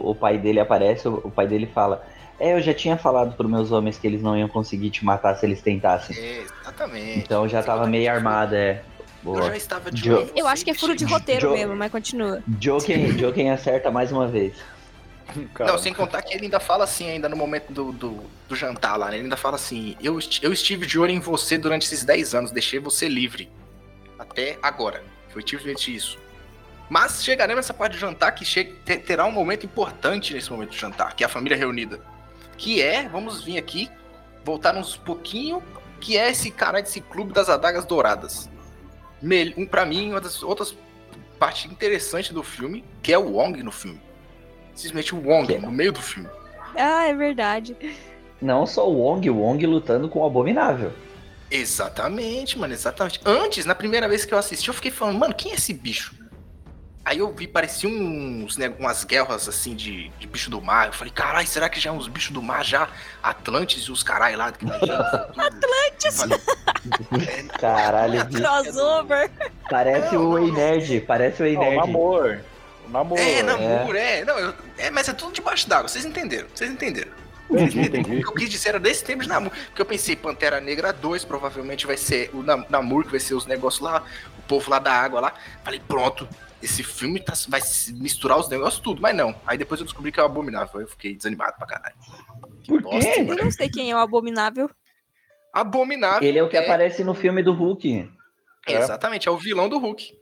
o 0.04 0.14
pai 0.14 0.36
dele 0.36 0.58
aparece, 0.60 1.06
o, 1.08 1.20
o 1.24 1.30
pai 1.30 1.46
dele 1.46 1.66
fala: 1.72 2.04
É, 2.40 2.54
eu 2.54 2.60
já 2.60 2.74
tinha 2.74 2.96
falado 2.96 3.36
pros 3.36 3.48
meus 3.48 3.70
homens 3.70 3.96
que 3.96 4.06
eles 4.06 4.20
não 4.20 4.36
iam 4.36 4.48
conseguir 4.48 4.90
te 4.90 5.04
matar 5.04 5.36
se 5.36 5.46
eles 5.46 5.62
tentassem. 5.62 6.16
É, 6.18 6.42
exatamente. 6.42 7.18
Então 7.20 7.48
já 7.48 7.62
tava 7.62 7.86
meio 7.86 8.10
armada, 8.10 8.56
é. 8.56 8.82
Eu 9.24 9.32
Boa. 9.32 9.42
já 9.46 9.56
estava 9.56 9.90
de 9.90 10.02
Jo- 10.02 10.28
Eu 10.36 10.46
acho 10.46 10.64
que 10.64 10.70
é 10.70 10.74
furo 10.74 10.94
de 10.96 11.04
roteiro 11.04 11.40
Jo- 11.48 11.52
mesmo, 11.54 11.74
mas 11.76 11.90
continua. 11.90 12.42
Joken, 12.60 13.16
Joken 13.16 13.50
acerta 13.52 13.90
mais 13.90 14.10
uma 14.12 14.26
vez. 14.26 14.54
Cara, 15.54 15.72
Não, 15.72 15.78
sem 15.78 15.92
contar 15.94 16.22
que 16.22 16.34
ele 16.34 16.44
ainda 16.44 16.60
fala 16.60 16.84
assim, 16.84 17.08
ainda 17.10 17.28
no 17.28 17.36
momento 17.36 17.72
do, 17.72 17.92
do, 17.92 18.20
do 18.48 18.56
jantar 18.56 18.96
lá, 18.96 19.08
né? 19.08 19.16
Ele 19.16 19.24
ainda 19.24 19.36
fala 19.36 19.56
assim, 19.56 19.96
eu, 20.02 20.18
eu 20.42 20.52
estive 20.52 20.86
de 20.86 20.98
olho 20.98 21.10
em 21.12 21.20
você 21.20 21.56
durante 21.58 21.84
esses 21.86 22.04
10 22.04 22.34
anos, 22.34 22.50
deixei 22.50 22.78
você 22.78 23.08
livre. 23.08 23.50
Até 24.18 24.58
agora. 24.62 25.02
Foi 25.30 25.42
simplesmente 25.42 25.94
isso. 25.94 26.18
Mas 26.88 27.24
chegaremos 27.24 27.56
nessa 27.56 27.74
parte 27.74 27.92
do 27.94 27.98
jantar 27.98 28.32
que 28.32 28.44
che- 28.44 28.74
te- 28.84 28.98
terá 28.98 29.24
um 29.24 29.32
momento 29.32 29.64
importante 29.66 30.34
nesse 30.34 30.50
momento 30.50 30.70
do 30.70 30.76
jantar, 30.76 31.16
que 31.16 31.24
é 31.24 31.26
a 31.26 31.30
família 31.30 31.56
reunida. 31.56 32.00
Que 32.56 32.80
é, 32.82 33.08
vamos 33.08 33.42
vir 33.42 33.58
aqui, 33.58 33.90
voltar 34.44 34.76
uns 34.76 34.96
pouquinho, 34.96 35.62
que 36.00 36.16
é 36.16 36.30
esse 36.30 36.50
cara 36.50 36.80
desse 36.82 37.00
clube 37.00 37.32
das 37.32 37.48
adagas 37.48 37.84
douradas. 37.84 38.48
Um, 39.56 39.64
pra 39.66 39.86
mim, 39.86 40.10
uma 40.10 40.20
das 40.20 40.42
outras 40.42 40.76
partes 41.38 41.64
interessantes 41.72 42.30
do 42.30 42.42
filme, 42.42 42.84
que 43.02 43.12
é 43.12 43.18
o 43.18 43.32
Wong 43.32 43.62
no 43.62 43.72
filme. 43.72 44.00
Simplesmente 44.74 45.14
o 45.14 45.18
Wong 45.18 45.46
Que 45.46 45.58
no 45.58 45.70
meio 45.70 45.92
do 45.92 46.02
filme. 46.02 46.28
Ah, 46.76 47.06
é 47.06 47.14
verdade. 47.14 47.76
Não 48.42 48.66
só 48.66 48.88
o 48.88 48.94
Wong, 48.98 49.30
o 49.30 49.36
Wong 49.36 49.64
lutando 49.66 50.08
com 50.08 50.20
o 50.20 50.26
Abominável. 50.26 50.92
Exatamente, 51.50 52.58
mano, 52.58 52.72
exatamente. 52.74 53.20
Antes, 53.24 53.64
na 53.64 53.74
primeira 53.74 54.08
vez 54.08 54.24
que 54.24 54.34
eu 54.34 54.38
assisti, 54.38 54.68
eu 54.68 54.74
fiquei 54.74 54.90
falando, 54.90 55.18
mano, 55.18 55.34
quem 55.34 55.52
é 55.52 55.54
esse 55.54 55.72
bicho? 55.72 56.14
Aí 57.04 57.18
eu 57.18 57.30
vi, 57.34 57.46
parecia 57.46 57.88
uns, 57.88 58.56
né, 58.56 58.72
umas 58.78 59.04
guerras 59.04 59.46
assim 59.46 59.74
de, 59.76 60.08
de 60.18 60.26
bicho 60.26 60.50
do 60.50 60.60
mar. 60.60 60.86
Eu 60.86 60.92
falei, 60.94 61.12
caralho, 61.12 61.46
será 61.46 61.68
que 61.68 61.78
já 61.78 61.90
é 61.90 61.92
uns 61.92 62.08
bichos 62.08 62.30
do 62.32 62.40
mar 62.42 62.64
já? 62.64 62.88
Atlantes 63.22 63.82
e 63.84 63.92
os 63.92 64.02
caralho 64.02 64.38
lá. 64.38 64.46
Atlantes! 65.36 66.18
Caralho, 67.60 68.24
bicho. 68.24 68.42
Crossover. 68.42 69.30
Parece 69.68 70.14
Não, 70.14 70.30
o 70.30 70.38
Ei. 70.38 70.50
Nerd, 70.50 71.00
parece 71.02 71.42
o 71.42 71.46
Ei 71.46 71.56
Nerd. 71.58 71.76
namor. 71.76 72.40
O 72.40 72.53
namor. 72.88 73.18
É, 73.18 73.42
namoro, 73.42 73.96
é. 73.96 74.24
Não, 74.24 74.38
eu- 74.38 74.54
é, 74.78 74.90
mas 74.90 75.08
é 75.08 75.12
tudo 75.12 75.32
debaixo 75.32 75.68
d'água, 75.68 75.88
vocês 75.88 76.04
entenderam, 76.04 76.48
vocês 76.54 76.70
entenderam. 76.70 77.10
Entendi, 77.50 77.78
O 77.78 77.82
entendi. 77.84 78.22
que 78.22 78.26
eu 78.28 78.32
quis 78.32 78.48
dizer 78.48 78.70
era 78.70 78.80
desse 78.80 79.04
tempo 79.04 79.22
de 79.22 79.28
Namor. 79.28 79.52
Porque 79.66 79.82
eu 79.82 79.84
pensei, 79.86 80.16
Pantera 80.16 80.60
Negra 80.62 80.94
2 80.94 81.26
provavelmente 81.26 81.86
vai 81.86 81.96
ser 81.98 82.30
o 82.32 82.42
Nam- 82.42 82.64
Namor, 82.70 83.04
que 83.04 83.10
vai 83.10 83.20
ser 83.20 83.34
os 83.34 83.44
negócios 83.44 83.82
lá, 83.82 84.02
o 84.38 84.42
povo 84.48 84.70
lá 84.70 84.78
da 84.78 84.90
água 84.92 85.20
lá. 85.20 85.34
Falei, 85.62 85.78
pronto, 85.86 86.26
esse 86.62 86.82
filme 86.82 87.20
tá- 87.20 87.34
vai 87.48 87.60
se 87.60 87.92
misturar 87.92 88.38
os 88.38 88.48
negócios 88.48 88.80
tudo, 88.80 89.02
mas 89.02 89.14
não. 89.14 89.38
Aí 89.46 89.58
depois 89.58 89.78
eu 89.78 89.84
descobri 89.84 90.10
que 90.10 90.18
é 90.18 90.22
o 90.22 90.26
Abominável, 90.26 90.80
eu 90.80 90.88
fiquei 90.88 91.14
desanimado 91.14 91.52
pra 91.58 91.66
caralho. 91.66 91.94
Que 92.62 92.68
Por 92.72 92.80
bosta, 92.80 93.10
quê? 93.12 93.20
Eu 93.28 93.36
não 93.36 93.50
sei 93.50 93.68
quem 93.68 93.90
é 93.90 93.94
o 93.94 93.98
Abominável. 93.98 94.70
Abominável. 95.52 96.26
Ele 96.26 96.38
é 96.38 96.42
o 96.42 96.48
que 96.48 96.56
aparece 96.56 97.04
no 97.04 97.14
filme 97.14 97.42
do 97.42 97.52
Hulk. 97.52 98.10
Exatamente, 98.66 99.28
é 99.28 99.30
o 99.30 99.36
vilão 99.36 99.68
do 99.68 99.78
Hulk. 99.78 100.12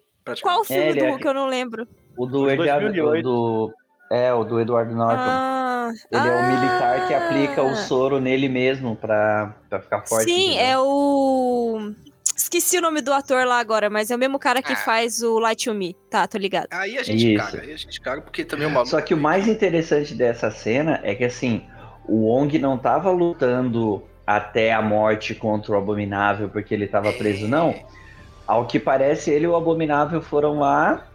Qual 0.43 0.61
o 0.61 0.65
filme 0.65 0.83
ele 0.89 1.01
do 1.01 1.07
é 1.07 1.11
Hulk? 1.11 1.25
Eu 1.27 1.35
não 1.35 1.47
lembro. 1.47 1.87
O 2.17 2.27
do 2.27 2.51
Eduardo. 2.51 2.87
2008. 2.87 3.23
Do, 3.23 3.75
é, 4.11 4.33
o 4.33 4.45
do 4.45 4.61
Eduardo 4.61 4.95
Norton. 4.95 5.17
Ah, 5.19 5.91
Ele 6.11 6.29
é 6.29 6.31
o 6.31 6.39
ah. 6.39 6.43
militar 6.49 7.09
que 7.09 7.15
aplica 7.15 7.63
o 7.63 7.75
soro 7.75 8.21
nele 8.21 8.49
mesmo 8.49 8.95
pra, 8.97 9.55
pra 9.69 9.81
ficar 9.81 10.03
forte. 10.03 10.25
Sim, 10.25 10.51
entendeu? 10.55 10.67
é 10.67 10.79
o. 10.79 11.93
Esqueci 12.37 12.79
o 12.79 12.83
nome 12.83 13.01
do 13.01 13.13
ator 13.13 13.47
lá 13.47 13.59
agora, 13.59 13.89
mas 13.89 14.11
é 14.11 14.17
o 14.17 14.19
mesmo 14.19 14.39
cara 14.39 14.63
que 14.63 14.73
Ah. 14.73 14.77
faz 14.77 15.23
o 15.23 15.39
Light 15.39 15.65
to 15.65 15.75
Me. 15.75 15.97
Tá, 16.11 16.27
tô 16.27 16.37
ligado. 16.39 16.67
Aí 16.71 16.99
a 16.99 17.03
gente 17.03 17.35
Isso. 17.35 17.45
caga, 17.45 17.63
aí 17.63 17.73
a 17.73 17.77
gente 17.77 18.01
caga 18.01 18.21
porque 18.23 18.45
também 18.45 18.67
o 18.67 18.71
maluco. 18.71 18.91
Só 18.91 19.01
que 19.01 19.15
o 19.15 19.17
mais 19.17 19.47
interessante 19.49 20.15
dessa 20.15 20.51
cena 20.51 21.01
é 21.03 21.15
que 21.15 21.25
assim, 21.25 21.65
o 22.07 22.27
Wong 22.27 22.59
não 22.59 22.77
tava 22.77 23.11
lutando 23.11 24.03
até 24.27 24.73
a 24.73 24.83
morte 24.83 25.35
contra 25.35 25.73
o 25.73 25.77
Abominável 25.77 26.49
porque 26.49 26.75
ele 26.75 26.87
tava 26.87 27.13
preso, 27.13 27.49
não. 27.49 27.75
Ao 28.47 28.67
que 28.67 28.79
parece, 28.79 29.31
ele 29.31 29.45
e 29.45 29.49
o 29.49 29.57
Abominável 29.57 30.21
foram 30.21 30.59
lá 30.59 31.07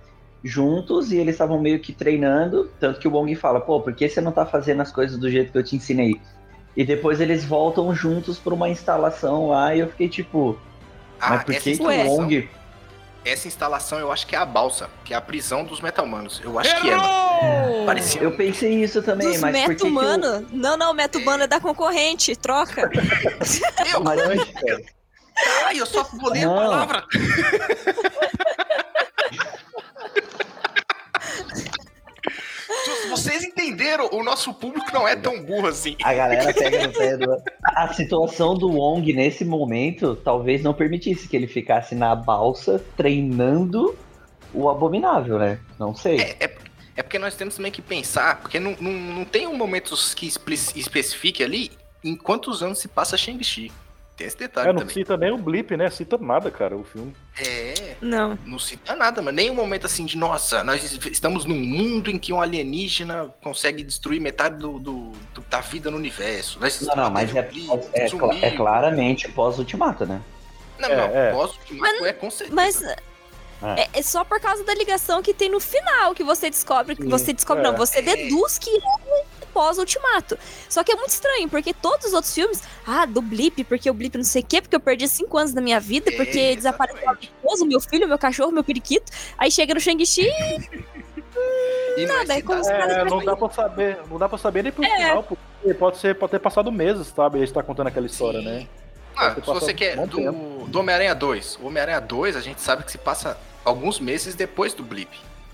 juntos 0.47 1.11
e 1.11 1.17
eles 1.17 1.35
estavam 1.35 1.59
meio 1.59 1.79
que 1.79 1.93
treinando. 1.93 2.71
Tanto 2.79 2.99
que 2.99 3.07
o 3.07 3.11
Wong 3.11 3.33
fala: 3.35 3.59
pô, 3.59 3.79
por 3.81 3.93
que 3.93 4.07
você 4.07 4.21
não 4.21 4.31
tá 4.31 4.45
fazendo 4.45 4.81
as 4.81 4.91
coisas 4.91 5.17
do 5.17 5.29
jeito 5.29 5.51
que 5.51 5.57
eu 5.57 5.63
te 5.63 5.75
ensinei? 5.75 6.19
E 6.75 6.85
depois 6.85 7.19
eles 7.19 7.43
voltam 7.43 7.93
juntos 7.93 8.37
pra 8.39 8.53
uma 8.53 8.69
instalação 8.69 9.49
lá 9.49 9.75
e 9.75 9.79
eu 9.79 9.87
fiquei 9.89 10.07
tipo, 10.07 10.57
Ah, 11.19 11.31
mas 11.31 11.43
por 11.43 11.55
essa 11.55 11.63
que, 11.63 11.77
que 11.77 11.83
o 11.83 12.07
Wong. 12.07 12.49
Essa 13.25 13.47
instalação 13.47 13.99
eu 13.99 14.09
acho 14.09 14.25
que 14.25 14.35
é 14.35 14.39
a 14.39 14.45
balsa, 14.45 14.89
que 15.03 15.13
é 15.13 15.17
a 15.17 15.21
prisão 15.21 15.65
dos 15.65 15.81
metahumanos. 15.81 16.39
Eu 16.41 16.57
acho 16.57 16.79
que 16.81 16.89
é. 16.89 17.85
Parecia. 17.85 18.21
Eu 18.21 18.31
pensei 18.31 18.81
isso 18.81 19.01
também, 19.01 19.27
Dos 19.31 19.41
mas 19.41 19.65
por 19.65 19.75
que 19.75 19.81
que 19.81 19.87
o... 19.87 19.91
meta-humano? 19.91 20.47
Não, 20.53 20.77
não, 20.77 20.93
meta-humano 20.93 21.43
é 21.43 21.47
da 21.47 21.59
concorrente. 21.59 22.35
Troca. 22.37 22.89
Eu, 23.91 24.01
Mas- 24.03 24.19
Ai, 25.65 25.79
eu 25.79 25.85
só 25.85 26.03
vou 26.19 26.31
ler 26.31 26.45
a 26.45 26.49
palavra. 26.49 27.05
Vocês 33.17 33.43
entenderam, 33.43 34.09
o 34.11 34.23
nosso 34.23 34.53
público 34.53 34.87
não 34.93 35.07
é 35.07 35.15
tão 35.15 35.41
burro 35.43 35.67
assim. 35.67 35.95
A 36.03 36.13
galera 36.13 36.53
pega 36.53 36.87
no 36.87 36.93
pé 36.93 37.17
do. 37.17 37.41
A 37.63 37.93
situação 37.93 38.55
do 38.55 38.69
Wong 38.69 39.11
nesse 39.13 39.43
momento 39.43 40.15
talvez 40.15 40.63
não 40.63 40.73
permitisse 40.73 41.27
que 41.27 41.35
ele 41.35 41.47
ficasse 41.47 41.95
na 41.95 42.15
balsa 42.15 42.83
treinando 42.95 43.95
o 44.53 44.69
abominável, 44.69 45.37
né? 45.37 45.59
Não 45.79 45.95
sei. 45.95 46.19
É, 46.19 46.35
é, 46.39 46.57
é 46.97 47.03
porque 47.03 47.19
nós 47.19 47.35
temos 47.35 47.55
também 47.55 47.71
que 47.71 47.81
pensar, 47.81 48.39
porque 48.41 48.59
não, 48.59 48.75
não, 48.79 48.91
não 48.91 49.25
tem 49.25 49.47
um 49.47 49.55
momento 49.55 49.95
que 50.15 50.27
espe- 50.27 50.53
especifique 50.75 51.43
ali 51.43 51.71
em 52.03 52.15
quantos 52.15 52.63
anos 52.63 52.79
se 52.79 52.87
passa 52.87 53.17
Shang-Chi. 53.17 53.71
Tem 54.17 54.25
esse 54.25 54.35
detalhe 54.37 54.69
É, 54.69 54.73
não 54.73 54.79
também. 54.79 54.93
cita 54.95 55.15
nem 55.15 55.31
o 55.31 55.37
blip, 55.37 55.77
né? 55.77 55.89
Cita 55.91 56.17
nada, 56.17 56.49
cara, 56.49 56.75
o 56.75 56.83
filme. 56.83 57.15
É, 57.39 57.95
Não. 58.01 58.37
não 58.45 58.57
cita 58.57 58.95
nada, 58.95 59.21
mas 59.21 59.33
nem 59.33 59.51
um 59.51 59.53
momento 59.53 59.85
assim 59.85 60.05
de, 60.05 60.17
nossa, 60.17 60.63
nós 60.63 60.83
estamos 61.05 61.45
num 61.45 61.55
mundo 61.55 62.09
em 62.09 62.17
que 62.17 62.33
um 62.33 62.41
alienígena 62.41 63.31
consegue 63.43 63.83
destruir 63.83 64.19
metade 64.19 64.57
do, 64.57 64.79
do- 64.79 65.11
do- 65.35 65.41
da 65.47 65.61
vida 65.61 65.91
no 65.91 65.97
universo. 65.97 66.59
Nós 66.59 66.81
Não, 66.81 66.95
não, 66.95 67.09
mas 67.11 67.33
é, 67.35 67.43
zumbi, 67.43 67.67
é, 67.93 68.09
cla- 68.09 68.35
é 68.41 68.51
claramente 68.51 69.29
pós-ultimato, 69.29 70.03
né? 70.07 70.19
Não, 70.79 70.89
É, 70.89 70.95
não, 70.95 71.03
é. 71.15 71.31
pós-ultimato 71.33 72.05
é 72.05 72.13
com 72.13 72.31
certeza. 72.31 72.55
Mas 72.55 72.81
É, 72.81 73.87
é 73.93 74.01
só 74.03 74.23
por 74.23 74.39
causa 74.39 74.63
da 74.63 74.73
ligação 74.75 75.21
que 75.21 75.33
tem 75.33 75.49
no 75.49 75.59
final 75.59 76.13
que 76.13 76.23
você 76.23 76.47
descobre 76.49 76.95
que 76.95 77.05
você 77.07 77.33
descobre, 77.33 77.63
é. 77.63 77.67
não, 77.67 77.75
você 77.75 78.01
deduz 78.03 78.57
que 78.59 78.69
é 79.57 79.65
pós-ultimato. 79.67 80.37
Só 80.69 80.83
que 80.83 80.91
é 80.91 80.95
muito 80.95 81.09
estranho, 81.09 81.49
porque 81.49 81.73
todos 81.73 82.07
os 82.07 82.13
outros 82.13 82.33
filmes, 82.33 82.61
ah, 82.85 83.05
do 83.05 83.21
blip, 83.21 83.63
porque 83.63 83.89
o 83.89 83.93
blip 83.93 84.15
não 84.17 84.23
sei 84.23 84.41
o 84.41 84.45
quê, 84.45 84.61
porque 84.61 84.75
eu 84.75 84.79
perdi 84.79 85.07
cinco 85.07 85.37
anos 85.37 85.51
da 85.53 85.61
minha 85.61 85.79
vida, 85.79 86.11
porque 86.11 86.37
É, 86.39 86.55
desapareceu 86.55 87.01
meu 87.05 87.17
esposo, 87.19 87.65
meu 87.65 87.79
filho, 87.81 88.07
meu 88.07 88.17
cachorro, 88.17 88.51
meu 88.51 88.63
periquito. 88.63 89.11
Aí 89.37 89.49
chega 89.51 89.73
no 89.73 89.79
Shang-Chi 89.79 90.27
E 91.97 92.05
Nada, 92.05 92.33
é 92.35 92.41
como 92.41 92.63
se- 92.63 92.71
É, 92.71 93.03
não 93.05 93.23
dá 93.23 93.35
pra 93.35 93.49
saber, 93.49 93.97
não 94.09 94.17
dá 94.17 94.29
pra 94.29 94.37
saber 94.37 94.63
nem 94.63 94.71
pro 94.71 94.83
É. 94.85 94.95
final, 94.97 95.23
porque 95.23 95.73
pode 95.73 95.97
ser, 95.97 96.15
pode 96.15 96.31
ter 96.31 96.39
passado 96.39 96.71
meses, 96.71 97.07
sabe? 97.07 97.37
Ele 97.39 97.45
está 97.45 97.63
contando 97.63 97.87
aquela 97.87 98.05
história, 98.05 98.39
Sim. 98.39 98.45
né? 98.45 98.67
Ah, 99.15 99.33
se 99.33 99.41
você 99.41 99.73
quer 99.73 99.97
um 99.97 100.05
do, 100.05 100.67
do 100.67 100.79
Homem-Aranha 100.79 101.15
2. 101.15 101.57
O 101.61 101.67
Homem-Aranha 101.67 101.99
2, 101.99 102.35
a 102.35 102.39
gente 102.39 102.61
sabe 102.61 102.83
que 102.83 102.91
se 102.91 102.99
passa 102.99 103.35
alguns 103.65 103.99
meses 103.99 104.35
depois 104.35 104.75
do 104.75 104.83
blip. 104.83 105.09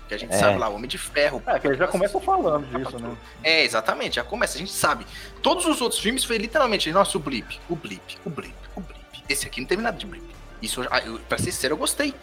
Que 0.08 0.14
a 0.14 0.18
gente 0.18 0.34
É. 0.34 0.38
sabe 0.38 0.58
lá, 0.58 0.68
o 0.68 0.74
Homem 0.74 0.88
de 0.88 0.98
Ferro. 0.98 1.42
É, 1.46 1.58
que 1.58 1.66
ele 1.66 1.76
já 1.76 1.86
começa 1.88 2.20
falando 2.20 2.66
disso, 2.66 2.98
né? 2.98 3.16
É, 3.42 3.62
exatamente, 3.64 4.16
já 4.16 4.24
começa, 4.24 4.56
a 4.56 4.58
gente 4.58 4.72
sabe. 4.72 5.06
Todos 5.42 5.64
os 5.66 5.80
outros 5.80 6.00
filmes 6.00 6.24
foi 6.24 6.36
literalmente, 6.38 6.90
nossa, 6.92 7.16
o 7.16 7.20
blip, 7.20 7.58
o 7.70 7.74
blip, 7.76 8.18
o 8.24 8.30
blip, 8.30 8.54
o 8.76 8.80
blip. 8.80 9.00
Esse 9.28 9.46
aqui 9.46 9.60
não 9.60 9.66
teve 9.68 9.80
nada 9.82 9.96
de 9.96 10.04
blip. 10.06 10.24
Isso, 10.60 10.86
ah, 10.90 11.00
eu, 11.00 11.18
pra 11.28 11.38
ser 11.38 11.50
sincero, 11.52 11.74
eu 11.74 11.78
gostei. 11.78 12.14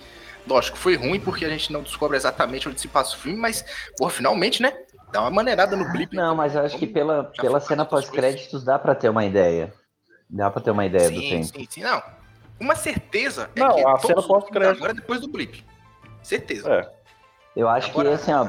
Lógico, 0.48 0.78
foi 0.78 0.96
ruim 0.96 1.20
porque 1.20 1.46
a 1.46 1.50
gente 1.50 1.72
não 1.72 1.82
descobre 1.84 2.18
exatamente 2.18 2.68
onde 2.70 2.80
se 2.82 2.88
passa 2.88 3.16
o 3.16 3.20
filme, 3.20 3.38
mas, 3.38 3.64
porra, 3.98 4.12
finalmente, 4.12 4.62
né? 4.62 4.74
Dá 5.12 5.22
uma 5.22 5.30
maneirada 5.32 5.76
no 5.76 5.92
blip. 5.92 6.16
Não, 6.16 6.36
mas 6.36 6.56
eu 6.56 6.62
acho 6.64 6.78
que 6.78 6.88
pela, 6.88 7.26
pela 7.26 7.60
cena 7.60 7.84
pós-créditos 7.86 8.64
dá 8.64 8.80
pra 8.80 8.96
ter 8.96 9.10
uma 9.10 9.26
ideia. 9.26 9.74
Dá 10.30 10.50
pra 10.50 10.62
ter 10.62 10.72
uma 10.72 10.86
ideia 10.86 11.10
do 11.12 11.20
sim, 11.20 11.30
tempo. 11.30 11.46
sim, 11.46 11.68
sim, 11.70 11.82
não. 11.84 12.02
Uma 12.60 12.76
certeza 12.76 13.50
é 13.56 13.60
Não, 13.60 13.76
que 13.76 13.82
a 13.82 13.84
todos 13.84 14.02
cena 14.08 14.20
os 14.20 14.26
filmes 14.26 14.44
pós-crédito. 14.44 14.78
agora 14.78 14.92
é 14.92 14.96
depois 14.96 15.20
do 15.20 15.28
blip. 15.28 15.66
Certeza. 16.24 16.72
É. 16.74 17.01
Eu 17.56 17.68
acho 17.68 17.90
Agora- 17.92 18.10
que 18.10 18.16
assim, 18.16 18.32
ó, 18.34 18.48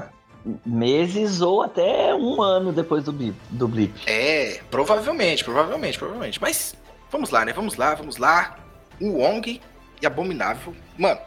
meses 0.65 1.41
ou 1.41 1.63
até 1.63 2.15
um 2.15 2.41
ano 2.43 2.73
depois 2.73 3.05
do 3.05 3.13
blip. 3.13 3.37
Do 3.51 3.67
blip. 3.69 3.95
É, 4.07 4.61
provavelmente, 4.71 5.45
provavelmente, 5.45 5.99
provavelmente. 5.99 6.41
Mas 6.41 6.75
vamos 7.11 7.31
lá, 7.31 7.45
né? 7.45 7.53
Vamos 7.53 7.77
lá, 7.77 7.95
vamos 7.95 8.17
lá. 8.19 8.57
O 9.01 9.19
Wong 9.19 9.61
e 10.01 10.07
Abominável. 10.07 10.75
Mano, 10.99 11.21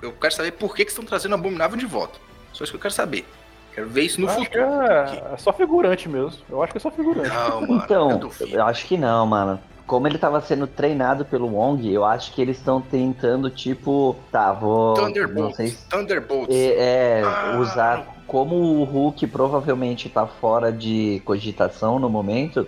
eu 0.00 0.12
quero 0.12 0.34
saber 0.34 0.52
por 0.52 0.74
que, 0.74 0.84
que 0.84 0.90
estão 0.90 1.04
trazendo 1.04 1.32
o 1.32 1.34
Abominável 1.36 1.76
de 1.76 1.86
volta. 1.86 2.18
Só 2.52 2.64
isso 2.64 2.72
que 2.72 2.76
eu 2.76 2.82
quero 2.82 2.94
saber. 2.94 3.26
Quero 3.74 3.88
ver 3.88 4.02
isso 4.02 4.20
no 4.20 4.26
Eu 4.26 4.30
acho 4.30 4.40
que 4.50 4.58
futuro. 4.58 4.82
é, 4.92 5.32
é 5.32 5.36
só 5.38 5.52
figurante 5.52 6.08
mesmo. 6.08 6.38
Eu 6.50 6.62
acho 6.62 6.72
que 6.72 6.78
é 6.78 6.80
só 6.80 6.90
figurante. 6.90 7.28
Não, 7.28 7.60
mano, 7.66 7.82
Então, 7.84 8.30
eu 8.50 8.64
acho 8.66 8.86
que 8.86 8.98
não, 8.98 9.24
mano. 9.26 9.58
Como 9.92 10.06
ele 10.06 10.16
tava 10.16 10.40
sendo 10.40 10.66
treinado 10.66 11.22
pelo 11.22 11.48
Wong, 11.48 11.92
eu 11.92 12.02
acho 12.02 12.32
que 12.32 12.40
eles 12.40 12.56
estão 12.56 12.80
tentando, 12.80 13.50
tipo, 13.50 14.16
tá, 14.30 14.50
vou. 14.50 14.96
Não 14.96 15.04
Thunderbolts. 15.04 15.54
sei 15.56 15.68
se 15.68 15.86
Thunderbolts. 15.86 16.56
É, 16.56 17.18
é, 17.18 17.22
Ah. 17.22 17.58
usar 17.60 18.06
como 18.26 18.54
o 18.56 18.84
Hulk 18.84 19.26
provavelmente 19.26 20.08
tá 20.08 20.26
fora 20.26 20.72
de 20.72 21.20
cogitação 21.26 21.98
no 21.98 22.08
momento, 22.08 22.66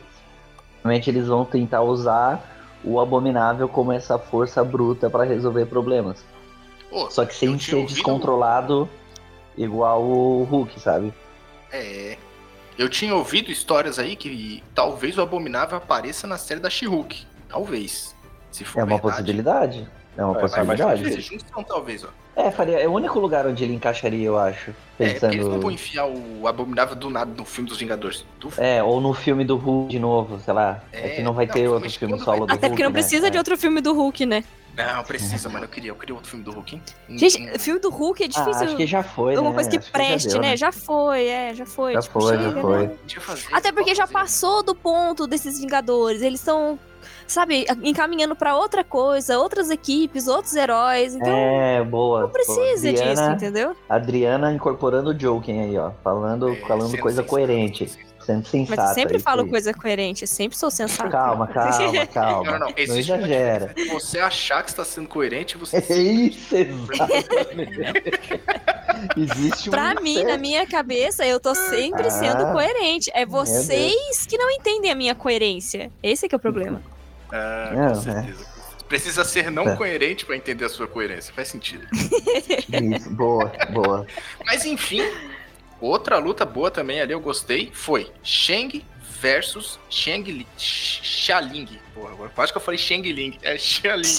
provavelmente 0.82 1.08
eles 1.08 1.26
vão 1.26 1.46
tentar 1.46 1.80
usar 1.80 2.44
o 2.84 3.00
Abominável 3.00 3.70
como 3.70 3.90
essa 3.90 4.18
força 4.18 4.62
bruta 4.62 5.08
pra 5.08 5.24
resolver 5.24 5.64
problemas. 5.64 6.22
Pô, 6.90 7.10
Só 7.10 7.24
que 7.24 7.34
sem 7.34 7.58
ser 7.58 7.76
ouvido- 7.76 7.94
descontrolado 7.94 8.86
igual 9.56 10.02
o 10.02 10.44
Hulk, 10.44 10.78
sabe? 10.78 11.10
É. 11.72 12.18
Eu 12.78 12.88
tinha 12.88 13.14
ouvido 13.14 13.50
histórias 13.50 13.98
aí 13.98 14.16
que 14.16 14.62
talvez 14.74 15.16
o 15.16 15.22
Abominável 15.22 15.76
apareça 15.78 16.26
na 16.26 16.36
série 16.38 16.60
da 16.60 16.68
She-Hulk. 16.70 17.24
Talvez. 17.48 18.14
Se 18.50 18.64
for 18.64 18.80
É 18.80 18.82
uma 18.82 18.88
verdade. 18.96 19.02
possibilidade. 19.12 19.88
É 20.16 20.24
uma 20.24 20.38
É, 20.38 20.42
mas 20.42 20.50
possibilidade. 20.52 21.20
junção, 21.20 21.62
talvez, 21.64 22.04
ó. 22.04 22.08
É, 22.36 22.50
faria, 22.50 22.78
é 22.80 22.88
o 22.88 22.92
único 22.92 23.18
lugar 23.20 23.46
onde 23.46 23.62
ele 23.62 23.74
encaixaria, 23.74 24.26
eu 24.26 24.36
acho. 24.38 24.72
É, 24.98 25.12
porque 25.14 25.26
eles 25.26 25.38
não 25.38 25.50
vão 25.50 25.52
Pensando. 25.60 25.72
enfiar 25.72 26.06
o 26.06 26.46
Abominável 26.48 26.96
do 26.96 27.10
nada 27.10 27.30
no 27.36 27.44
filme 27.44 27.68
dos 27.68 27.78
Vingadores. 27.78 28.24
Tu 28.40 28.48
É, 28.58 28.82
ou 28.82 29.00
no 29.00 29.12
filme 29.14 29.44
do 29.44 29.56
Hulk 29.56 29.90
de 29.90 29.98
novo, 30.00 30.40
sei 30.40 30.52
lá. 30.54 30.82
É, 30.92 31.06
É, 31.06 31.08
que 31.16 31.22
não 31.22 31.32
vai 31.32 31.46
não, 31.46 31.52
ter 31.54 31.68
outro 31.68 31.88
filme 31.90 32.18
solo 32.18 32.38
vai- 32.38 32.38
do 32.38 32.44
Até 32.52 32.54
Hulk. 32.66 32.68
porque 32.70 32.82
não 32.82 32.90
né? 32.90 32.94
precisa 32.94 33.26
É. 33.28 33.30
de 33.30 33.38
outro 33.38 33.56
filme 33.56 33.80
do 33.80 33.92
Hulk, 33.94 34.26
né? 34.26 34.44
Não, 34.76 35.04
precisa, 35.04 35.48
mano. 35.48 35.64
Eu 35.64 35.68
queria, 35.68 35.90
eu 35.90 35.94
queria 35.94 36.14
outro 36.14 36.28
filme 36.30 36.44
do 36.44 36.50
Hulk, 36.52 36.74
hein? 36.74 36.82
Hum, 37.08 37.18
Gente, 37.18 37.42
hum. 37.42 37.58
filme 37.58 37.80
do 37.80 37.90
Hulk 37.90 38.22
é 38.22 38.26
Ah, 38.26 38.28
difícil. 38.28 38.66
acho 38.66 38.76
que 38.76 38.86
já 38.86 39.02
foi, 39.02 39.36
Uma 39.36 39.50
né? 39.50 39.54
coisa 39.54 39.70
que 39.70 39.76
Acho 39.76 39.86
já 39.86 39.92
preste, 39.92 40.28
deu, 40.30 40.40
né? 40.40 40.56
Já 40.56 40.72
foi, 40.72 41.26
é, 41.26 41.54
já 41.54 41.64
foi. 41.66 41.92
Já 41.94 42.02
tipo, 42.02 42.20
foi, 42.20 42.36
já 42.36 42.42
chega, 42.48 42.60
foi. 42.60 42.86
né? 42.88 42.94
Fazer, 43.20 43.48
Até 43.52 43.72
porque 43.72 43.94
já 43.94 44.06
fazer. 44.06 44.12
passou 44.12 44.62
do 44.62 44.74
ponto 44.74 45.26
desses 45.26 45.60
Vingadores. 45.60 46.22
Eles 46.22 46.40
estão, 46.40 46.78
sabe, 47.26 47.66
encaminhando 47.82 48.34
pra 48.34 48.56
outra 48.56 48.82
coisa, 48.82 49.38
outras 49.38 49.70
equipes, 49.70 50.26
outros 50.26 50.54
heróis. 50.56 51.14
Então 51.14 51.28
É, 51.32 51.84
boa. 51.84 52.22
não 52.22 52.28
precisa 52.30 52.54
Pô, 52.54 52.70
disso, 52.72 52.88
Adriana, 53.02 53.34
entendeu? 53.34 53.76
Adriana 53.88 54.52
incorporando 54.52 55.10
o 55.10 55.14
Joking 55.18 55.60
aí, 55.60 55.78
ó. 55.78 55.92
Falando, 56.02 56.48
É, 56.48 56.56
falando 56.66 56.98
coisa 56.98 57.22
coerente. 57.22 57.90
Sendo 58.24 58.46
sensato. 58.46 58.80
Mas 58.80 58.88
eu 58.90 58.94
sempre 58.94 59.14
é 59.14 59.16
isso 59.16 59.24
falo 59.24 59.42
aí. 59.42 59.48
coisa 59.48 59.74
coerente, 59.74 60.22
eu 60.22 60.28
sempre 60.28 60.56
sou 60.58 60.70
sensata. 60.70 61.10
Calma, 61.10 61.46
calma, 61.48 62.06
calma. 62.12 62.44
Não, 62.44 62.52
não, 62.52 62.58
não. 62.60 62.68
Uma 62.68 62.98
exagera. 62.98 63.74
Você 63.90 64.18
achar 64.18 64.62
que 64.62 64.70
está 64.70 64.84
sendo 64.84 65.08
coerente 65.08 65.56
você. 65.56 65.76
É 65.76 65.96
isso, 65.96 66.54
exatamente. 66.56 67.80
Existe 69.16 69.70
Pra 69.70 69.94
um 69.98 70.02
mim, 70.02 70.14
certo- 70.14 70.28
na 70.28 70.38
minha 70.38 70.66
cabeça, 70.66 71.26
eu 71.26 71.38
tô 71.40 71.54
sempre 71.54 72.06
Ah, 72.06 72.10
sendo 72.10 72.52
coerente. 72.52 73.10
É 73.14 73.26
vocês 73.26 74.26
que 74.26 74.36
não 74.38 74.50
entendem 74.50 74.90
a 74.90 74.94
minha 74.94 75.14
coerência. 75.14 75.90
Esse 76.02 76.28
que 76.28 76.34
é 76.34 76.36
o 76.36 76.40
problema. 76.40 76.80
Ah, 77.32 77.70
Não, 77.74 77.88
com 77.88 77.94
certeza. 78.00 78.54
Precisa 78.88 79.24
ser 79.24 79.50
não 79.50 79.66
É. 79.68 79.76
coerente 79.76 80.24
pra 80.26 80.36
entender 80.36 80.64
a 80.66 80.68
sua 80.68 80.86
coerência. 80.86 81.32
Faz 81.34 81.48
sentido. 81.48 81.84
Isso, 81.92 83.10
boa, 83.10 83.50
boa. 83.70 84.06
Mas 84.46 84.64
enfim, 84.64 85.02
outra 85.84 86.18
luta 86.18 86.44
boa 86.44 86.70
também 86.70 87.00
ali, 87.00 87.12
eu 87.12 87.20
gostei, 87.20 87.70
foi 87.72 88.10
Shang 88.22 88.84
versus 89.20 89.78
Shang 89.88 90.30
Li, 90.30 90.46
Xaling. 90.58 91.68
Porra, 91.94 92.10
agora 92.12 92.30
quase 92.34 92.52
que 92.52 92.58
eu 92.58 92.62
falei 92.62 92.76
Shang 92.78 93.10
Ling. 93.12 93.38
É 93.42 93.56
Xaling. 93.56 94.18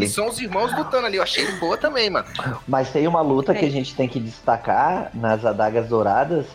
E 0.00 0.06
são 0.08 0.28
os 0.28 0.38
irmãos 0.38 0.72
lutando 0.76 1.06
ali. 1.06 1.16
Eu 1.16 1.22
achei 1.22 1.44
boa 1.52 1.76
também, 1.76 2.08
mano. 2.10 2.26
Mas 2.68 2.90
tem 2.90 3.06
uma 3.08 3.20
luta 3.20 3.52
que 3.54 3.64
É. 3.64 3.68
a 3.68 3.70
gente 3.70 3.94
tem 3.94 4.08
que 4.08 4.20
destacar 4.20 5.10
nas 5.14 5.44
adagas 5.44 5.88
douradas, 5.88 6.46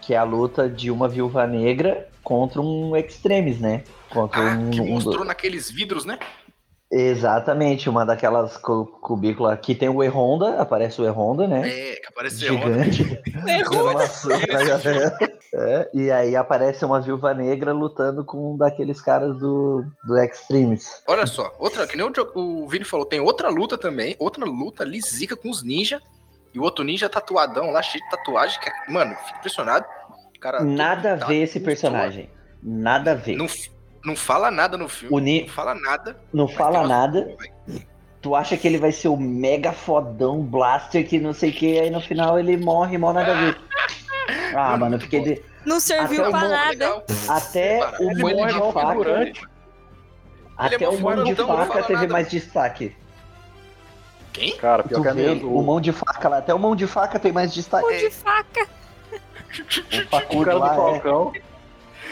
que 0.00 0.14
é 0.14 0.16
a 0.18 0.22
luta 0.22 0.68
de 0.68 0.90
uma 0.90 1.08
viúva 1.08 1.46
negra 1.46 2.06
contra 2.22 2.60
um 2.60 2.96
extremes, 2.96 3.58
né? 3.58 3.82
Contra 4.10 4.40
Ah, 4.52 4.56
um, 4.56 4.70
que 4.70 4.80
um 4.80 4.86
mostrou 4.90 5.24
naqueles 5.24 5.70
vidros, 5.70 6.04
né? 6.04 6.18
Exatamente, 6.92 7.88
uma 7.88 8.04
daquelas 8.06 8.56
cu- 8.56 8.86
cubículas 9.00 9.58
que 9.60 9.74
tem 9.74 9.88
o 9.88 10.02
E-Honda, 10.02 10.60
aparece 10.60 11.00
o 11.00 11.04
E-Honda, 11.04 11.46
né? 11.48 11.68
É, 11.68 11.96
que 11.96 12.06
apareceu 12.06 12.54
ontem. 12.54 12.92
Gigante. 12.92 13.22
dando 13.44 13.90
uma 13.90 14.06
surra 14.06 14.38
na 14.46 14.64
galera. 14.64 15.18
É, 15.52 15.90
e 15.94 16.10
aí 16.10 16.36
aparece 16.36 16.84
uma 16.84 17.00
viúva 17.00 17.32
negra 17.34 17.72
lutando 17.72 18.24
com 18.24 18.54
um 18.54 18.56
daqueles 18.56 19.00
caras 19.00 19.36
do, 19.38 19.84
do 20.06 20.18
Extremes. 20.18 21.02
Olha 21.08 21.26
só, 21.26 21.52
outra, 21.58 21.86
que 21.86 21.96
nem 21.96 22.06
o, 22.06 22.12
o 22.34 22.68
Vini 22.68 22.84
falou, 22.84 23.06
tem 23.06 23.20
outra 23.20 23.48
luta 23.48 23.76
também, 23.76 24.14
outra 24.18 24.44
luta 24.44 24.82
ali, 24.82 25.00
zica 25.00 25.36
com 25.36 25.50
os 25.50 25.62
ninja. 25.62 26.00
E 26.52 26.58
o 26.58 26.62
outro 26.62 26.84
ninja 26.84 27.08
tatuadão 27.08 27.70
lá, 27.72 27.82
cheio 27.82 28.04
de 28.04 28.10
tatuagem. 28.10 28.60
Que, 28.60 28.68
é- 28.68 28.72
mano, 28.92 29.14
fico 29.26 29.38
impressionado. 29.38 29.84
O 30.36 30.38
Cara, 30.40 30.62
Nada 30.62 31.14
a 31.14 31.18
tá- 31.18 31.26
ver 31.26 31.42
esse 31.42 31.58
personagem. 31.58 32.30
Nada 32.62 33.12
a 33.12 33.14
ver. 33.14 33.36
Não, 33.36 33.46
não 34.04 34.14
fala 34.16 34.50
nada 34.50 34.76
no 34.76 34.88
filme. 34.88 35.14
O 35.14 35.18
Ni- 35.18 35.42
Não 35.42 35.48
fala 35.48 35.74
nada. 35.74 36.16
Não 36.32 36.48
fala 36.48 36.86
nada. 36.86 37.36
Tu 38.20 38.34
acha 38.34 38.56
que 38.56 38.66
ele 38.66 38.78
vai 38.78 38.90
ser 38.92 39.08
o 39.08 39.16
mega 39.16 39.72
fodão 39.72 40.40
blaster 40.42 41.06
que 41.06 41.18
não 41.18 41.32
sei 41.34 41.50
o 41.50 41.52
que, 41.52 41.78
aí 41.78 41.90
no 41.90 42.00
final 42.00 42.38
ele 42.38 42.56
morre, 42.56 42.96
morre 42.98 43.14
nada 43.14 43.32
a 43.32 43.40
ver. 43.40 43.60
Ah, 44.56 44.76
mano, 44.76 44.94
eu 44.96 45.00
fiquei 45.00 45.20
de... 45.20 45.42
Não 45.66 45.80
serviu 45.80 46.20
Até 46.24 46.28
o 46.28 46.30
pra 46.30 46.48
nada. 46.48 46.68
Legal. 46.70 47.04
Até 47.28 47.78
Cara, 47.80 47.96
o 48.00 48.18
morre 48.18 48.46
de 48.46 48.72
faca. 48.72 49.10
Ele 49.10 49.34
Até 50.56 50.84
é 50.84 50.88
o 50.88 51.00
mão 51.00 51.24
de 51.24 51.34
faca 51.34 51.82
teve 51.82 51.92
nada. 51.94 52.12
mais 52.12 52.30
destaque. 52.30 52.96
Quem? 54.32 54.56
Cara, 54.56 54.82
pior 54.84 54.98
Tu 54.98 55.02
que 55.02 55.08
é 55.08 55.12
mesmo. 55.14 55.58
o 55.58 55.62
mão 55.62 55.80
de 55.80 55.92
faca 55.92 56.28
lá, 56.28 56.38
até 56.38 56.54
o 56.54 56.58
mão 56.58 56.74
de 56.76 56.86
faca 56.86 57.18
tem 57.18 57.32
mais 57.32 57.52
destaque. 57.52 57.84
Mão 57.84 57.96
de 57.98 58.10
faca. 58.10 58.60
O 58.62 60.02
O 60.04 60.08
facudo 60.08 60.44
cara 60.44 60.54
do 60.54 60.60
lá, 60.60 60.74
Falcão. 60.74 61.32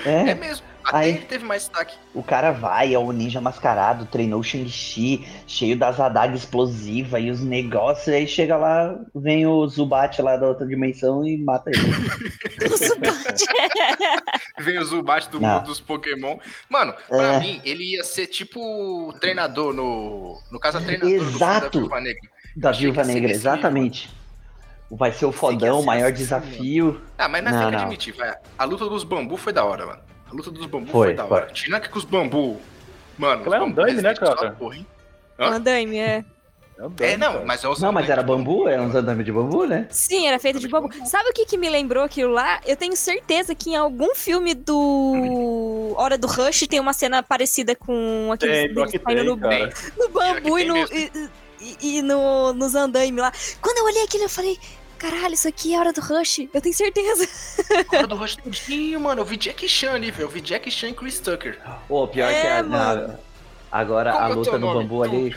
é. 0.05 0.11
É 0.11 0.31
é. 0.31 0.35
mesmo. 0.35 0.67
Até 0.85 0.97
Aí- 0.97 1.11
ele 1.11 1.19
teve 1.27 1.45
mais 1.45 1.63
destaque. 1.63 1.97
O 2.15 2.23
cara 2.23 2.51
vai, 2.51 2.93
é 2.95 2.99
o 2.99 3.13
ninja 3.13 3.41
mascarado, 3.41 4.05
treinou 4.07 4.41
o 4.41 4.45
Shang-Chi, 4.45 5.27
cheio 5.47 5.77
das 5.77 5.99
adagas 6.01 6.41
explosivas 6.41 7.23
e 7.23 7.31
os 7.31 7.41
negócios, 7.41 8.09
aí 8.09 8.27
chega 8.27 8.57
lá, 8.57 8.99
vem 9.15 9.47
o 9.47 9.67
Zubat 9.69 10.21
lá 10.21 10.37
da 10.37 10.47
outra 10.49 10.67
dimensão 10.67 11.25
e 11.27 11.39
mata 11.39 11.71
ele. 11.71 11.83
O 12.73 12.77
Zubat. 12.77 13.45
Vem 14.61 14.79
o 14.79 14.85
Zubat 14.85 15.29
do 15.31 15.41
Não. 15.41 15.49
mundo 15.57 15.65
dos 15.67 15.81
Pokémon. 15.81 16.37
Mano, 16.69 16.95
pra 17.09 17.35
É. 17.35 17.41
mim, 17.41 17.61
ele 17.65 17.93
ia 17.95 18.05
ser 18.05 18.27
tipo 18.27 18.61
o 18.61 19.13
treinador 19.15 19.73
no. 19.73 20.39
No 20.51 20.61
caso, 20.61 20.79
a 20.79 20.81
treinador 20.81 21.11
Exato. 21.11 21.71
do 21.81 21.89
da 21.89 21.97
Viúva 21.97 22.01
Negra. 22.01 22.21
Da 22.57 22.73
Viúva 22.73 23.03
que 23.03 23.09
Negra, 23.09 23.31
exatamente. 23.33 24.11
Vai 24.91 25.11
ser 25.11 25.25
o 25.25 25.33
que 25.33 25.39
fodão, 25.39 25.81
o 25.81 25.85
maior 25.87 26.09
assim, 26.13 26.17
desafio. 26.19 27.01
Ah, 27.17 27.27
mas 27.29 27.43
nós 27.43 27.53
Não, 27.55 27.61
tem 27.63 27.71
que 27.71 27.77
não. 27.77 27.83
admitir, 27.83 28.15
vai. 28.15 28.35
A 28.59 28.65
luta 28.65 28.85
dos 28.89 29.05
bambu 29.05 29.37
foi 29.37 29.53
da 29.53 29.65
hora, 29.65 29.87
mano. 29.87 30.01
A 30.33 30.35
luta 30.35 30.51
dos 30.51 30.65
bambu 30.67 30.91
Foi, 30.91 31.09
foi, 31.09 31.15
da 31.15 31.27
hora. 31.27 31.47
Tirando 31.53 31.83
que 31.83 31.99
os 31.99 32.05
bambu. 32.05 32.59
Mano, 33.19 33.41
Aquela 33.43 33.57
é 33.57 33.61
um 33.61 33.67
andaime, 33.67 34.01
né, 34.01 34.15
cara? 34.15 34.53
porra, 34.53 34.77
hein? 34.77 34.87
Hã? 35.39 35.51
Um 35.51 35.53
andaime, 35.53 35.99
é. 35.99 36.25
É, 37.01 37.17
não, 37.17 37.45
mas 37.45 37.63
é 37.63 37.69
os 37.69 37.79
Não, 37.81 37.93
mas 37.93 38.09
era 38.09 38.23
bambu? 38.23 38.67
É 38.67 38.81
uns 38.81 38.95
andames 38.95 39.25
de 39.25 39.31
bambu, 39.31 39.67
né? 39.67 39.87
Sim, 39.91 40.27
era 40.27 40.39
feito 40.39 40.59
de 40.59 40.67
bambu. 40.67 40.89
Sabe 41.07 41.29
o 41.29 41.33
que, 41.33 41.45
que 41.45 41.59
me 41.59 41.69
lembrou 41.69 42.03
aquilo 42.03 42.33
lá? 42.33 42.61
Eu 42.67 42.77
tenho 42.77 42.97
certeza 42.97 43.55
que 43.55 43.71
em 43.71 43.77
algum 43.77 44.15
filme 44.15 44.55
do 44.55 45.95
Hora 45.97 46.17
do 46.17 46.27
Rush 46.27 46.67
tem 46.67 46.81
uma 46.81 46.95
cena 46.95 47.23
parecida 47.23 47.77
com 47.77 48.31
aquele 48.33 48.69
no, 49.23 49.37
no 49.37 50.09
bambu 50.09 50.59
e, 50.59 50.65
no, 50.65 50.77
e, 50.93 51.11
e- 51.61 51.99
e 51.99 52.03
no, 52.03 52.53
nos 52.55 52.75
andaimes 52.75 53.23
lá. 53.23 53.33
Quando 53.61 53.79
eu 53.79 53.85
olhei 53.85 54.03
aquilo, 54.05 54.25
eu 54.25 54.29
falei, 54.31 54.59
caralho, 55.03 55.35
isso 55.35 55.49
aqui 55.49 55.75
é 55.75 55.79
Hora 55.79 55.93
do 55.93 56.01
Rush. 56.01 56.49
Eu 56.53 56.61
tenho 56.61 56.75
certeza. 56.75 57.29
Hora 57.93 58.07
do 58.07 58.17
Rush 58.17 58.37
todinho, 58.37 59.01
mano. 59.01 59.21
Eu 59.21 59.25
vi 59.25 59.37
Jack 59.37 59.69
Chan 59.69 59.93
ali, 59.93 60.11
velho. 60.11 60.25
Eu 60.27 60.29
vi 60.31 60.41
Jack 60.41 60.71
Chan 60.71 60.89
e 60.89 60.95
Chris 60.95 61.19
Tucker. 61.21 61.59
Pô, 61.89 62.07
pior 62.09 62.31
É, 62.31 62.41
que 62.41 62.47
a, 62.47 62.63
na- 62.63 63.17
agora 63.71 64.13
Como 64.13 64.25
a 64.25 64.31
é 64.31 64.35
luta 64.35 64.53
no 64.53 64.59
nome? 64.67 64.81
bambu 64.85 65.03
ali. 65.03 65.37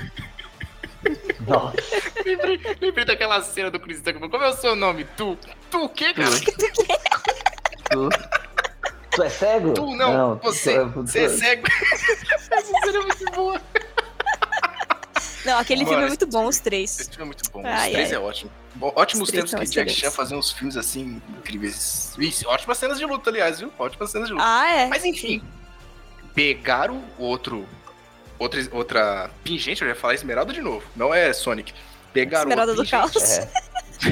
Nossa, 1.48 1.76
Lembrei, 2.26 2.60
lembrei 2.82 3.06
daquela 3.06 3.42
cena 3.42 3.70
do 3.70 3.80
Chris 3.80 4.02
Tucker. 4.02 4.30
Como 4.30 4.44
é 4.44 4.48
o 4.50 4.54
seu 4.54 4.76
nome? 4.76 5.06
Tu? 5.18 5.38
Tu 5.70 5.78
o 5.84 5.90
quê, 5.90 6.14
cara? 6.14 6.30
tu. 7.92 8.10
Tu 9.12 9.24
é 9.24 9.30
cego? 9.30 9.74
Tu 9.74 9.96
não, 9.96 10.36
você. 10.38 10.78
tu- 10.80 10.90
Você 11.04 11.20
é 11.20 11.28
tu- 11.30 11.38
cego. 11.38 11.64
Essa 12.52 12.62
cena 12.84 12.98
é 12.98 13.02
muito 13.02 13.32
boa. 13.34 13.62
Não, 15.46 15.58
aquele 15.60 15.82
Mano, 15.82 15.90
filme 15.90 16.04
é 16.06 16.08
muito 16.08 16.28
bom, 16.28 16.46
os 16.48 16.60
três. 16.60 17.00
Esse 17.00 17.10
filme 17.10 17.24
é 17.24 17.26
muito 17.26 17.52
bom. 17.52 17.62
Ai, 17.66 17.88
Os 17.88 17.94
três 17.94 18.10
ai. 18.10 18.16
é 18.16 18.20
ótimo. 18.20 18.52
Ótimos 18.82 19.30
tempos 19.32 19.52
que 19.52 19.66
Jack. 19.66 19.92
Chan 19.92 20.12
fazia 20.12 20.38
uns 20.38 20.52
filmes 20.52 20.76
assim 20.76 21.22
incríveis. 21.38 22.14
Isso, 22.18 22.48
ótimas 22.48 22.78
cenas 22.78 22.98
de 22.98 23.06
luta, 23.06 23.30
aliás, 23.30 23.60
viu? 23.60 23.72
Ótimas 23.78 24.12
cenas 24.12 24.28
de 24.28 24.34
luta. 24.34 24.46
Ah, 24.46 24.70
é. 24.70 24.88
Mas 24.88 25.06
enfim, 25.06 25.42
pegaram 26.34 27.04
outro. 27.18 27.68
Outra, 28.38 28.60
outra 28.74 29.30
pingente, 29.46 29.82
eu 29.82 29.88
ia 29.88 29.96
falar 29.96 30.14
Esmeralda 30.14 30.52
de 30.52 30.62
novo. 30.62 30.86
Não 30.94 31.14
é 31.14 31.32
Sonic. 31.32 31.74
Pegaram 32.12 32.50
Esmeralda 32.50 32.74
do 32.76 32.86
Caos. 32.86 33.16
É. 33.16 33.50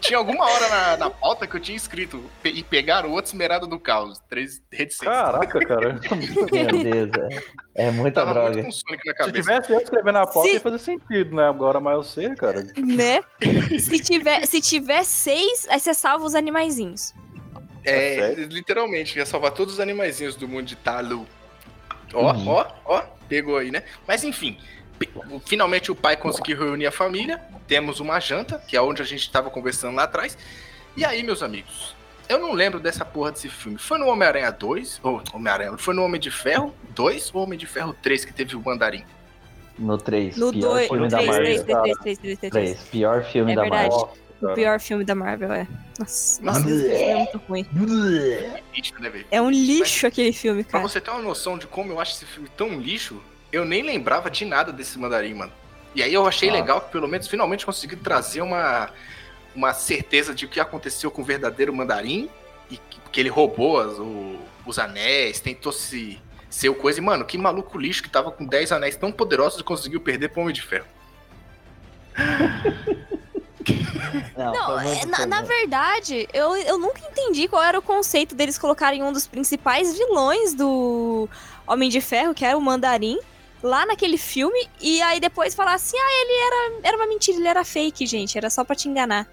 Tinha 0.00 0.18
alguma 0.18 0.44
hora 0.44 0.68
na, 0.68 0.96
na 0.98 1.10
pauta 1.10 1.46
que 1.46 1.56
eu 1.56 1.60
tinha 1.60 1.76
escrito. 1.76 2.22
pe- 2.42 2.50
E 2.50 2.62
pegaram 2.62 3.10
outro 3.10 3.30
Esmeralda 3.30 3.66
do 3.66 3.78
Caos. 3.78 4.20
Três 4.28 4.62
reticências. 4.70 5.10
Caraca, 5.14 5.66
cara. 5.66 6.00
Meu 6.52 6.84
Deus, 6.84 7.10
é, 7.74 7.86
é 7.86 7.90
muita 7.90 8.24
Tava 8.24 8.40
muito 8.42 8.52
droga. 8.54 8.68
na 9.18 9.24
Se 9.26 9.32
tivesse 9.32 9.72
eu 9.72 9.80
escrevendo 9.80 10.14
na 10.14 10.26
pauta, 10.26 10.48
Se- 10.48 10.54
ia 10.54 10.60
fazer 10.60 10.78
sentido, 10.78 11.34
né? 11.36 11.48
Agora, 11.48 11.80
mas 11.80 11.94
eu 11.94 12.02
sei, 12.02 12.34
cara. 12.34 12.66
Né? 12.76 13.22
Se 13.80 13.98
tiver, 14.00 14.46
se 14.46 14.60
tiver 14.60 15.04
seis, 15.04 15.66
aí 15.70 15.80
você 15.80 15.94
salva 15.94 16.24
os 16.24 16.34
animaizinhos. 16.34 17.14
É, 17.84 18.14
sério? 18.16 18.46
literalmente, 18.48 19.18
ia 19.18 19.26
salvar 19.26 19.50
todos 19.52 19.74
os 19.74 19.80
animaizinhos 19.80 20.36
do 20.36 20.48
mundo 20.48 20.64
de 20.66 20.76
Talu. 20.76 21.26
Ó, 22.12 22.32
Uhum. 22.32 22.48
ó, 22.48 22.66
ó, 22.84 23.02
pegou 23.28 23.56
aí, 23.58 23.70
né? 23.70 23.82
Mas 24.06 24.22
enfim, 24.24 24.58
finalmente 25.46 25.90
o 25.90 25.94
pai 25.94 26.16
conseguiu 26.16 26.58
reunir 26.58 26.86
a 26.86 26.92
família. 26.92 27.40
Temos 27.66 28.00
uma 28.00 28.20
janta, 28.20 28.58
que 28.66 28.76
é 28.76 28.80
onde 28.82 29.02
a 29.02 29.04
gente 29.04 29.20
estava 29.22 29.50
conversando 29.50 29.96
lá 29.96 30.04
atrás. 30.04 30.36
E 30.96 31.04
aí, 31.04 31.22
meus 31.22 31.42
amigos, 31.42 31.94
eu 32.28 32.38
não 32.38 32.52
lembro 32.52 32.78
dessa 32.80 33.04
porra 33.04 33.32
desse 33.32 33.48
filme. 33.48 33.78
Foi 33.78 33.98
no 33.98 34.06
Homem-Aranha 34.06 34.50
2, 34.52 35.00
ou 35.02 35.22
Homem-Aranha, 35.32 35.76
foi 35.78 35.94
no 35.94 36.02
Homem 36.04 36.20
de 36.20 36.30
Ferro 36.30 36.74
2 36.90 37.30
ou 37.34 37.42
Homem 37.42 37.58
de 37.58 37.66
Ferro 37.66 37.94
3 38.02 38.24
que 38.24 38.32
teve 38.32 38.54
o 38.56 38.60
mandarim? 38.60 39.04
No 39.78 39.98
3, 39.98 40.36
No 40.36 40.52
pior 40.52 40.68
2, 40.74 40.86
filme 40.88 41.02
no 41.04 41.08
da 41.10 41.16
três, 41.18 41.30
Marvel. 41.30 41.44
três, 41.44 41.66
Marvel. 41.66 41.82
três, 41.82 41.98
três, 41.98 42.18
três, 42.18 42.38
três, 42.38 42.52
três. 42.52 42.74
3, 42.78 42.88
pior 42.90 43.24
filme 43.24 43.52
É 43.52 43.54
da 43.56 43.62
verdade. 43.62 43.88
Marvel. 43.90 44.12
O 44.42 44.54
pior 44.54 44.78
filme 44.80 45.04
da 45.04 45.14
Marvel, 45.14 45.52
é. 45.52 45.66
Nossa, 45.98 46.42
Nossa. 46.42 46.60
Deus, 46.60 46.82
é 46.84 47.14
muito 47.16 47.38
ruim. 47.48 47.66
Né? 47.72 48.60
É 49.30 49.40
um 49.40 49.50
lixo 49.50 50.06
aquele 50.06 50.32
filme, 50.32 50.62
Pra 50.62 50.72
cara. 50.72 50.88
você 50.88 51.00
ter 51.00 51.10
uma 51.10 51.22
noção 51.22 51.56
de 51.58 51.66
como 51.66 51.92
eu 51.92 52.00
acho 52.00 52.12
esse 52.12 52.26
filme 52.26 52.48
tão 52.56 52.78
lixo, 52.78 53.20
eu 53.54 53.64
nem 53.64 53.82
lembrava 53.82 54.30
de 54.30 54.44
nada 54.44 54.72
desse 54.72 54.98
mandarim, 54.98 55.34
mano. 55.34 55.52
E 55.94 56.02
aí 56.02 56.12
eu 56.12 56.26
achei 56.26 56.48
Nossa. 56.48 56.60
legal 56.60 56.80
que 56.80 56.90
pelo 56.90 57.06
menos 57.08 57.28
finalmente 57.28 57.64
consegui 57.64 57.96
trazer 57.96 58.40
uma, 58.42 58.90
uma 59.54 59.72
certeza 59.72 60.34
de 60.34 60.44
o 60.44 60.48
que 60.48 60.58
aconteceu 60.60 61.10
com 61.10 61.22
o 61.22 61.24
verdadeiro 61.24 61.72
mandarim 61.72 62.28
e 62.70 62.76
que, 62.76 62.98
que 63.12 63.20
ele 63.20 63.28
roubou 63.28 63.78
as- 63.80 63.98
o- 63.98 64.38
os 64.66 64.78
anéis, 64.78 65.40
tentou 65.40 65.70
se 65.72 66.18
ser 66.50 66.68
o 66.68 66.74
coisa. 66.74 66.98
E, 66.98 67.02
mano, 67.02 67.24
que 67.24 67.36
maluco 67.38 67.78
lixo 67.78 68.02
que 68.02 68.08
tava 68.10 68.30
com 68.32 68.44
10 68.44 68.72
anéis 68.72 68.96
tão 68.96 69.12
poderosos 69.12 69.60
e 69.60 69.64
conseguiu 69.64 70.00
perder 70.00 70.30
pro 70.30 70.40
Homem 70.42 70.54
de 70.54 70.62
Ferro. 70.62 70.86
Não, 74.36 74.52
Não, 74.52 74.80
é, 74.80 75.06
na, 75.06 75.26
na 75.26 75.42
verdade, 75.42 76.28
eu, 76.34 76.54
eu 76.56 76.78
nunca 76.78 77.00
entendi 77.10 77.48
qual 77.48 77.62
era 77.62 77.78
o 77.78 77.82
conceito 77.82 78.34
deles 78.34 78.58
colocarem 78.58 79.02
um 79.02 79.12
dos 79.12 79.26
principais 79.26 79.96
vilões 79.96 80.54
do 80.54 81.28
Homem 81.66 81.88
de 81.88 82.00
Ferro, 82.00 82.34
que 82.34 82.44
era 82.44 82.56
o 82.56 82.60
Mandarim, 82.60 83.18
lá 83.64 83.86
naquele 83.86 84.18
filme, 84.18 84.68
e 84.78 85.00
aí 85.00 85.18
depois 85.18 85.54
falar 85.54 85.72
assim, 85.74 85.96
ah, 85.98 86.10
ele 86.22 86.32
era, 86.78 86.88
era 86.88 86.96
uma 86.98 87.06
mentira, 87.06 87.38
ele 87.38 87.48
era 87.48 87.64
fake, 87.64 88.04
gente, 88.06 88.36
era 88.36 88.50
só 88.50 88.62
pra 88.62 88.76
te 88.76 88.88
enganar. 88.90 89.26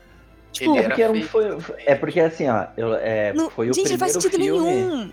Tipo, 0.53 0.75
É 0.75 0.79
era 0.79 0.88
porque, 0.88 1.01
era 1.03 1.13
um- 1.13 1.21
foi, 1.23 1.57
é 1.86 1.95
porque 1.95 2.19
assim, 2.21 2.47
ó, 2.47 2.65
eu- 2.77 2.95
é, 2.95 3.34
não- 3.34 3.49
foi 3.49 3.69
o 3.69 3.73
gente, 3.73 3.91
não 3.91 3.97
faz 3.97 4.15
primeiro 4.17 4.55
sentido 4.57 4.65
filme. 4.65 4.69
nenhum. 4.95 5.11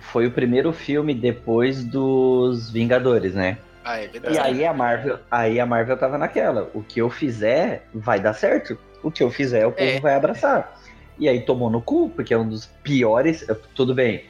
Foi 0.00 0.26
o 0.26 0.30
primeiro 0.30 0.72
filme 0.72 1.12
depois 1.14 1.84
dos 1.84 2.70
Vingadores, 2.70 3.34
né? 3.34 3.58
Ah, 3.84 3.98
é 4.00 4.06
verdade. 4.06 4.36
E 4.36 4.38
aí 4.38 4.64
a 4.64 4.72
Marvel, 4.72 5.18
aí 5.30 5.58
a 5.58 5.66
Marvel 5.66 5.96
tava 5.96 6.16
naquela. 6.16 6.70
O 6.74 6.82
que 6.82 7.00
eu 7.00 7.10
fizer 7.10 7.86
vai 7.92 8.20
dar 8.20 8.32
certo. 8.34 8.78
O 9.02 9.10
que 9.10 9.22
eu 9.22 9.30
fizer, 9.30 9.66
o 9.66 9.72
povo 9.72 9.82
É. 9.84 10.00
vai 10.00 10.14
abraçar. 10.14 10.80
E 11.18 11.28
aí 11.28 11.40
tomou 11.40 11.68
no 11.70 11.80
cu, 11.82 12.08
porque 12.10 12.32
é 12.32 12.38
um 12.38 12.48
dos 12.48 12.66
piores. 12.82 13.44
Tudo 13.74 13.94
bem, 13.94 14.24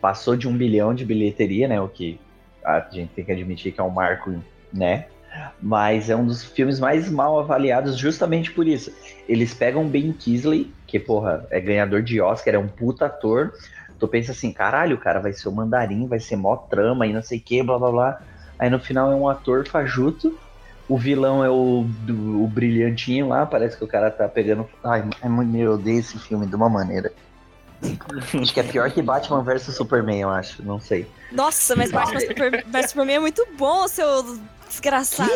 passou 0.00 0.36
de 0.36 0.46
um 0.48 0.56
bilhão 0.56 0.94
de 0.94 1.04
bilheteria, 1.04 1.66
né? 1.66 1.80
O 1.80 1.88
que 1.88 2.20
a 2.64 2.88
gente 2.92 3.14
tem 3.14 3.24
que 3.24 3.32
admitir 3.32 3.72
que 3.72 3.80
é 3.80 3.84
um 3.84 3.90
marco, 3.90 4.44
né? 4.72 5.06
Mas 5.60 6.10
é 6.10 6.16
um 6.16 6.26
dos 6.26 6.44
filmes 6.44 6.80
mais 6.80 7.08
mal 7.10 7.38
avaliados 7.38 7.96
justamente 7.96 8.52
por 8.52 8.66
isso. 8.66 8.90
Eles 9.28 9.54
pegam 9.54 9.88
Ben 9.88 10.12
Kisley, 10.12 10.74
que, 10.86 10.98
porra, 10.98 11.46
é 11.50 11.60
ganhador 11.60 12.02
de 12.02 12.20
Oscar, 12.20 12.54
é 12.54 12.58
um 12.58 12.68
puta 12.68 13.06
ator. 13.06 13.52
Tu 13.98 14.08
pensa 14.08 14.32
assim, 14.32 14.52
caralho, 14.52 14.96
o 14.96 15.00
cara 15.00 15.20
vai 15.20 15.32
ser 15.32 15.48
o 15.48 15.52
mandarim, 15.52 16.08
vai 16.08 16.18
ser 16.18 16.36
mó 16.36 16.56
trama 16.56 17.06
e 17.06 17.12
não 17.12 17.22
sei 17.22 17.38
o 17.38 17.42
que, 17.44 17.62
blá 17.62 17.78
blá 17.78 17.90
blá. 17.90 18.18
Aí 18.58 18.68
no 18.70 18.80
final 18.80 19.12
é 19.12 19.16
um 19.16 19.28
ator 19.28 19.66
fajuto. 19.68 20.30
O 20.88 20.98
vilão 20.98 21.44
é 21.44 21.48
o, 21.50 21.86
do- 21.88 22.42
o 22.42 22.48
brilhantinho 22.48 23.28
lá, 23.28 23.46
parece 23.46 23.78
que 23.78 23.84
o 23.84 23.88
cara 23.88 24.10
tá 24.10 24.28
pegando. 24.28 24.68
Ai, 24.84 25.08
eu 25.54 25.72
odeio 25.72 26.00
esse 26.00 26.18
filme 26.18 26.48
de 26.48 26.56
uma 26.56 26.68
maneira. 26.68 27.12
Acho 28.40 28.52
que 28.52 28.60
é 28.60 28.62
pior 28.62 28.90
que 28.90 29.02
Batman 29.02 29.42
vs 29.42 29.74
Superman, 29.74 30.20
eu 30.20 30.30
acho, 30.30 30.62
não 30.62 30.80
sei. 30.80 31.06
Nossa, 31.32 31.74
mas 31.76 31.90
Batman 31.90 32.20
Super, 32.20 32.64
vs 32.66 32.90
Superman 32.90 33.16
é 33.16 33.20
muito 33.20 33.46
bom, 33.56 33.88
seu 33.88 34.38
desgraçado. 34.68 35.30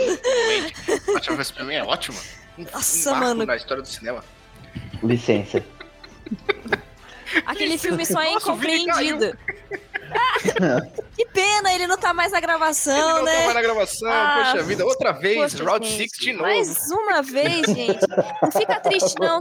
Batman 1.12 1.36
vs 1.36 1.46
Superman 1.46 1.76
é 1.76 1.84
ótimo. 1.84 2.18
Um, 2.58 2.64
Nossa, 2.72 3.12
um 3.12 3.16
mano. 3.16 3.46
na 3.46 3.56
história 3.56 3.82
do 3.82 3.88
cinema. 3.88 4.24
Licença. 5.02 5.64
Aquele 7.46 7.78
filme 7.78 8.06
só 8.06 8.20
é 8.20 8.32
Nossa, 8.32 8.48
incompreendido. 8.50 9.36
Que 11.16 11.24
pena, 11.26 11.72
ele 11.72 11.86
não 11.86 11.96
tá 11.96 12.12
mais 12.12 12.32
na 12.32 12.38
Ele 12.38 12.46
gravação, 12.46 12.96
não 12.96 13.18
tá 13.18 13.22
né? 13.22 13.42
mais 13.44 13.54
na 13.54 13.62
gravação, 13.62 14.10
Ah, 14.10 14.42
poxa 14.52 14.64
vida, 14.64 14.84
outra 14.84 15.12
vez, 15.12 15.54
Poxa, 15.54 15.78
gente, 15.78 15.96
6 15.96 16.10
de 16.18 16.32
novo. 16.32 16.44
Mais 16.44 16.90
uma 16.90 17.22
vez, 17.22 17.66
gente. 17.66 18.00
Não 18.42 18.50
fica 18.50 18.80
triste, 18.80 19.14
não. 19.20 19.38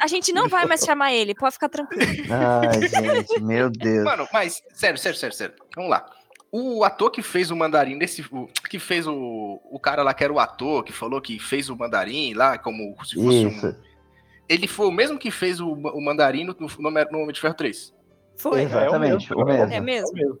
A 0.00 0.06
gente 0.06 0.32
não 0.32 0.48
vai 0.48 0.66
mais 0.66 0.80
chamar 0.82 1.12
ele, 1.12 1.34
pode 1.34 1.54
ficar 1.54 1.68
tranquilo. 1.68 2.02
Ai, 2.30 2.88
gente, 2.88 3.40
meu 3.40 3.70
Deus. 3.70 4.04
Mano, 4.04 4.28
mas, 4.32 4.62
sério, 4.74 4.98
sério, 4.98 5.18
sério, 5.18 5.36
sério. 5.36 5.54
Vamos 5.76 5.90
lá. 5.90 6.04
O 6.50 6.84
ator 6.84 7.10
que 7.10 7.22
fez 7.22 7.50
o 7.50 7.56
mandarim 7.56 7.94
nesse. 7.94 8.24
que 8.68 8.78
fez 8.78 9.06
o. 9.06 9.60
O 9.64 9.78
cara 9.80 10.02
lá 10.02 10.12
que 10.12 10.22
era 10.22 10.32
o 10.32 10.38
ator, 10.38 10.84
que 10.84 10.92
falou 10.92 11.20
que 11.20 11.38
fez 11.38 11.70
o 11.70 11.76
mandarim 11.76 12.34
lá, 12.34 12.58
como 12.58 12.94
se 13.04 13.14
fosse 13.14 13.44
Isso. 13.46 13.66
um. 13.66 13.74
Ele 14.48 14.66
foi 14.66 14.86
o 14.86 14.90
mesmo 14.92 15.18
que 15.18 15.30
fez 15.30 15.60
o, 15.60 15.72
o 15.72 16.00
mandarim 16.04 16.44
no, 16.44 16.54
no, 16.58 16.90
no 16.90 17.18
Homem 17.20 17.32
de 17.32 17.40
Ferro 17.40 17.54
3. 17.54 17.94
Foi. 18.42 18.62
Exatamente, 18.62 19.32
É 19.32 19.36
o 19.36 19.44
mesmo. 19.44 19.72
É 19.74 19.80
mesmo? 19.80 20.38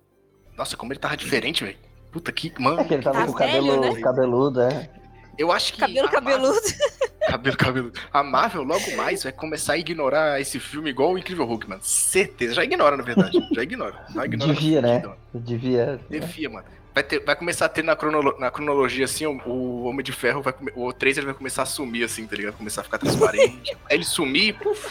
Nossa, 0.56 0.76
como 0.76 0.92
ele 0.92 1.00
tava 1.00 1.16
diferente, 1.16 1.64
velho. 1.64 1.76
Puta 2.10 2.30
que. 2.32 2.52
Mano, 2.58 2.80
É 2.80 2.84
que 2.84 2.94
ele 2.94 3.02
tava 3.02 3.20
Tá 3.20 3.26
com 3.26 3.32
o 3.32 3.34
cabelo 3.34 3.80
né? 3.80 4.00
cabeludo, 4.00 4.60
é. 4.60 4.90
eu 5.38 5.50
acho 5.52 5.72
que. 5.72 5.80
Cabelo 5.80 6.08
a 6.08 6.12
Marvel- 6.20 6.38
cabeludo. 6.38 6.60
Cabelo 7.22 7.56
cabeludo. 7.56 8.00
A 8.12 8.22
Marvel 8.22 8.62
logo 8.64 8.96
mais 8.96 9.22
vai 9.22 9.32
começar 9.32 9.74
a 9.74 9.78
ignorar 9.78 10.40
esse 10.40 10.58
filme 10.58 10.90
igual 10.90 11.12
o 11.12 11.18
Incrível 11.18 11.46
Hulk, 11.46 11.68
mano. 11.68 11.80
Certeza. 11.82 12.52
Já 12.54 12.64
ignora, 12.64 12.96
na 12.96 13.02
verdade. 13.04 13.38
Já 13.54 13.62
ignora. 13.62 14.04
Já 14.12 14.24
ignora 14.26 14.52
Devia, 14.52 14.82
né? 14.82 15.02
Devia. 15.32 16.00
Devia, 16.10 16.50
mano. 16.50 16.66
Vai, 16.92 17.02
ter, 17.04 17.24
vai 17.24 17.34
começar 17.36 17.66
a 17.66 17.68
ter 17.70 17.82
na, 17.84 17.96
cronolo- 17.96 18.36
na 18.38 18.50
cronologia, 18.50 19.04
assim, 19.06 19.24
o, 19.24 19.40
o 19.48 19.84
Homem 19.84 20.04
de 20.04 20.12
Ferro 20.12 20.42
vai 20.42 20.52
O 20.74 20.92
3 20.92 21.16
ele 21.16 21.26
vai 21.26 21.34
começar 21.34 21.62
a 21.62 21.66
sumir, 21.66 22.04
assim, 22.04 22.26
tá 22.26 22.36
ligado? 22.36 22.54
Começar 22.54 22.82
a 22.82 22.84
ficar 22.84 22.98
transparente. 22.98 23.70
Aí 23.88 23.96
ele 23.96 24.04
sumir, 24.04 24.54
puf, 24.58 24.90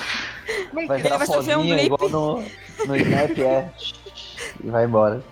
Vai 0.88 1.02
virar 1.02 1.18
vai 1.18 1.28
sofrer 1.28 1.58
um 1.58 1.62
blip. 1.64 1.86
igual 1.86 2.10
no, 2.10 2.44
no 2.88 2.96
Snap, 2.98 3.38
é. 3.40 3.72
E 4.64 4.70
vai 4.70 4.86
embora. 4.86 5.24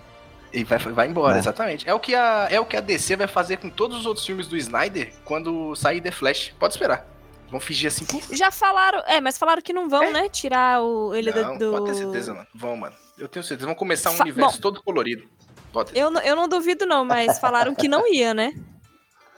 E 0.52 0.64
vai, 0.64 0.78
vai 0.78 1.08
embora, 1.08 1.36
É. 1.36 1.38
exatamente. 1.38 1.88
É 1.88 1.94
o, 1.94 2.00
que 2.00 2.14
a, 2.14 2.48
é 2.50 2.58
o 2.60 2.64
que 2.66 2.76
a 2.76 2.80
DC 2.80 3.16
vai 3.16 3.26
fazer 3.28 3.58
com 3.58 3.70
todos 3.70 3.98
os 3.98 4.06
outros 4.06 4.26
filmes 4.26 4.46
do 4.48 4.56
Snyder 4.56 5.12
quando 5.24 5.74
sair 5.76 6.00
The 6.00 6.10
Flash. 6.10 6.52
Pode 6.58 6.74
esperar. 6.74 7.06
Vão 7.50 7.58
fingir 7.60 7.88
assim, 7.88 8.04
puf. 8.04 8.34
Já 8.36 8.50
falaram, 8.50 9.00
é, 9.06 9.20
mas 9.20 9.36
falaram 9.38 9.60
que 9.62 9.72
não 9.72 9.88
vão, 9.88 10.12
né? 10.12 10.28
Tirar 10.28 10.82
o, 10.82 11.14
ele 11.14 11.32
Não, 11.32 11.56
do. 11.58 11.70
pode 11.72 11.86
ter 11.86 11.94
certeza, 11.94 12.32
mano. 12.34 12.46
Vão, 12.54 12.76
mano. 12.76 12.94
Eu 13.18 13.28
tenho 13.28 13.44
certeza. 13.44 13.66
Vão 13.66 13.74
começar 13.74 14.10
um 14.10 14.14
Fa- 14.14 14.22
universo 14.24 14.60
todo 14.60 14.82
colorido. 14.82 15.24
Pode. 15.72 15.96
Eu, 15.98 16.10
não- 16.10 16.20
eu 16.22 16.34
não 16.36 16.48
duvido, 16.48 16.84
não, 16.86 17.04
mas 17.04 17.38
falaram 17.38 17.74
que 17.74 17.86
não 17.88 18.06
ia, 18.12 18.32
né? 18.34 18.52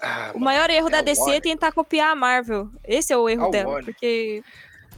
Ah, 0.05 0.31
O 0.35 0.41
mano, 0.41 0.47
maior 0.47 0.69
erro 0.69 0.89
é 0.89 0.91
da 0.91 1.01
DC 1.01 1.21
é 1.21 1.25
Warner. 1.25 1.41
tentar 1.43 1.71
copiar 1.71 2.11
a 2.11 2.15
Marvel. 2.17 2.69
Esse 2.83 3.13
é 3.13 3.17
o 3.17 3.29
erro 3.29 3.47
A 3.47 3.51
dela, 3.51 3.69
Warner. 3.71 3.85
porque 3.85 4.43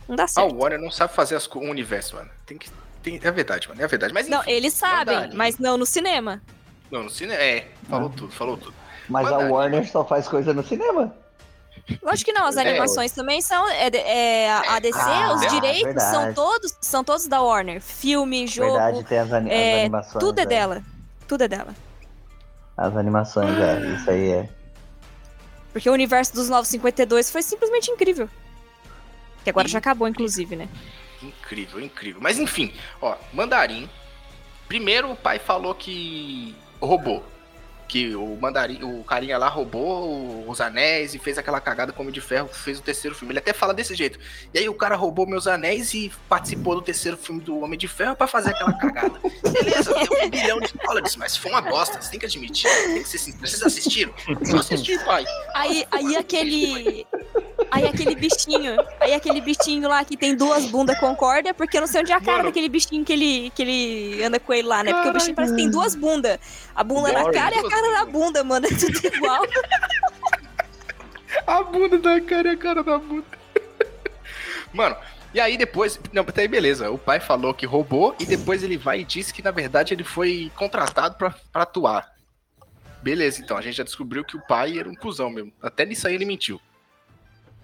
não 0.09 0.17
dá 0.17 0.25
A 0.25 0.29
certo. 0.29 0.55
Warner 0.57 0.81
não 0.81 0.91
sabe 0.91 1.13
fazer 1.15 1.37
as 1.37 1.47
o 1.47 1.59
universo, 1.61 2.17
mano. 2.17 2.31
Tem 2.47 2.57
que. 2.59 2.71
Tem, 3.03 3.21
é 3.23 3.31
verdade, 3.31 3.69
mano. 3.69 3.83
É 3.83 3.87
verdade. 3.87 4.13
Mas 4.15 4.29
Não, 4.29 4.41
enfim, 4.41 4.51
eles 4.53 4.73
sabem, 4.75 5.31
mas 5.35 5.59
não 5.59 5.77
no 5.77 5.85
cinema. 5.87 6.41
não, 6.91 7.03
no 7.05 7.11
cinema. 7.11 7.41
É, 7.41 7.69
falou 7.89 8.11
Ah. 8.13 8.17
tudo, 8.17 8.33
falou 8.33 8.57
tudo. 8.57 8.75
Mas 9.09 9.27
a. 9.29 9.39
Warner 9.39 9.87
só 9.91 10.05
faz 10.05 10.27
coisa 10.29 10.55
no 10.55 10.65
cinema. 10.65 11.15
Lógico 12.03 12.31
que 12.31 12.33
não, 12.33 12.47
as 12.47 12.57
É. 12.57 12.63
animações 12.67 13.13
também 13.13 13.43
são. 13.43 13.69
É, 13.69 13.89
é, 13.95 14.51
a 14.51 14.77
a 14.77 14.79
DC, 14.79 14.99
Ah, 14.99 15.35
os 15.35 15.41
direitos 15.53 16.03
são 16.03 16.13
verdade. 16.25 16.35
todos, 16.35 16.75
são 16.81 17.05
todos 17.05 17.27
da 17.27 17.43
Warner. 17.43 17.83
Filme, 17.83 18.47
jogo, 18.47 18.73
Verdade, 18.73 19.05
tem 19.05 19.19
as, 19.19 19.31
ani- 19.33 19.51
as 19.51 19.57
é, 19.57 19.81
animações. 19.81 20.25
tudo 20.25 20.39
é 20.39 20.43
é. 20.43 20.47
dela. 20.47 20.83
Tudo 21.29 21.45
é 21.45 21.49
dela. 21.49 21.75
As 22.77 22.97
animações, 22.97 23.51
é. 23.59 23.81
Isso 23.97 24.11
aí 24.11 24.31
é. 24.31 24.49
Porque 25.75 25.91
o 25.91 25.93
universo 25.93 26.33
dos 26.35 26.49
952 26.49 27.31
foi 27.31 27.43
simplesmente 27.43 27.91
incrível. 27.91 28.31
Que 29.45 29.51
agora 29.51 29.69
já 29.69 29.79
acabou, 29.79 30.09
inclusive, 30.09 30.57
né? 30.57 30.69
Incrível, 31.23 31.81
incrível. 31.81 32.21
Mas 32.21 32.39
enfim, 32.39 32.73
ó, 33.01 33.15
Mandarim. 33.33 33.89
Primeiro 34.67 35.13
o 35.13 35.17
pai 35.17 35.39
falou 35.39 35.75
que 35.75 36.57
roubou. 36.81 37.23
Que 37.87 38.17
o 38.17 38.37
Mandarim, 38.41 38.83
o 38.83 39.05
carinha 39.05 39.37
lá 39.37 39.47
roubou 39.47 40.49
os 40.49 40.59
anéis 40.59 41.15
e 41.15 41.19
fez 41.19 41.37
aquela 41.37 41.61
cagada 41.61 41.93
como 41.93 42.11
de 42.11 42.21
ferro, 42.21 42.49
fez 42.49 42.79
o 42.79 42.83
terceiro 42.83 43.15
filme. 43.15 43.33
Ele 43.33 43.39
até 43.39 43.53
fala 43.53 43.75
desse 43.75 43.95
jeito. 43.95 44.19
E 44.55 44.59
aí 44.59 44.69
o 44.69 44.75
cara 44.75 44.97
roubou 44.97 45.27
meus 45.27 45.47
anéis 45.47 45.93
e 45.93 46.11
participou 46.27 46.75
do 46.75 46.83
terceiro 46.83 47.17
filme 47.19 47.43
do 47.43 47.61
Homem 47.61 47.79
de 47.79 47.87
Ferro 47.87 48.17
pra 48.17 48.27
fazer 48.27 48.51
aquela 48.51 48.73
cagada. 48.73 49.21
Beleza, 49.43 49.93
deu 49.93 50.25
um 50.25 50.31
bilhão 50.31 50.61
de 50.61 50.73
dólares, 50.73 51.15
mas 51.17 51.37
foi 51.37 51.51
uma 51.51 51.61
bosta, 51.61 52.01
você 52.01 52.11
tem 52.11 52.19
que 52.19 52.27
admitir. 52.27 52.71
Tem 52.71 53.03
que 53.03 53.09
ser 53.09 53.19
sincero. 53.19 53.47
Vocês 53.47 53.63
assistiram? 53.63 54.15
Eu 54.49 54.59
assisti, 54.59 54.99
pai. 55.05 55.27
Aí, 55.55 55.87
aí 55.93 56.17
aquele. 56.17 57.07
Aí 57.75 57.89
aquele 57.89 58.15
bichinho. 58.15 58.77
Aí 59.01 59.15
aquele 59.15 59.41
bichinho 59.41 59.89
lá 59.89 60.05
que 60.05 60.17
tem 60.17 60.37
duas 60.37 60.65
bundas 60.67 60.97
concorda, 61.01 61.53
porque 61.53 61.77
eu 61.77 61.81
não 61.81 61.89
sei 61.89 62.03
onde 62.03 62.13
é 62.13 62.15
a 62.15 62.21
cara 62.21 62.39
Mano. 62.39 62.49
daquele 62.51 62.69
bichinho 62.69 63.05
que 63.05 63.13
ele, 63.13 63.51
que 63.51 63.63
ele 63.63 64.23
anda 64.23 64.39
com 64.39 64.53
ele 64.53 64.69
lá, 64.69 64.85
né? 64.85 64.93
Porque 64.93 65.09
o 65.09 65.13
bichinho 65.13 65.35
parece 65.35 65.55
que 65.55 65.61
tem 65.61 65.71
duas 65.71 65.97
bundas. 65.97 66.39
A 66.75 66.85
bunda 66.85 67.13
na 67.13 67.23
Boring. 67.23 67.37
cara 67.37 67.55
e 67.57 67.59
a 67.59 67.69
cara 67.69 67.91
na 67.91 68.05
bunda, 68.05 68.45
mano. 68.45 68.67
É 68.75 68.77
tudo 68.77 69.17
igual. 69.17 69.43
A 71.47 71.63
bunda 71.63 71.99
da 71.99 72.21
cara 72.21 72.49
e 72.49 72.51
a 72.53 72.57
cara 72.57 72.83
da 72.83 72.97
bunda. 72.97 73.27
Mano, 74.73 74.97
e 75.33 75.41
aí 75.41 75.57
depois. 75.57 75.99
Não, 76.13 76.23
até 76.23 76.43
aí 76.43 76.49
beleza. 76.49 76.91
O 76.91 76.99
pai 76.99 77.19
falou 77.19 77.53
que 77.53 77.67
roubou 77.67 78.15
e 78.21 78.25
depois 78.25 78.63
ele 78.63 78.77
vai 78.77 79.01
e 79.01 79.05
disse 79.05 79.35
que 79.35 79.43
na 79.43 79.51
verdade 79.51 79.93
ele 79.93 80.05
foi 80.05 80.51
contratado 80.55 81.17
pra, 81.17 81.35
pra 81.53 81.63
atuar. 81.63 82.15
Beleza, 83.03 83.43
então 83.43 83.57
a 83.57 83.61
gente 83.61 83.77
já 83.77 83.85
descobriu 83.85 84.25
que 84.25 84.37
o 84.37 84.47
pai 84.47 84.79
era 84.79 84.89
um 84.89 84.95
cuzão 84.95 85.29
mesmo. 85.29 85.53
Até 85.61 85.85
nisso 85.85 86.07
aí 86.07 86.15
ele 86.15 86.25
mentiu. 86.25 86.61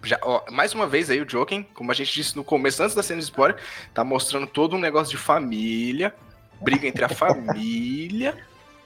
Já, 0.03 0.19
ó, 0.23 0.43
mais 0.51 0.73
uma 0.75 0.87
vez 0.87 1.11
aí 1.11 1.21
o 1.21 1.29
Joken, 1.29 1.63
como 1.75 1.91
a 1.91 1.95
gente 1.95 2.13
disse 2.13 2.35
no 2.37 2.43
começo, 2.43 2.83
antes 2.83 2.95
da 2.95 3.03
cena 3.03 3.19
de 3.19 3.25
spoiler, 3.25 3.57
tá 3.93 4.03
mostrando 4.03 4.47
todo 4.47 4.75
um 4.75 4.79
negócio 4.79 5.11
de 5.11 5.17
família, 5.19 6.15
briga 6.61 6.87
entre 6.87 7.05
a 7.05 7.09
família, 7.11 8.35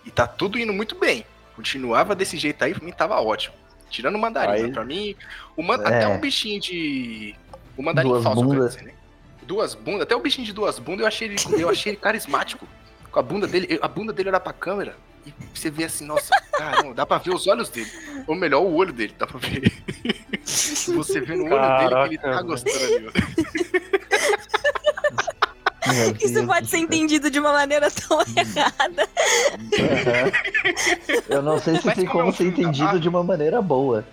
e 0.05 0.11
tá 0.11 0.27
tudo 0.27 0.59
indo 0.59 0.73
muito 0.73 0.97
bem. 0.99 1.25
Continuava 1.55 2.15
desse 2.17 2.37
jeito 2.37 2.65
aí, 2.65 2.75
pra 2.75 2.85
mim 2.85 2.91
tava 2.93 3.21
ótimo. 3.21 3.55
Tirando 3.89 4.17
o 4.17 4.19
mandarim, 4.19 4.53
Aí- 4.55 4.63
né? 4.65 4.73
pra 4.73 4.85
mim, 4.85 5.15
o 5.57 5.63
man- 5.63 5.81
É. 5.85 5.87
até 5.87 6.09
um 6.09 6.19
bichinho 6.19 6.61
de. 6.61 7.35
O 7.77 7.83
mandarim 7.83 8.09
Duas 8.09 8.25
falso, 8.25 8.43
bundas. 8.43 8.73
dizer, 8.75 8.87
né? 8.87 8.95
Duas 9.43 9.75
bundas, 9.75 10.03
até 10.03 10.17
o 10.17 10.21
bichinho 10.21 10.47
de 10.47 10.53
duas 10.53 10.79
bundas 10.81 11.01
eu 11.03 11.07
achei 11.07 11.29
ele, 11.29 11.37
eu 11.63 11.69
achei 11.69 11.93
ele 11.93 12.01
carismático. 12.01 12.67
Com 13.13 13.21
a 13.21 13.23
bunda 13.23 13.47
dele, 13.47 13.79
a 13.81 13.87
bunda 13.87 14.13
dele 14.13 14.31
era 14.31 14.41
pra 14.41 14.53
câmera. 14.53 14.97
E 15.27 15.33
você 15.55 15.71
vê 15.71 15.85
assim, 15.85 16.05
nossa, 16.05 16.31
caramba, 16.53 16.93
dá 16.93 17.07
pra 17.07 17.19
ver 17.19 17.31
os 17.35 17.47
olhos 17.47 17.69
dele. 17.69 17.91
Ou 18.27 18.35
melhor, 18.35 18.63
o 18.63 18.75
olho 18.75 18.93
dele, 18.93 19.15
dá 19.19 19.27
pra 19.27 19.39
ver. 19.39 19.73
Você 20.95 21.21
vê 21.21 21.37
no 21.37 21.45
olho 21.45 21.79
dele 21.79 21.91
que 22.09 22.15
ele 22.15 22.19
tá 22.19 22.43
gostando 22.43 22.75
Isso 26.19 26.35
Deus 26.35 26.47
pode 26.47 26.67
ser 26.69 26.79
entendido 26.79 27.31
de 27.31 27.39
uma 27.39 27.53
maneira 27.53 27.91
tão 27.91 28.19
errada. 28.21 29.09
Aham. 29.79 30.33
Eu 31.29 31.43
não 31.43 31.61
sei 31.61 31.77
se 31.77 31.87
Mas 31.87 31.95
tem 31.95 32.07
como 32.07 32.21
é 32.21 32.23
como 32.23 32.29
um 32.29 32.33
ser 32.33 32.45
filme 32.45 32.53
entendido 32.63 32.99
de 32.99 33.09
uma 33.09 33.23
maneira 33.23 33.61
boa. 33.61 34.05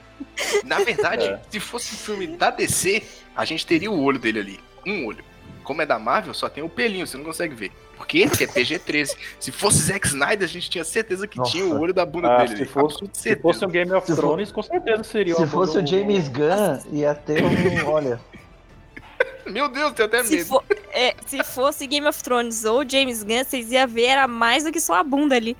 Na 0.65 0.79
verdade, 0.79 1.27
É. 1.27 1.39
se 1.49 1.59
fosse 1.59 1.95
um 1.95 1.97
filme 1.97 2.27
da 2.27 2.49
DC, 2.49 3.03
a 3.35 3.45
gente 3.45 3.65
teria 3.65 3.89
o 3.89 4.03
olho 4.03 4.19
dele 4.19 4.39
ali. 4.39 4.59
Um 4.85 5.05
olho. 5.05 5.23
Como 5.63 5.81
é 5.81 5.85
da 5.85 5.97
Marvel, 5.97 6.33
só 6.33 6.49
tem 6.49 6.63
o 6.63 6.69
pelinho, 6.69 7.07
você 7.07 7.17
não 7.17 7.23
consegue 7.23 7.55
ver. 7.55 7.71
Porque 8.01 8.43
é 8.43 8.47
PG-13. 8.47 9.15
Se 9.39 9.51
fosse 9.51 9.77
Zack 9.83 10.07
Snyder, 10.07 10.43
a 10.43 10.47
gente 10.51 10.69
tinha 10.69 10.83
certeza 10.83 11.27
que 11.27 11.37
Nossa. 11.37 11.51
tinha 11.51 11.65
o 11.65 11.79
olho 11.79 11.93
da 11.93 12.05
bunda 12.05 12.33
Ah, 12.35 12.43
dele. 12.43 12.57
se 12.57 12.65
fosse, 12.65 12.99
se 13.13 13.35
fosse 13.35 13.63
um 13.63 13.69
Game 13.69 13.91
of 13.93 14.05
Se 14.07 14.13
for- 14.15 14.21
Thrones, 14.21 14.51
com 14.51 14.63
certeza 14.63 15.03
seria 15.03 15.35
Se 15.35 15.45
fosse 15.47 15.77
o 15.77 15.85
James 15.85 16.27
Gunn, 16.27 16.79
ia 16.91 17.13
ter 17.13 17.43
um. 17.43 17.87
Olha. 17.87 18.19
Meu 19.45 19.67
Deus, 19.69 19.93
tenho 19.93 20.07
até 20.07 20.23
Se, 20.23 20.35
medo. 20.37 20.45
for- 20.47 20.63
é, 20.91 21.15
se 21.25 21.43
fosse 21.43 21.85
Game 21.87 22.07
of 22.07 22.21
Thrones 22.23 22.65
ou 22.65 22.87
James 22.87 23.23
Gunn, 23.23 23.43
vocês 23.43 23.71
iam 23.71 23.87
ver, 23.87 24.05
era 24.05 24.27
mais 24.27 24.63
do 24.63 24.71
que 24.71 24.79
só 24.79 24.95
a 24.95 25.03
bunda 25.03 25.35
ali. 25.35 25.55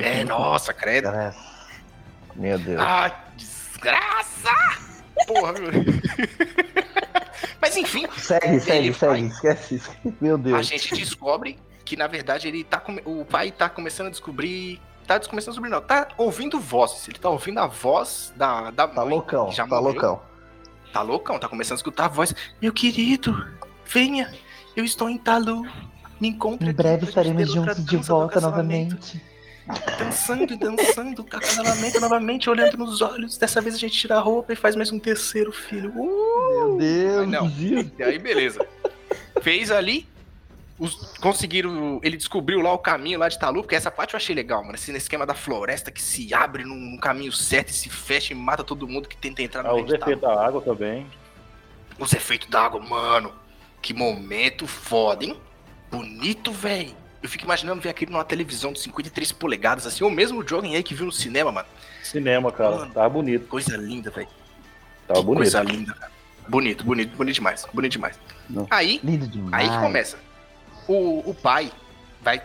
É, 0.00 0.24
nossa, 0.24 0.72
credo. 0.74 1.08
Meu 2.34 2.58
Deus. 2.58 2.80
Ah, 2.80 3.14
desgraça! 3.36 4.50
Porra, 5.26 5.52
meu. 5.52 5.70
Mas 7.60 7.76
enfim, 7.76 8.06
segue, 8.16 8.60
segue, 8.60 8.94
segue. 8.94 9.26
Esquece 9.26 9.74
isso. 9.76 9.90
Meu 10.20 10.34
a 10.34 10.38
Deus. 10.38 10.66
gente 10.66 10.94
descobre 10.94 11.58
que, 11.84 11.96
na 11.96 12.06
verdade, 12.06 12.48
ele 12.48 12.64
tá. 12.64 12.78
come- 12.80 13.02
O 13.04 13.24
pai 13.24 13.50
tá 13.50 13.68
começando 13.68 14.06
a 14.08 14.10
descobrir. 14.10 14.80
Tá 15.06 15.20
começando 15.20 15.50
a 15.50 15.52
descobrir, 15.52 15.70
não. 15.70 15.80
Tá 15.82 16.08
ouvindo 16.16 16.58
vozes. 16.58 17.06
Ele 17.08 17.18
tá 17.18 17.28
ouvindo 17.28 17.58
a 17.58 17.66
voz 17.66 18.32
da, 18.36 18.70
da 18.70 18.88
Tá 18.88 19.04
mãe, 19.04 19.10
loucão, 19.14 19.50
já 19.52 19.64
tá 19.66 19.76
morreu. 19.76 19.92
loucão. 19.92 20.22
Tá 20.92 21.02
loucão, 21.02 21.38
tá 21.38 21.48
começando 21.48 21.72
a 21.72 21.76
escutar 21.80 22.04
a 22.06 22.08
voz. 22.08 22.34
Meu 22.62 22.72
querido, 22.72 23.46
venha. 23.84 24.32
Eu 24.76 24.84
estou 24.84 25.08
em 25.10 25.18
Talu. 25.18 25.62
Me 26.20 26.28
encontre 26.28 26.70
Em 26.70 26.72
breve 26.72 27.06
estaremos 27.06 27.52
juntos 27.52 27.84
de 27.84 27.96
volta 27.96 28.40
novamente. 28.40 29.20
Dançando 29.98 30.52
e 30.52 30.56
dançando, 30.56 31.24
com 31.24 31.36
acasalamento 31.36 31.98
novamente, 31.98 32.50
olhando 32.50 32.76
nos 32.76 33.00
olhos. 33.00 33.38
Dessa 33.38 33.60
vez 33.62 33.74
a 33.74 33.78
gente 33.78 33.96
tira 33.96 34.16
a 34.16 34.20
roupa 34.20 34.52
e 34.52 34.56
faz 34.56 34.76
mais 34.76 34.92
um 34.92 34.98
terceiro 34.98 35.52
filho. 35.52 35.90
Uh! 35.96 36.50
Meu 36.50 36.76
Deus, 36.76 37.28
não. 37.28 37.48
Deus. 37.48 37.86
E 37.98 38.02
aí, 38.02 38.18
beleza. 38.18 38.66
Fez 39.40 39.70
ali. 39.70 40.06
Os, 40.78 41.16
conseguiram. 41.18 41.98
Ele 42.02 42.16
descobriu 42.16 42.60
lá 42.60 42.72
o 42.74 42.78
caminho 42.78 43.18
lá 43.18 43.28
de 43.28 43.38
Talu, 43.38 43.62
porque 43.62 43.74
essa 43.74 43.90
parte 43.90 44.12
eu 44.12 44.18
achei 44.18 44.34
legal, 44.34 44.62
mano. 44.62 44.74
Esse 44.74 44.94
esquema 44.96 45.24
da 45.24 45.34
floresta 45.34 45.90
que 45.90 46.02
se 46.02 46.34
abre 46.34 46.64
num, 46.64 46.74
num 46.74 46.98
caminho 46.98 47.32
certo 47.32 47.68
e 47.68 47.72
se 47.72 47.88
fecha 47.88 48.34
e 48.34 48.36
mata 48.36 48.62
todo 48.62 48.86
mundo 48.86 49.08
que 49.08 49.16
tenta 49.16 49.42
entrar 49.42 49.62
no 49.62 49.70
Ah, 49.70 49.74
meio 49.74 49.86
os 49.86 49.92
efeitos 49.92 50.20
da 50.20 50.46
água 50.46 50.60
também. 50.60 51.06
Os 51.98 52.12
efeitos 52.12 52.48
da 52.48 52.60
água, 52.62 52.80
mano. 52.80 53.32
Que 53.80 53.94
momento 53.94 54.66
foda, 54.66 55.24
hein? 55.24 55.38
Bonito, 55.90 56.52
velho. 56.52 57.03
Eu 57.24 57.28
fico 57.30 57.44
imaginando 57.44 57.80
ver 57.80 57.88
aquilo 57.88 58.12
numa 58.12 58.22
televisão 58.22 58.70
de 58.70 58.80
53 58.80 59.32
polegadas, 59.32 59.86
assim, 59.86 60.04
ou 60.04 60.10
mesmo 60.10 60.40
o 60.40 60.46
Jogging 60.46 60.76
aí 60.76 60.82
que 60.82 60.94
viu 60.94 61.06
no 61.06 61.12
cinema, 61.12 61.50
mano. 61.50 61.66
Cinema, 62.02 62.52
cara. 62.52 62.76
Mano. 62.76 62.92
Tava 62.92 63.08
bonito. 63.08 63.46
Coisa 63.46 63.78
linda, 63.78 64.10
velho. 64.10 64.28
Tava 65.08 65.20
Que 65.20 65.24
bonito. 65.24 65.38
Coisa 65.38 65.62
linda, 65.62 65.94
cara. 65.94 66.12
Bonito, 66.46 66.84
bonito, 66.84 67.16
bonito 67.16 67.34
demais. 67.36 67.66
Bonito 67.72 67.92
demais. 67.92 68.20
Não. 68.50 68.66
Aí, 68.68 69.00
Lindo 69.02 69.24
aí 69.24 69.30
demais. 69.30 69.70
que 69.70 69.78
começa. 69.78 70.18
O, 70.86 71.30
o 71.30 71.34
pai 71.34 71.72
vai 72.20 72.42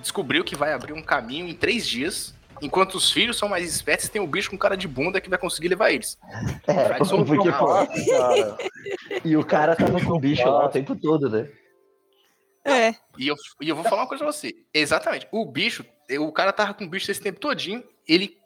descobriu 0.00 0.42
que 0.42 0.56
vai 0.56 0.72
abrir 0.72 0.94
um 0.94 1.02
caminho 1.02 1.46
em 1.46 1.54
três 1.54 1.86
dias, 1.86 2.34
enquanto 2.62 2.94
os 2.94 3.12
filhos 3.12 3.36
são 3.36 3.50
mais 3.50 3.68
espertos, 3.68 4.08
tem 4.08 4.22
o 4.22 4.26
bicho 4.26 4.50
com 4.50 4.56
cara 4.56 4.74
de 4.74 4.88
bunda 4.88 5.20
que 5.20 5.28
vai 5.28 5.38
conseguir 5.38 5.68
levar 5.68 5.90
eles. 5.90 6.16
É, 6.66 6.94
porque, 6.96 7.14
um 7.14 7.52
pô, 7.52 7.66
cara. 7.66 8.56
e 9.22 9.36
o 9.36 9.44
cara 9.44 9.76
tava 9.76 10.00
com 10.00 10.12
o 10.12 10.18
bicho 10.18 10.48
lá 10.48 10.64
o 10.64 10.70
tempo 10.70 10.96
todo, 10.96 11.28
né? 11.28 11.46
É. 12.64 12.94
E 13.18 13.28
eu, 13.28 13.36
e 13.60 13.68
eu 13.68 13.76
vou 13.76 13.84
falar 13.84 14.02
uma 14.02 14.08
coisa 14.08 14.24
pra 14.24 14.32
você. 14.32 14.54
Exatamente. 14.72 15.28
O 15.30 15.44
bicho, 15.44 15.84
o 16.18 16.32
cara 16.32 16.52
tava 16.52 16.72
com 16.74 16.84
o 16.84 16.88
bicho 16.88 17.10
esse 17.10 17.20
tempo 17.20 17.38
todinho, 17.40 17.82
ele. 18.08 18.38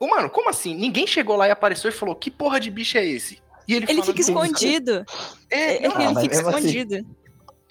Ô, 0.00 0.08
mano, 0.08 0.28
como 0.28 0.48
assim? 0.50 0.74
Ninguém 0.74 1.06
chegou 1.06 1.36
lá 1.36 1.46
e 1.46 1.50
apareceu 1.50 1.88
e 1.88 1.92
falou: 1.92 2.14
que 2.16 2.30
porra 2.30 2.58
de 2.58 2.70
bicho 2.70 2.98
é 2.98 3.04
esse? 3.06 3.40
E 3.68 3.74
ele, 3.74 3.86
Ele 3.88 4.02
fica 4.02 4.12
"Não, 4.32 4.44
escondido. 4.44 5.04
É, 5.48 5.76
Ele, 5.76 5.88
não, 5.88 5.96
Ah, 5.96 6.02
ele 6.04 6.14
mas 6.14 6.22
fica 6.24 6.36
assim- 6.40 6.48
escondido. 6.68 7.16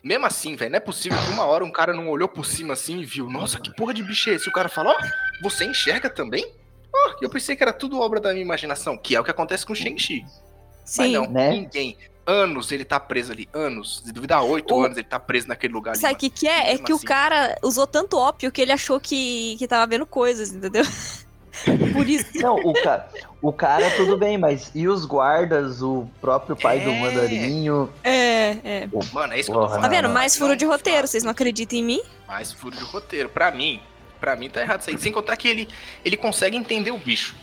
Mesmo 0.03 0.25
assim, 0.25 0.55
velho, 0.55 0.71
não 0.71 0.77
é 0.77 0.79
possível 0.79 1.17
que 1.19 1.29
uma 1.31 1.45
hora 1.45 1.63
um 1.63 1.71
cara 1.71 1.93
não 1.93 2.09
olhou 2.09 2.27
por 2.27 2.43
cima 2.43 2.73
assim 2.73 3.01
e 3.01 3.05
viu, 3.05 3.29
nossa, 3.29 3.59
que 3.59 3.71
porra 3.75 3.93
de 3.93 4.01
bicho 4.01 4.31
é 4.31 4.33
esse? 4.33 4.49
O 4.49 4.51
cara 4.51 4.67
falou, 4.67 4.95
ó, 4.97 4.99
você 5.43 5.63
enxerga 5.65 6.09
também? 6.09 6.43
Ó, 6.91 7.15
eu 7.21 7.29
pensei 7.29 7.55
que 7.55 7.61
era 7.61 7.71
tudo 7.71 7.99
obra 7.99 8.19
da 8.19 8.31
minha 8.31 8.41
imaginação, 8.43 8.97
que 8.97 9.15
é 9.15 9.19
o 9.19 9.23
que 9.23 9.29
acontece 9.29 9.63
com 9.63 9.73
o 9.73 9.75
Shang-Chi. 9.75 10.23
Mas 10.23 10.89
Sim. 10.89 11.11
não, 11.13 11.29
Né? 11.29 11.51
ninguém. 11.51 11.97
Anos 12.25 12.71
ele 12.71 12.85
tá 12.85 12.99
preso 12.99 13.31
ali, 13.31 13.49
anos. 13.51 14.01
Se 14.05 14.11
duvidar, 14.13 14.43
oito 14.43 14.73
O- 14.75 14.83
anos 14.83 14.97
ele 14.97 15.07
tá 15.07 15.19
preso 15.19 15.47
naquele 15.47 15.73
lugar 15.73 15.91
ali. 15.91 15.99
Sabe 16.01 16.13
o 16.13 16.17
que, 16.17 16.29
que 16.29 16.47
é? 16.47 16.73
É 16.73 16.77
que 16.77 16.91
assim. 16.93 17.03
o 17.03 17.05
cara 17.07 17.57
usou 17.63 17.87
tanto 17.87 18.17
ópio 18.17 18.51
que 18.51 18.61
ele 18.61 18.71
achou 18.71 18.99
que, 18.99 19.55
que 19.57 19.67
tava 19.67 19.87
vendo 19.87 20.05
coisas, 20.05 20.51
entendeu? 20.53 20.83
Por 21.93 22.07
isso. 22.07 22.25
Não, 22.35 22.55
o, 22.55 22.73
ca... 22.73 23.07
o 23.41 23.51
cara 23.51 23.89
tudo 23.97 24.17
bem, 24.17 24.37
mas 24.37 24.71
e 24.73 24.87
os 24.87 25.03
guardas, 25.03 25.81
o 25.81 26.07
próprio 26.21 26.55
pai 26.55 26.79
do 26.79 26.89
É. 26.91 26.99
mandarinho? 27.01 27.89
É, 28.03 28.49
é. 28.63 28.89
Mano, 29.11 29.33
é 29.33 29.39
isso 29.39 29.51
que 29.51 29.57
eu 29.57 29.61
tô 29.61 29.67
falando. 29.67 29.81
Tá 29.83 29.89
vendo? 29.89 30.07
Mais 30.09 30.37
furo 30.37 30.55
de 30.55 30.63
roteiro. 30.65 31.07
Vocês 31.07 31.23
não 31.23 31.31
acreditam 31.31 31.77
em 31.77 31.83
mim? 31.83 32.01
Mais 32.27 32.53
furo 32.53 32.75
de 32.75 32.83
roteiro. 32.83 33.27
Pra 33.29 33.51
mim, 33.51 33.81
pra 34.19 34.35
mim 34.37 34.49
tá 34.49 34.61
errado 34.61 34.79
isso 34.81 34.89
aí. 34.91 34.97
Sem 34.97 35.11
contar 35.11 35.35
que 35.35 35.47
ele, 35.47 35.67
ele 36.05 36.15
consegue 36.15 36.55
entender 36.55 36.91
o 36.91 36.97
bicho. 36.97 37.35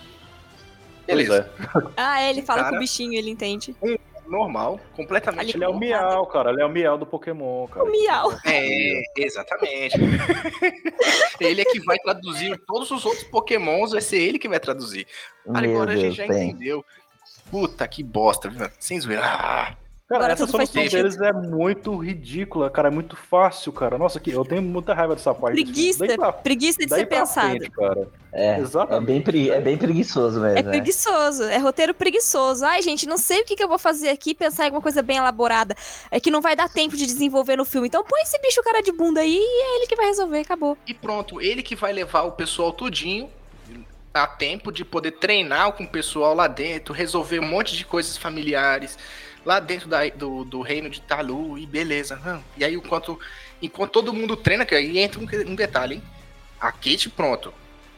Beleza. 1.06 1.50
Ah, 1.96 2.22
é, 2.22 2.30
ele 2.30 2.42
fala 2.42 2.60
Cara- 2.60 2.70
com 2.70 2.76
o 2.76 2.80
bichinho, 2.80 3.12
ele 3.12 3.30
entende. 3.30 3.74
Normal, 4.28 4.78
completamente 4.94 5.56
Ele 5.56 5.64
é 5.64 5.68
o. 5.68 5.78
Miau, 5.78 6.26
cara. 6.26 6.50
Ele 6.50 6.62
é 6.62 6.66
o 6.66 6.68
Miau 6.68 6.98
do 6.98 7.06
Pokémon, 7.06 7.66
cara. 7.66 7.84
O 7.84 7.90
miau. 7.90 8.32
É, 8.44 9.02
exatamente. 9.16 9.96
ele 11.40 11.62
é 11.62 11.64
que 11.64 11.80
vai 11.80 11.98
traduzir 11.98 12.60
todos 12.66 12.90
os 12.90 13.04
outros 13.04 13.24
pokémons, 13.24 13.92
vai 13.92 14.00
ser 14.00 14.18
ele 14.18 14.38
que 14.38 14.48
vai 14.48 14.60
traduzir. 14.60 15.06
Meu 15.46 15.56
Agora 15.56 15.92
a 15.92 15.94
Deus, 15.94 16.14
gente 16.14 16.16
já 16.16 16.26
tem. 16.26 16.50
entendeu. 16.50 16.84
Puta 17.50 17.88
que 17.88 18.02
bosta, 18.02 18.48
viu? 18.50 18.68
Sem 18.78 19.00
zoeira. 19.00 19.22
Ah, 19.24 19.74
Cara, 20.08 20.20
Agora 20.20 20.32
essa 20.32 20.46
solução 20.46 20.86
deles 20.86 21.20
é 21.20 21.32
muito 21.34 21.94
ridícula, 21.94 22.70
cara. 22.70 22.88
É 22.88 22.90
muito 22.90 23.14
fácil, 23.14 23.70
cara. 23.70 23.98
Nossa, 23.98 24.18
que 24.18 24.30
eu 24.30 24.42
tenho 24.42 24.62
muita 24.62 24.94
raiva 24.94 25.14
dessa 25.14 25.34
parte. 25.34 25.62
desse 25.62 25.98
Preguiça, 25.98 26.16
pra, 26.16 26.32
preguiça 26.32 26.78
de 26.78 26.88
ser 26.88 27.04
pensado. 27.04 27.50
frente, 27.50 27.70
cara. 27.70 28.08
É, 28.32 28.54
é 28.54 28.58
Exatamente. 28.58 29.06
bem, 29.06 29.20
pregui- 29.20 29.50
é 29.50 29.60
bem 29.60 29.76
preguiçoso 29.76 30.40
mesmo. 30.40 30.56
É 30.58 30.62
né? 30.62 30.70
preguiçoso, 30.70 31.44
é 31.44 31.58
roteiro 31.58 31.92
preguiçoso. 31.92 32.64
Ai, 32.64 32.80
gente, 32.80 33.06
não 33.06 33.18
sei 33.18 33.42
o 33.42 33.44
que, 33.44 33.54
que 33.54 33.62
eu 33.62 33.68
vou 33.68 33.78
fazer 33.78 34.08
aqui, 34.08 34.34
pensar 34.34 34.62
em 34.62 34.66
alguma 34.68 34.80
coisa 34.80 35.02
bem 35.02 35.18
elaborada. 35.18 35.76
É 36.10 36.18
que 36.18 36.30
não 36.30 36.40
vai 36.40 36.56
dar 36.56 36.70
tempo 36.70 36.96
de 36.96 37.04
desenvolver 37.04 37.56
no 37.56 37.66
filme. 37.66 37.88
Então 37.88 38.02
põe 38.02 38.22
esse 38.22 38.40
bicho 38.40 38.62
cara 38.62 38.80
de 38.82 38.92
bunda 38.92 39.20
aí 39.20 39.36
e 39.38 39.62
é 39.62 39.76
ele 39.76 39.86
que 39.86 39.94
vai 39.96 40.06
resolver, 40.06 40.40
acabou. 40.40 40.78
E 40.86 40.94
pronto, 40.94 41.38
ele 41.38 41.62
que 41.62 41.76
vai 41.76 41.92
levar 41.92 42.22
o 42.22 42.32
pessoal 42.32 42.72
tudinho 42.72 43.28
a 44.14 44.26
tempo 44.26 44.72
de 44.72 44.86
poder 44.86 45.12
treinar 45.12 45.70
com 45.72 45.84
o 45.84 45.88
pessoal 45.88 46.34
lá 46.34 46.46
dentro, 46.48 46.94
resolver 46.94 47.40
um 47.40 47.46
monte 47.46 47.76
de 47.76 47.84
coisas 47.84 48.16
familiares 48.16 48.96
lá 49.48 49.60
dentro 49.60 49.88
da- 49.88 50.06
do, 50.10 50.44
do 50.44 50.60
reino 50.60 50.90
de 50.90 51.00
Talu 51.00 51.58
e 51.58 51.64
beleza. 51.64 52.20
Não. 52.22 52.44
E 52.54 52.62
aí, 52.64 52.74
enquanto, 52.74 53.18
enquanto 53.62 53.90
todo 53.92 54.12
mundo 54.12 54.36
treina, 54.36 54.66
que 54.66 54.74
aí 54.74 54.98
entra 54.98 55.18
um, 55.18 55.26
um 55.50 55.54
detalhe, 55.54 55.94
hein? 55.96 56.02
A 56.60 56.70
Kate, 56.70 57.08
pronto. 57.08 57.52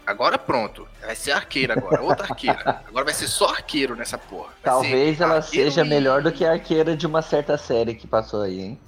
Agora 0.06 0.38
pronto. 0.38 0.86
Vai 1.04 1.16
ser 1.16 1.32
arqueira 1.32 1.74
agora, 1.74 2.02
outra 2.02 2.26
arqueira. 2.26 2.82
Agora 2.86 3.04
vai 3.04 3.14
ser 3.14 3.26
só 3.26 3.48
arqueiro 3.48 3.96
nessa 3.96 4.16
porra. 4.16 4.48
Vai 4.62 4.72
Talvez 4.72 5.20
ela 5.20 5.42
seja 5.42 5.84
e- 5.84 5.88
melhor 5.88 6.22
do 6.22 6.30
que 6.30 6.44
a 6.44 6.52
arqueira 6.52 6.96
de 6.96 7.04
uma 7.06 7.20
certa 7.20 7.58
série 7.58 7.94
que 7.94 8.06
passou 8.06 8.42
aí, 8.42 8.60
hein? 8.60 8.78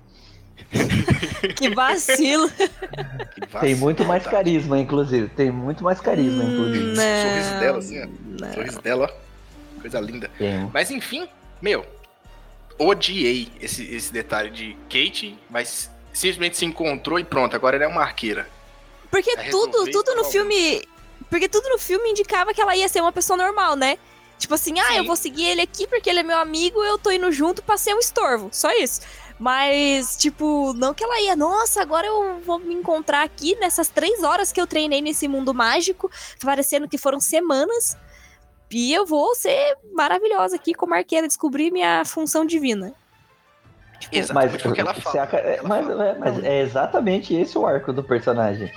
Que 1.57 1.69
vacilo. 1.71 2.49
Que 3.35 3.41
Tem 3.41 3.49
vacilo, 3.51 3.81
muito 3.81 4.05
mais 4.05 4.23
tá? 4.23 4.31
carisma, 4.31 4.79
inclusive. 4.79 5.29
Tem 5.31 5.51
muito 5.51 5.83
mais 5.83 6.01
carisma, 6.01 6.45
inclusive. 6.45 6.93
O 6.93 6.97
sorriso 6.97 7.61
dela, 7.61 7.79
assim, 7.79 8.03
ó. 8.03 8.07
não. 8.41 8.53
Sorriso 8.53 8.81
dela, 8.83 9.11
ó. 9.13 9.81
Coisa 9.81 10.01
linda. 10.01 10.31
Tem. 10.39 10.71
Mas 10.73 10.91
enfim, 10.93 11.29
meu, 11.61 11.85
odiei 12.79 13.49
esse, 13.61 13.85
esse 13.95 14.13
detalhe 14.13 14.51
de 14.51 14.77
Kate, 14.89 15.39
mas 15.51 15.91
simplesmente 16.13 16.57
se 16.57 16.65
encontrou 16.65 17.19
e 17.19 17.25
pronto, 17.25 17.57
agora 17.57 17.77
ela 17.77 17.85
é 17.85 17.89
uma 17.89 18.03
arqueira. 18.03 18.49
Porque 19.11 19.35
Vai 19.37 19.51
tudo, 19.51 19.91
tudo 19.91 20.15
no 20.15 20.25
filme. 20.25 20.83
Porque 21.29 21.49
tudo 21.49 21.69
no 21.69 21.79
filme 21.79 22.11
indicava 22.11 22.53
que 22.53 22.61
ela 22.61 22.77
ia 22.77 22.89
ser 22.89 23.01
uma 23.01 23.13
pessoa 23.13 23.37
normal, 23.37 23.77
né? 23.77 23.99
Tipo 24.39 24.55
assim, 24.55 24.79
ah, 24.81 24.89
Sim. 24.89 24.97
eu 24.97 25.05
vou 25.05 25.15
seguir 25.15 25.45
ele 25.45 25.61
aqui 25.61 25.87
porque 25.87 26.11
ele 26.11 26.21
é 26.21 26.23
meu 26.23 26.37
amigo, 26.37 26.83
eu 26.83 26.99
tô 26.99 27.11
indo 27.11 27.31
junto 27.31 27.63
pra 27.63 27.77
ser 27.77 27.95
um 27.95 27.99
estorvo. 27.99 28.49
Só 28.53 28.73
isso. 28.73 29.01
Mas, 29.39 30.17
tipo, 30.17 30.73
não 30.75 30.93
que 30.93 31.05
ela 31.05 31.21
ia, 31.21 31.37
nossa, 31.37 31.81
agora 31.81 32.07
eu 32.07 32.41
vou 32.45 32.59
me 32.59 32.75
encontrar 32.75 33.23
aqui 33.23 33.55
nessas 33.57 33.89
três 33.89 34.23
horas 34.23 34.51
que 34.53 34.61
eu 34.61 34.67
treinei 34.67 35.01
nesse 35.01 35.29
mundo 35.29 35.55
mágico, 35.55 36.11
parecendo 36.41 36.89
que 36.89 36.99
foram 36.99 37.21
semanas. 37.21 37.97
E 38.73 38.93
eu 38.93 39.05
vou 39.07 39.35
ser 39.35 39.77
maravilhosa 39.93 40.57
aqui 40.57 40.73
como 40.75 40.95
arqueira, 40.95 41.27
descobrir 41.27 41.71
minha 41.71 42.05
função 42.05 42.45
divina. 42.45 42.93
Exatamente 44.11 44.67
o 44.69 44.73
que 44.73 44.81
ela 44.81 44.95
fala. 44.95 45.23
aca- 45.23 45.37
é, 45.39 45.59
Ela 45.59 45.69
mas, 45.69 45.87
fala. 45.87 46.07
é, 46.09 46.19
mas 46.19 46.45
é 46.45 46.61
exatamente 46.61 47.35
esse 47.35 47.57
o 47.57 47.67
arco 47.67 47.93
do 47.93 48.03
personagem. 48.03 48.73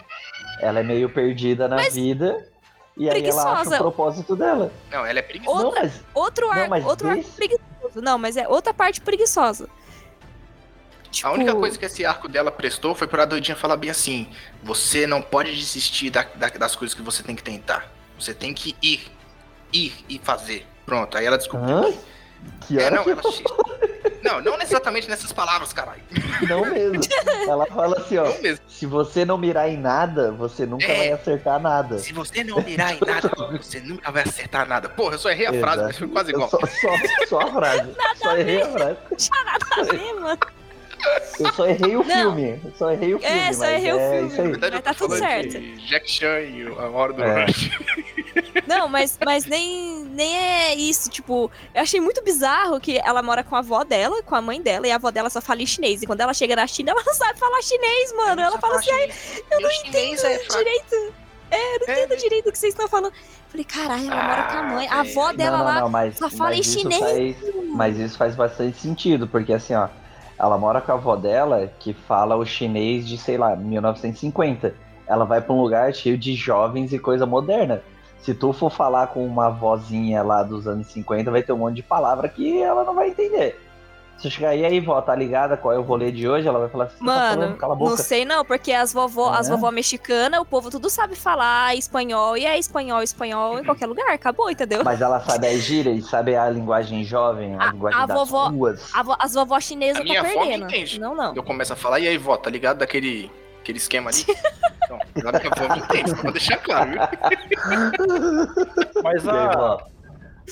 Ela 0.59 0.81
é 0.81 0.83
meio 0.83 1.09
perdida 1.09 1.67
na 1.67 1.77
Mas 1.77 1.95
vida 1.95 2.47
e 2.95 3.09
aí 3.09 3.25
ela 3.25 3.41
acha 3.41 3.51
preguiçosa. 3.53 3.75
o 3.75 3.79
propósito 3.79 4.35
dela. 4.35 4.71
Não, 4.91 5.05
ela 5.05 5.19
é 5.19 5.21
preguiçosa. 5.21 5.63
Não, 5.63 5.71
mas 5.71 6.01
Outro 6.13 6.45
Não, 6.45 6.53
arco, 6.53 6.69
mas 6.69 6.85
outro 6.85 7.07
arco 7.09 7.21
desse- 7.21 7.35
preguiçoso. 7.35 8.01
Não, 8.01 8.17
mas 8.17 8.37
é 8.37 8.47
outra 8.47 8.73
parte 8.73 9.01
preguiçosa. 9.01 9.67
A 11.23 11.31
única 11.31 11.51
Tipo, 11.51 11.61
coisa 11.61 11.79
que 11.79 11.85
esse 11.85 12.05
arco 12.05 12.27
dela 12.27 12.51
prestou 12.51 12.93
foi 12.93 13.07
pra 13.07 13.23
doidinha 13.25 13.55
falar 13.55 13.77
bem 13.77 13.89
assim: 13.89 14.29
você 14.61 15.07
não 15.07 15.21
pode 15.21 15.55
desistir 15.55 16.09
da- 16.09 16.23
da- 16.35 16.49
das 16.49 16.75
coisas 16.75 16.93
que 16.93 17.01
você 17.01 17.23
tem 17.23 17.35
que 17.35 17.43
tentar. 17.43 17.89
Você 18.19 18.33
tem 18.33 18.53
que 18.53 18.75
ir. 18.81 19.09
Ir 19.76 19.93
e 20.07 20.19
fazer. 20.19 20.65
Pronto, 20.86 21.17
aí 21.17 21.26
ela 21.26 21.38
descobriu. 21.38 21.76
Hã? 21.78 21.93
que 22.67 22.80
É, 22.80 22.91
não, 22.91 23.03
que 23.03 23.09
ela... 23.09 23.21
não, 24.23 24.41
não 24.41 24.61
exatamente 24.61 25.09
nessas 25.09 25.32
palavras, 25.32 25.73
caralho. 25.73 26.01
não 26.47 26.61
mesmo. 26.65 26.99
Ela 27.47 27.65
fala 27.65 27.97
assim, 27.97 28.17
ó. 28.17 28.26
Não 28.26 28.41
mesmo. 28.41 28.63
Se 28.67 28.86
você 28.86 29.26
não 29.26 29.38
mirar 29.38 29.69
em 29.69 29.78
nada, 29.78 30.32
você 30.32 30.65
nunca 30.65 30.86
É. 30.86 30.97
vai 30.97 31.11
acertar 31.13 31.59
nada. 31.59 31.97
Se 31.97 32.13
você 32.13 32.43
não 32.43 32.61
mirar 32.61 32.93
em 32.93 32.99
nada, 33.05 33.30
você 33.57 33.80
nunca 33.80 34.11
vai 34.11 34.23
acertar 34.23 34.67
nada. 34.67 34.89
Porra, 34.89 35.15
eu 35.15 35.19
só 35.19 35.30
errei 35.30 35.47
a 35.47 35.53
frase, 35.53 35.84
mas 35.84 35.97
foi 35.97 36.07
quase 36.07 36.32
igual. 36.32 36.49
Só, 36.49 36.59
só, 36.59 36.89
só 37.28 37.39
a 37.39 37.51
frase. 37.53 37.91
só 38.15 38.38
errei 38.38 38.61
a 38.61 38.67
frase. 38.69 38.97
Tá 39.30 39.82
vendo, 39.91 40.21
mano? 40.21 40.39
Eu 41.39 41.53
só 41.53 41.68
errei 41.68 41.95
o 41.95 42.03
Não. 42.03 42.06
filme. 42.06 42.62
Eu 42.64 42.72
só 42.78 42.91
errei 42.91 43.14
o 43.14 43.20
filme. 43.20 43.36
É, 43.38 43.53
só 43.53 43.66
errei 43.66 43.93
o 43.93 43.99
é 43.99 44.12
filme. 44.12 44.28
Isso 44.28 44.41
aí. 44.41 44.47
Na 44.47 44.51
verdade, 44.51 44.72
Mas 44.76 44.80
eu 44.80 44.82
tá 44.82 44.93
tô 44.93 45.08
tudo 45.08 45.18
certo. 45.18 45.60
de 45.60 45.88
Jack 45.88 46.10
Chan 46.12 46.39
e 46.41 46.68
a 46.68 46.88
hora 46.89 47.14
do 47.14 47.24
É. 47.24 47.45
Rush. 47.45 47.70
Não, 48.68 48.88
mas, 48.88 49.18
mas 49.24 49.45
nem, 49.45 50.03
nem 50.06 50.38
é 50.38 50.76
isso. 50.76 51.10
Tipo, 51.10 51.51
eu 51.74 51.82
achei 51.82 51.99
muito 52.01 52.24
bizarro 52.24 52.80
que 52.80 52.97
ela 52.99 53.22
mora 53.22 53.43
com 53.43 53.56
a 53.56 53.60
avó 53.60 53.84
dela, 53.84 54.22
com 54.24 54.36
a 54.36 54.41
mãe 54.41 54.62
dela, 54.62 54.88
e 54.88 54.91
a 54.91 54.95
avó 54.95 55.12
dela 55.12 55.30
só 55.30 55.39
fala 55.41 55.62
em 55.62 55.66
chinês. 55.66 56.01
E 56.01 56.06
quando 56.08 56.22
ela 56.22 56.34
chega 56.34 56.56
na 56.56 56.66
China, 56.68 56.91
ela 56.91 57.03
não 57.06 57.14
sabe 57.14 57.38
falar 57.39 57.62
chinês, 57.62 58.14
mano. 58.16 58.41
Ela 58.41 58.58
fala 58.58 58.78
assim, 58.78 58.91
ai, 58.91 59.12
eu 59.51 59.62
não 59.62 59.72
entendo 59.72 60.26
é 60.26 60.38
direito. 60.38 61.14
É, 61.51 61.76
eu 61.76 61.80
não 61.80 61.93
É, 61.93 62.03
entendo 62.03 62.20
direito 62.20 62.49
o 62.49 62.51
que 62.51 62.58
vocês 62.58 62.74
estão 62.74 62.88
falando. 62.88 63.14
Falei, 63.49 63.64
caralho, 63.66 64.12
ela 64.12 64.24
mora 64.24 64.43
com 64.43 64.58
a 64.58 64.60
Ah, 64.60 64.64
mãe. 64.64 64.88
A 64.88 64.99
avó 65.01 65.26
velho. 65.28 65.38
dela 65.38 65.58
não, 65.58 65.66
não, 65.66 65.74
lá 65.74 65.80
não, 65.82 65.89
mas, 65.89 66.18
só 66.18 66.30
fala 66.30 66.49
mas 66.51 66.60
em 66.60 66.64
chinês. 66.80 66.99
Faz, 66.99 67.36
mas 67.74 67.97
isso 67.97 68.18
faz 68.18 68.36
bastante 68.36 68.78
sentido, 68.80 69.28
porque 69.28 69.53
assim, 69.53 69.76
ó, 69.76 69.88
ela 70.38 70.57
mora 70.57 70.81
com 70.81 70.91
a 70.91 70.95
avó 70.95 71.15
dela, 71.15 71.71
que 71.79 71.93
fala 71.93 72.36
o 72.36 72.45
chinês 72.45 73.07
de, 73.07 73.17
sei 73.17 73.38
lá, 73.38 73.55
1950. 73.55 74.73
Ela 75.07 75.25
vai 75.25 75.41
pra 75.41 75.53
um 75.53 75.61
lugar 75.61 75.93
cheio 75.93 76.17
de 76.17 76.36
jovens 76.36 76.91
e 76.91 76.99
coisa 76.99 77.25
moderna. 77.25 77.81
Se 78.19 78.33
tu 78.33 78.51
for 78.51 78.71
falar 78.71 79.07
com 79.07 79.25
uma 79.25 79.49
vozinha 79.49 80.23
lá 80.23 80.41
dos 80.41 80.67
anos 80.67 80.88
50, 80.88 81.29
vai 81.29 81.43
ter 81.43 81.53
um 81.53 81.57
monte 81.57 81.75
de 81.75 81.83
palavra 81.83 82.27
que 82.27 82.61
ela 82.61 82.83
não 82.83 82.95
vai 82.95 83.09
entender. 83.09 83.59
Se 84.18 84.28
eu 84.28 84.32
chegar 84.32 84.49
aí, 84.49 84.63
aí, 84.66 84.80
vó, 84.80 84.99
tá 85.01 85.13
ligada 85.13 85.57
qual 85.57 85.74
é 85.74 85.78
o 85.78 85.82
rolê 85.82 86.09
de 86.11 86.28
hoje? 86.28 86.47
Ela 86.47 86.59
vai 86.59 86.70
falar 86.70 86.86
assim, 86.86 86.93
"Você 86.97 87.05
tá 87.05 87.11
Mano, 87.11 87.41
falando, 87.41 87.57
cala 87.57 87.74
a 87.74 87.78
não 87.78 87.97
sei 87.97 88.24
não, 88.26 88.45
porque 88.45 88.72
as 88.72 88.93
vovó, 88.93 89.30
as 89.32 89.47
É. 89.47 89.51
vovó 89.51 89.70
mexicana, 89.72 90.39
o 90.39 90.45
povo 90.45 90.70
tudo 90.72 90.89
sabe 90.89 91.16
falar 91.16 91.76
espanhol, 91.76 92.38
e 92.38 92.45
é 92.45 92.57
espanhol, 92.57 93.03
espanhol 93.03 93.59
em 93.59 93.63
qualquer 93.66 93.86
lugar, 93.88 94.09
acabou, 94.13 94.49
entendeu? 94.49 94.84
Mas 94.86 95.01
ela 95.01 95.20
sabe 95.20 95.47
as 95.47 95.59
gírias, 95.61 96.05
sabe 96.09 96.36
a 96.36 96.49
linguagem 96.49 97.03
jovem, 97.03 97.55
a, 97.55 97.68
A- 97.68 97.72
linguagem 97.74 97.99
a 98.01 98.05
das 98.05 98.18
vovó- 98.18 98.47
ruas. 98.47 98.89
A 98.95 99.03
vo- 99.03 99.18
as 99.20 99.34
vovó 99.34 99.59
chinesas 99.59 100.01
A 100.01 100.13
tá 100.16 100.22
perdendo. 100.24 100.63
entende. 100.66 100.99
Não, 100.99 101.13
não. 101.13 101.36
Eu 101.36 101.43
começo 101.43 101.74
a 101.74 101.76
falar, 101.76 101.99
e 101.99 102.07
aí, 102.07 102.18
vó, 102.18 102.38
tá 102.38 102.49
ligado 102.49 102.78
daquele 102.78 103.30
aquele 103.61 103.78
esquema 103.80 104.09
ali? 104.11 104.24
Então, 104.86 104.99
a 104.99 105.32
minha 105.39 105.51
avó 105.51 105.74
me 105.76 105.80
entende, 105.82 106.13
pra 106.16 106.30
deixar 106.32 106.57
claro, 106.57 106.91
viu? 106.91 106.99
Mas 109.03 109.26
E 109.26 109.30
aí, 109.30 109.36
a. 109.36 109.51
vó? 109.57 109.82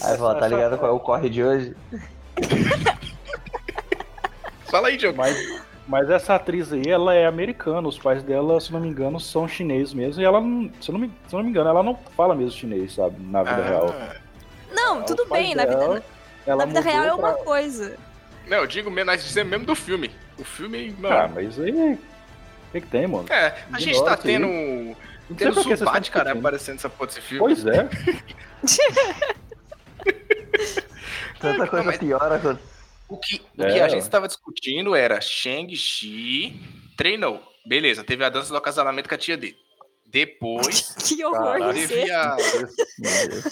Aí, 0.02 0.18
vó, 0.18 0.34
tá 0.34 0.48
ligado 0.48 0.78
qual 0.80 0.92
é 0.92 0.94
o 0.96 1.00
corre 1.00 1.30
de 1.30 1.44
hoje? 1.44 1.76
Fala 4.74 4.88
aí, 4.88 4.98
Diogo. 4.98 5.20
Mas, 5.20 5.38
mas 5.88 6.10
essa 6.10 6.34
atriz 6.34 6.74
aí, 6.74 6.90
ela 6.90 7.14
é 7.14 7.28
americana. 7.28 7.88
Os 7.88 8.00
pais 8.00 8.24
dela, 8.24 8.60
se 8.60 8.74
não 8.74 8.80
me 8.80 8.88
engano, 8.88 9.20
são 9.20 9.48
chineses 9.48 9.94
mesmo. 9.94 10.20
E 10.20 10.26
ela, 10.26 10.42
não- 10.42 10.72
se 10.82 10.90
eu 10.90 10.94
não 10.94 11.00
me, 11.00 11.12
se 11.28 11.36
não 11.36 11.44
me 11.44 11.50
engano, 11.50 11.70
ela 11.70 11.84
não 11.84 11.96
fala 12.18 12.34
mesmo 12.34 12.58
chinês, 12.60 12.96
sabe? 12.96 13.16
Na 13.20 13.44
vida 13.44 13.62
real. 13.64 13.94
Ah, 13.96 14.16
Não, 14.74 15.02
Os 15.02 15.06
tudo 15.06 15.28
bem, 15.30 15.54
na 15.54 15.64
vida, 15.66 15.78
dela, 15.78 16.04
ela 16.48 16.66
na 16.66 16.68
vida 16.74 16.80
real 16.82 17.04
é 17.06 17.14
uma 17.14 17.34
pra- 17.34 17.44
coisa. 17.44 17.96
Não, 18.48 18.58
eu 18.58 18.66
digo 18.68 18.90
mesmo, 18.90 19.12
nós 19.12 19.24
dizemos 19.24 19.52
mesmo 19.52 19.66
do 19.68 19.76
filme. 19.76 20.10
O 20.40 20.44
filme, 20.44 20.96
Ah, 21.04 21.28
mano. 21.28 21.34
mas 21.36 21.60
aí. 21.60 21.72
O 21.94 22.00
que, 22.72 22.82
que 22.82 22.88
tem, 22.88 23.06
mano? 23.06 23.32
É, 23.32 23.54
a 23.72 23.80
gente 23.80 24.04
tá 24.04 24.14
isso 24.16 24.28
aí. 24.28 24.34
tendo. 24.34 24.48
Não 24.48 24.96
Tendo 25.38 25.62
Zubat, 25.62 25.86
cara, 25.86 26.00
discutindo. 26.00 26.40
aparecendo 26.40 26.76
essa 26.78 26.90
porra 26.90 27.06
desse 27.08 27.22
filme. 27.22 27.40
Pois 27.40 27.64
é. 27.68 27.88
Tanta 31.40 31.58
Não, 31.60 31.68
coisa 31.68 31.86
mas- 31.86 31.98
piora. 31.98 32.40
quando- 32.40 32.73
O 33.14 33.18
que, 33.18 33.36
o 33.58 33.66
que 33.66 33.80
a 33.80 33.88
gente 33.88 34.02
estava 34.02 34.28
discutindo 34.28 34.96
era 34.96 35.20
Shang-Chi 35.22 36.60
treinou. 36.98 37.42
Beleza, 37.66 38.04
teve 38.04 38.24
a 38.24 38.30
dança 38.30 38.50
do 38.50 38.58
acasalamento 38.58 39.08
com 39.08 39.16
a 39.16 39.18
tia 39.18 39.38
dele. 39.38 39.56
Depois 40.06 40.94
Que 41.08 41.24
horror 41.26 41.74
teve, 41.74 42.12
a, 42.12 42.36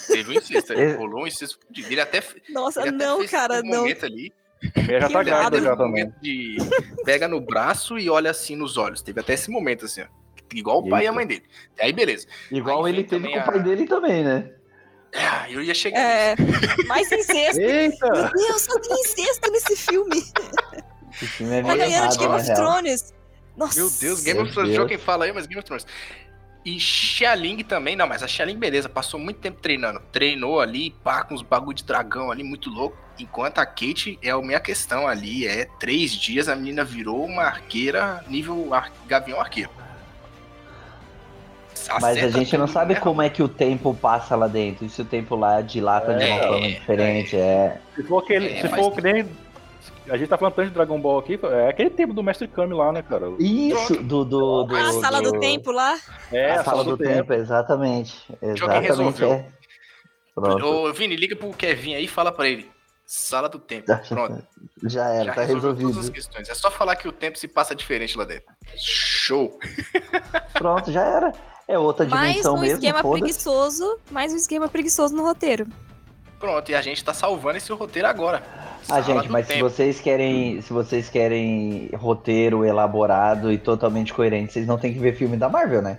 teve 0.08 0.30
o 0.30 0.32
incesto. 0.34 0.72
Esse- 0.74 0.96
Rolou 0.96 1.22
um 1.22 1.26
incesto 1.26 1.58
fudido. 1.66 1.88
Ele 1.90 2.00
até, 2.00 2.18
ele 2.18 2.42
Nossa, 2.54 2.80
até 2.80 2.90
não, 2.90 3.18
fez 3.18 3.30
cara, 3.30 3.58
aquele 3.58 3.72
não. 3.72 3.80
momento 3.80 4.06
ali. 4.06 4.32
Minha 4.76 5.00
já 5.00 5.08
tá 5.10 5.22
grávida 5.24 5.60
já 5.60 5.74
um 5.74 5.76
também. 5.76 6.04
momento 6.04 6.20
de 6.20 6.56
pega 7.04 7.26
no 7.26 7.40
braço 7.40 7.98
e 7.98 8.08
olha 8.08 8.30
assim 8.30 8.54
nos 8.54 8.76
olhos. 8.76 9.02
Teve 9.02 9.18
até 9.20 9.32
esse 9.34 9.50
momento 9.50 9.86
assim, 9.86 10.02
ó. 10.02 10.06
Igual 10.54 10.80
o 10.80 10.88
pai 10.88 11.00
e 11.02 11.06
a 11.06 11.10
Eita. 11.10 11.12
mãe 11.14 11.26
dele. 11.26 11.42
Aí 11.80 11.92
beleza. 11.92 12.28
Igual 12.50 12.84
Aí 12.84 12.92
ele 12.92 13.04
teve 13.04 13.28
com 13.28 13.38
o 13.38 13.44
pai 13.44 13.58
a- 13.58 13.62
dele 13.62 13.86
também, 13.86 14.22
né? 14.22 14.50
Ah, 15.14 15.50
eu 15.50 15.62
ia 15.62 15.74
chegar 15.74 15.98
É, 15.98 16.34
mais 16.86 17.10
incesto. 17.12 17.60
Eita! 17.60 18.06
Meu 18.10 18.30
Deus, 18.32 18.62
só 18.62 18.78
tem 18.80 18.98
incesto 19.00 19.50
nesse 19.50 19.76
filme. 19.76 20.24
Esse 21.12 21.26
filme 21.26 21.58
é 21.58 21.62
Tá 21.62 21.76
ganhando 21.76 22.10
de 22.12 22.18
Game 22.18 22.34
of 22.34 22.46
real. 22.46 22.56
Thrones. 22.56 23.14
Nossa. 23.56 23.78
Meu 23.78 23.90
Deus, 23.90 24.22
Game 24.22 24.38
Meu 24.38 24.46
of 24.46 24.54
Thrones, 24.54 24.74
Deus. 24.74 24.88
quem 24.88 24.98
fala 24.98 25.24
aí, 25.26 25.32
mas 25.32 25.46
Game 25.46 25.58
of 25.58 25.66
Thrones. 25.66 25.86
E 26.64 26.78
Xialing 26.78 27.62
também, 27.64 27.96
não, 27.96 28.06
mas 28.06 28.22
a 28.22 28.28
Xialing, 28.28 28.56
beleza, 28.56 28.88
passou 28.88 29.18
muito 29.20 29.40
tempo 29.40 29.60
treinando. 29.60 30.00
Treinou 30.12 30.60
ali, 30.60 30.92
pá, 31.02 31.24
com 31.24 31.34
uns 31.34 31.42
bagulho 31.42 31.76
de 31.76 31.84
dragão 31.84 32.30
ali, 32.30 32.42
muito 32.44 32.70
louco. 32.70 32.96
Enquanto 33.18 33.58
a 33.58 33.66
Kate 33.66 34.18
é 34.22 34.30
a 34.30 34.38
minha 34.38 34.60
questão 34.60 35.06
ali, 35.06 35.46
é 35.46 35.66
três 35.78 36.12
dias 36.12 36.48
a 36.48 36.56
menina 36.56 36.84
virou 36.84 37.24
uma 37.24 37.42
arqueira 37.42 38.24
nível 38.28 38.72
ar... 38.72 38.90
Gavião 39.06 39.40
Arqueiro. 39.40 39.70
Mas 42.00 42.18
a 42.18 42.28
gente 42.28 42.56
não 42.56 42.66
tudo, 42.66 42.74
sabe 42.74 42.96
como 42.96 43.22
é 43.22 43.28
que 43.30 43.42
o 43.42 43.48
tempo 43.48 43.94
passa 43.94 44.36
lá 44.36 44.46
dentro. 44.46 44.84
E 44.84 44.88
se 44.88 45.02
o 45.02 45.04
tempo 45.04 45.34
lá 45.36 45.60
dilata 45.60 46.14
de 46.14 46.24
uma 46.24 46.36
É, 46.36 46.46
forma 46.48 46.68
diferente, 46.68 47.36
é. 47.36 47.80
Se 47.94 48.02
for 48.04 48.18
aquele. 48.22 48.52
É, 48.52 48.60
se 48.62 48.68
for 48.68 48.92
que 48.92 49.00
nem. 49.00 49.28
A 50.08 50.16
gente 50.16 50.28
tá 50.28 50.36
falando 50.36 50.54
tanto 50.54 50.68
de 50.68 50.74
Dragon 50.74 51.00
Ball 51.00 51.18
aqui, 51.20 51.38
é 51.44 51.68
aquele 51.68 51.90
tempo 51.90 52.12
do 52.12 52.22
Mestre 52.22 52.48
Kami 52.48 52.74
lá, 52.74 52.90
né, 52.92 53.02
cara? 53.02 53.26
Isso, 53.38 53.94
do. 54.02 54.24
do, 54.24 54.64
do 54.64 54.76
a 54.76 54.92
sala 54.94 55.22
do 55.22 55.38
tempo 55.38 55.70
lá. 55.70 55.96
É, 56.32 56.52
a 56.52 56.64
sala 56.64 56.82
do 56.84 56.96
tempo, 56.96 57.32
exatamente. 57.32 58.14
Exatamente. 58.42 58.86
resolveu. 58.88 59.32
É. 59.32 59.46
Pronto. 60.34 60.66
Ô, 60.66 60.92
Vini, 60.92 61.14
liga 61.14 61.36
pro 61.36 61.50
Kevin 61.50 61.94
aí 61.94 62.04
e 62.04 62.08
fala 62.08 62.32
pra 62.32 62.48
ele. 62.48 62.70
Sala 63.04 63.48
do 63.48 63.58
tempo. 63.58 63.86
Pronto. 64.08 64.42
Já 64.84 65.08
era, 65.10 65.24
Já 65.26 65.34
tá 65.34 65.42
resolveu 65.42 65.70
todas 65.74 65.80
as 65.80 65.86
resolvido. 65.88 66.12
questões. 66.14 66.48
É 66.48 66.54
só 66.54 66.70
falar 66.70 66.96
que 66.96 67.06
o 67.06 67.12
tempo 67.12 67.38
se 67.38 67.46
passa 67.46 67.74
diferente 67.74 68.16
lá 68.16 68.24
dentro. 68.24 68.46
Show! 68.76 69.58
Pronto, 70.54 70.90
já 70.90 71.02
era. 71.04 71.32
É 71.68 71.78
outra 71.78 72.06
Mais 72.06 72.32
dimensão 72.32 72.54
um 72.56 72.60
mesmo, 72.60 72.74
esquema 72.78 73.02
preguiçoso. 73.02 73.98
Mais 74.10 74.32
um 74.32 74.36
esquema 74.36 74.68
preguiçoso 74.68 75.14
no 75.14 75.22
roteiro. 75.22 75.66
Pronto, 76.38 76.70
e 76.70 76.74
a 76.74 76.82
gente 76.82 77.04
tá 77.04 77.14
salvando 77.14 77.56
esse 77.58 77.72
roteiro 77.72 78.08
agora. 78.08 78.42
Ah, 78.88 79.00
Sala 79.00 79.02
gente, 79.02 79.28
mas 79.30 79.46
se 79.46 79.52
tempo. 79.54 79.68
vocês 79.70 80.00
querem, 80.00 80.60
se 80.60 80.72
vocês 80.72 81.08
querem 81.08 81.88
roteiro 81.94 82.64
elaborado 82.64 83.52
e 83.52 83.56
totalmente 83.58 84.12
coerente, 84.12 84.52
vocês 84.52 84.66
não 84.66 84.76
tem 84.76 84.92
que 84.92 84.98
ver 84.98 85.14
filme 85.16 85.36
da 85.36 85.48
Marvel, 85.48 85.80
né? 85.80 85.98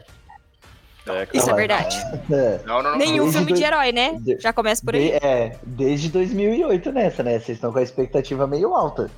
É, 1.08 1.28
Isso 1.34 1.50
é 1.50 1.54
verdade. 1.54 1.98
Não, 2.66 2.82
não, 2.82 2.92
não. 2.92 2.98
Nenhum 2.98 3.24
Desde 3.24 3.32
filme 3.40 3.54
de 3.54 3.60
dois- 3.60 3.74
herói, 3.74 3.92
né? 3.92 4.18
de- 4.22 4.40
Já 4.40 4.54
começa 4.54 4.82
por 4.86 4.96
aí. 4.96 5.10
de- 5.12 5.12
é, 5.26 5.58
desde 5.62 6.08
2008 6.10 6.92
nessa, 6.94 7.22
né? 7.24 7.40
Vocês 7.40 7.58
estão 7.58 7.74
com 7.74 7.80
a 7.80 7.84
expectativa 7.84 8.48
meio 8.48 8.74
alta. 8.74 9.12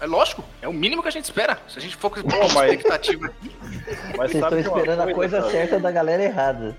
É 0.00 0.06
lógico, 0.06 0.44
é 0.60 0.68
o 0.68 0.72
mínimo 0.72 1.02
que 1.02 1.08
a 1.08 1.10
gente 1.10 1.24
espera. 1.24 1.58
Se 1.68 1.78
a 1.78 1.82
gente 1.82 1.96
for 1.96 2.10
com 2.10 2.22
Pô, 2.22 2.36
mas- 2.54 2.72
expectativa 2.72 3.26
aqui. 3.26 3.50
Mas 4.16 4.30
Vocês 4.32 4.34
estão 4.44 4.48
uma 4.50 4.60
esperando 4.60 5.00
a 5.02 5.12
coisa 5.14 5.38
cara? 5.40 5.50
certa 5.50 5.78
da 5.80 5.90
galera 5.90 6.22
errada. 6.22 6.76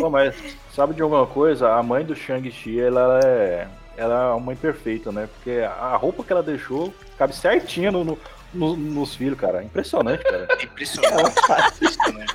Pô, 0.00 0.08
mas 0.10 0.34
sabe 0.74 0.94
de 0.94 1.02
alguma 1.02 1.26
coisa? 1.26 1.72
A 1.72 1.82
mãe 1.82 2.04
do 2.04 2.14
Shang-Chi, 2.14 2.80
ela 2.80 3.20
é. 3.24 3.66
Ela 3.96 4.14
é 4.14 4.26
uma 4.32 4.40
mãe 4.40 4.56
perfeita, 4.56 5.10
né? 5.10 5.28
Porque 5.34 5.60
a 5.60 5.96
roupa 5.96 6.22
que 6.22 6.32
ela 6.32 6.42
deixou 6.42 6.92
cabe 7.18 7.34
certinha 7.34 7.90
no, 7.90 8.04
no- 8.04 8.18
no- 8.54 8.76
nos 8.76 9.14
filhos, 9.14 9.38
cara. 9.38 9.62
Impressionante, 9.62 10.22
cara. 10.24 10.46
É 10.58 10.64
impressionante. 10.64 11.34
impressionante. 11.76 12.34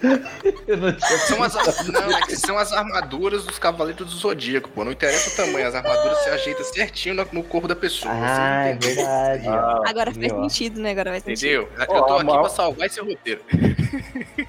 São 1.26 1.42
as, 1.42 1.54
não, 1.88 2.10
é 2.16 2.20
que 2.22 2.36
são 2.36 2.56
as 2.56 2.72
armaduras 2.72 3.44
dos 3.44 3.58
Cavaleiros 3.58 4.06
do 4.06 4.16
Zodíaco, 4.16 4.68
pô. 4.70 4.84
Não 4.84 4.92
interessa 4.92 5.30
o 5.30 5.36
tamanho, 5.46 5.66
as 5.66 5.74
armaduras 5.74 6.18
se 6.18 6.30
ajeitam 6.30 6.64
certinho 6.64 7.14
no, 7.16 7.26
no 7.32 7.42
corpo 7.42 7.66
da 7.66 7.74
pessoa. 7.74 8.12
Ah, 8.14 8.66
é 8.66 8.74
verdade. 8.74 9.48
Ah, 9.48 9.80
Agora 9.86 10.12
faz 10.12 10.32
ó. 10.32 10.42
sentido, 10.42 10.80
né? 10.80 10.90
Agora 10.92 11.10
vai 11.10 11.20
sentido. 11.20 11.62
Entendeu? 11.62 11.68
Eu 11.78 11.86
tô 11.86 12.14
aqui 12.14 12.24
mal- 12.24 12.40
pra 12.42 12.48
salvar 12.50 12.86
esse 12.86 13.00
roteiro. 13.00 13.40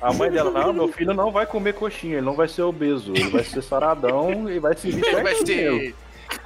A 0.02 0.14
mãe 0.14 0.30
dela, 0.30 0.52
não, 0.52 0.72
meu 0.72 0.88
filho 0.90 1.14
não 1.14 1.32
vai 1.32 1.46
comer 1.46 1.74
coxinha, 1.74 2.18
ele 2.18 2.26
não 2.26 2.36
vai 2.36 2.48
ser 2.48 2.62
obeso, 2.62 3.12
ele 3.16 3.30
vai 3.30 3.44
ser 3.44 3.62
saradão 3.64 4.50
e 4.50 4.60
vai 4.60 4.76
se 4.76 4.90
Ele 4.90 5.02
vai 5.24 5.36
ser. 5.36 5.96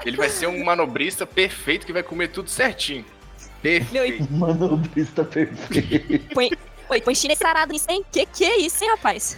Ele 0.06 0.18
vai 0.18 0.30
ser 0.30 0.48
um 0.48 0.64
manobrista 0.64 1.26
perfeito 1.26 1.86
que 1.86 1.92
vai 1.92 2.04
comer 2.04 2.30
tudo 2.30 2.50
certinho. 2.50 3.04
Perfeito. 3.62 4.32
Manobrista 4.32 5.24
perfeito. 5.26 6.34
Põe, 6.34 6.50
põe, 6.88 7.02
põe 7.02 7.16
chinês 7.16 7.40
sarado 7.40 7.72
nisso, 7.74 7.86
hein? 7.90 8.04
Que 8.12 8.26
que 8.26 8.44
é 8.46 8.58
isso, 8.60 8.84
hein, 8.84 8.90
rapaz? 8.92 9.38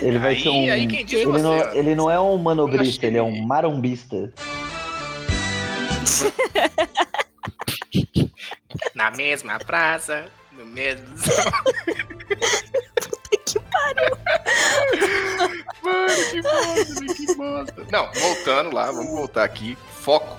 Ele 0.00 0.18
vai 0.18 0.34
Aí, 0.34 0.42
ser 0.42 0.48
um. 0.48 0.72
aí 0.72 0.86
quem 0.86 1.04
diz 1.04 1.18
é 1.18 1.22
ele, 1.22 1.30
você, 1.32 1.42
não, 1.42 1.58
ó. 1.58 1.72
ele 1.72 1.94
não 1.94 2.10
é 2.10 2.18
um 2.18 2.36
manobrista, 2.38 2.96
achei- 2.98 3.10
ele 3.10 3.18
é 3.18 3.22
um 3.22 3.42
marombista. 3.46 4.32
Na 8.94 9.10
mesma 9.10 9.58
praça, 9.58 10.26
no 10.52 10.64
mesmo. 10.66 11.06
Que 13.44 13.60
pariu. 13.60 14.16
Mano, 15.82 16.30
que 16.30 16.42
bosta, 16.42 17.14
que 17.14 17.34
bosta. 17.36 17.86
Não, 17.92 18.10
voltando 18.12 18.74
lá, 18.74 18.86
vamos 18.90 19.12
voltar 19.12 19.44
aqui. 19.44 19.76
Foco. 20.00 20.36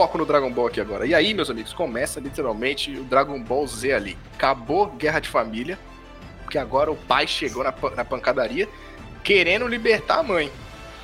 Foco 0.00 0.16
no 0.16 0.24
Dragon 0.24 0.50
Ball 0.50 0.68
aqui 0.68 0.80
agora. 0.80 1.06
E 1.06 1.14
aí, 1.14 1.34
meus 1.34 1.50
amigos, 1.50 1.74
começa 1.74 2.18
literalmente 2.20 2.90
o 2.92 3.04
Dragon 3.04 3.38
Ball 3.38 3.66
Z 3.66 3.92
ali. 3.92 4.16
Acabou 4.32 4.86
Guerra 4.86 5.20
de 5.20 5.28
Família, 5.28 5.78
porque 6.42 6.56
agora 6.56 6.90
o 6.90 6.96
pai 6.96 7.26
chegou 7.26 7.62
na, 7.62 7.74
na 7.94 8.02
pancadaria 8.02 8.66
querendo 9.22 9.68
libertar 9.68 10.20
a 10.20 10.22
mãe. 10.22 10.50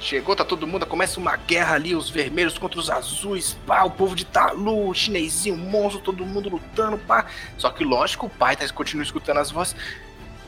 Chegou, 0.01 0.35
tá 0.35 0.47
todo 0.47 0.67
mundo, 0.67 0.87
começa 0.87 1.21
uma 1.21 1.37
guerra 1.37 1.75
ali, 1.75 1.95
os 1.95 2.09
vermelhos 2.09 2.57
contra 2.57 2.81
os 2.81 2.89
azuis, 2.89 3.55
pá, 3.67 3.85
o 3.85 3.91
povo 3.91 4.17
de 4.17 4.25
Talu, 4.25 4.89
o 4.89 4.95
chinesinho, 4.95 5.57
o 5.57 5.59
monstro, 5.59 6.01
todo 6.01 6.25
mundo 6.25 6.49
lutando, 6.49 6.97
pá. 6.97 7.27
Só 7.59 7.69
que 7.69 7.85
lógico, 7.85 8.25
o 8.25 8.31
pai 8.31 8.57
tá, 8.57 8.67
continua 8.71 9.05
escutando 9.05 9.41
as 9.41 9.51
vozes. 9.51 9.77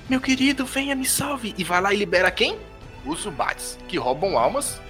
Meu 0.08 0.22
querido, 0.22 0.64
venha, 0.64 0.94
me 0.94 1.04
salve. 1.04 1.54
E 1.58 1.62
vai 1.62 1.82
lá 1.82 1.92
e 1.92 1.98
libera 1.98 2.30
quem? 2.30 2.58
Os 3.04 3.20
Zubats, 3.24 3.78
que 3.86 3.98
roubam 3.98 4.38
almas 4.38 4.80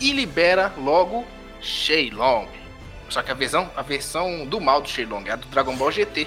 e 0.00 0.12
libera 0.12 0.72
logo 0.78 1.26
Shenlong. 1.60 2.64
Só 3.08 3.22
que 3.22 3.30
a 3.30 3.34
versão, 3.34 3.70
a 3.76 3.82
versão 3.82 4.44
do 4.46 4.60
mal 4.60 4.80
do 4.80 4.88
Shenlong 4.88 5.28
é 5.28 5.32
a 5.32 5.36
do 5.36 5.46
Dragon 5.48 5.76
Ball 5.76 5.90
GT. 5.92 6.26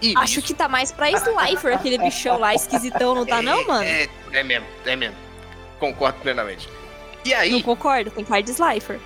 E 0.00 0.14
Acho 0.16 0.38
isso 0.38 0.42
que 0.42 0.54
tá 0.54 0.68
mais 0.68 0.92
pra 0.92 1.10
Slifer, 1.10 1.74
aquele 1.74 1.98
bichão 1.98 2.38
lá 2.38 2.54
esquisitão, 2.54 3.14
não 3.14 3.26
tá 3.26 3.42
não, 3.42 3.66
mano? 3.66 3.82
É, 3.84 4.08
é 4.32 4.42
mesmo, 4.44 4.66
é 4.84 4.94
mesmo. 4.96 5.16
Concordo 5.80 6.18
plenamente. 6.20 6.68
E 7.24 7.30
Não 7.30 7.38
aí 7.38 7.62
concordo, 7.62 8.10
tem 8.10 8.24
cara 8.24 8.40
de 8.42 8.50
Slifer. 8.52 9.00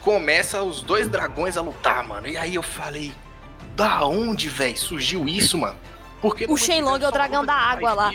começa 0.00 0.62
os 0.62 0.82
dois 0.82 1.08
dragões 1.08 1.56
a 1.56 1.60
lutar, 1.62 2.06
mano. 2.06 2.28
E 2.28 2.36
aí 2.36 2.54
eu 2.54 2.62
falei, 2.62 3.12
da 3.74 4.04
onde, 4.06 4.48
velho, 4.48 4.76
surgiu 4.78 5.26
isso, 5.28 5.58
mano? 5.58 5.76
Porque 6.22 6.46
O 6.48 6.56
Shenlong 6.56 7.02
é 7.02 7.08
o 7.08 7.10
dragão 7.10 7.44
da 7.44 7.54
água 7.54 7.92
lá. 7.92 8.12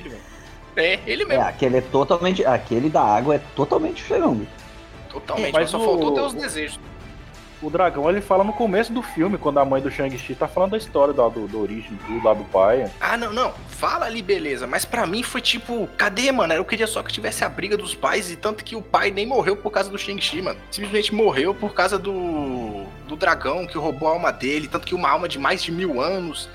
É, 0.77 0.99
ele 1.05 1.23
É, 1.23 1.25
mesmo. 1.25 1.43
aquele 1.43 1.77
é 1.77 1.81
totalmente. 1.81 2.45
Aquele 2.45 2.89
da 2.89 3.01
água 3.01 3.35
é 3.35 3.39
totalmente 3.55 3.95
diferente. 3.97 4.47
Totalmente. 5.09 5.51
Mas 5.53 5.61
Mas 5.63 5.69
só 5.71 5.79
o- 5.79 5.85
faltou 5.85 6.13
ter 6.13 6.21
os 6.21 6.33
desejos. 6.33 6.79
O 7.65 7.69
dragão, 7.71 8.07
ele 8.07 8.21
fala 8.21 8.43
no 8.43 8.53
começo 8.53 8.93
do 8.93 9.01
filme, 9.01 9.39
quando 9.39 9.57
a 9.57 9.65
mãe 9.65 9.81
do 9.81 9.89
Shang-Chi 9.89 10.35
tá 10.35 10.47
falando 10.47 10.71
da 10.71 10.77
história 10.77 11.11
da, 11.11 11.27
do, 11.27 11.47
da 11.47 11.57
origem 11.57 11.97
do 12.07 12.23
lá 12.23 12.31
do 12.31 12.43
pai. 12.43 12.91
Ah, 13.01 13.17
não, 13.17 13.33
não. 13.33 13.51
Fala 13.69 14.05
ali, 14.05 14.21
beleza. 14.21 14.67
Mas 14.67 14.85
pra 14.85 15.07
mim 15.07 15.23
foi 15.23 15.41
tipo, 15.41 15.89
cadê, 15.97 16.31
mano? 16.31 16.53
Eu 16.53 16.63
queria 16.63 16.85
só 16.85 17.01
que 17.01 17.11
tivesse 17.11 17.43
a 17.43 17.49
briga 17.49 17.75
dos 17.75 17.95
pais. 17.95 18.29
E 18.29 18.35
tanto 18.35 18.63
que 18.63 18.75
o 18.75 18.83
pai 18.83 19.09
nem 19.09 19.25
morreu 19.25 19.57
por 19.57 19.71
causa 19.71 19.89
do 19.89 19.97
Shang-Chi, 19.97 20.43
mano. 20.43 20.59
Simplesmente 20.69 21.11
morreu 21.11 21.55
por 21.55 21.73
causa 21.73 21.97
do. 21.97 22.85
do 23.07 23.15
dragão 23.15 23.65
que 23.65 23.79
roubou 23.79 24.09
a 24.09 24.11
alma 24.11 24.31
dele. 24.31 24.67
Tanto 24.67 24.85
que 24.85 24.93
uma 24.93 25.09
alma 25.09 25.27
de 25.27 25.39
mais 25.39 25.63
de 25.63 25.71
mil 25.71 25.99
anos. 25.99 26.47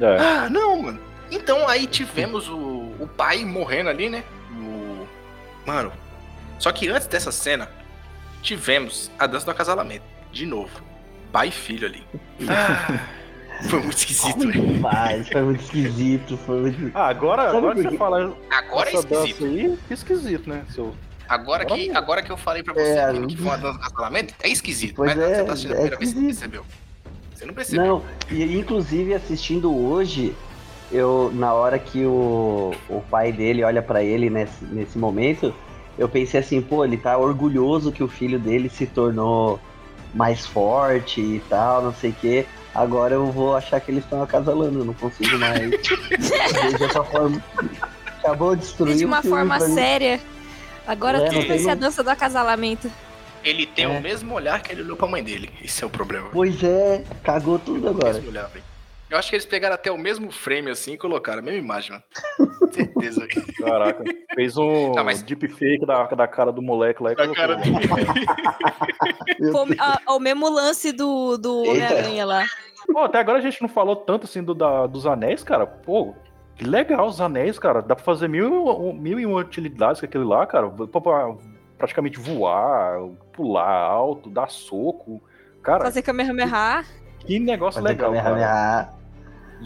É. 0.00 0.16
Ah, 0.16 0.48
não, 0.48 0.80
mano. 0.80 1.00
Então 1.28 1.68
aí 1.68 1.88
tivemos 1.88 2.48
o, 2.48 2.94
o 3.00 3.10
pai 3.16 3.44
morrendo 3.44 3.90
ali, 3.90 4.08
né? 4.08 4.22
O... 4.52 5.08
Mano. 5.66 5.92
Só 6.60 6.70
que 6.70 6.88
antes 6.88 7.08
dessa 7.08 7.32
cena, 7.32 7.68
tivemos 8.42 9.10
a 9.18 9.26
dança 9.26 9.44
do 9.44 9.50
acasalamento. 9.50 10.15
De 10.36 10.44
novo. 10.44 10.68
Pai 11.32 11.48
e 11.48 11.50
filho 11.50 11.86
ali. 11.86 12.02
Ah, 12.46 13.00
foi 13.70 13.80
muito 13.80 13.96
esquisito. 13.96 14.46
Mas 14.82 15.26
foi 15.30 15.40
muito 15.42 15.62
esquisito. 15.62 16.36
Foi 16.36 16.60
muito... 16.60 16.90
Ah, 16.94 17.08
agora, 17.08 17.44
Sabe 17.46 17.56
agora 17.56 17.74
que 17.74 17.82
você 17.88 17.96
fala 17.96 18.36
Agora 18.50 18.90
é 18.90 18.94
esquisito. 18.94 19.44
aí, 19.46 19.78
que 19.88 19.94
esquisito, 19.94 20.50
né? 20.50 20.62
Seu... 20.68 20.94
Agora 21.26 21.64
que, 21.64 21.72
Agora- 21.88 21.98
agora 21.98 22.22
que 22.22 22.30
eu 22.30 22.36
falei 22.36 22.62
pra 22.62 22.74
você, 22.74 22.82
É, 22.82 23.12
que 23.26 23.34
foi 23.36 23.46
uma 23.46 23.56
dança 23.58 23.78
do 23.78 23.84
acasalamento, 23.84 24.34
é 24.42 24.48
esquisito. 24.50 24.94
Pois 24.96 25.16
mas 25.16 25.24
é, 25.24 25.34
você 25.36 25.44
tá 25.44 25.52
assistindo 25.54 25.72
a 25.72 25.74
é 25.74 25.78
primeira 25.78 25.96
vez, 25.98 26.10
você 26.10 26.20
não 26.20 26.28
esquisito. 26.28 26.50
percebeu. 26.50 26.66
Você 27.34 27.46
não 27.46 27.54
percebeu. 27.54 27.86
Não, 27.86 28.02
e 28.30 28.58
inclusive 28.58 29.14
assistindo 29.14 29.74
hoje, 29.74 30.34
eu 30.92 31.32
na 31.34 31.54
hora 31.54 31.78
que 31.78 32.04
o, 32.04 32.74
o 32.90 33.00
pai 33.10 33.32
dele 33.32 33.64
olha 33.64 33.82
pra 33.82 34.02
ele 34.04 34.28
nesse, 34.28 34.62
nesse 34.66 34.98
momento, 34.98 35.54
eu 35.98 36.08
pensei 36.10 36.40
assim, 36.40 36.60
pô, 36.60 36.84
ele 36.84 36.98
tá 36.98 37.16
orgulhoso 37.16 37.90
que 37.90 38.02
o 38.04 38.08
filho 38.08 38.38
dele 38.38 38.68
se 38.68 38.86
tornou 38.86 39.58
mais 40.14 40.46
forte 40.46 41.20
e 41.20 41.42
tal, 41.48 41.82
não 41.82 41.94
sei 41.94 42.10
o 42.10 42.14
quê. 42.14 42.46
Agora 42.74 43.14
eu 43.14 43.26
vou 43.32 43.56
achar 43.56 43.80
que 43.80 43.90
eles 43.90 44.04
estão 44.04 44.22
acasalando, 44.22 44.80
eu 44.80 44.84
não 44.84 44.94
consigo 44.94 45.38
mais 45.38 45.70
dessa 46.78 47.02
forma. 47.04 47.42
Acabou 48.18 48.54
de 48.54 48.62
destruir 48.62 48.96
De 48.96 49.04
o 49.04 49.08
uma 49.08 49.22
forma 49.22 49.58
séria. 49.60 50.20
Agora 50.86 51.18
É, 51.18 51.24
tudo 51.28 51.38
vai 51.38 51.46
tem 51.48 51.58
ser 51.58 51.70
a 51.70 51.74
dança 51.74 52.02
do 52.02 52.10
acasalamento. 52.10 52.90
Ele 53.42 53.64
tem 53.66 53.84
É. 53.84 53.88
o 53.88 54.02
mesmo 54.02 54.34
olhar 54.34 54.60
que 54.60 54.72
ele 54.72 54.82
olhou 54.82 54.96
pra 54.96 55.06
mãe 55.06 55.22
dele. 55.22 55.48
Esse 55.62 55.82
é 55.84 55.86
o 55.86 55.90
problema. 55.90 56.28
Pois 56.32 56.62
é, 56.62 57.04
cagou 57.22 57.58
tudo 57.58 57.86
O 57.86 57.90
agora. 57.90 58.14
mesmo 58.14 58.28
olhar, 58.28 58.46
velho. 58.48 58.64
Eu 59.08 59.16
acho 59.18 59.30
que 59.30 59.36
eles 59.36 59.46
pegaram 59.46 59.74
até 59.76 59.90
o 59.90 59.96
mesmo 59.96 60.32
frame 60.32 60.68
assim 60.70 60.94
e 60.94 60.98
colocaram 60.98 61.38
a 61.38 61.42
mesma 61.42 61.60
imagem, 61.60 61.92
mano. 61.92 62.02
Certeza. 62.72 63.26
Caraca, 63.58 64.02
fez 64.34 64.56
um 64.56 64.92
Não, 64.94 65.04
mas- 65.04 65.22
deepfake 65.22 65.86
da, 65.86 66.04
da 66.06 66.26
cara 66.26 66.50
do 66.52 66.60
moleque 66.60 67.02
lá 67.02 67.12
e 67.12 67.14
Da 67.14 67.22
colocou. 67.22 67.40
cara 67.42 67.56
Deus. 67.56 67.76
a- 69.78 70.00
o 70.14 70.18
mesmo 70.18 70.48
lance 70.48 70.92
do, 70.92 71.36
do 71.38 71.64
Eita. 71.64 71.70
Homem-Aranha 71.70 72.26
lá. 72.26 72.44
Pô, 72.92 73.00
até 73.00 73.18
agora 73.18 73.38
a 73.38 73.40
gente 73.40 73.60
não 73.62 73.68
falou 73.68 73.96
tanto 73.96 74.24
assim 74.24 74.42
do, 74.42 74.54
da, 74.54 74.86
dos 74.86 75.06
anéis, 75.06 75.42
cara. 75.42 75.66
Pô, 75.66 76.14
Que 76.56 76.64
legal, 76.64 77.06
os 77.06 77.20
anéis, 77.20 77.58
cara. 77.58 77.82
Dá 77.82 77.94
pra 77.94 78.04
fazer 78.04 78.28
mil, 78.28 78.92
mil 78.94 79.20
e 79.20 79.26
uma 79.26 79.40
utilidades 79.40 80.00
com 80.00 80.06
aquele 80.06 80.24
lá, 80.24 80.46
cara. 80.46 80.68
Pra, 80.68 81.00
pra 81.00 81.34
praticamente 81.78 82.18
voar, 82.18 82.98
pular 83.32 83.68
alto, 83.68 84.30
dar 84.30 84.48
soco. 84.50 85.20
Cara, 85.62 85.84
Fazer 85.84 86.02
Kamehameha. 86.02 86.84
que 87.20 87.38
negócio 87.38 87.80
Fazer 87.82 87.94
legal, 87.94 88.12
cara. 88.12 88.95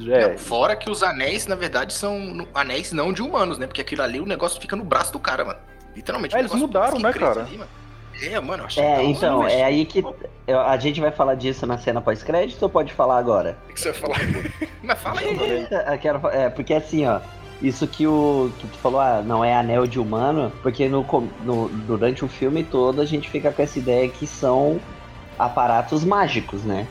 É, 0.09 0.28
Não, 0.28 0.38
fora 0.38 0.76
que 0.76 0.88
os 0.88 1.03
anéis, 1.03 1.47
na 1.47 1.55
verdade, 1.57 1.93
são 1.93 2.47
anéis 2.55 2.93
não 2.93 3.12
de 3.12 3.22
humanos, 3.22 3.59
né? 3.59 3.66
Porque 3.66 3.80
aquilo 3.80 4.03
ali, 4.03 4.20
o 4.20 4.26
negócio 4.26 4.61
fica 4.61 4.76
no 4.76 4.84
braço 4.84 5.12
do 5.12 5.18
cara, 5.18 5.45
mano. 5.45 5.59
Literalmente. 5.97 6.34
É, 6.36 6.38
eles 6.38 6.53
mudaram, 6.55 6.99
né, 6.99 7.12
cara? 7.12 7.41
ali, 7.43 7.59
mano. 7.59 7.70
É, 8.22 8.38
mano, 8.41 8.62
eu 8.62 8.66
achei 8.66 8.82
É, 8.84 9.03
então, 9.03 9.47
é 9.47 9.64
aí 9.64 9.84
que. 9.84 10.05
eu- 10.47 10.61
A 10.61 10.76
gente 10.76 11.01
vai 11.01 11.11
falar 11.11 11.34
disso 11.34 11.66
na 11.66 11.78
cena 11.78 12.01
pós-crédito 12.01 12.62
ou 12.62 12.68
pode 12.68 12.93
falar 12.93 13.18
agora? 13.18 13.57
O 13.68 13.72
que 13.72 13.80
você 13.80 13.93
vai 13.93 14.01
falar? 14.01 14.18
Mas 14.82 14.99
fala 14.99 15.20
aí, 15.20 15.34
mano. 15.34 15.68
Eu 15.93 15.99
quero, 15.99 16.28
é, 16.28 16.49
porque 16.51 16.74
assim, 16.74 17.07
ó. 17.07 17.20
Isso 17.62 17.86
que 17.86 18.07
o 18.07 18.51
que 18.59 18.66
tu 18.68 18.78
falou, 18.78 19.01
ah, 19.01 19.20
não 19.22 19.45
é 19.45 19.55
anel 19.55 19.86
de 19.86 19.99
humano, 20.01 20.51
porque 20.62 20.88
no, 20.88 21.03
no- 21.45 21.68
durante 21.68 22.24
o 22.24 22.28
filme 22.28 22.64
todo 22.64 23.03
a 23.03 23.05
gente 23.05 23.28
fica 23.28 23.53
com 23.53 23.61
essa 23.62 23.78
ideia 23.78 24.09
que 24.09 24.26
são 24.26 24.80
aparatos 25.38 26.05
mágicos, 26.05 26.62
né? 26.64 26.86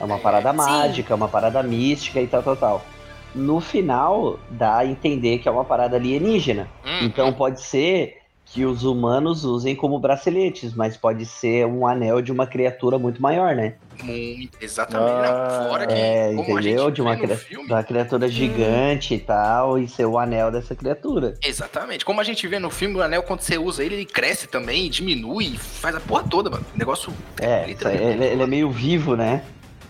É 0.00 0.04
uma 0.04 0.18
parada 0.18 0.50
Sim. 0.50 0.56
mágica, 0.56 1.12
é 1.12 1.16
uma 1.16 1.28
parada 1.28 1.62
mística 1.62 2.20
e 2.20 2.26
tal, 2.26 2.42
tal, 2.42 2.56
tal. 2.56 2.86
No 3.34 3.60
final, 3.60 4.38
dá 4.50 4.78
a 4.78 4.86
entender 4.86 5.38
que 5.38 5.48
é 5.48 5.50
uma 5.50 5.64
parada 5.64 5.96
alienígena. 5.96 6.68
Hum, 6.84 7.04
Então 7.06 7.32
pode 7.32 7.60
ser 7.60 8.18
que 8.46 8.64
os 8.64 8.84
humanos 8.84 9.42
usem 9.44 9.74
como 9.74 9.98
braceletes, 9.98 10.74
mas 10.74 10.96
pode 10.96 11.24
ser 11.24 11.66
um 11.66 11.86
anel 11.86 12.20
de 12.20 12.30
uma 12.30 12.46
criatura 12.46 12.98
muito 12.98 13.20
maior, 13.20 13.56
né? 13.56 13.74
Muito, 14.02 14.58
exatamente. 14.60 15.26
Ah, 15.26 15.66
fora 15.68 15.86
que, 15.86 15.92
É, 15.94 16.32
entendeu? 16.32 16.90
De 16.90 17.00
uma, 17.00 17.16
filme, 17.16 17.66
uma 17.66 17.82
criatura 17.82 18.28
gigante 18.28 19.14
e 19.14 19.18
tal, 19.18 19.78
e 19.78 19.88
ser 19.88 20.04
o 20.04 20.18
anel 20.18 20.50
dessa 20.52 20.74
criatura. 20.76 21.34
Exatamente. 21.42 22.04
Como 22.04 22.20
a 22.20 22.24
gente 22.24 22.46
vê 22.46 22.58
no 22.58 22.70
filme, 22.70 22.96
o 22.96 23.02
anel, 23.02 23.22
quando 23.22 23.40
você 23.40 23.56
usa 23.56 23.82
ele, 23.82 23.94
ele 23.94 24.04
cresce 24.04 24.46
também, 24.46 24.90
diminui, 24.90 25.56
faz 25.56 25.96
a 25.96 26.00
porra 26.00 26.24
toda, 26.28 26.50
mano. 26.50 26.64
O 26.74 26.78
negócio. 26.78 27.12
É, 27.40 27.64
literalmente, 27.66 28.04
ele, 28.04 28.24
ele 28.26 28.42
é 28.42 28.46
meio 28.46 28.70
vivo, 28.70 29.16
né? 29.16 29.42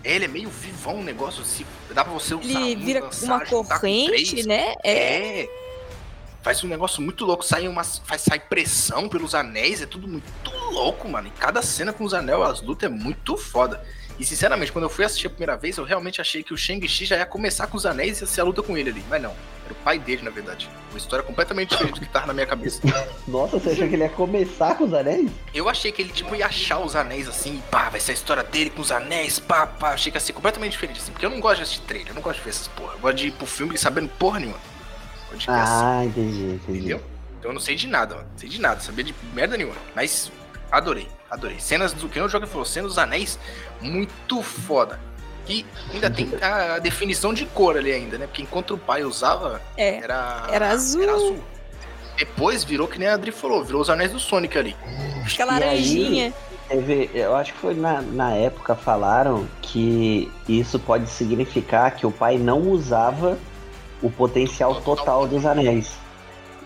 Ele 0.05 0.27
é 0.27 0.29
meio 0.29 0.51
vivão, 0.51 0.97
um 0.97 1.03
negócio 1.03 1.43
assim. 1.43 1.65
Dá 1.93 2.05
pra 2.05 2.13
você 2.13 2.35
usar 2.35 2.61
Ele 2.61 2.77
um, 2.77 2.85
vira 2.85 3.11
uma 3.23 3.41
com 3.47 3.65
corrente, 3.65 4.47
né? 4.47 4.75
É. 4.85 5.41
É. 5.43 5.49
Faz 6.43 6.63
um 6.63 6.69
negócio 6.69 7.01
muito 7.01 7.25
louco, 7.25 7.43
sai 7.43 7.67
uma, 7.67 7.83
faz 7.83 8.21
sai 8.21 8.39
pressão 8.39 9.09
pelos 9.09 9.35
anéis, 9.35 9.81
é 9.81 9.87
tudo 9.87 10.07
muito 10.07 10.29
louco, 10.71 11.09
mano. 11.09 11.29
E 11.29 11.31
cada 11.31 11.63
cena 11.63 11.91
com 11.91 12.05
os 12.05 12.13
anéis, 12.13 12.39
as 12.43 12.61
lutas 12.61 12.91
é 12.91 12.95
muito 12.95 13.35
foda. 13.39 13.83
E 14.19 14.25
sinceramente, 14.25 14.71
quando 14.71 14.85
eu 14.85 14.89
fui 14.91 15.05
assistir 15.05 15.27
a 15.27 15.31
primeira 15.31 15.57
vez, 15.57 15.77
eu 15.77 15.85
realmente 15.85 16.21
achei 16.21 16.43
que 16.43 16.55
o 16.55 16.57
Shang-Chi 16.57 17.05
já 17.05 17.17
ia 17.17 17.27
começar 17.27 17.67
com 17.67 17.77
os 17.77 17.85
anéis 17.85 18.21
e 18.21 18.25
ia 18.25 18.27
ser 18.27 18.41
a 18.43 18.45
luta 18.45 18.63
com 18.63 18.77
ele 18.77 18.91
ali. 18.91 19.05
Mas 19.09 19.21
não, 19.21 19.35
era 19.65 19.73
o 19.73 19.77
pai 19.77 19.99
dele, 19.99 20.23
na 20.23 20.31
verdade. 20.31 20.71
Uma 20.91 20.99
história 20.99 21.25
completamente 21.25 21.71
diferente 21.71 21.95
do 21.95 22.07
que 22.07 22.13
tava 22.13 22.29
na 22.29 22.33
minha 22.33 22.47
cabeça. 22.47 22.81
Nossa, 23.27 23.59
você 23.59 23.71
achou 23.71 23.89
que 23.89 23.95
ele 23.95 24.05
ia 24.05 24.09
começar 24.09 24.77
com 24.77 24.85
os 24.85 24.95
anéis? 24.95 25.31
Eu 25.53 25.69
achei 25.69 25.91
que 25.91 26.03
ele, 26.03 26.13
tipo, 26.13 26.35
ia 26.37 26.47
achar 26.47 26.79
os 26.79 26.95
anéis 26.95 27.29
assim, 27.29 27.61
pá, 27.71 27.89
vai 27.89 27.99
ser 27.99 28.13
a 28.13 28.15
história 28.15 28.45
dele 28.45 28.71
com 28.71 28.83
os 28.83 28.93
anéis, 28.93 29.41
pá, 29.41 29.67
pá. 29.67 29.95
Achei 29.95 30.13
que 30.13 30.17
ia 30.17 30.21
ser 30.21 30.33
completamente 30.33 30.73
diferente, 30.73 31.01
assim, 31.01 31.11
porque 31.11 31.27
eu 31.27 31.31
não 31.31 31.41
gosto 31.41 31.57
de 31.57 31.63
assistir 31.63 31.83
trailer, 31.83 32.11
eu 32.11 32.15
não 32.15 32.23
gosto 32.23 32.39
de 32.39 32.45
ver 32.45 32.51
essas 32.51 32.69
porra. 32.69 32.93
Eu 32.95 33.01
gosto 33.01 33.17
de 33.17 33.27
ir 33.29 33.33
pro 33.33 33.47
filme 33.47 33.77
sabendo 33.77 34.09
porra 34.11 34.39
nenhuma. 34.39 34.59
Ver 35.31 35.37
assim. 35.37 35.47
Ah, 35.49 36.03
entendi, 36.05 36.43
entendi. 36.55 36.79
Entendeu? 36.79 37.03
Então 37.39 37.51
eu 37.51 37.55
não 37.55 37.61
sei 37.61 37.75
de 37.75 37.89
nada, 37.89 38.15
mano. 38.15 38.29
Não 38.31 38.39
sei 38.39 38.49
de 38.49 38.61
nada, 38.61 38.81
sabia 38.81 39.05
de 39.05 39.15
merda 39.35 39.57
nenhuma. 39.57 39.77
Mas 39.95 40.31
adorei, 40.75 41.09
adorei. 41.31 41.59
Cenas 41.61 41.93
do 41.93 42.09
que 42.09 42.21
o 42.21 42.29
jogo 42.29 42.47
falou, 42.47 42.65
cenas 42.65 42.91
dos 42.91 42.99
anéis, 42.99 43.39
muito 43.81 44.43
foda. 44.43 44.99
E 45.49 45.65
ainda 45.93 46.09
tem 46.11 46.31
a 46.41 46.79
definição 46.79 47.35
de 47.35 47.45
cor 47.47 47.77
ali 47.77 47.93
ainda, 47.93 48.17
né? 48.17 48.27
Porque 48.27 48.43
enquanto 48.43 48.75
o 48.75 48.79
pai 48.79 49.05
usava, 49.05 49.61
É. 49.77 49.99
era. 49.99 50.47
Era 50.51 50.71
azul. 50.71 51.03
Era 51.03 51.13
azul. 51.13 51.39
Depois 52.17 52.65
virou 52.65 52.87
que 52.89 52.99
nem 52.99 53.09
a 53.09 53.15
Adri 53.15 53.31
falou, 53.33 53.63
virou 53.65 53.83
os 53.83 53.91
anéis 53.91 54.13
do 54.13 54.19
Sonic 54.21 54.57
ali. 54.57 54.77
Fica 55.27 55.45
aí- 55.45 55.51
laranjinha. 55.51 56.33
Teve, 56.69 57.11
eu 57.13 57.37
acho 57.37 57.53
que 57.53 57.59
foi 57.59 57.75
na, 57.75 58.01
na 58.01 58.31
época 58.33 58.75
falaram 58.75 59.47
que 59.61 60.33
isso 60.49 60.79
pode 60.79 61.11
significar 61.11 61.91
que 61.95 62.07
o 62.07 62.11
pai 62.11 62.39
não 62.39 62.61
usava 62.71 63.37
o 64.01 64.11
potencial 64.11 64.81
total 64.81 65.27
dos 65.27 65.45
anéis. 65.45 65.93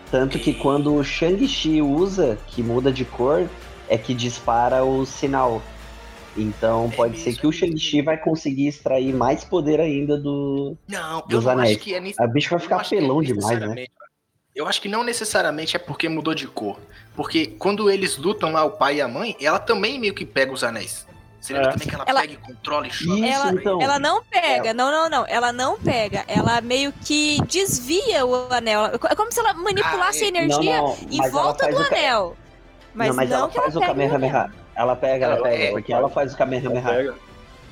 Tanto 0.08 0.38
que 0.38 0.54
quando 0.54 0.94
o 0.94 1.02
Shang-Chi 1.02 1.82
usa, 1.82 2.38
que 2.46 2.62
muda 2.62 2.92
de 2.92 3.04
cor, 3.04 3.48
é 3.88 3.96
que 3.98 4.14
dispara 4.14 4.84
o 4.84 5.04
sinal. 5.06 5.62
Então 6.36 6.88
É 6.92 6.96
pode 6.96 7.18
ser 7.18 7.26
mesmo. 7.30 7.40
que 7.40 7.46
o 7.46 7.52
Shang-Chi 7.52 8.02
vai 8.02 8.16
conseguir 8.16 8.68
extrair 8.68 9.12
mais 9.14 9.42
poder 9.44 9.80
ainda 9.80 10.16
do. 10.16 10.76
Não, 10.86 11.18
eu 11.20 11.26
Dos 11.26 11.44
não 11.44 11.52
anéis. 11.52 11.70
acho 11.76 11.80
que 11.80 11.94
é 11.94 12.00
nesse 12.00 12.22
A 12.22 12.26
bicho 12.26 12.50
vai 12.50 12.58
Eu 12.58 12.62
ficar 12.62 12.76
acho 12.76 12.90
que 12.90 12.96
é 12.96 13.00
pelão 13.00 13.22
demais, 13.22 13.58
né? 13.60 13.86
Eu 14.54 14.66
acho 14.66 14.80
que 14.80 14.88
não 14.88 15.04
necessariamente 15.04 15.76
é 15.76 15.78
porque 15.78 16.08
mudou 16.08 16.34
de 16.34 16.46
cor. 16.46 16.78
Porque 17.14 17.46
quando 17.46 17.90
eles 17.90 18.16
lutam 18.16 18.52
lá, 18.52 18.64
o 18.64 18.72
pai 18.72 18.96
e 18.96 19.00
a 19.00 19.08
mãe, 19.08 19.36
ela 19.40 19.58
também 19.58 19.98
meio 20.00 20.14
que 20.14 20.24
pega 20.24 20.52
os 20.52 20.62
anéis. 20.64 21.06
Você 21.40 21.52
lembra 21.52 21.68
É. 21.68 21.72
também 21.72 21.88
que 21.88 21.94
ela, 21.94 22.04
Ela- 22.06 22.20
pega 22.22 22.32
e 22.32 22.36
controla 22.36 22.86
e 22.86 22.90
chora? 22.90 23.18
Isso, 23.20 23.24
Ela, 23.24 23.52
então. 23.52 23.80
ela 23.82 23.98
não 24.00 24.22
pega, 24.24 24.74
não, 24.74 24.90
não, 24.90 25.08
não. 25.08 25.26
Ela 25.28 25.52
não 25.52 25.78
pega. 25.78 26.24
Ela 26.26 26.60
meio 26.60 26.92
que 26.92 27.40
desvia 27.48 28.26
o 28.26 28.52
anel. 28.52 28.86
É 28.86 29.14
como 29.14 29.30
se 29.32 29.38
ela 29.38 29.54
manipulasse 29.54 30.20
Ah, 30.20 30.24
a 30.24 30.26
é. 30.26 30.28
energia 30.28 30.76
não, 30.78 30.88
não, 30.88 30.96
em 31.10 31.30
volta 31.30 31.68
do 31.68 31.76
o 31.76 31.86
anel. 31.86 32.36
Mas 32.94 33.08
não, 33.08 33.16
mas 33.16 33.30
não 33.30 33.36
ela 33.38 33.48
que 33.48 33.54
faz 33.60 33.76
o 33.76 33.82
ela 33.82 33.92
anel. 33.92 34.08
Kamehameha. 34.10 34.50
Ela 34.74 34.96
pega, 34.96 35.24
ela 35.26 35.34
Ela 35.36 35.42
pega, 35.48 35.62
é, 35.64 35.70
porque 35.70 35.92
ela 35.92 36.08
faz 36.08 36.32
o 36.32 36.36
Kamehameha. 36.36 36.82
pega. 36.82 37.14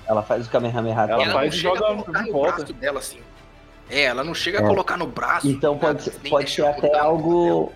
Ela 0.08 0.22
faz 0.22 0.46
o 0.46 0.50
Kamehameha. 0.50 0.94
Ela 0.94 1.22
ela 1.22 1.32
faz 1.32 1.34
não 1.34 1.44
e 1.44 1.52
chega 1.52 1.74
joga 1.76 1.84
a 1.86 1.88
colocar 1.96 2.20
de 2.22 2.26
no 2.26 2.32
volta. 2.32 2.52
braço 2.56 2.72
dela 2.74 2.98
assim. 2.98 3.18
É, 3.90 4.02
ela 4.02 4.24
não 4.24 4.34
chega 4.34 4.58
É. 4.58 4.62
a 4.62 4.66
colocar 4.66 4.96
no 4.96 5.06
braço. 5.06 5.48
Então 5.48 5.76
pode, 5.78 5.98
nada, 5.98 6.18
ser- 6.20 6.28
pode 6.30 6.50
ser 6.50 6.66
até 6.66 6.90
o 6.90 6.96
algo 7.00 7.72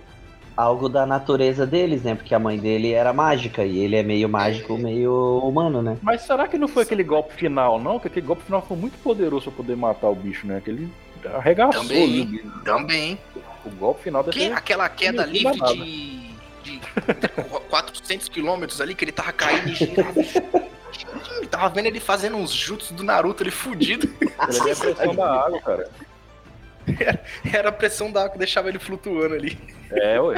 algo 0.56 0.88
da 0.90 1.06
natureza 1.06 1.64
deles, 1.66 2.02
né? 2.02 2.14
Porque 2.14 2.34
a 2.34 2.38
mãe 2.38 2.58
dele 2.58 2.92
era 2.92 3.12
mágica 3.14 3.64
e 3.64 3.78
ele 3.78 3.96
é 3.96 4.02
meio 4.02 4.28
mágico, 4.28 4.76
meio 4.76 5.38
humano, 5.42 5.80
né? 5.80 5.96
Mas 6.02 6.20
será 6.22 6.46
que 6.46 6.58
não 6.58 6.68
foi 6.68 6.82
aquele 6.82 7.02
golpe 7.02 7.32
final, 7.34 7.80
não? 7.80 7.92
Porque 7.92 8.08
aquele 8.08 8.26
golpe 8.26 8.42
final 8.42 8.60
foi 8.60 8.76
muito 8.76 8.98
poderoso 9.02 9.44
pra 9.46 9.52
poder 9.52 9.76
matar 9.76 10.08
o 10.08 10.14
bicho, 10.14 10.46
né? 10.46 10.60
Que 10.62 10.70
ele 10.70 10.92
arregaçou 11.34 11.80
Também. 11.82 12.20
o 12.22 12.24
bicho. 12.26 12.50
Também. 12.64 13.18
O 13.64 13.70
golpe 13.70 14.02
final 14.02 14.22
deve 14.22 14.38
Que 14.38 14.52
aquela 14.52 14.88
queda 14.88 15.24
livre 15.24 15.58
de 15.60 16.19
400 17.68 18.28
quilômetros 18.28 18.80
ali, 18.80 18.94
que 18.94 19.04
ele 19.04 19.12
tava 19.12 19.32
caindo 19.32 19.68
e 19.70 19.74
girava. 19.74 20.12
Eu 21.40 21.48
Tava 21.48 21.68
vendo 21.70 21.86
ele 21.86 22.00
fazendo 22.00 22.36
uns 22.36 22.52
jutsu 22.52 22.92
do 22.94 23.02
Naruto 23.02 23.42
ali 23.42 23.50
fudido. 23.50 24.06
Ele 24.20 24.68
é 24.68 24.72
a 24.72 24.76
pressão 24.76 25.14
da 25.14 25.44
água, 25.46 25.60
cara. 25.60 25.90
Era 27.52 27.68
a 27.68 27.72
pressão 27.72 28.10
da 28.12 28.20
água 28.20 28.32
que 28.32 28.38
deixava 28.38 28.68
ele 28.68 28.78
flutuando 28.78 29.34
ali. 29.34 29.58
É, 29.92 30.20
ué. 30.20 30.36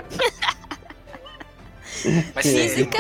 Mas 2.35 2.47
Física 2.47 2.99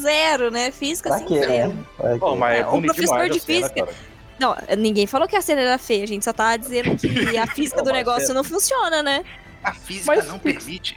zero, 0.00 0.50
né? 0.50 0.70
Física 0.70 1.14
assim, 1.14 1.28
zero. 1.28 1.68
né? 1.74 1.76
Quê? 1.98 2.36
mas 2.38 2.54
é 2.56 2.60
É, 2.60 2.66
o 2.66 2.70
bonito 2.72 2.94
professor 2.94 3.28
de 3.28 3.40
cena, 3.40 3.68
física- 3.68 3.86
cara. 3.86 3.96
Não, 4.38 4.56
ninguém 4.78 5.06
falou 5.06 5.28
que 5.28 5.36
a 5.36 5.42
cena 5.42 5.60
era 5.60 5.76
feia, 5.78 6.02
a 6.04 6.06
gente 6.06 6.24
só 6.24 6.32
tá 6.32 6.56
dizendo 6.56 6.96
que 6.96 7.36
a 7.36 7.46
física 7.54 7.78
Não, 7.78 7.84
do 7.84 7.92
negócio 7.92 8.30
é- 8.30 8.34
não 8.34 8.42
funciona, 8.42 9.02
né? 9.02 9.24
a 9.62 9.74
física 9.74 10.06
Mas 10.06 10.26
não 10.26 10.38
permite. 10.38 10.96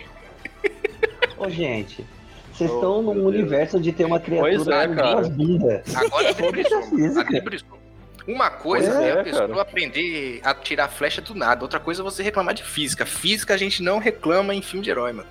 Ô, 1.38 1.50
gente, 1.50 2.06
vocês 2.54 2.70
Oh, 2.70 2.76
estão 2.76 3.02
num 3.02 3.14
Deus. 3.14 3.26
universo 3.26 3.78
onde 3.78 3.92
tem 3.92 4.06
uma 4.06 4.20
criatura 4.20 4.56
Pois 4.56 4.68
é, 4.68 4.88
com 4.88 4.96
cara. 4.96 5.12
duas 5.16 5.30
bundas. 5.30 5.96
Agora 5.96 6.30
a 6.30 6.34
Foda-se 6.36 6.74
a 6.74 6.82
física. 6.84 7.22
Adri 7.22 7.42
brisou. 7.42 7.80
Uma 8.28 8.50
coisa 8.50 9.04
é, 9.04 9.10
é, 9.10 9.20
a 9.20 9.24
pessoa 9.24 9.48
cara. 9.50 9.62
aprender 9.62 10.40
a 10.44 10.54
tirar 10.54 10.88
flecha 10.88 11.20
do 11.22 11.36
nada. 11.36 11.62
Outra 11.64 11.80
coisa 11.80 12.02
é 12.02 12.04
você 12.04 12.24
reclamar 12.24 12.54
de 12.54 12.64
física. 12.64 13.06
Física 13.06 13.54
a 13.54 13.58
gente 13.58 13.84
não 13.84 13.98
reclama 14.00 14.54
em 14.56 14.62
filme 14.62 14.84
de 14.84 14.90
herói, 14.92 15.12
mano. 15.12 15.28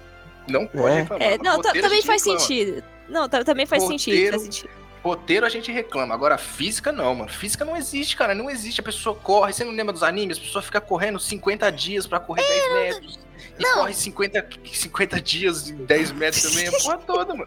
Não 0.49 0.66
pode 0.66 0.88
É. 0.97 1.01
reclamar. 1.01 1.26
É, 1.28 1.38
não, 1.38 1.62
também 1.62 2.03
faz 2.03 2.22
reclama. 2.22 2.38
sentido. 2.40 2.84
Não, 3.09 3.28
ta- 3.28 3.45
também 3.45 3.64
faz 3.66 3.82
sentido, 3.84 4.12
Roteiro- 4.14 4.32
faz 4.32 4.43
sentido. 4.43 4.70
Roteiro 5.03 5.47
a 5.47 5.49
gente 5.49 5.72
reclama. 5.72 6.14
Agora, 6.14 6.36
física 6.38 6.93
não, 6.93 7.14
mano. 7.14 7.30
Física 7.30 7.64
não 7.64 7.76
existe, 7.76 8.14
cara. 8.16 8.34
Não 8.34 8.49
existe. 8.51 8.80
A 8.80 8.84
pessoa 8.84 9.16
corre. 9.16 9.53
Você 9.53 9.64
não 9.64 9.72
lembra 9.72 9.93
dos 9.93 10.03
animes? 10.03 10.36
A 10.38 10.40
pessoa 10.40 10.62
fica 10.62 10.80
correndo 10.80 11.18
50 11.18 11.70
dias 11.72 12.07
pra 12.07 12.20
correr 12.20 12.43
10 12.43 12.72
metros. 12.74 13.18
E 13.59 13.62
não. 13.62 13.74
corre 13.80 13.94
50, 13.94 14.48
50 14.72 15.20
dias 15.20 15.68
em 15.68 15.76
10 15.84 16.12
metros 16.12 16.42
também. 16.42 16.68
A 16.68 16.72
porra 16.80 16.98
toda, 16.98 17.34
mano. 17.34 17.46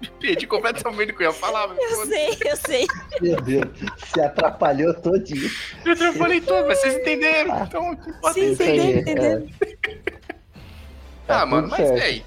Me 0.00 0.08
perdi 0.20 0.46
completamente 0.46 1.12
o 1.12 1.16
que 1.16 1.22
eu 1.24 1.28
ia 1.28 1.32
falar, 1.32 1.68
Eu 1.76 2.06
sei, 2.06 2.38
eu 2.44 2.56
sei. 2.56 2.86
Meu 3.20 3.40
Deus, 3.40 3.64
se 4.12 4.20
atrapalhou 4.20 4.92
todinho. 4.94 5.50
Eu 5.84 6.12
falei 6.14 6.40
tudo, 6.40 6.66
mas 6.66 6.80
vocês 6.80 6.94
entenderam. 6.96 7.62
Então, 7.62 7.90
o 7.92 7.96
que 7.96 8.10
importa 8.10 8.40
é 8.40 8.54
Sim, 8.54 8.62
aí. 8.62 8.80
aí, 8.80 8.98
entendeu, 9.00 9.38
entendeu. 9.40 10.16
Tá 11.26 11.42
Ah, 11.42 11.46
mano, 11.46 11.68
mas 11.68 11.80
certo. 11.80 11.98
véi, 11.98 12.24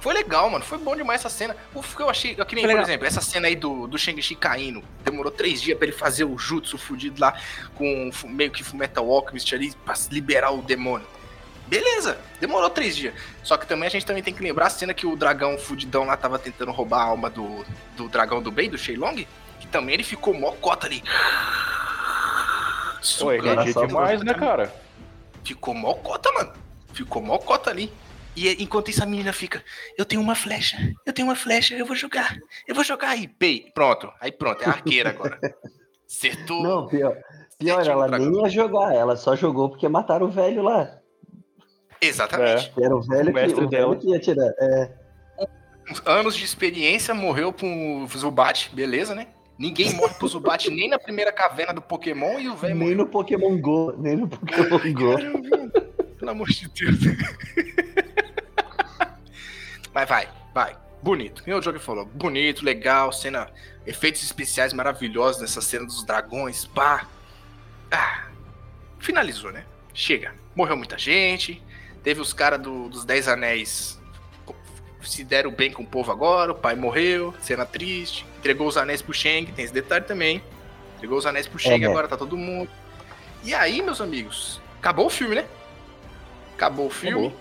foi 0.00 0.14
legal, 0.14 0.48
mano. 0.48 0.64
Foi 0.64 0.78
bom 0.78 0.94
demais 0.94 1.20
essa 1.20 1.28
cena. 1.28 1.56
O 1.74 1.82
que 1.82 2.00
eu 2.00 2.08
achei, 2.08 2.34
que 2.34 2.54
nem, 2.54 2.64
por 2.64 2.78
exemplo, 2.78 3.06
essa 3.06 3.20
cena 3.20 3.48
aí 3.48 3.56
do, 3.56 3.88
do 3.88 3.98
Shang-Chi 3.98 4.36
caindo. 4.36 4.82
Demorou 5.04 5.32
três 5.32 5.60
dias 5.60 5.76
pra 5.76 5.88
ele 5.88 5.96
fazer 5.96 6.24
o 6.24 6.38
jutsu 6.38 6.78
fudido 6.78 7.20
lá 7.20 7.36
com 7.74 8.10
meio 8.28 8.50
que 8.52 8.76
Metal 8.76 9.10
Alchemist 9.10 9.52
ali 9.54 9.72
pra 9.84 9.94
liberar 10.10 10.52
o 10.52 10.62
demônio. 10.62 11.06
Beleza, 11.66 12.18
demorou 12.40 12.70
três 12.70 12.96
dias. 12.96 13.14
Só 13.42 13.56
que 13.56 13.66
também 13.66 13.86
a 13.88 13.90
gente 13.90 14.06
também 14.06 14.22
tem 14.22 14.32
que 14.32 14.42
lembrar 14.42 14.66
a 14.66 14.70
cena 14.70 14.94
que 14.94 15.06
o 15.06 15.16
dragão 15.16 15.58
fudidão 15.58 16.04
lá 16.04 16.16
tava 16.16 16.38
tentando 16.38 16.70
roubar 16.70 17.00
a 17.00 17.04
alma 17.04 17.28
do, 17.28 17.64
do 17.96 18.08
dragão 18.08 18.40
do 18.40 18.50
bem, 18.52 18.70
do 18.70 18.78
Shenlong. 18.78 19.26
Que 19.58 19.66
também 19.66 19.94
ele 19.94 20.04
ficou 20.04 20.32
mó 20.34 20.52
cota 20.52 20.86
ali. 20.86 21.02
Pô, 23.18 23.32
ele 23.32 23.48
é 23.48 23.64
demais, 23.64 24.22
né, 24.22 24.34
cara? 24.34 24.72
ficou 25.46 25.74
mó 25.74 25.94
cota, 25.94 26.30
mano. 26.32 26.52
Ficou 26.92 27.22
mó 27.22 27.38
cota 27.38 27.70
ali. 27.70 27.92
E 28.34 28.62
enquanto 28.62 28.90
isso 28.90 29.02
a 29.02 29.06
menina 29.06 29.32
fica, 29.32 29.64
eu 29.96 30.04
tenho 30.04 30.20
uma 30.20 30.34
flecha, 30.34 30.76
eu 31.06 31.12
tenho 31.12 31.26
uma 31.26 31.34
flecha, 31.34 31.74
eu 31.74 31.86
vou 31.86 31.96
jogar, 31.96 32.36
eu 32.68 32.74
vou 32.74 32.84
jogar 32.84 33.10
aí, 33.10 33.26
pei, 33.26 33.70
pronto. 33.74 34.12
Aí 34.20 34.30
pronto, 34.30 34.62
é 34.62 34.66
arqueira 34.66 35.08
agora. 35.08 35.38
Acertou. 36.06 36.62
Não, 36.62 36.86
pior, 36.86 37.16
pior 37.58 37.86
ela 37.86 38.18
nem 38.18 38.42
ia 38.42 38.48
jogar, 38.50 38.94
ela 38.94 39.16
só 39.16 39.34
jogou 39.34 39.70
porque 39.70 39.88
mataram 39.88 40.26
o 40.26 40.30
velho 40.30 40.62
lá. 40.62 40.98
Exatamente. 42.00 42.72
Era 42.80 42.94
o 42.94 43.02
velho, 43.02 43.22
O 43.22 43.26
que, 43.26 43.32
mestre 43.32 43.64
o 43.64 43.68
velho 43.68 43.96
que 43.96 44.10
ia 44.10 44.18
tirar. 44.20 44.52
É, 44.58 44.90
Anos 46.04 46.36
de 46.36 46.44
experiência, 46.44 47.14
morreu 47.14 47.52
pro 47.52 48.06
Zubat, 48.16 48.74
beleza, 48.74 49.14
né? 49.14 49.28
Ninguém 49.58 49.94
morre 49.94 50.14
pro 50.14 50.26
Zubat 50.28 50.68
nem 50.70 50.88
na 50.88 50.98
primeira 50.98 51.32
caverna 51.32 51.72
do 51.72 51.80
Pokémon 51.80 52.38
e 52.38 52.48
o 52.48 52.56
velho 52.56 52.74
nem 52.74 52.88
morreu. 52.88 52.98
no 52.98 53.06
Pokémon 53.06 53.58
Go, 53.58 53.94
nem 53.96 54.16
no 54.16 54.28
Pokémon 54.28 54.92
Go. 54.92 55.16
Pelo 56.18 56.30
amor 56.30 56.48
de 56.48 56.68
Deus. 56.68 56.98
Mas 59.94 60.08
vai, 60.08 60.28
vai. 60.52 60.76
Bonito. 61.02 61.42
E 61.46 61.54
o 61.54 61.60
Joker 61.60 61.80
falou, 61.80 62.04
bonito, 62.04 62.64
legal, 62.64 63.12
cena, 63.12 63.48
efeitos 63.86 64.22
especiais 64.22 64.72
maravilhosos 64.72 65.40
nessa 65.40 65.60
cena 65.60 65.86
dos 65.86 66.04
dragões, 66.04 66.66
pá. 66.66 67.06
Ah, 67.90 68.26
finalizou, 68.98 69.52
né? 69.52 69.64
Chega. 69.94 70.34
Morreu 70.54 70.76
muita 70.76 70.98
gente. 70.98 71.62
Teve 72.06 72.20
os 72.20 72.32
caras 72.32 72.60
do- 72.60 72.88
dos 72.88 73.04
Dez 73.04 73.26
Anéis 73.26 73.98
se 75.02 75.24
deram 75.24 75.50
bem 75.50 75.72
com 75.72 75.82
o 75.82 75.86
povo 75.86 76.12
agora. 76.12 76.52
O 76.52 76.54
pai 76.54 76.76
morreu, 76.76 77.34
cena 77.40 77.66
triste. 77.66 78.24
Entregou 78.38 78.68
os 78.68 78.76
anéis 78.76 79.02
pro 79.02 79.12
Shang, 79.12 79.50
tem 79.50 79.64
esse 79.64 79.74
detalhe 79.74 80.04
também. 80.04 80.40
Entregou 80.94 81.18
os 81.18 81.26
anéis 81.26 81.48
pro 81.48 81.58
Shang, 81.58 81.80
né? 81.80 81.88
agora 81.88 82.06
tá 82.06 82.16
todo 82.16 82.36
mundo. 82.36 82.70
E 83.42 83.52
aí, 83.52 83.82
meus 83.82 84.00
amigos, 84.00 84.60
acabou 84.78 85.06
o 85.06 85.10
filme, 85.10 85.34
né? 85.34 85.46
Acabou 86.54 86.86
o 86.86 86.90
filme. 86.90 87.26
Acabou. 87.26 87.40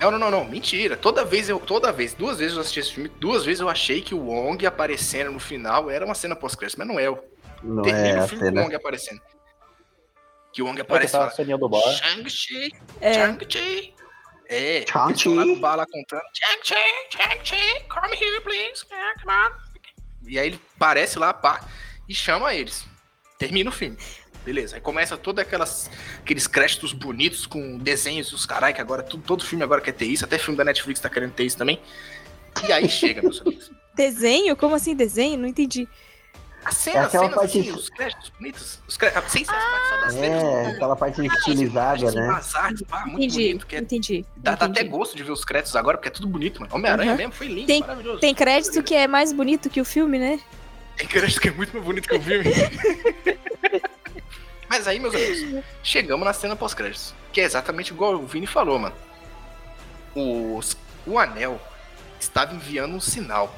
Não, 0.00 0.10
não, 0.10 0.18
não, 0.30 0.38
não, 0.38 0.44
mentira. 0.50 0.96
Toda 0.96 1.22
vez 1.22 1.50
eu, 1.50 1.60
toda 1.60 1.92
vez, 1.92 2.14
duas 2.14 2.38
vezes 2.38 2.54
eu 2.54 2.62
assisti 2.62 2.80
esse 2.80 2.92
filme, 2.94 3.10
duas 3.20 3.44
vezes 3.44 3.60
eu 3.60 3.68
achei 3.68 4.00
que 4.00 4.14
o 4.14 4.20
Wong 4.20 4.64
aparecendo 4.64 5.30
no 5.32 5.38
final 5.38 5.90
era 5.90 6.02
uma 6.06 6.14
cena 6.14 6.34
pós-crédito, 6.34 6.78
mas 6.78 6.88
não 6.88 6.98
é. 6.98 7.10
Não 7.62 7.82
termina 7.82 8.08
é 8.08 8.20
o 8.20 8.24
a 8.24 8.26
filme 8.28 8.44
cena. 8.44 8.62
Wong 8.62 8.74
aparecendo. 8.74 9.20
Que 10.52 10.62
o 10.62 10.66
Wong 10.66 10.80
aparece 10.80 11.16
bar. 11.16 11.30
Shang-Chi, 11.32 12.72
É. 13.00 13.14
Shang-Chi. 13.14 13.94
É, 14.48 14.84
Shang-Chi. 14.86 15.28
lá 15.28 15.44
no 15.46 15.56
bar 15.56 15.76
lá 15.76 15.86
contando, 15.86 16.22
Shang-Chi, 16.34 16.74
Shang-Chi, 17.10 17.84
come 17.88 18.14
here, 18.16 18.40
please, 18.42 18.84
Yeah, 18.90 19.14
come 19.22 19.32
on. 19.32 19.50
E 20.28 20.38
aí 20.38 20.48
ele 20.48 20.60
aparece 20.76 21.18
lá, 21.18 21.32
pá, 21.32 21.66
e 22.08 22.14
chama 22.14 22.54
eles. 22.54 22.84
Termina 23.38 23.70
o 23.70 23.72
filme. 23.72 23.96
Beleza, 24.44 24.74
aí 24.76 24.80
começa 24.80 25.16
todos 25.16 25.40
aquelas 25.40 25.88
aqueles 26.18 26.46
créditos 26.46 26.92
bonitos 26.92 27.46
com 27.46 27.78
desenhos 27.78 28.28
e 28.28 28.34
os 28.34 28.44
carai, 28.44 28.74
que 28.74 28.80
agora 28.80 29.02
tudo, 29.02 29.22
todo 29.24 29.44
filme 29.44 29.62
agora 29.64 29.80
quer 29.80 29.92
ter 29.92 30.04
isso, 30.06 30.24
até 30.24 30.36
filme 30.36 30.56
da 30.58 30.64
Netflix 30.64 31.00
tá 31.00 31.08
querendo 31.08 31.32
ter 31.32 31.44
isso 31.44 31.56
também. 31.56 31.80
E 32.68 32.72
aí 32.72 32.88
chega, 32.88 33.22
meus 33.22 33.40
amigos. 33.40 33.70
Desenho? 33.94 34.56
Como 34.56 34.74
assim 34.74 34.94
desenho? 34.96 35.38
Não 35.38 35.46
entendi. 35.46 35.86
A 36.64 36.68
É 36.68 36.72
cena, 36.72 37.06
aquela 37.06 37.24
cenas 37.24 37.34
parte- 37.40 37.58
assim, 37.60 37.70
os 37.72 37.88
créditos 37.88 38.32
bonitos, 38.38 38.78
os 38.86 38.96
créditos, 38.96 39.32
sem 39.32 39.44
ser 39.44 39.50
as 39.52 39.64
partes 39.64 39.88
só 39.88 39.96
das 39.96 40.14
É, 40.14 40.20
letras, 40.20 40.74
aquela 40.76 40.96
parte 40.96 41.26
estilizada, 41.26 42.12
né? 42.12 42.30
as 42.30 42.54
artes, 42.54 42.82
pá, 42.82 43.00
muito 43.06 43.16
Entendi, 43.18 43.46
bonito, 43.48 43.66
que 43.66 43.76
é 43.76 43.78
entendi. 43.80 44.24
Dá, 44.36 44.54
dá 44.54 44.66
até 44.66 44.80
entendi. 44.82 44.88
gosto 44.96 45.16
de 45.16 45.24
ver 45.24 45.32
os 45.32 45.44
créditos 45.44 45.74
agora, 45.74 45.98
porque 45.98 46.08
é 46.08 46.12
tudo 46.12 46.28
bonito, 46.28 46.60
mano. 46.60 46.72
Homem-Aranha 46.74 47.10
Uhum. 47.12 47.16
mesmo 47.16 47.32
foi 47.32 47.48
lindo, 47.48 47.66
Tem- 47.66 47.80
maravilhoso. 47.80 48.20
Tem 48.20 48.32
crédito 48.34 48.80
que 48.82 48.94
é 48.94 49.08
mais 49.08 49.32
bonito 49.32 49.68
que 49.68 49.80
o 49.80 49.84
filme, 49.84 50.18
né? 50.20 50.40
Tem 50.96 51.08
crédito 51.08 51.40
que 51.40 51.48
é 51.48 51.50
muito 51.50 51.72
mais 51.72 51.84
bonito 51.84 52.08
que 52.08 52.14
o 52.16 52.22
filme. 52.22 52.44
Mas 54.68 54.86
aí, 54.88 54.98
meus 54.98 55.14
amigos, 55.14 55.64
chegamos 55.82 56.24
na 56.24 56.32
cena 56.32 56.56
pós-créditos. 56.56 57.14
Que 57.32 57.40
é 57.40 57.44
exatamente 57.44 57.92
igual 57.92 58.14
o 58.14 58.26
Vini 58.26 58.46
falou, 58.46 58.78
mano. 58.78 58.94
Os, 60.14 60.76
o 61.06 61.18
anel 61.18 61.60
estava 62.18 62.54
enviando 62.54 62.94
um 62.94 63.00
sinal. 63.00 63.54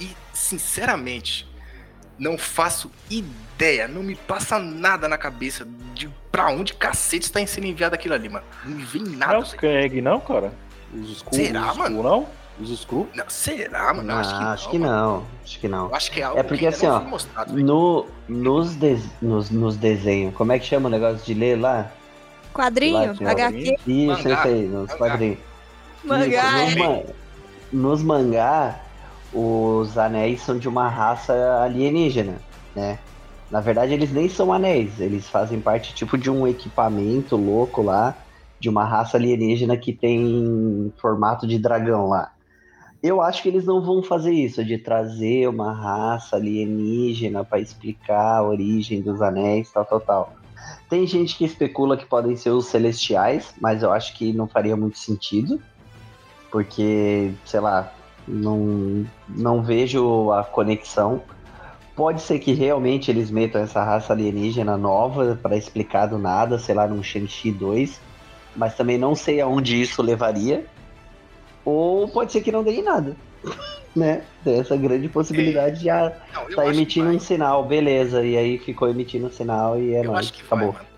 E, 0.00 0.14
sinceramente, 0.32 1.46
não 2.18 2.36
faço 2.38 2.90
ideia, 3.10 3.86
não 3.88 4.02
me 4.02 4.14
passa 4.14 4.58
nada 4.58 5.08
na 5.08 5.18
cabeça 5.18 5.66
de 5.94 6.08
pra 6.30 6.48
onde 6.50 6.74
cacete 6.74 7.26
está 7.26 7.44
sendo 7.46 7.66
enviado 7.66 7.94
aquilo 7.94 8.14
ali, 8.14 8.28
mano. 8.28 8.44
Não 8.64 8.76
me 8.76 8.82
vem 8.84 9.02
Não 9.02 9.12
é 9.14 9.16
nada. 9.16 9.38
os 9.38 9.54
Kang, 9.54 10.00
não, 10.00 10.20
cara? 10.20 10.52
Os 10.94 11.10
Skrull, 11.10 11.44
Será, 11.44 11.70
os 11.72 11.76
mano? 11.76 12.02
Não? 12.02 12.26
Os 12.60 12.70
Skrull? 12.70 13.08
Não, 13.14 13.24
será, 13.28 13.92
mano? 13.92 14.10
Eu 14.12 14.16
Ah, 14.16 14.52
acho 14.52 14.70
que 14.70 14.78
mano. 14.78 14.92
não. 14.92 15.26
Acho 15.44 15.60
que 15.60 15.68
não. 15.68 15.86
Eu 15.88 15.94
acho 15.94 16.10
que 16.10 16.20
é 16.20 16.24
algo 16.24 16.38
É 16.38 16.42
porque 16.42 16.60
que 16.60 16.66
assim, 16.66 16.86
não 16.86 16.96
ó, 16.96 17.00
foi 17.00 17.08
mostrado. 17.10 17.52
No, 17.62 18.06
nos, 18.28 18.74
des- 18.76 19.04
nos, 19.20 19.50
nos 19.50 19.76
desenhos, 19.76 20.34
como 20.34 20.52
é 20.52 20.58
que 20.58 20.64
chama 20.66 20.88
o 20.88 20.90
negócio 20.92 21.24
de 21.24 21.34
ler 21.34 21.56
lá? 21.60 21.90
Quadrinho, 22.54 23.14
Lá, 23.20 23.30
HQ, 23.32 23.76
Isso, 23.86 24.06
Mangá. 24.06 24.20
isso 24.32 24.48
aí, 24.48 24.62
nos 24.62 24.72
Mangá. 24.88 24.96
quadrinhos. 24.96 25.38
mangá. 26.04 26.26
Isso, 26.26 26.38
é. 26.38 26.64
nos, 26.64 26.74
ma- 26.76 27.12
nos 27.72 28.02
mangá, 28.02 28.80
os 29.38 29.98
anéis 29.98 30.40
são 30.40 30.58
de 30.58 30.66
uma 30.66 30.88
raça 30.88 31.34
alienígena, 31.62 32.40
né? 32.74 32.98
Na 33.50 33.60
verdade, 33.60 33.92
eles 33.92 34.10
nem 34.10 34.30
são 34.30 34.50
anéis, 34.50 34.98
eles 34.98 35.28
fazem 35.28 35.60
parte 35.60 35.94
tipo 35.94 36.16
de 36.16 36.30
um 36.30 36.46
equipamento 36.46 37.36
louco 37.36 37.82
lá, 37.82 38.16
de 38.58 38.70
uma 38.70 38.84
raça 38.84 39.18
alienígena 39.18 39.76
que 39.76 39.92
tem 39.92 40.90
formato 40.98 41.46
de 41.46 41.58
dragão 41.58 42.08
lá. 42.08 42.30
Eu 43.02 43.20
acho 43.20 43.42
que 43.42 43.48
eles 43.50 43.66
não 43.66 43.82
vão 43.82 44.02
fazer 44.02 44.32
isso, 44.32 44.64
de 44.64 44.78
trazer 44.78 45.46
uma 45.48 45.70
raça 45.70 46.36
alienígena 46.36 47.44
para 47.44 47.60
explicar 47.60 48.38
a 48.38 48.42
origem 48.42 49.02
dos 49.02 49.20
anéis, 49.20 49.70
tal, 49.70 49.84
tal, 49.84 50.00
tal. 50.00 50.32
Tem 50.88 51.06
gente 51.06 51.36
que 51.36 51.44
especula 51.44 51.96
que 51.96 52.06
podem 52.06 52.34
ser 52.36 52.50
os 52.50 52.66
celestiais, 52.66 53.54
mas 53.60 53.82
eu 53.82 53.92
acho 53.92 54.16
que 54.16 54.32
não 54.32 54.48
faria 54.48 54.76
muito 54.76 54.98
sentido, 54.98 55.60
porque, 56.50 57.34
sei 57.44 57.60
lá, 57.60 57.92
não, 58.26 59.04
não 59.28 59.62
vejo 59.62 60.30
a 60.32 60.42
conexão. 60.44 61.22
Pode 61.94 62.20
ser 62.20 62.38
que 62.38 62.52
realmente 62.52 63.10
eles 63.10 63.30
metam 63.30 63.60
essa 63.60 63.82
raça 63.82 64.12
alienígena 64.12 64.76
nova 64.76 65.38
para 65.42 65.56
explicar 65.56 66.06
do 66.06 66.18
nada, 66.18 66.58
sei 66.58 66.74
lá, 66.74 66.86
num 66.86 67.02
Shang-Chi 67.02 67.50
2, 67.52 68.00
mas 68.54 68.74
também 68.74 68.98
não 68.98 69.14
sei 69.14 69.40
aonde 69.40 69.80
isso 69.80 70.02
levaria. 70.02 70.66
Ou 71.64 72.06
pode 72.08 72.32
ser 72.32 72.42
que 72.42 72.52
não 72.52 72.62
dê 72.62 72.72
em 72.72 72.82
nada, 72.82 73.16
né? 73.96 74.22
Tem 74.44 74.60
essa 74.60 74.76
grande 74.76 75.08
possibilidade 75.08 75.80
de 75.80 75.90
ah, 75.90 76.12
Não, 76.34 76.46
tá 76.54 76.66
emitindo 76.68 77.06
vai. 77.06 77.16
um 77.16 77.18
sinal, 77.20 77.64
beleza, 77.64 78.22
e 78.24 78.36
aí 78.36 78.58
ficou 78.58 78.88
emitindo 78.88 79.26
um 79.26 79.32
sinal 79.32 79.78
e 79.78 79.94
é 79.94 80.00
Eu 80.00 80.12
nóis, 80.12 80.26
acho 80.26 80.32
que 80.34 80.42
vai, 80.44 80.58
acabou. 80.58 80.72
mano. 80.74 80.95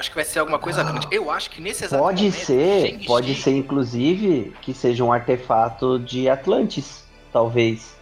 Eu 0.00 0.02
Acho 0.02 0.10
que 0.10 0.16
vai 0.16 0.24
ser 0.24 0.38
alguma 0.38 0.58
coisa 0.58 0.82
grande. 0.82 1.06
Eu 1.10 1.30
acho 1.30 1.50
que 1.50 1.60
nesse 1.60 1.84
exato 1.84 2.02
Pode 2.02 2.22
momento, 2.24 2.40
ser, 2.46 2.86
Shang-Chi- 2.88 3.06
pode 3.06 3.34
ser 3.34 3.50
inclusive 3.50 4.54
que 4.62 4.72
seja 4.72 5.04
um 5.04 5.12
artefato 5.12 5.98
de 5.98 6.26
Atlantis, 6.26 7.04
talvez. 7.30 7.94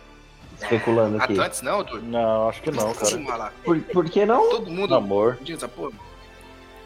Especulando 0.63 1.17
aqui. 1.21 1.33
Atlantis 1.33 1.61
não, 1.61 1.83
Dudu. 1.83 2.03
Não, 2.07 2.49
acho 2.49 2.63
que 2.63 2.71
não, 2.71 2.95
cara. 2.95 3.53
Por, 3.65 3.81
por 3.81 4.05
que 4.09 4.25
não? 4.25 4.49
Todo 4.49 4.71
mundo 4.71 4.91
Namor. 4.91 5.39
diz 5.43 5.57
essa 5.57 5.67
porra. 5.69 5.93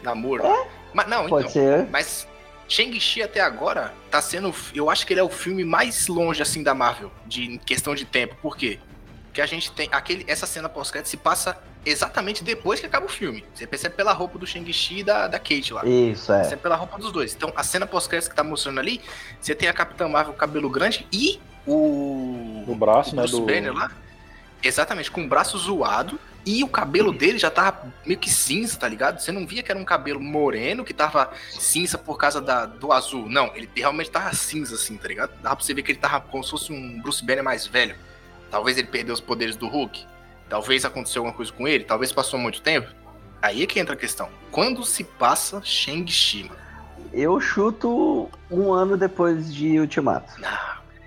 Namoro. 0.01 0.43
Mas 0.93 1.07
não, 1.07 1.27
Pode 1.27 1.47
então. 1.49 1.49
ser. 1.51 1.87
Mas 1.91 2.27
Shang-Chi 2.67 3.21
até 3.21 3.39
agora 3.39 3.93
tá 4.09 4.19
sendo. 4.19 4.51
Eu 4.73 4.89
acho 4.89 5.05
que 5.05 5.13
ele 5.13 5.19
é 5.19 5.23
o 5.23 5.29
filme 5.29 5.63
mais 5.63 6.07
longe 6.07 6.41
assim 6.41 6.63
da 6.63 6.73
Marvel, 6.73 7.11
de 7.27 7.45
em 7.53 7.57
questão 7.59 7.93
de 7.93 8.03
tempo. 8.05 8.35
Por 8.41 8.57
quê? 8.57 8.79
Porque 9.33 9.41
a 9.41 9.47
gente 9.47 9.71
tem. 9.71 9.89
aquele 9.91 10.23
Essa 10.27 10.45
cena 10.45 10.69
pós-crédito 10.69 11.09
se 11.09 11.17
passa 11.17 11.57
exatamente 11.83 12.43
depois 12.43 12.79
que 12.79 12.85
acaba 12.85 13.07
o 13.07 13.09
filme. 13.09 13.43
Você 13.51 13.65
percebe 13.65 13.95
pela 13.95 14.13
roupa 14.13 14.37
do 14.37 14.45
Shang-Chi 14.45 14.99
e 14.99 15.03
da, 15.03 15.27
da 15.27 15.39
Kate 15.39 15.73
lá. 15.73 15.83
Isso, 15.83 16.31
é. 16.31 16.43
Você 16.43 16.55
pela 16.55 16.75
roupa 16.75 16.99
dos 16.99 17.11
dois. 17.11 17.33
Então, 17.33 17.51
a 17.55 17.63
cena 17.63 17.87
pós-crédito 17.87 18.29
que 18.29 18.35
tá 18.35 18.43
mostrando 18.43 18.79
ali, 18.79 19.01
você 19.41 19.55
tem 19.55 19.67
a 19.67 19.73
Capitã 19.73 20.07
Marvel 20.07 20.35
cabelo 20.35 20.69
grande 20.69 21.07
e 21.11 21.39
o. 21.65 22.63
O 22.67 22.75
braço, 22.75 23.13
o 23.13 23.15
né, 23.15 23.23
Bruce 23.23 23.35
do- 23.35 23.43
Banner 23.43 23.73
lá. 23.73 23.91
Exatamente, 24.61 25.09
com 25.09 25.23
o 25.23 25.27
braço 25.27 25.57
zoado. 25.57 26.19
E 26.45 26.63
o 26.63 26.67
cabelo 26.67 27.11
dele 27.17 27.39
já 27.39 27.49
tava 27.49 27.91
meio 28.05 28.19
que 28.19 28.29
cinza, 28.29 28.77
tá 28.77 28.87
ligado? 28.87 29.19
Você 29.19 29.31
não 29.31 29.47
via 29.47 29.63
que 29.63 29.71
era 29.71 29.79
um 29.79 29.83
cabelo 29.85 30.19
moreno 30.19 30.85
que 30.85 30.93
tava 30.93 31.31
cinza 31.49 31.97
por 31.97 32.19
causa 32.19 32.39
da, 32.39 32.67
do 32.67 32.93
azul. 32.93 33.27
Não, 33.27 33.47
ele 33.55 33.67
realmente 33.75 34.11
tava 34.11 34.31
cinza, 34.35 34.75
assim, 34.75 34.95
tá 34.95 35.07
ligado? 35.07 35.31
Dá 35.41 35.55
pra 35.55 35.65
você 35.65 35.73
ver 35.73 35.81
que 35.81 35.91
ele 35.91 35.99
tava 35.99 36.21
como 36.21 36.43
se 36.43 36.51
fosse 36.51 36.71
um 36.71 37.01
Bruce 37.01 37.25
Banner 37.25 37.43
mais 37.43 37.65
velho. 37.65 37.95
Talvez 38.53 38.77
ele 38.77 38.85
perdeu 38.85 39.15
os 39.15 39.19
poderes 39.19 39.55
do 39.55 39.67
Hulk. 39.67 40.05
Talvez 40.47 40.85
aconteceu 40.85 41.21
alguma 41.21 41.35
coisa 41.35 41.51
com 41.51 41.67
ele. 41.67 41.83
Talvez 41.85 42.11
passou 42.11 42.39
muito 42.39 42.61
tempo. 42.61 42.87
Aí 43.41 43.63
é 43.63 43.65
que 43.65 43.79
entra 43.79 43.95
a 43.95 43.97
questão. 43.97 44.29
Quando 44.51 44.85
se 44.85 45.03
passa 45.03 45.59
Shang-Chi? 45.63 46.51
Eu 47.11 47.39
chuto 47.41 48.29
um 48.51 48.71
ano 48.71 48.95
depois 48.95 49.51
de 49.51 49.79
Ultimato. 49.79 50.39
Não, 50.39 50.49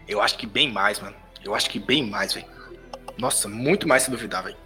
eu 0.08 0.20
acho 0.20 0.36
que 0.36 0.44
bem 0.44 0.72
mais, 0.72 0.98
mano. 0.98 1.14
Eu 1.44 1.54
acho 1.54 1.70
que 1.70 1.78
bem 1.78 2.04
mais, 2.10 2.32
velho. 2.34 2.46
Nossa, 3.16 3.46
muito 3.48 3.86
mais 3.86 4.02
se 4.02 4.10
duvidar, 4.10 4.42
velho. 4.42 4.56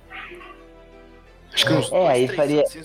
Acho 1.52 1.66
que 1.66 1.73
uns 1.74 1.93
É, 1.93 2.09
aí 2.09 2.24
três 2.27 2.36
faria- 2.39 2.62
assim, 2.62 2.82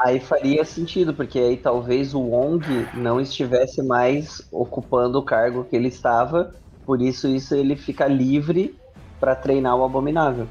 Aí 0.00 0.18
faria 0.18 0.64
sentido, 0.64 1.14
porque 1.14 1.38
aí 1.38 1.56
talvez 1.56 2.14
o 2.14 2.20
Wong 2.20 2.66
não 2.94 3.20
estivesse 3.20 3.80
mais 3.80 4.42
ocupando 4.50 5.20
o 5.20 5.22
cargo 5.22 5.64
que 5.64 5.76
ele 5.76 5.86
estava, 5.88 6.52
por 6.84 7.00
isso 7.00 7.28
isso 7.28 7.54
ele 7.54 7.76
fica 7.76 8.06
livre 8.08 8.76
pra 9.18 9.34
treinar 9.34 9.76
o 9.76 9.84
Abominável. 9.84 10.48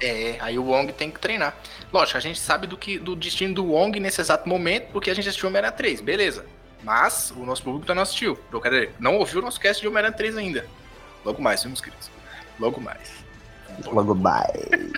É, 0.00 0.36
aí 0.40 0.58
o 0.58 0.64
Wong 0.64 0.92
tem 0.92 1.10
que 1.10 1.20
treinar. 1.20 1.56
Lógico, 1.92 2.18
a 2.18 2.20
gente 2.20 2.40
sabe 2.40 2.66
do, 2.66 2.76
que, 2.76 2.98
do 2.98 3.14
destino 3.14 3.54
do 3.54 3.66
Wong 3.66 4.00
nesse 4.00 4.20
exato 4.20 4.48
momento, 4.48 4.90
porque 4.92 5.10
a 5.10 5.14
gente 5.14 5.28
assistiu 5.28 5.48
Homem-Aranha 5.48 5.72
3, 5.72 6.00
beleza. 6.00 6.44
Mas 6.82 7.32
o 7.36 7.44
nosso 7.44 7.62
público 7.62 7.94
não 7.94 8.02
assistiu. 8.02 8.36
Eu 8.52 8.60
quero 8.60 8.74
dizer, 8.74 8.94
não 8.98 9.16
ouviu 9.18 9.38
o 9.38 9.44
nosso 9.44 9.60
cast 9.60 9.80
de 9.80 9.86
Homem-Aranha 9.86 10.12
3 10.16 10.36
ainda. 10.36 10.66
Logo 11.24 11.40
mais, 11.40 11.64
meus 11.64 11.80
queridos. 11.80 12.10
Logo 12.58 12.80
mais. 12.80 13.12
Logo 13.86 14.14
mais. 14.14 14.92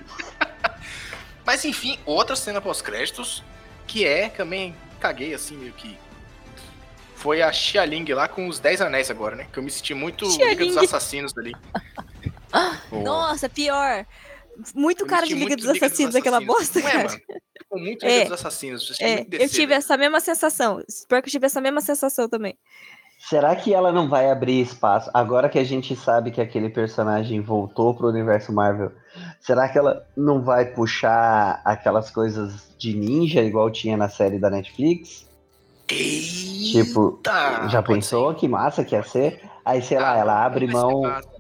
Mas 1.45 1.65
enfim, 1.67 1.99
outra 2.07 2.35
cena 2.35 2.61
pós-créditos, 2.61 3.45
que 3.87 4.07
é 4.07 4.31
também 4.31 4.75
caguei 4.99 5.35
assim, 5.35 5.57
meio 5.57 5.73
que. 5.75 5.99
Foi 7.15 7.43
a 7.43 7.53
Xia 7.53 7.85
Ling 7.85 8.13
lá 8.13 8.29
com 8.29 8.49
os 8.49 8.59
10 8.59 8.83
anéis 8.83 9.11
agora, 9.11 9.37
né? 9.37 9.47
Que 9.53 9.59
eu 9.59 9.63
me 9.63 9.71
senti 9.71 9.95
muito 9.95 10.27
Liga 10.27 10.65
dos. 10.65 10.77
Assassinos 10.77 11.37
ali. 11.37 11.55
Nossa, 12.93 13.49
pior. 13.49 14.07
Muito 14.75 15.05
cara 15.07 15.27
de 15.27 15.35
Liga 15.35 15.57
dos 15.57 15.69
Assassinos, 15.69 16.15
aquela 16.15 16.39
Assassinos. 16.39 16.59
bosta, 16.59 16.81
Não 16.81 16.89
é, 16.89 16.93
cara. 16.93 17.05
mano? 17.09 17.21
Ficou 17.59 17.81
muito 17.81 18.07
É. 18.07 18.09
Liga 18.19 18.25
dos 18.31 18.33
Assassinos. 18.41 18.97
É, 19.01 19.17
muito 19.17 19.35
eu 19.35 19.49
tive 19.49 19.75
essa 19.75 19.97
mesma 19.97 20.21
sensação. 20.21 20.81
Espero 20.89 21.23
que 21.23 21.29
eu 21.29 21.33
tive 21.33 21.47
essa 21.47 21.61
mesma 21.61 21.81
sensação 21.81 22.29
também. 22.29 22.57
Será 23.19 23.57
que 23.57 23.73
ela 23.73 23.91
não 23.91 24.09
vai 24.09 24.31
abrir 24.31 24.61
espaço? 24.61 25.11
Agora 25.15 25.49
que 25.49 25.59
a 25.59 25.65
gente 25.65 25.97
sabe 25.97 26.31
que 26.31 26.41
aquele 26.41 26.69
personagem 26.69 27.41
voltou 27.41 27.95
pro 27.95 28.09
universo 28.09 28.53
Marvel, 28.53 28.93
será 29.41 29.69
que 29.69 29.79
ela 29.79 30.07
não 30.17 30.43
vai 30.43 30.67
puxar 30.67 31.61
aquelas 31.65 32.11
coisas 32.11 32.69
de 32.79 32.95
ninja 32.95 33.41
igual 33.43 33.71
tinha 33.71 33.97
na 33.97 34.09
série 34.11 34.39
da 34.39 34.51
Netflix? 34.51 35.27
Eita, 35.89 36.73
Tipo, 36.73 37.21
já 37.71 37.83
pensou 37.83 38.35
que 38.35 38.47
massa 38.49 38.85
que 38.85 38.95
ia 38.95 39.03
ser? 39.03 39.41
Aí, 39.65 39.81
sei 39.81 39.99
lá, 39.99 40.13
Ah, 40.13 40.19
ela 40.19 40.35
não 40.35 40.43
abre 40.43 40.67
ser 40.67 40.73
mão, 40.73 41.03
ser 41.03 41.34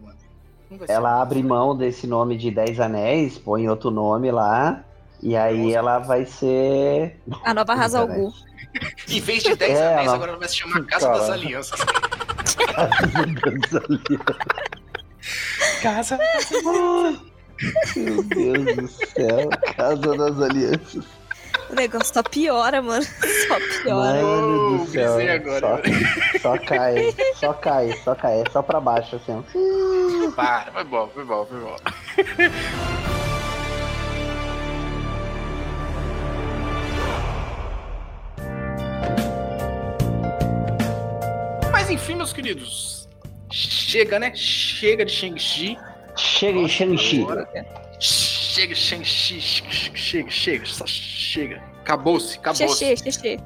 ela 0.88 1.20
abre 1.22 1.42
mão 1.42 1.76
desse 1.76 2.06
nome 2.06 2.36
de 2.36 2.50
Dez 2.50 2.78
Anéis, 2.80 3.38
põe 3.38 3.68
outro 3.68 3.90
nome 3.90 4.30
lá, 4.30 4.82
e 5.22 5.36
aí 5.36 5.64
Nossa. 5.66 5.76
ela 5.78 5.98
vai 6.00 6.24
ser. 6.26 7.20
A 7.44 7.54
nova. 7.54 7.74
Ghul. 8.06 8.32
Em 9.08 9.20
vez 9.20 9.42
de 9.44 9.54
10 9.54 9.78
É, 9.78 9.92
anéis, 9.92 10.06
ela- 10.06 10.14
agora 10.16 10.36
vai 10.36 10.48
se 10.48 10.56
chamar 10.56 10.84
Casa 10.86 11.08
das 11.08 11.20
Caralho. 11.20 11.32
Alianças. 11.42 11.80
Casa. 15.82 16.18
Meu 17.96 18.22
Deus 18.24 18.76
do 18.76 18.88
céu, 18.88 19.48
Casa 19.76 20.16
das 20.16 20.40
Alianças. 20.40 21.04
O 21.70 21.74
negócio 21.74 22.12
só 22.12 22.22
piora, 22.22 22.82
mano. 22.82 23.04
Só 23.48 23.82
piora. 23.82 24.22
Mano 24.22 24.78
do 24.78 24.90
céu. 24.90 25.18
agora, 25.18 25.60
Só, 25.60 26.38
só 26.40 26.58
cai, 26.58 27.14
só 27.36 27.52
cai, 27.54 27.92
só 28.04 28.14
cai, 28.14 28.40
é 28.40 28.44
só 28.50 28.62
pra 28.62 28.80
baixo 28.80 29.16
assim. 29.16 29.44
Para, 30.36 30.72
foi 30.72 30.84
bom, 30.84 31.08
foi 31.14 31.24
bom, 31.24 31.46
foi 31.46 31.60
bom. 31.60 31.76
Mas 41.72 41.90
enfim, 41.90 42.14
meus 42.14 42.32
queridos. 42.32 43.08
Chega, 43.50 44.18
né? 44.18 44.32
Chega 44.34 45.04
de 45.04 45.12
Shang-Chi. 45.12 45.76
Chega 46.16 46.58
em 46.58 46.68
Shang-Chi. 46.68 47.26
Chega, 48.00 48.74
Shang-Chi. 48.74 49.40
Chega, 49.94 50.30
chega, 50.30 50.66
só 50.66 50.84
chega. 51.34 51.62
Acabou-se, 51.80 52.38
acabou-se. 52.38 52.84
Xexê, 52.84 53.10
xexê. 53.10 53.38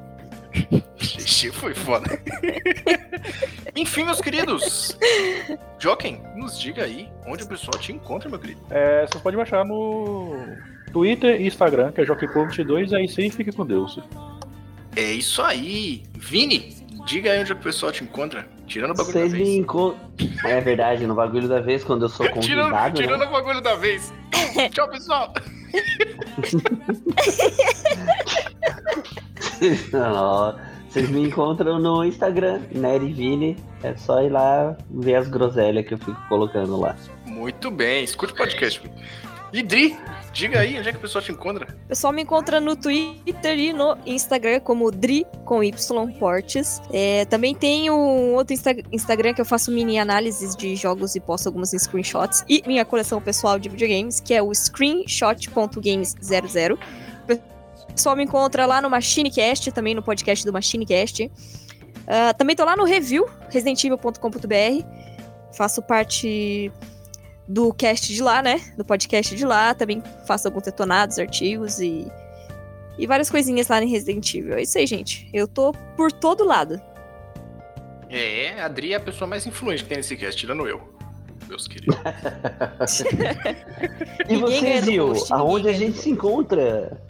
Xixi 0.97 1.51
foi 1.51 1.73
foda. 1.73 2.21
Enfim, 3.75 4.03
meus 4.03 4.21
queridos. 4.21 4.97
Joken, 5.79 6.21
nos 6.35 6.59
diga 6.59 6.83
aí 6.83 7.09
onde 7.25 7.43
o 7.43 7.47
pessoal 7.47 7.79
te 7.79 7.91
encontra, 7.91 8.29
meu 8.29 8.39
querido. 8.39 8.61
É, 8.69 9.05
você 9.05 9.19
pode 9.19 9.37
baixar 9.37 9.65
no 9.65 10.35
Twitter 10.91 11.41
e 11.41 11.47
Instagram, 11.47 11.91
que 11.91 12.01
é 12.01 12.05
JockPoint2, 12.05 12.93
aí 12.93 13.07
sim 13.07 13.29
fica 13.29 13.51
com 13.51 13.65
Deus. 13.65 13.99
É 14.95 15.11
isso 15.11 15.41
aí. 15.41 16.03
Vini, 16.13 16.75
diga 17.05 17.31
aí 17.31 17.39
onde 17.39 17.53
o 17.53 17.57
pessoal 17.57 17.91
te 17.91 18.03
encontra. 18.03 18.47
Tirando 18.67 18.91
o 18.91 18.95
bagulho 18.95 19.13
Vocês 19.13 19.31
da 19.31 19.37
vez. 19.37 20.45
É 20.45 20.61
verdade, 20.61 21.07
no 21.07 21.15
bagulho 21.15 21.47
da 21.47 21.59
vez, 21.59 21.83
quando 21.83 22.03
eu 22.03 22.09
sou 22.09 22.27
Tirando, 22.39 22.69
convidado. 22.69 23.01
tirando 23.01 23.21
né? 23.21 23.25
o 23.25 23.31
bagulho 23.31 23.61
da 23.61 23.75
vez. 23.75 24.13
Tchau, 24.71 24.87
pessoal. 24.89 25.33
Vocês 30.87 31.09
me 31.09 31.21
encontram 31.21 31.79
no 31.79 32.03
Instagram, 32.03 32.61
Nerivini. 32.71 33.55
É 33.83 33.95
só 33.95 34.21
ir 34.21 34.29
lá 34.29 34.75
ver 34.89 35.15
as 35.15 35.27
groselhas 35.27 35.85
que 35.85 35.93
eu 35.93 35.97
fico 35.97 36.19
colocando 36.27 36.79
lá. 36.79 36.95
Muito 37.25 37.69
bem, 37.69 38.03
escute 38.03 38.33
o 38.33 38.35
podcast. 38.35 38.81
E 39.53 39.63
Dri, 39.63 39.97
diga 40.33 40.59
aí 40.59 40.77
onde 40.79 40.89
é 40.89 40.91
que 40.91 40.97
o 40.97 41.01
pessoal 41.01 41.23
te 41.23 41.31
encontra. 41.31 41.67
O 41.85 41.87
pessoal 41.87 42.11
me 42.13 42.21
encontra 42.21 42.59
no 42.59 42.75
Twitter 42.75 43.57
e 43.57 43.71
no 43.73 43.97
Instagram 44.05 44.59
como 44.59 44.91
Dri 44.91 45.25
com 45.45 45.63
Y 45.63 46.11
Portes. 46.19 46.81
É, 46.91 47.25
também 47.25 47.55
tem 47.55 47.89
um 47.89 48.33
outro 48.35 48.53
Insta- 48.53 48.75
Instagram 48.91 49.33
que 49.33 49.41
eu 49.41 49.45
faço 49.45 49.71
mini 49.71 49.97
análises 49.99 50.55
de 50.55 50.75
jogos 50.75 51.15
e 51.15 51.19
posto 51.19 51.47
algumas 51.47 51.71
screenshots. 51.71 52.43
E 52.47 52.61
minha 52.65 52.85
coleção 52.85 53.19
pessoal 53.21 53.59
de 53.59 53.69
videogames, 53.69 54.19
que 54.19 54.33
é 54.33 54.41
o 54.41 54.51
screenshot.games00. 54.53 56.77
O 57.89 57.93
pessoal 57.93 58.15
me 58.15 58.23
encontra 58.23 58.65
lá 58.65 58.81
no 58.81 58.89
MachineCast, 58.89 59.71
também 59.71 59.93
no 59.93 60.01
podcast 60.01 60.43
do 60.45 60.53
MachineCast. 60.53 61.29
Ah, 62.07 62.33
também 62.33 62.55
tô 62.55 62.63
lá 62.65 62.75
no 62.77 62.85
review, 62.85 63.27
residentevil.com.br. 63.49 64.85
Faço 65.53 65.81
parte 65.81 66.71
do 67.49 67.73
cast 67.73 68.13
de 68.13 68.21
lá, 68.21 68.43
né? 68.43 68.61
Do 68.77 68.85
podcast 68.85 69.35
de 69.35 69.43
lá. 69.43 69.73
Também 69.73 70.03
faço 70.27 70.47
alguns 70.47 70.63
detonados, 70.63 71.17
artigos 71.17 71.79
e. 71.79 72.07
E 72.97 73.07
várias 73.07 73.29
coisinhas 73.29 73.67
lá 73.69 73.81
em 73.81 73.89
Resident 73.89 74.35
Evil. 74.35 74.55
É 74.55 74.61
isso 74.61 74.77
aí, 74.77 74.85
gente. 74.85 75.27
Eu 75.33 75.47
tô 75.47 75.73
por 75.95 76.11
todo 76.11 76.43
lado. 76.43 76.79
É, 78.09 78.61
a 78.61 78.67
Dri 78.67 78.93
é 78.93 78.97
a 78.97 78.99
pessoa 78.99 79.27
mais 79.27 79.45
influente 79.47 79.83
que 79.83 79.89
tem 79.89 79.97
nesse 79.97 80.15
cast, 80.17 80.39
tirando 80.39 80.67
eu. 80.67 80.93
Meus 81.47 81.67
queridos. 81.67 81.95
E 84.29 84.81
Gil, 84.83 85.07
post, 85.07 85.33
aonde 85.33 85.69
a 85.69 85.73
gente 85.73 85.97
se 85.97 86.09
encontra? 86.09 87.01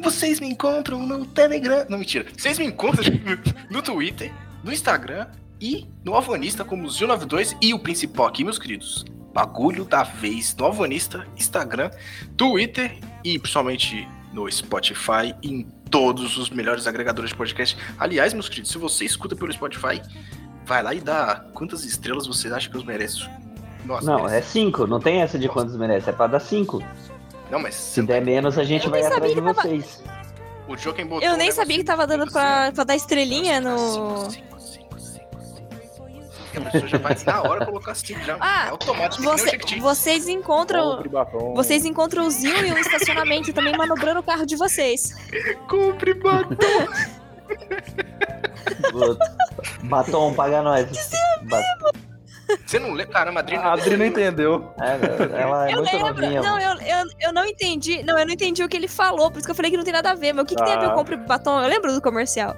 Vocês 0.00 0.40
me 0.40 0.48
encontram 0.48 1.06
no 1.06 1.24
Telegram. 1.24 1.86
Não, 1.88 1.98
mentira. 1.98 2.26
Vocês 2.36 2.58
me 2.58 2.66
encontram 2.66 3.04
no 3.70 3.80
Twitter, 3.80 4.32
no 4.62 4.72
Instagram 4.72 5.28
e 5.60 5.86
no 6.04 6.14
Alvanista 6.14 6.64
como 6.64 6.88
Zil92 6.88 7.56
e 7.62 7.72
o 7.72 7.78
principal 7.78 8.26
aqui, 8.26 8.44
meus 8.44 8.58
queridos. 8.58 9.04
Bagulho 9.34 9.84
da 9.84 10.04
vez 10.04 10.54
no 10.56 10.64
Alvanista, 10.64 11.26
Instagram, 11.36 11.90
Twitter 12.36 12.96
e 13.24 13.38
principalmente 13.38 14.08
no 14.32 14.50
Spotify 14.50 15.34
e 15.42 15.48
em 15.52 15.62
todos 15.90 16.36
os 16.38 16.50
melhores 16.50 16.86
agregadores 16.86 17.30
de 17.30 17.36
podcast. 17.36 17.76
Aliás, 17.98 18.32
meus 18.32 18.48
queridos, 18.48 18.70
se 18.70 18.78
você 18.78 19.04
escuta 19.04 19.34
pelo 19.36 19.52
Spotify, 19.52 20.00
vai 20.64 20.82
lá 20.82 20.94
e 20.94 21.00
dá 21.00 21.44
quantas 21.52 21.84
estrelas 21.84 22.26
vocês 22.26 22.52
acham 22.52 22.70
que 22.70 22.78
eu 22.78 22.84
mereço. 22.84 23.28
Nossa, 23.84 24.06
Não, 24.06 24.24
merece. 24.24 24.36
é 24.36 24.42
cinco. 24.62 24.86
Não 24.86 24.98
tem 25.00 25.20
essa 25.20 25.38
de 25.38 25.48
quantos 25.48 25.76
merece. 25.76 26.08
É 26.08 26.12
pra 26.12 26.26
dar 26.26 26.40
cinco. 26.40 26.82
Não, 27.50 27.58
mas 27.58 27.74
Se 27.74 28.00
der 28.02 28.24
menos, 28.24 28.56
a 28.56 28.64
gente 28.64 28.84
Eu 28.86 28.90
vai 28.90 29.02
atrás 29.04 29.34
de 29.34 29.40
tava- 29.40 29.52
vocês. 29.52 30.02
o 30.66 30.76
Joken 30.76 31.06
botou 31.06 31.28
Eu 31.28 31.36
nem 31.36 31.52
sabia 31.52 31.76
que 31.76 31.84
tava 31.84 32.06
dando 32.06 32.22
assim, 32.22 32.32
pra, 32.32 32.72
pra 32.72 32.84
dar 32.84 32.96
estrelinha 32.96 33.60
no. 33.60 33.78
Cinco, 33.78 34.30
cinco, 34.30 34.53
já 36.88 36.98
vai 36.98 37.16
na 37.26 37.42
hora 37.42 37.64
colocar 37.66 37.94
cinco 37.94 38.20
já. 38.22 38.36
Ah, 38.40 38.66
é 38.66 38.70
automático, 38.70 39.22
o 39.22 39.26
Você- 39.26 39.58
vocês 39.80 40.28
encontram. 40.28 41.02
Batom. 41.08 41.54
Vocês 41.54 41.84
encontram 41.84 42.26
o 42.26 42.30
Zil 42.30 42.66
e 42.66 42.72
o 42.72 42.78
estacionamento 42.78 43.52
também 43.52 43.76
manobrando 43.76 44.20
o 44.20 44.22
carro 44.22 44.46
de 44.46 44.56
vocês. 44.56 45.14
Compre 45.68 46.14
batom. 46.14 46.56
Batom, 49.84 50.34
paga 50.34 50.62
nós. 50.62 50.86
Ba- 51.42 51.60
Você 52.66 52.78
não 52.78 52.90
lembra? 52.92 53.06
Caramba, 53.12 53.40
a 53.40 53.42
Adri 53.42 53.56
A 53.56 53.72
Adri 53.72 53.96
não 53.96 54.04
entendeu. 54.06 54.70
É, 54.80 55.40
ela 55.40 55.68
é 55.68 55.72
eu 55.72 55.76
muito 55.78 55.92
lembro. 55.96 56.08
novinha. 56.22 56.42
Não, 56.42 56.58
eu, 56.60 56.74
eu, 56.80 57.06
eu 57.20 57.32
não 57.32 57.44
entendi. 57.46 58.02
Não, 58.02 58.18
eu 58.18 58.26
não 58.26 58.32
entendi 58.32 58.62
o 58.62 58.68
que 58.68 58.76
ele 58.76 58.88
falou, 58.88 59.30
por 59.30 59.38
isso 59.38 59.46
que 59.46 59.50
eu 59.50 59.54
falei 59.54 59.70
que 59.70 59.76
não 59.76 59.84
tem 59.84 59.92
nada 59.92 60.10
a 60.10 60.14
ver. 60.14 60.32
Mas 60.32 60.44
o 60.44 60.46
que, 60.46 60.54
que 60.54 60.62
tem 60.64 60.74
a 60.74 60.78
ver 60.78 60.86
Ah. 60.86 60.90
eu 60.90 60.94
compre 60.94 61.16
batom? 61.16 61.60
Eu 61.62 61.68
lembro 61.68 61.92
do 61.92 62.00
comercial. 62.02 62.54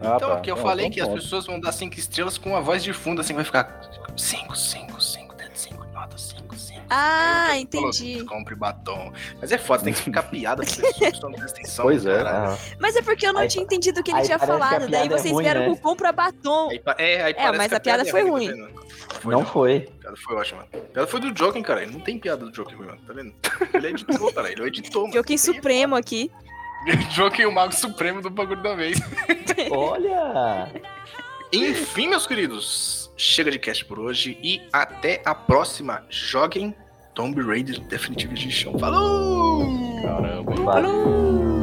Ah, 0.00 0.14
Então, 0.16 0.30
tá. 0.30 0.40
que 0.40 0.50
eu 0.50 0.56
Não, 0.56 0.62
falei 0.62 0.86
então 0.86 0.94
que 0.94 1.00
as 1.00 1.08
pessoas 1.22 1.46
vão 1.46 1.58
dar 1.60 1.72
cinco 1.72 1.98
estrelas 1.98 2.38
com 2.38 2.54
a 2.56 2.60
voz 2.60 2.82
de 2.82 2.92
fundo, 2.92 3.20
assim, 3.20 3.34
vai 3.34 3.44
ficar 3.44 3.80
cinco, 4.16 4.56
cinco, 4.56 5.00
cinco, 5.00 5.34
dedo 5.34 5.50
cinco, 5.54 5.84
nota 5.92 6.16
cinco, 6.18 6.56
cinco. 6.56 6.82
Ah, 6.90 7.56
entendi. 7.56 8.24
Compre 8.24 8.54
batom. 8.54 9.12
Mas 9.40 9.52
é 9.52 9.58
foda, 9.58 9.84
tem 9.84 9.92
que 9.92 10.00
ficar 10.02 10.22
piada 10.30 10.62
as 10.62 10.74
pessoas 10.74 10.94
que 10.96 11.22
não 11.22 11.32
prestam 11.32 11.48
atenção. 11.60 11.84
Pois 11.84 12.06
é. 12.06 12.20
Ah, 12.22 12.56
Mas 12.80 12.96
é 12.96 13.02
porque 13.02 13.26
eu 13.26 13.32
não 13.32 13.40
Aí- 13.42 13.48
tinha 13.48 13.62
entendido 13.64 14.00
o 14.00 14.02
que 14.02 14.10
ele 14.10 14.22
tinha 14.22 14.38
falado. 14.38 14.88
Daí 14.88 15.06
é 15.06 15.08
vocês 15.10 15.32
ruim, 15.32 15.44
vieram 15.44 15.60
né? 15.62 15.66
com 15.68 15.76
compra 15.76 16.12
batom. 16.12 16.68
Aí, 16.70 16.80
é, 16.98 17.22
aí 17.24 17.34
parece 17.34 17.58
mas 17.58 17.72
a 17.72 17.80
piada 17.80 18.02
é 18.02 18.10
foi 18.10 18.24
tá 18.24 18.30
ruim. 18.30 18.48
vendo? 18.48 18.88
Foi, 19.20 19.34
não 19.34 19.44
foi. 19.44 19.88
A 19.98 20.00
piada 20.00 20.16
foi 20.16 20.36
ótima. 20.36 20.62
A 20.72 20.76
piada 20.78 21.06
foi 21.08 21.20
do 21.20 21.32
Joker, 21.32 21.62
cara. 21.62 21.82
Ele 21.82 21.92
não 21.92 22.00
tem 22.00 22.18
piada 22.18 22.44
do 22.44 22.52
Joker, 22.52 22.78
mano. 22.78 22.98
Tá 23.06 23.12
vendo? 23.12 23.34
Ele 23.74 23.86
é 23.86 23.90
editor, 23.90 24.32
cara. 24.32 24.50
Ele 24.50 24.62
é. 24.62 25.12
Joaquim 25.12 25.36
Supremo 25.36 25.96
aqui. 25.96 26.30
Joker, 27.10 27.48
o 27.48 27.52
mago 27.52 27.74
supremo 27.74 28.20
do 28.22 28.30
bagulho 28.30 28.62
da 28.62 28.74
vez. 28.74 28.98
Olha! 29.70 30.70
Enfim, 31.52 32.08
meus 32.08 32.26
queridos. 32.26 33.10
Chega 33.16 33.50
de 33.50 33.58
cast 33.58 33.84
por 33.84 33.98
hoje 33.98 34.38
e 34.42 34.60
até 34.72 35.20
a 35.24 35.34
próxima. 35.34 36.04
Joguem 36.08 36.74
Tomb 37.14 37.40
Raider 37.42 37.80
Definitive 37.80 38.32
Edition. 38.32 38.78
Falou! 38.78 40.00
Caramba. 40.02 40.88
Uh, 40.88 41.57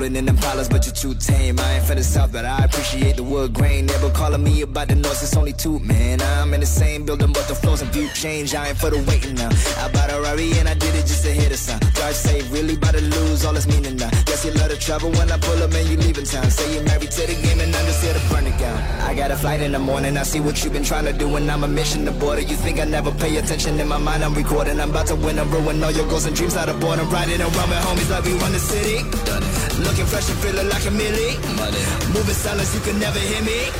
rolling 0.00 0.16
in 0.16 0.24
them 0.24 0.36
dollars, 0.36 0.68
but 0.68 0.86
you're 0.86 0.94
too 0.94 1.14
tame. 1.14 1.58
I 1.58 1.74
ain't 1.76 1.86
the 1.86 2.02
south, 2.02 2.32
but 2.32 2.44
I 2.44 2.64
appreciate 2.64 3.16
the 3.16 3.22
wood 3.22 3.52
grain. 3.52 3.86
Never 3.86 4.10
calling 4.10 4.42
me 4.42 4.62
about 4.62 4.88
the 4.88 4.94
noise, 4.94 5.22
it's 5.22 5.36
only 5.36 5.52
two, 5.52 5.78
man. 5.80 6.22
I'm 6.22 6.54
in 6.54 6.60
the 6.60 6.66
same 6.66 7.04
building, 7.04 7.32
but 7.32 7.46
the 7.48 7.54
floors 7.54 7.82
and 7.82 7.90
view 7.92 8.08
change. 8.14 8.54
I 8.54 8.68
ain't 8.68 8.78
for 8.78 8.90
the 8.90 8.98
waiting 9.08 9.34
now. 9.34 9.50
I 9.84 9.90
bought 9.92 10.10
a 10.10 10.20
Rari 10.20 10.52
and 10.58 10.68
I 10.68 10.74
did 10.74 10.94
it 10.94 11.06
just 11.06 11.24
to 11.24 11.30
hit 11.30 11.52
a 11.52 11.56
sign. 11.56 11.80
Drive 11.94 12.16
safe, 12.16 12.50
really 12.52 12.76
about 12.76 12.94
to 12.94 13.02
lose 13.02 13.44
all 13.44 13.56
its 13.56 13.66
meaning 13.66 13.96
now. 13.96 14.10
Guess 14.24 14.44
you 14.44 14.52
love 14.52 14.70
to 14.70 14.78
travel 14.78 15.10
when 15.10 15.30
I 15.30 15.38
pull 15.38 15.62
up 15.62 15.72
and 15.74 15.88
you 15.88 15.96
leaving 15.96 16.24
town. 16.24 16.50
Say 16.50 16.74
you're 16.74 16.84
married 16.84 17.10
to 17.10 17.26
the 17.26 17.34
game 17.34 17.60
and 17.60 17.74
I'm 17.74 17.86
just 17.86 18.02
here 18.02 18.14
to 18.14 18.22
burn 18.30 18.46
it 18.46 18.58
down. 18.58 18.78
I 19.02 19.14
got 19.14 19.30
a 19.30 19.36
flight 19.36 19.60
in 19.60 19.72
the 19.72 19.78
morning, 19.78 20.16
I 20.16 20.22
see 20.22 20.40
what 20.40 20.64
you've 20.64 20.72
been 20.72 20.84
trying 20.84 21.04
to 21.06 21.12
do, 21.12 21.36
and 21.36 21.50
I'm 21.50 21.64
a 21.64 21.68
mission 21.68 22.04
to 22.06 22.12
border. 22.12 22.40
You 22.42 22.56
think 22.56 22.80
I 22.80 22.84
never 22.84 23.10
pay 23.12 23.36
attention 23.36 23.78
in 23.78 23.88
my 23.88 23.98
mind? 23.98 24.24
I'm 24.24 24.34
recording. 24.34 24.80
I'm 24.80 24.90
about 24.90 25.08
to 25.08 25.16
win 25.16 25.38
and 25.38 25.50
ruin 25.52 25.82
all 25.82 25.90
your 25.90 26.08
goals 26.08 26.24
and 26.24 26.34
dreams 26.34 26.56
out 26.56 26.68
of 26.68 26.80
boredom. 26.80 27.10
Riding 27.10 27.40
around 27.40 27.68
with 27.72 27.84
homies 27.84 28.10
like 28.10 28.24
we 28.24 28.32
run 28.38 28.52
the 28.52 28.58
city. 28.58 28.98
Done 29.24 29.42
it. 29.42 29.50
Looking 29.90 30.06
fresh 30.06 30.30
and 30.30 30.38
feeling 30.38 30.68
like 30.68 30.86
a 30.86 30.90
millie. 30.92 31.36
Money. 31.56 31.82
Moving 32.14 32.32
silence, 32.32 32.72
you 32.72 32.80
can 32.80 33.00
never 33.00 33.18
hear 33.18 33.42
me. 33.42 33.72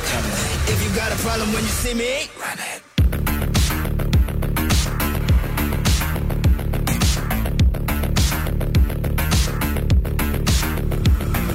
If 0.67 0.83
you 0.83 0.93
got 0.93 1.09
a 1.09 1.15
problem 1.23 1.53
when 1.53 1.63
you 1.63 1.69
see 1.69 1.93
me, 1.93 2.27
run 2.37 2.59
it. 2.59 2.83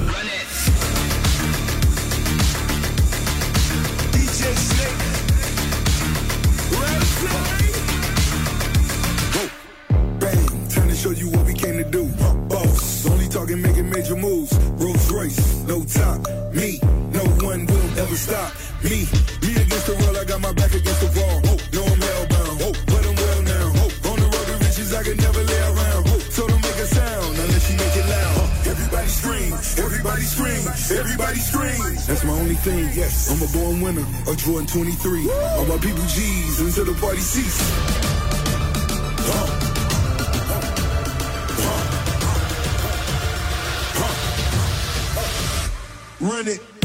Run 0.09 0.27
it. 0.37 0.47
DJ 4.11 4.41
Snake. 4.57 4.97
Bang, 10.19 10.67
time 10.67 10.89
to 10.89 10.95
show 10.95 11.11
you 11.11 11.29
what 11.29 11.45
we 11.45 11.53
came 11.53 11.77
to 11.77 11.83
do. 11.83 12.16
Major 13.97 14.15
moves. 14.15 14.53
Rolls 14.77 15.11
Royce, 15.11 15.63
no 15.65 15.83
top. 15.83 16.21
Me, 16.53 16.79
no 17.17 17.23
one 17.41 17.65
will 17.65 17.89
ever 17.97 18.15
stop. 18.15 18.53
Me, 18.83 19.09
me 19.41 19.51
against 19.57 19.87
the 19.89 19.95
world, 20.01 20.17
I 20.17 20.23
got 20.23 20.39
my 20.39 20.53
back 20.53 20.73
against 20.73 21.01
the 21.01 21.11
wall. 21.17 21.37
Oh, 21.49 21.57
no, 21.73 21.81
I'm 21.81 22.01
hellbound. 22.07 22.57
Oh, 22.61 22.73
but 22.91 23.01
I'm 23.09 23.15
well 23.15 23.41
now. 23.41 23.67
Oh, 23.81 24.09
on 24.11 24.17
the 24.21 24.29
road 24.33 24.47
to 24.49 24.55
riches, 24.65 24.93
I 24.93 25.01
can 25.01 25.17
never 25.17 25.41
lay 25.41 25.61
around. 25.73 26.03
Oh, 26.13 26.19
so 26.29 26.47
don't 26.47 26.61
make 26.61 26.77
a 26.77 26.87
sound 26.87 27.33
unless 27.41 27.65
you 27.71 27.77
make 27.81 27.95
it 27.97 28.07
loud. 28.15 28.35
Oh, 28.37 28.71
everybody 28.71 29.09
scream, 29.09 29.51
everybody 29.85 30.25
scream, 30.33 30.63
everybody 31.01 31.39
scream. 31.39 31.81
That's 32.05 32.23
my 32.23 32.33
only 32.33 32.59
thing, 32.61 32.85
yes. 32.93 33.33
I'm 33.33 33.41
a 33.41 33.49
born 33.49 33.81
winner, 33.81 34.05
a 34.29 34.35
Jordan 34.35 34.67
23. 34.67 35.31
All 35.57 35.65
my 35.65 35.77
people 35.77 36.05
G's 36.05 36.59
until 36.61 36.85
the 36.85 36.97
party 37.01 37.21
cease. 37.21 37.59
Run 46.27 46.45
it. 46.49 46.76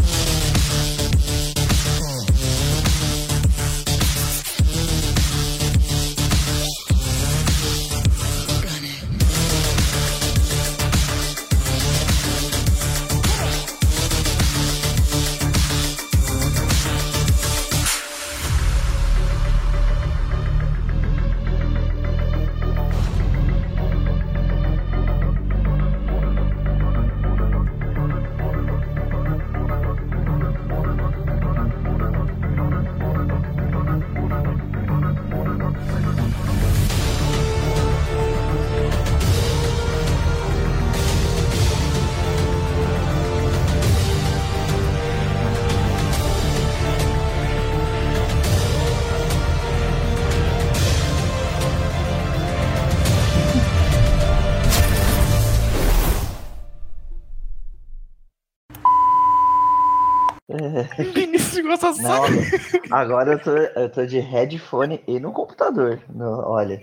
Gosta 61.83 62.03
Não, 62.89 62.97
agora 62.97 63.33
eu 63.33 63.39
tô, 63.43 63.51
eu 63.57 63.89
tô 63.91 64.07
de 64.07 64.19
headphone 64.21 65.03
e 65.07 65.19
no 65.19 65.33
computador. 65.33 66.01
No- 66.09 66.47
olha. 66.49 66.81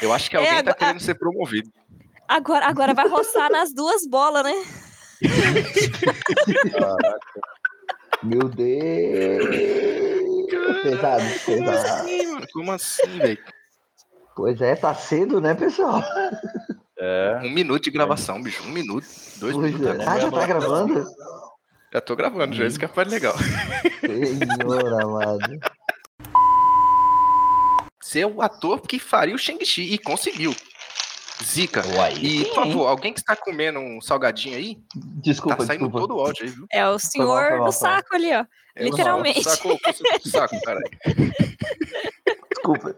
Eu 0.00 0.12
acho 0.12 0.28
que 0.30 0.36
alguém 0.36 0.50
É, 0.50 0.54
tá 0.62 0.70
agora- 0.70 0.74
querendo 0.74 1.00
ser 1.00 1.14
promovido. 1.14 1.70
Agora, 2.28 2.66
agora 2.66 2.92
vai 2.94 3.06
roçar 3.08 3.50
nas 3.50 3.72
duas 3.72 4.06
bolas, 4.06 4.42
né? 4.42 4.52
Meu 8.22 8.48
Deus! 8.48 9.46
Pesado, 10.82 11.22
Como 11.44 11.64
pesado. 11.64 11.78
assim, 11.88 12.26
mano? 12.32 12.46
Como 12.52 12.72
assim, 12.72 13.18
velho? 13.18 13.38
Pois 14.34 14.60
é, 14.60 14.74
tá 14.76 14.94
cedo, 14.94 15.40
né, 15.40 15.54
pessoal? 15.54 16.02
É. 16.98 17.40
Um 17.42 17.50
minuto 17.50 17.84
de 17.84 17.90
gravação, 17.90 18.42
bicho. 18.42 18.62
Um 18.64 18.70
minuto. 18.72 19.06
Dois 19.36 19.54
Pois 19.54 19.72
minutos. 19.74 20.00
é. 20.00 20.08
Ah, 20.08 20.18
já 20.18 20.30
tá 20.30 20.46
gravando? 20.46 21.06
Já 21.96 22.00
tô 22.02 22.14
gravando, 22.14 22.54
já. 22.54 22.66
Isso 22.66 22.78
que 22.78 22.84
é 22.84 22.88
parte 22.88 23.08
legal. 23.08 23.34
Senhor 24.02 25.00
amado. 25.02 25.58
Ser 28.02 28.26
o 28.26 28.42
ator 28.42 28.82
que 28.82 28.98
faria 28.98 29.34
o 29.34 29.38
Shang-Chi. 29.38 29.94
E 29.94 29.96
conseguiu. 29.96 30.54
Zica. 31.42 31.82
Uai. 31.96 32.12
E, 32.20 32.44
por 32.44 32.54
favor, 32.54 32.86
alguém 32.88 33.14
que 33.14 33.20
está 33.20 33.34
comendo 33.34 33.78
um 33.78 33.98
salgadinho 34.02 34.58
aí, 34.58 34.76
Desculpa, 34.94 35.56
tá 35.56 35.64
saindo 35.64 35.84
desculpa. 35.88 36.00
todo 36.00 36.16
o 36.18 36.20
áudio 36.20 36.44
aí, 36.44 36.50
viu? 36.50 36.66
É 36.70 36.86
o 36.86 36.98
senhor 36.98 37.48
foi 37.48 37.56
mal, 37.56 37.66
do 37.66 37.72
foi 37.72 37.88
mal. 37.88 37.96
saco 37.96 38.14
ali, 38.14 38.30
ó. 38.34 38.44
É 38.74 38.82
o 38.82 38.84
Literalmente. 38.84 39.42
Saco, 39.42 39.78
saco, 39.94 40.28
saco, 40.28 40.60
caralho. 40.62 40.90
Desculpa. 42.50 42.94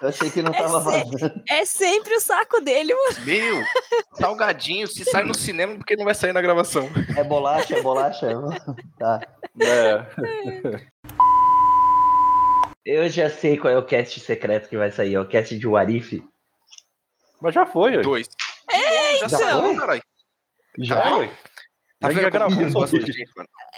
Eu 0.00 0.08
achei 0.08 0.30
que 0.30 0.40
não 0.42 0.52
É 0.52 0.58
tava 0.58 0.82
sério. 0.90 1.10
vazando. 1.10 1.42
É 1.48 1.64
sempre 1.64 2.14
o 2.16 2.20
saco 2.20 2.60
dele, 2.60 2.94
mano. 2.94 3.24
Meu, 3.26 3.62
salgadinho, 4.14 4.86
se 4.86 5.04
sai 5.04 5.24
no 5.24 5.34
cinema, 5.34 5.76
porque 5.76 5.94
não 5.96 6.04
vai 6.06 6.14
sair 6.14 6.32
na 6.32 6.40
gravação. 6.40 6.88
É 7.16 7.22
bolacha, 7.22 7.76
é 7.76 7.82
bolacha? 7.82 8.28
Tá. 8.98 9.20
É. 9.60 10.06
Eu 12.84 13.08
já 13.08 13.28
sei 13.28 13.58
qual 13.58 13.72
é 13.72 13.78
o 13.78 13.84
cast 13.84 14.20
secreto 14.20 14.68
que 14.68 14.76
vai 14.76 14.90
sair. 14.90 15.14
É 15.14 15.20
o 15.20 15.28
cast 15.28 15.56
de 15.58 15.66
Warif. 15.66 16.22
Mas 17.40 17.54
já 17.54 17.66
foi, 17.66 17.96
ué. 17.96 18.02
Dois. 18.02 18.28
É, 18.70 19.18
já 19.18 19.28
já 19.28 19.38
foi? 19.60 19.76
caralho. 19.76 20.02
Já? 20.78 20.94
Já 20.96 21.10
foi. 21.10 21.28
Tá 22.00 22.10
Já 22.10 22.20
vendo 22.20 22.30
gravou, 22.30 22.56
mano? 22.56 22.68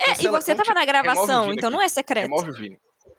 É, 0.06 0.22
e 0.22 0.28
você 0.28 0.54
tava 0.54 0.74
na 0.74 0.84
gravação, 0.84 1.52
então 1.52 1.68
aqui. 1.68 1.76
não 1.76 1.82
é 1.82 1.88
secreto. 1.88 2.22
Remove 2.24 2.50
o 2.50 2.54
Vini. 2.54 2.78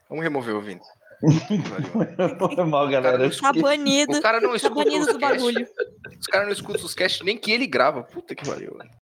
Vamos 0.09 0.23
remover 0.23 0.55
o 0.55 0.61
Vini. 0.61 0.81
Valeu. 1.23 2.37
Foi 2.55 2.65
mal, 2.65 2.87
galera. 2.89 3.29
Tá 3.29 3.53
banido. 3.53 4.17
O 4.17 4.21
cara 4.21 4.41
não 4.41 4.49
Tá 4.51 4.55
escuta 4.57 4.75
banido 4.75 5.05
os 5.05 5.13
do 5.13 5.19
bagulho. 5.19 5.67
Os 6.19 6.27
caras 6.27 6.47
não 6.47 6.53
escutam 6.53 6.85
os 6.85 6.93
cast 6.93 7.23
nem 7.23 7.37
que 7.37 7.51
ele 7.51 7.65
grava. 7.65 8.03
Puta 8.03 8.35
que 8.35 8.45
pariu. 8.45 8.75
velho. 8.77 8.91